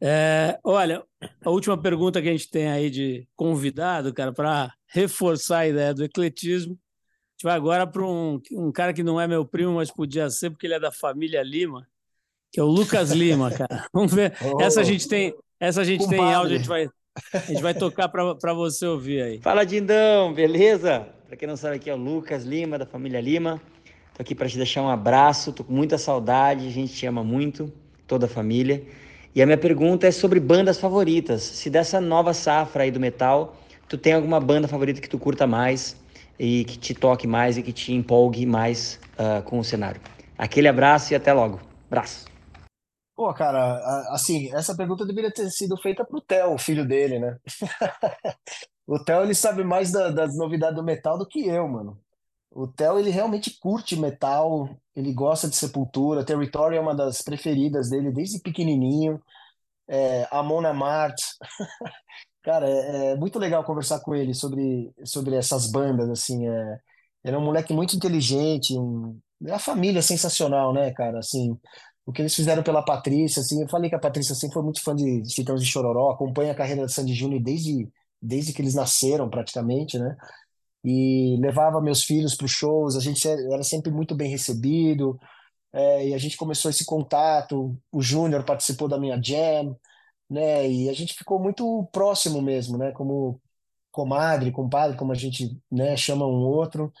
É, 0.00 0.58
olha, 0.64 1.04
a 1.44 1.50
última 1.50 1.80
pergunta 1.80 2.20
que 2.20 2.28
a 2.28 2.32
gente 2.32 2.50
tem 2.50 2.68
aí 2.68 2.90
de 2.90 3.26
convidado, 3.36 4.12
cara, 4.12 4.32
para 4.32 4.72
reforçar 4.88 5.58
a 5.58 5.68
ideia 5.68 5.94
do 5.94 6.04
ecletismo, 6.04 6.72
a 6.72 7.32
gente 7.32 7.44
vai 7.44 7.54
agora 7.54 7.86
para 7.86 8.04
um, 8.04 8.40
um 8.52 8.72
cara 8.72 8.92
que 8.92 9.02
não 9.02 9.20
é 9.20 9.28
meu 9.28 9.44
primo, 9.44 9.74
mas 9.74 9.92
podia 9.92 10.28
ser, 10.28 10.50
porque 10.50 10.66
ele 10.66 10.74
é 10.74 10.80
da 10.80 10.90
família 10.90 11.42
Lima, 11.42 11.86
que 12.50 12.58
é 12.58 12.62
o 12.62 12.66
Lucas 12.66 13.10
Lima, 13.12 13.50
cara. 13.50 13.86
Vamos 13.94 14.12
ver. 14.12 14.34
Oh. 14.42 14.60
Essa 14.60 14.80
a 14.80 14.84
gente 14.84 15.06
tem, 15.06 15.34
essa 15.60 15.80
a 15.80 15.84
gente 15.84 16.08
tem 16.08 16.20
áudio, 16.20 16.56
a 16.56 16.58
gente 16.58 16.68
vai, 16.68 16.88
a 17.32 17.38
gente 17.38 17.62
vai 17.62 17.74
tocar 17.74 18.08
para 18.08 18.52
você 18.52 18.84
ouvir 18.86 19.22
aí. 19.22 19.40
Fala, 19.40 19.64
Dindão, 19.64 20.34
beleza? 20.34 21.06
Para 21.28 21.36
quem 21.36 21.46
não 21.48 21.56
sabe, 21.56 21.76
aqui 21.76 21.88
é 21.88 21.94
o 21.94 21.96
Lucas 21.96 22.44
Lima, 22.44 22.76
da 22.76 22.86
família 22.86 23.20
Lima. 23.20 23.62
Tô 24.14 24.22
aqui 24.22 24.34
para 24.34 24.48
te 24.48 24.56
deixar 24.56 24.82
um 24.82 24.88
abraço, 24.88 25.52
tô 25.52 25.64
com 25.64 25.72
muita 25.72 25.96
saudade, 25.96 26.66
a 26.66 26.70
gente 26.70 26.92
te 26.92 27.06
ama 27.06 27.24
muito, 27.24 27.72
toda 28.06 28.26
a 28.26 28.28
família. 28.28 28.84
E 29.34 29.40
a 29.40 29.46
minha 29.46 29.56
pergunta 29.56 30.06
é 30.06 30.10
sobre 30.10 30.38
bandas 30.38 30.78
favoritas. 30.78 31.42
Se 31.42 31.70
dessa 31.70 32.00
nova 32.00 32.34
safra 32.34 32.82
aí 32.82 32.90
do 32.90 33.00
metal, 33.00 33.56
tu 33.88 33.96
tem 33.96 34.12
alguma 34.12 34.38
banda 34.38 34.68
favorita 34.68 35.00
que 35.00 35.08
tu 35.08 35.18
curta 35.18 35.46
mais 35.46 35.96
e 36.38 36.64
que 36.64 36.76
te 36.78 36.94
toque 36.94 37.26
mais 37.26 37.56
e 37.56 37.62
que 37.62 37.72
te 37.72 37.92
empolgue 37.92 38.44
mais 38.44 39.00
uh, 39.18 39.42
com 39.44 39.58
o 39.58 39.64
cenário? 39.64 40.00
Aquele 40.36 40.68
abraço 40.68 41.12
e 41.14 41.16
até 41.16 41.32
logo. 41.32 41.58
Abraço. 41.90 42.26
Pô, 43.16 43.32
cara, 43.32 43.76
assim, 44.10 44.54
essa 44.54 44.76
pergunta 44.76 45.06
deveria 45.06 45.32
ter 45.32 45.48
sido 45.50 45.76
feita 45.76 46.04
pro 46.04 46.20
Theo, 46.20 46.52
o 46.54 46.58
filho 46.58 46.86
dele, 46.86 47.18
né? 47.18 47.38
O 48.86 48.98
Theo, 48.98 49.22
ele 49.22 49.34
sabe 49.34 49.62
mais 49.62 49.92
da- 49.92 50.10
das 50.10 50.36
novidades 50.36 50.74
do 50.74 50.82
metal 50.82 51.16
do 51.16 51.26
que 51.26 51.46
eu, 51.46 51.68
mano. 51.68 51.98
O 52.54 52.66
Theo, 52.66 52.98
ele 52.98 53.10
realmente 53.10 53.58
curte 53.58 53.96
metal, 53.96 54.68
ele 54.94 55.12
gosta 55.12 55.48
de 55.48 55.56
Sepultura, 55.56 56.24
Territory 56.24 56.76
é 56.76 56.80
uma 56.80 56.94
das 56.94 57.22
preferidas 57.22 57.88
dele 57.88 58.12
desde 58.12 58.40
pequenininho, 58.40 59.20
é, 59.88 60.26
Amon 60.30 60.66
Amarth. 60.66 61.20
Cara, 62.42 62.68
é, 62.68 63.12
é 63.12 63.16
muito 63.16 63.38
legal 63.38 63.64
conversar 63.64 64.00
com 64.00 64.14
ele 64.14 64.34
sobre, 64.34 64.92
sobre 65.04 65.36
essas 65.36 65.70
bandas, 65.70 66.10
assim, 66.10 66.48
é, 66.48 66.78
ele 67.24 67.36
é 67.36 67.38
um 67.38 67.44
moleque 67.44 67.72
muito 67.72 67.94
inteligente, 67.96 68.76
um, 68.76 69.18
é 69.46 69.52
a 69.52 69.58
família 69.58 70.00
é 70.00 70.02
sensacional, 70.02 70.72
né, 70.72 70.92
cara, 70.92 71.20
assim, 71.20 71.56
o 72.04 72.12
que 72.12 72.20
eles 72.22 72.34
fizeram 72.34 72.62
pela 72.62 72.84
Patrícia, 72.84 73.40
assim, 73.40 73.62
eu 73.62 73.68
falei 73.68 73.88
que 73.88 73.96
a 73.96 74.00
Patrícia 74.00 74.34
sempre 74.34 74.54
foi 74.54 74.62
muito 74.62 74.82
fã 74.82 74.94
de, 74.94 75.22
Titãs 75.22 75.60
de 75.62 75.66
Chororó, 75.70 76.10
acompanha 76.10 76.52
a 76.52 76.54
carreira 76.54 76.84
de 76.84 76.92
Sandy 76.92 77.14
Júnior 77.14 77.40
desde, 77.42 77.88
desde 78.20 78.52
que 78.52 78.60
eles 78.60 78.74
nasceram, 78.74 79.30
praticamente, 79.30 79.98
né? 79.98 80.16
E 80.84 81.36
levava 81.40 81.80
meus 81.80 82.02
filhos 82.04 82.34
para 82.34 82.46
os 82.46 82.50
shows, 82.50 82.96
a 82.96 83.00
gente 83.00 83.26
era 83.28 83.62
sempre 83.62 83.90
muito 83.92 84.14
bem 84.14 84.30
recebido, 84.30 85.18
é, 85.72 86.08
e 86.08 86.14
a 86.14 86.18
gente 86.18 86.36
começou 86.36 86.70
esse 86.70 86.84
contato, 86.84 87.76
o 87.92 88.02
Júnior 88.02 88.44
participou 88.44 88.88
da 88.88 88.98
minha 88.98 89.20
jam, 89.22 89.78
né? 90.30 90.68
E 90.68 90.88
a 90.90 90.92
gente 90.94 91.14
ficou 91.14 91.38
muito 91.40 91.88
próximo 91.92 92.42
mesmo, 92.42 92.78
né? 92.78 92.92
Como 92.92 93.40
comadre, 93.92 94.52
compadre, 94.52 94.96
como 94.96 95.12
a 95.12 95.14
gente, 95.14 95.58
né, 95.70 95.96
chama 95.96 96.26
um 96.26 96.42
outro. 96.46 96.92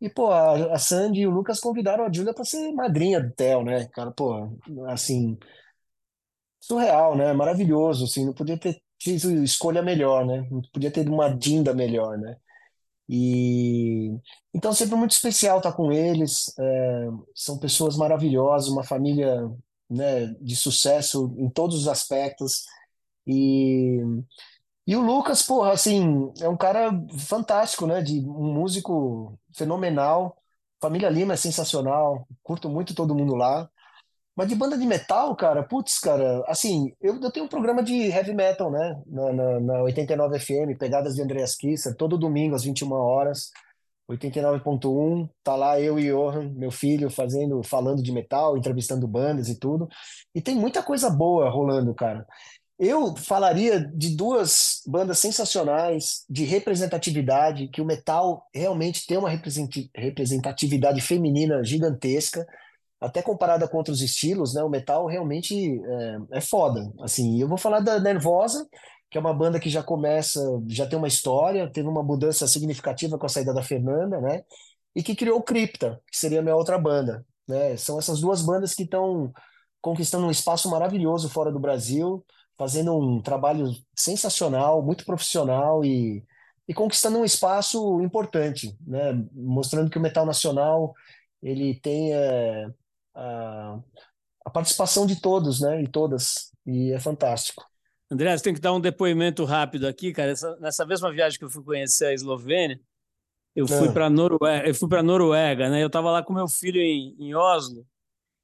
E, 0.00 0.08
pô, 0.10 0.30
a, 0.32 0.78
Sandy 0.78 1.20
e 1.22 1.26
o 1.26 1.30
Lucas 1.30 1.60
convidaram 1.60 2.04
a 2.06 2.12
Júlia 2.12 2.34
para 2.34 2.44
ser 2.44 2.72
madrinha 2.72 3.20
do 3.22 3.32
Theo, 3.32 3.62
né, 3.64 3.86
cara? 3.88 4.10
Pô, 4.12 4.50
assim, 4.88 5.38
surreal, 6.60 7.16
né? 7.16 7.32
Maravilhoso, 7.32 8.04
assim, 8.04 8.24
não 8.24 8.32
podia 8.32 8.58
ter 8.58 8.80
tido 8.98 9.42
escolha 9.44 9.82
melhor, 9.82 10.26
né? 10.26 10.46
Não 10.50 10.62
podia 10.72 10.90
ter 10.90 11.08
uma 11.08 11.28
Dinda 11.28 11.74
melhor, 11.74 12.18
né? 12.18 12.36
E 13.10 14.16
então 14.54 14.72
sempre 14.72 14.96
muito 14.96 15.12
especial 15.12 15.58
estar 15.58 15.72
com 15.72 15.92
eles. 15.92 16.54
é, 16.58 17.08
são 17.34 17.58
pessoas 17.58 17.96
maravilhosas, 17.96 18.70
uma 18.70 18.84
família, 18.84 19.50
né, 19.90 20.28
de 20.40 20.56
sucesso 20.56 21.34
em 21.38 21.50
todos 21.50 21.76
os 21.76 21.88
aspectos. 21.88 22.64
E, 23.26 23.98
e 24.86 24.96
o 24.96 25.00
Lucas, 25.00 25.42
porra, 25.42 25.72
assim, 25.72 26.32
é 26.40 26.48
um 26.48 26.56
cara 26.56 26.90
fantástico, 27.18 27.86
né? 27.86 28.02
De 28.02 28.20
um 28.20 28.52
músico 28.54 29.38
fenomenal. 29.54 30.36
Família 30.80 31.08
Lima 31.10 31.34
é 31.34 31.36
sensacional. 31.36 32.26
Curto 32.42 32.68
muito 32.68 32.94
todo 32.94 33.14
mundo 33.14 33.34
lá. 33.36 33.70
Mas 34.40 34.48
de 34.48 34.54
banda 34.54 34.78
de 34.78 34.86
metal, 34.86 35.36
cara, 35.36 35.62
putz, 35.62 35.98
cara, 35.98 36.42
assim, 36.46 36.94
eu, 36.98 37.20
eu 37.20 37.30
tenho 37.30 37.44
um 37.44 37.48
programa 37.48 37.82
de 37.82 37.92
heavy 37.92 38.32
metal, 38.32 38.70
né, 38.70 38.98
na, 39.06 39.32
na, 39.34 39.60
na 39.60 39.82
89 39.82 40.40
FM, 40.40 40.78
Pegadas 40.78 41.14
de 41.14 41.20
Andreas 41.20 41.54
Kisser, 41.54 41.94
todo 41.94 42.16
domingo 42.16 42.54
às 42.54 42.64
21 42.64 42.90
horas, 42.90 43.50
89.1, 44.10 45.28
tá 45.44 45.54
lá 45.54 45.78
eu 45.78 45.98
e 45.98 46.10
Johan, 46.10 46.54
meu 46.54 46.70
filho, 46.70 47.10
fazendo, 47.10 47.62
falando 47.62 48.02
de 48.02 48.10
metal, 48.12 48.56
entrevistando 48.56 49.06
bandas 49.06 49.50
e 49.50 49.60
tudo, 49.60 49.86
e 50.34 50.40
tem 50.40 50.54
muita 50.54 50.82
coisa 50.82 51.10
boa 51.10 51.50
rolando, 51.50 51.94
cara. 51.94 52.26
Eu 52.78 53.14
falaria 53.14 53.78
de 53.94 54.16
duas 54.16 54.80
bandas 54.86 55.18
sensacionais, 55.18 56.24
de 56.30 56.44
representatividade, 56.44 57.68
que 57.68 57.82
o 57.82 57.84
metal 57.84 58.48
realmente 58.54 59.06
tem 59.06 59.18
uma 59.18 59.28
representatividade 59.28 61.02
feminina 61.02 61.62
gigantesca, 61.62 62.46
até 63.00 63.22
comparada 63.22 63.66
com 63.66 63.78
outros 63.78 64.02
estilos, 64.02 64.54
né? 64.54 64.62
O 64.62 64.68
metal 64.68 65.06
realmente 65.06 65.80
é, 65.82 66.38
é 66.38 66.40
foda. 66.40 66.92
Assim, 67.00 67.40
eu 67.40 67.48
vou 67.48 67.56
falar 67.56 67.80
da 67.80 67.98
Nervosa, 67.98 68.68
que 69.10 69.16
é 69.16 69.20
uma 69.20 69.32
banda 69.34 69.58
que 69.58 69.70
já 69.70 69.82
começa, 69.82 70.40
já 70.68 70.86
tem 70.86 70.98
uma 70.98 71.08
história, 71.08 71.70
teve 71.70 71.88
uma 71.88 72.02
mudança 72.02 72.46
significativa 72.46 73.18
com 73.18 73.26
a 73.26 73.28
saída 73.28 73.54
da 73.54 73.62
Fernanda, 73.62 74.20
né? 74.20 74.42
E 74.94 75.02
que 75.02 75.16
criou 75.16 75.38
o 75.38 75.42
Cripta, 75.42 76.00
que 76.10 76.16
seria 76.16 76.40
a 76.40 76.42
minha 76.42 76.54
outra 76.56 76.78
banda, 76.78 77.24
né? 77.48 77.76
São 77.76 77.98
essas 77.98 78.20
duas 78.20 78.42
bandas 78.42 78.74
que 78.74 78.82
estão 78.82 79.32
conquistando 79.80 80.26
um 80.26 80.30
espaço 80.30 80.68
maravilhoso 80.70 81.28
fora 81.30 81.50
do 81.50 81.58
Brasil, 81.58 82.24
fazendo 82.58 82.94
um 82.96 83.22
trabalho 83.22 83.66
sensacional, 83.96 84.82
muito 84.82 85.06
profissional 85.06 85.82
e, 85.84 86.22
e 86.68 86.74
conquistando 86.74 87.18
um 87.18 87.24
espaço 87.24 88.00
importante, 88.02 88.76
né? 88.86 89.14
Mostrando 89.32 89.90
que 89.90 89.98
o 89.98 90.02
metal 90.02 90.26
nacional 90.26 90.94
ele 91.42 91.80
tem 91.80 92.12
é, 92.14 92.68
a, 93.14 93.78
a 94.44 94.50
participação 94.50 95.06
de 95.06 95.20
todos, 95.20 95.60
né? 95.60 95.82
E 95.82 95.88
todas. 95.88 96.52
E 96.66 96.92
é 96.92 97.00
fantástico. 97.00 97.64
André, 98.10 98.36
você 98.36 98.44
tem 98.44 98.54
que 98.54 98.60
dar 98.60 98.72
um 98.72 98.80
depoimento 98.80 99.44
rápido 99.44 99.86
aqui, 99.86 100.12
cara. 100.12 100.32
Essa, 100.32 100.56
nessa 100.56 100.84
mesma 100.84 101.12
viagem 101.12 101.38
que 101.38 101.44
eu 101.44 101.50
fui 101.50 101.62
conhecer 101.62 102.06
a 102.06 102.12
Eslovênia, 102.12 102.80
eu 103.54 103.66
fui 103.66 103.88
Ah, 103.88 103.92
para 103.92 104.10
Noruega, 104.10 104.68
eu 104.68 104.74
fui 104.74 104.88
para 104.88 105.02
Noruega, 105.02 105.68
né? 105.68 105.82
Eu 105.82 105.86
estava 105.86 106.10
lá 106.10 106.22
com 106.22 106.32
meu 106.32 106.48
filho 106.48 106.80
em, 106.80 107.16
em 107.18 107.34
Oslo 107.34 107.86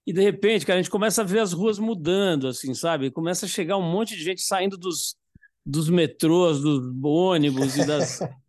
e 0.07 0.13
de 0.13 0.23
repente, 0.23 0.65
cara, 0.65 0.79
a 0.79 0.83
gente 0.83 0.91
começa 0.91 1.23
a 1.23 1.25
ver 1.25 1.41
as 1.41 1.53
ruas 1.53 1.81
mudando, 1.81 2.47
assim, 2.47 2.73
sabe? 2.75 3.11
Começa 3.11 3.45
a 3.45 3.49
chegar 3.49 3.77
um 3.77 3.91
monte 3.91 4.15
de 4.17 4.23
gente 4.23 4.41
saindo 4.41 4.79
dos, 4.79 5.17
dos 5.65 5.91
metrôs, 5.91 6.61
dos 6.61 6.81
ônibus 7.03 7.77
e 7.77 7.85
das 7.85 8.21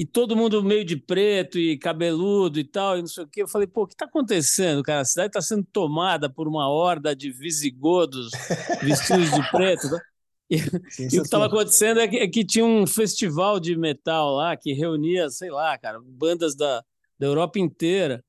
e 0.00 0.06
todo 0.06 0.36
mundo 0.36 0.62
meio 0.64 0.84
de 0.84 0.96
preto 0.96 1.58
e 1.58 1.78
cabeludo 1.78 2.58
e 2.58 2.64
tal, 2.64 2.96
e 2.98 3.02
não 3.02 3.08
sei 3.08 3.24
o 3.24 3.28
quê. 3.28 3.42
Eu 3.42 3.48
falei, 3.48 3.66
pô, 3.66 3.82
o 3.82 3.86
que 3.86 3.94
está 3.94 4.06
acontecendo, 4.06 4.82
cara? 4.82 5.02
A 5.02 5.04
cidade 5.04 5.28
está 5.28 5.42
sendo 5.42 5.64
tomada 5.72 6.30
por 6.32 6.48
uma 6.48 6.68
horda 6.70 7.14
de 7.14 7.30
visigodos 7.32 8.40
vestidos 8.80 9.32
de 9.32 9.42
preto, 9.42 9.90
tá? 9.90 10.00
E, 10.50 10.56
e 11.12 11.18
o 11.18 11.22
que 11.22 11.26
estava 11.28 11.46
acontecendo 11.46 12.00
é 12.00 12.08
que, 12.08 12.16
é 12.16 12.28
que 12.28 12.44
tinha 12.44 12.64
um 12.64 12.86
festival 12.86 13.60
de 13.60 13.76
metal 13.76 14.34
lá 14.34 14.56
que 14.56 14.72
reunia, 14.72 15.28
sei 15.30 15.50
lá, 15.50 15.76
cara, 15.78 16.00
bandas 16.02 16.56
da, 16.56 16.82
da 17.18 17.26
Europa 17.26 17.58
inteira. 17.58 18.24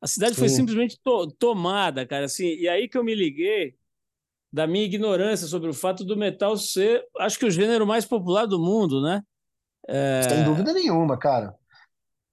A 0.00 0.06
cidade 0.08 0.36
foi 0.36 0.48
Sim, 0.48 0.50
simplesmente 0.50 0.98
to- 1.04 1.28
tomada, 1.38 2.06
cara, 2.06 2.26
assim. 2.26 2.46
E 2.56 2.68
aí 2.68 2.88
que 2.88 2.98
eu 2.98 3.04
me 3.04 3.14
liguei 3.14 3.74
da 4.52 4.66
minha 4.66 4.84
ignorância 4.84 5.46
sobre 5.46 5.68
o 5.70 5.74
fato 5.74 6.04
do 6.04 6.16
metal 6.16 6.56
ser, 6.56 7.04
acho 7.18 7.38
que 7.38 7.46
o 7.46 7.50
gênero 7.50 7.86
mais 7.86 8.06
popular 8.06 8.46
do 8.46 8.58
mundo, 8.58 9.02
né? 9.02 9.22
Sem 10.20 10.42
É, 10.42 10.42
dúvida 10.42 10.72
nenhuma, 10.72 11.18
cara. 11.18 11.54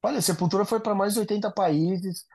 Olha, 0.04 0.22
Sepultura 0.22 0.66
foi 0.66 0.80
para 0.80 0.96
mais 0.96 1.14
de 1.14 1.20
80 1.20 1.52
países. 1.52 2.26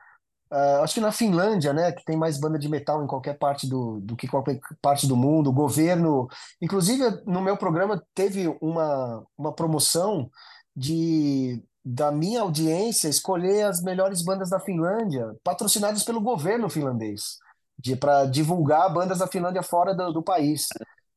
Ah, 0.51 0.81
acho 0.83 0.95
que 0.95 1.01
na 1.01 1.11
Finlândia, 1.11 1.73
né, 1.73 1.91
que 1.93 2.05
tem 2.05 2.17
mais 2.17 2.39
banda 2.39 2.59
de 2.59 2.69
metal 2.69 3.03
em 3.03 3.07
qualquer 3.07 3.37
parte 3.37 3.67
do, 3.67 3.99
do 4.01 4.15
que 4.17 4.27
qualquer 4.27 4.59
parte 4.81 5.07
do 5.07 5.17
mundo. 5.17 5.49
O 5.49 5.53
governo, 5.53 6.27
inclusive 6.61 7.03
no 7.25 7.41
meu 7.41 7.57
programa 7.57 8.03
teve 8.15 8.47
uma, 8.61 9.25
uma 9.37 9.53
promoção 9.53 10.29
de 10.75 11.63
da 11.85 12.11
minha 12.11 12.41
audiência 12.41 13.09
escolher 13.09 13.63
as 13.65 13.81
melhores 13.81 14.21
bandas 14.23 14.49
da 14.51 14.59
Finlândia, 14.59 15.35
patrocinadas 15.43 16.03
pelo 16.03 16.21
governo 16.21 16.69
finlandês, 16.69 17.37
de 17.77 17.95
para 17.95 18.25
divulgar 18.25 18.93
bandas 18.93 19.19
da 19.19 19.27
Finlândia 19.27 19.63
fora 19.63 19.95
do, 19.95 20.13
do 20.13 20.23
país. 20.23 20.67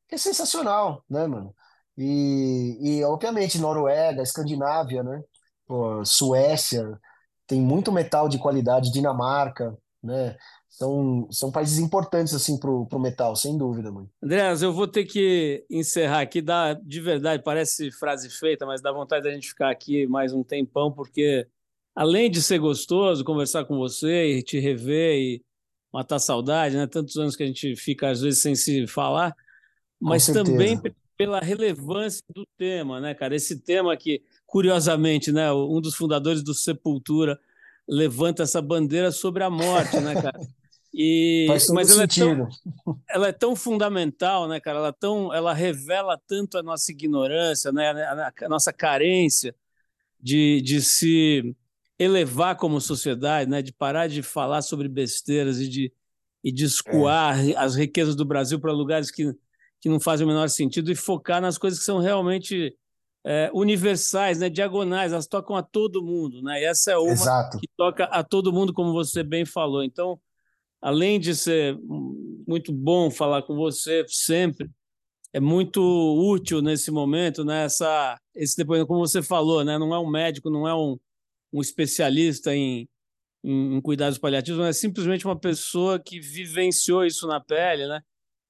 É 0.09 0.17
sensacional, 0.17 1.03
né, 1.09 1.27
mano? 1.27 1.55
E, 1.97 2.77
e 2.81 3.03
obviamente 3.03 3.59
Noruega, 3.59 4.21
Escandinávia, 4.21 5.03
né? 5.03 5.23
Pô, 5.65 6.03
Suécia, 6.05 6.99
tem 7.47 7.61
muito 7.61 7.91
metal 7.91 8.27
de 8.27 8.37
qualidade, 8.37 8.91
Dinamarca, 8.91 9.77
né? 10.03 10.35
São, 10.69 11.27
são 11.31 11.51
países 11.51 11.79
importantes 11.79 12.33
assim 12.33 12.59
pro, 12.59 12.85
pro 12.87 12.99
metal, 12.99 13.33
sem 13.35 13.57
dúvida, 13.57 13.89
mano. 13.91 14.09
Andreas, 14.21 14.61
eu 14.61 14.73
vou 14.73 14.87
ter 14.87 15.05
que 15.05 15.65
encerrar 15.69 16.19
aqui, 16.19 16.41
dá, 16.41 16.73
de 16.73 16.99
verdade, 16.99 17.41
parece 17.43 17.89
frase 17.91 18.29
feita, 18.29 18.65
mas 18.65 18.81
dá 18.81 18.91
vontade 18.91 19.23
da 19.23 19.31
gente 19.31 19.47
ficar 19.47 19.69
aqui 19.69 20.05
mais 20.05 20.33
um 20.33 20.43
tempão, 20.43 20.91
porque 20.91 21.47
além 21.95 22.29
de 22.29 22.43
ser 22.43 22.59
gostoso 22.59 23.23
conversar 23.23 23.63
com 23.63 23.77
você 23.77 24.37
e 24.37 24.43
te 24.43 24.59
rever 24.59 25.15
e 25.15 25.45
matar 25.93 26.19
saudade, 26.19 26.75
né? 26.75 26.85
Tantos 26.85 27.15
anos 27.15 27.37
que 27.37 27.43
a 27.43 27.47
gente 27.47 27.73
fica 27.77 28.09
às 28.09 28.19
vezes 28.19 28.41
sem 28.41 28.53
se 28.53 28.85
falar, 28.85 29.33
mas 29.97 30.25
também 30.27 30.77
pela 31.17 31.39
relevância 31.39 32.23
do 32.33 32.45
tema, 32.57 32.99
né, 32.99 33.13
cara? 33.13 33.35
Esse 33.35 33.59
tema 33.59 33.95
que, 33.95 34.21
curiosamente, 34.45 35.31
né, 35.31 35.51
um 35.51 35.79
dos 35.81 35.95
fundadores 35.95 36.43
do 36.43 36.53
Sepultura 36.53 37.39
levanta 37.87 38.43
essa 38.43 38.61
bandeira 38.61 39.11
sobre 39.11 39.43
a 39.43 39.49
morte, 39.49 39.99
né, 39.99 40.13
cara? 40.21 40.39
E, 40.97 41.47
mas 41.73 41.89
ela 41.89 42.03
é 42.03 42.07
tão, 42.07 42.47
ela 43.09 43.27
é 43.27 43.31
tão 43.33 43.53
fundamental, 43.53 44.47
né, 44.47 44.61
cara? 44.61 44.77
Ela, 44.77 44.87
é 44.87 44.95
tão, 44.97 45.33
ela 45.33 45.53
revela 45.53 46.17
tanto 46.25 46.57
a 46.57 46.63
nossa 46.63 46.89
ignorância, 46.89 47.69
né, 47.69 47.89
a, 47.89 48.31
a 48.43 48.47
nossa 48.47 48.71
carência 48.71 49.53
de, 50.17 50.61
de 50.61 50.81
se 50.81 51.53
elevar 51.99 52.55
como 52.55 52.79
sociedade, 52.79 53.49
né, 53.49 53.61
de 53.61 53.73
parar 53.73 54.07
de 54.07 54.21
falar 54.21 54.61
sobre 54.61 54.87
besteiras 54.87 55.59
e 55.59 55.67
de, 55.67 55.93
e 56.41 56.51
de 56.51 56.63
É, 56.63 56.67
escoar 56.67 57.37
as 57.57 57.75
riquezas 57.75 58.15
do 58.15 58.23
Brasil 58.23 58.57
para 58.57 58.71
lugares 58.71 59.11
que, 59.11 59.35
que 59.85 59.89
não 59.89 59.99
fazem 59.99 60.25
o 60.25 60.27
menor 60.27 60.49
sentido 60.49 60.91
e 60.91 60.95
focar 60.95 61.39
nas 61.39 61.59
coisas 61.59 61.77
que 61.77 61.85
são 61.85 61.99
realmente 61.99 62.75
é, 63.23 63.51
universais, 63.53 64.39
né, 64.39 64.49
diagonais, 64.49 65.13
elas 65.13 65.27
tocam 65.27 65.55
a 65.55 65.61
todo 65.61 66.03
mundo, 66.03 66.41
né? 66.41 66.59
E 66.59 66.65
essa 66.65 66.93
é 66.93 66.97
uma 66.97 67.11
exato. 67.11 67.59
que 67.59 67.67
toca 67.77 68.05
a 68.05 68.23
todo 68.23 68.51
mundo, 68.51 68.73
como 68.73 68.91
você 68.91 69.21
bem 69.21 69.45
falou. 69.45 69.83
Então, 69.83 70.19
além 70.81 71.19
de 71.19 71.35
ser 71.35 71.77
muito 72.47 72.73
bom 72.73 73.11
falar 73.11 73.43
com 73.43 73.55
você 73.55 74.03
sempre, 74.07 74.71
é 75.31 75.39
muito 75.39 75.79
útil 75.79 76.63
nesse 76.63 76.89
momento, 76.89 77.45
né? 77.45 77.65
Essa, 77.65 78.19
esse 78.33 78.57
depoimento, 78.57 78.87
como 78.87 79.05
você 79.05 79.21
falou, 79.21 79.63
né? 79.63 79.77
Não 79.77 79.93
é 79.93 79.99
um 79.99 80.09
médico, 80.09 80.49
não 80.49 80.67
é 80.67 80.73
um, 80.73 80.97
um 81.53 81.61
especialista 81.61 82.55
em, 82.55 82.89
em, 83.43 83.75
em 83.75 83.81
cuidados 83.81 84.17
paliativos, 84.17 84.59
mas 84.59 84.77
é 84.77 84.79
simplesmente 84.79 85.25
uma 85.25 85.39
pessoa 85.39 85.99
que 85.99 86.19
vivenciou 86.19 87.05
isso 87.05 87.27
na 87.27 87.39
pele, 87.39 87.85
né? 87.85 88.01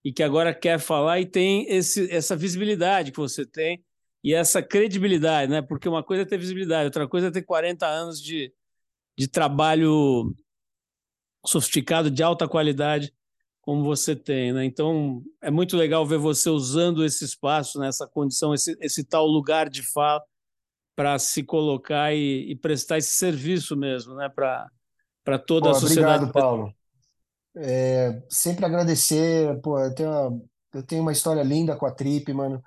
E 0.05 0.13
que 0.13 0.21
agora 0.21 0.53
quer 0.53 0.79
falar 0.79 1.19
e 1.19 1.25
tem 1.25 1.65
esse, 1.67 2.09
essa 2.11 2.35
visibilidade 2.35 3.11
que 3.11 3.17
você 3.17 3.43
tem 3.43 3.83
e 4.23 4.33
essa 4.33 4.61
credibilidade, 4.61 5.51
né? 5.51 5.63
Porque 5.63 5.89
uma 5.89 6.03
coisa 6.03 6.21
é 6.21 6.25
ter 6.25 6.37
visibilidade, 6.37 6.85
outra 6.85 7.07
coisa 7.07 7.27
é 7.27 7.31
ter 7.31 7.41
40 7.41 7.87
anos 7.87 8.21
de, 8.21 8.53
de 9.17 9.27
trabalho 9.27 10.31
sofisticado, 11.45 12.11
de 12.11 12.21
alta 12.23 12.47
qualidade, 12.47 13.11
como 13.61 13.83
você 13.83 14.15
tem, 14.15 14.53
né? 14.53 14.63
Então, 14.63 15.23
é 15.41 15.49
muito 15.49 15.75
legal 15.75 16.05
ver 16.05 16.19
você 16.19 16.51
usando 16.51 17.03
esse 17.03 17.25
espaço, 17.25 17.79
nessa 17.79 18.05
né? 18.05 18.11
condição, 18.13 18.53
esse, 18.53 18.77
esse 18.79 19.03
tal 19.03 19.25
lugar 19.25 19.69
de 19.69 19.81
fala 19.81 20.23
para 20.95 21.17
se 21.17 21.43
colocar 21.43 22.13
e, 22.13 22.51
e, 22.51 22.55
prestar 22.55 22.99
esse 22.99 23.11
serviço 23.11 23.75
mesmo, 23.75 24.15
né? 24.15 24.29
Para 24.29 24.69
para 25.23 25.39
toda 25.39 25.71
Pô, 25.71 25.71
a 25.71 25.79
sociedade. 25.79 26.23
obrigado, 26.23 26.31
Paulo. 26.31 26.73
É, 27.57 28.21
sempre 28.29 28.65
agradecer. 28.65 29.59
Pô, 29.61 29.79
eu 29.79 29.93
tenho, 29.95 30.09
uma, 30.09 30.41
eu 30.73 30.83
tenho 30.83 31.01
uma 31.01 31.11
história 31.11 31.43
linda 31.43 31.75
com 31.75 31.85
a 31.85 31.91
Trip, 31.91 32.31
mano. 32.33 32.63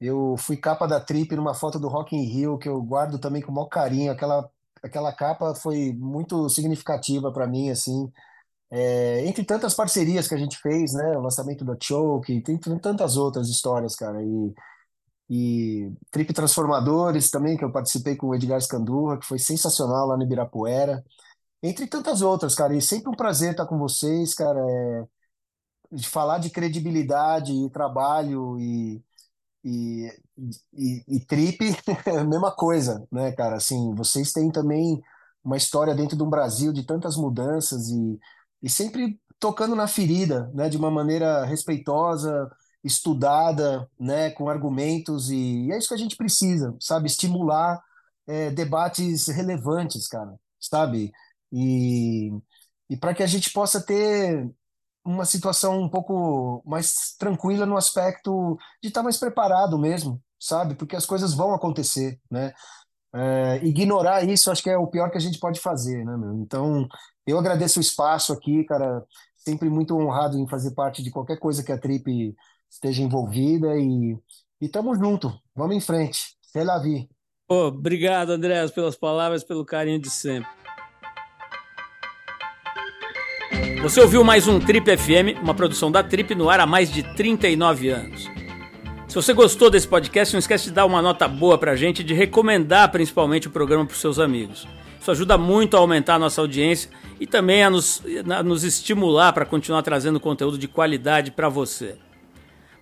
Eu 0.00 0.36
fui 0.38 0.56
capa 0.56 0.86
da 0.86 1.00
Trip 1.00 1.34
numa 1.36 1.54
foto 1.54 1.78
do 1.78 1.88
Rock 1.88 2.16
in 2.16 2.24
Rio, 2.24 2.58
que 2.58 2.68
eu 2.68 2.82
guardo 2.82 3.18
também 3.18 3.42
com 3.42 3.52
o 3.52 3.54
maior 3.54 3.68
carinho. 3.68 4.12
Aquela, 4.12 4.50
aquela 4.82 5.12
capa 5.12 5.54
foi 5.54 5.92
muito 5.94 6.48
significativa 6.48 7.32
para 7.32 7.46
mim, 7.46 7.70
assim. 7.70 8.10
É, 8.70 9.26
entre 9.26 9.44
tantas 9.44 9.74
parcerias 9.74 10.28
que 10.28 10.34
a 10.34 10.38
gente 10.38 10.58
fez, 10.58 10.92
né? 10.94 11.16
O 11.16 11.22
lançamento 11.22 11.64
da 11.64 11.76
Choke, 11.82 12.42
tem 12.42 12.58
tantas 12.58 13.16
outras 13.16 13.48
histórias, 13.48 13.96
cara. 13.96 14.22
E, 14.22 14.54
e 15.30 15.92
Trip 16.10 16.32
Transformadores 16.32 17.30
também, 17.30 17.56
que 17.56 17.64
eu 17.64 17.72
participei 17.72 18.16
com 18.16 18.28
o 18.28 18.34
Edgar 18.34 18.60
Scandurra, 18.60 19.18
que 19.18 19.26
foi 19.26 19.38
sensacional 19.38 20.06
lá 20.08 20.16
no 20.16 20.22
Ibirapuera. 20.24 21.04
Entre 21.62 21.86
tantas 21.86 22.22
outras, 22.22 22.54
cara. 22.54 22.74
E 22.74 22.80
sempre 22.82 23.10
um 23.10 23.14
prazer 23.16 23.52
estar 23.52 23.66
com 23.66 23.78
vocês, 23.78 24.34
cara. 24.34 24.58
É, 24.60 25.06
de 25.92 26.08
falar 26.08 26.38
de 26.38 26.50
credibilidade 26.50 27.52
e 27.52 27.70
trabalho 27.70 28.58
e, 28.60 29.02
e, 29.64 30.08
e, 30.74 31.04
e 31.08 31.20
trip 31.26 31.58
é 32.06 32.18
a 32.18 32.24
mesma 32.24 32.52
coisa, 32.52 33.06
né, 33.12 33.32
cara? 33.32 33.56
Assim, 33.56 33.94
vocês 33.94 34.32
têm 34.32 34.50
também 34.50 35.02
uma 35.44 35.56
história 35.56 35.94
dentro 35.94 36.16
de 36.16 36.22
um 36.22 36.30
Brasil 36.30 36.72
de 36.72 36.84
tantas 36.84 37.16
mudanças 37.16 37.88
e, 37.90 38.18
e 38.62 38.68
sempre 38.70 39.20
tocando 39.38 39.74
na 39.76 39.88
ferida, 39.88 40.50
né, 40.54 40.68
de 40.68 40.76
uma 40.76 40.90
maneira 40.90 41.44
respeitosa, 41.46 42.50
estudada, 42.84 43.88
né, 43.98 44.30
com 44.30 44.48
argumentos 44.48 45.30
e, 45.30 45.66
e 45.66 45.72
é 45.72 45.78
isso 45.78 45.88
que 45.88 45.94
a 45.94 45.98
gente 45.98 46.16
precisa, 46.16 46.76
sabe? 46.80 47.06
Estimular 47.06 47.80
é, 48.26 48.50
debates 48.50 49.28
relevantes, 49.28 50.06
cara, 50.08 50.34
sabe? 50.60 51.12
E, 51.52 52.30
e 52.88 52.96
para 52.96 53.14
que 53.14 53.22
a 53.22 53.26
gente 53.26 53.52
possa 53.52 53.80
ter 53.80 54.50
uma 55.04 55.24
situação 55.24 55.80
um 55.80 55.88
pouco 55.88 56.62
mais 56.66 57.14
tranquila 57.18 57.66
no 57.66 57.76
aspecto 57.76 58.58
de 58.82 58.88
estar 58.88 59.02
mais 59.02 59.16
preparado 59.16 59.78
mesmo, 59.78 60.22
sabe? 60.38 60.74
Porque 60.74 60.96
as 60.96 61.06
coisas 61.06 61.34
vão 61.34 61.54
acontecer, 61.54 62.20
né? 62.30 62.52
É, 63.12 63.60
ignorar 63.64 64.22
isso 64.22 64.52
acho 64.52 64.62
que 64.62 64.70
é 64.70 64.78
o 64.78 64.86
pior 64.86 65.10
que 65.10 65.18
a 65.18 65.20
gente 65.20 65.40
pode 65.40 65.58
fazer, 65.58 66.04
né, 66.04 66.16
meu? 66.16 66.34
Então, 66.34 66.86
eu 67.26 67.38
agradeço 67.38 67.80
o 67.80 67.82
espaço 67.82 68.32
aqui, 68.32 68.62
cara, 68.64 69.04
sempre 69.36 69.68
muito 69.68 69.96
honrado 69.96 70.38
em 70.38 70.48
fazer 70.48 70.72
parte 70.72 71.02
de 71.02 71.10
qualquer 71.10 71.38
coisa 71.38 71.64
que 71.64 71.72
a 71.72 71.78
Trip 71.78 72.36
esteja 72.70 73.02
envolvida 73.02 73.76
e, 73.76 74.16
e 74.60 74.68
tamo 74.68 74.94
junto, 74.94 75.32
vamos 75.54 75.76
em 75.76 75.80
frente. 75.80 76.36
La 76.54 76.78
vie. 76.78 77.08
Oh, 77.48 77.66
obrigado, 77.66 78.30
André, 78.30 78.66
pelas 78.68 78.96
palavras, 78.96 79.42
pelo 79.42 79.64
carinho 79.64 80.00
de 80.00 80.10
sempre. 80.10 80.59
Você 83.82 83.98
ouviu 83.98 84.22
mais 84.22 84.46
um 84.46 84.60
Trip 84.60 84.94
FM, 84.94 85.40
uma 85.42 85.54
produção 85.54 85.90
da 85.90 86.02
Trip 86.02 86.34
no 86.34 86.50
ar 86.50 86.60
há 86.60 86.66
mais 86.66 86.92
de 86.92 87.02
39 87.02 87.88
anos. 87.88 88.28
Se 89.08 89.14
você 89.14 89.32
gostou 89.32 89.70
desse 89.70 89.88
podcast, 89.88 90.34
não 90.34 90.38
esquece 90.38 90.64
de 90.64 90.72
dar 90.72 90.84
uma 90.84 91.00
nota 91.00 91.26
boa 91.26 91.56
pra 91.56 91.74
gente 91.74 92.00
e 92.00 92.04
de 92.04 92.12
recomendar 92.12 92.92
principalmente 92.92 93.48
o 93.48 93.50
programa 93.50 93.86
para 93.86 93.96
seus 93.96 94.18
amigos. 94.18 94.68
Isso 95.00 95.10
ajuda 95.10 95.38
muito 95.38 95.78
a 95.78 95.80
aumentar 95.80 96.16
a 96.16 96.18
nossa 96.18 96.42
audiência 96.42 96.90
e 97.18 97.26
também 97.26 97.64
a 97.64 97.70
nos, 97.70 98.02
a 98.28 98.42
nos 98.42 98.64
estimular 98.64 99.32
para 99.32 99.46
continuar 99.46 99.80
trazendo 99.80 100.20
conteúdo 100.20 100.58
de 100.58 100.68
qualidade 100.68 101.30
para 101.30 101.48
você. 101.48 101.96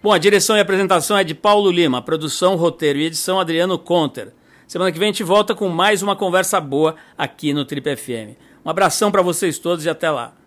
Bom, 0.03 0.13
a 0.13 0.19
direção 0.19 0.57
e 0.57 0.61
apresentação 0.61 1.17
é 1.17 1.23
de 1.23 1.35
Paulo 1.35 1.71
Lima, 1.71 2.03
produção, 2.03 2.57
roteiro 2.57 2.99
e 2.99 3.05
edição 3.05 3.39
Adriano 3.39 3.79
Conter. 3.79 4.33
Semana 4.67 4.91
que 4.91 4.99
vem 4.99 5.11
a 5.11 5.13
gente 5.13 5.23
volta 5.23 5.55
com 5.55 5.69
mais 5.69 6.03
uma 6.03 6.17
conversa 6.17 6.61
boa 6.61 6.97
aqui 7.17 7.55
no 7.55 7.65
Trip 7.65 7.97
FM. 7.97 8.37
Um 8.65 8.69
abração 8.69 9.13
para 9.13 9.23
vocês 9.23 9.61
todos 9.61 9.85
e 9.85 9.89
até 9.89 10.11
lá. 10.11 10.38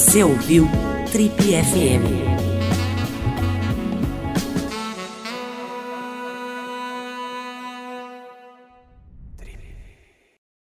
Você 0.00 0.24
ouviu 0.24 0.66
Trip 1.12 1.34
FM. 1.36 2.39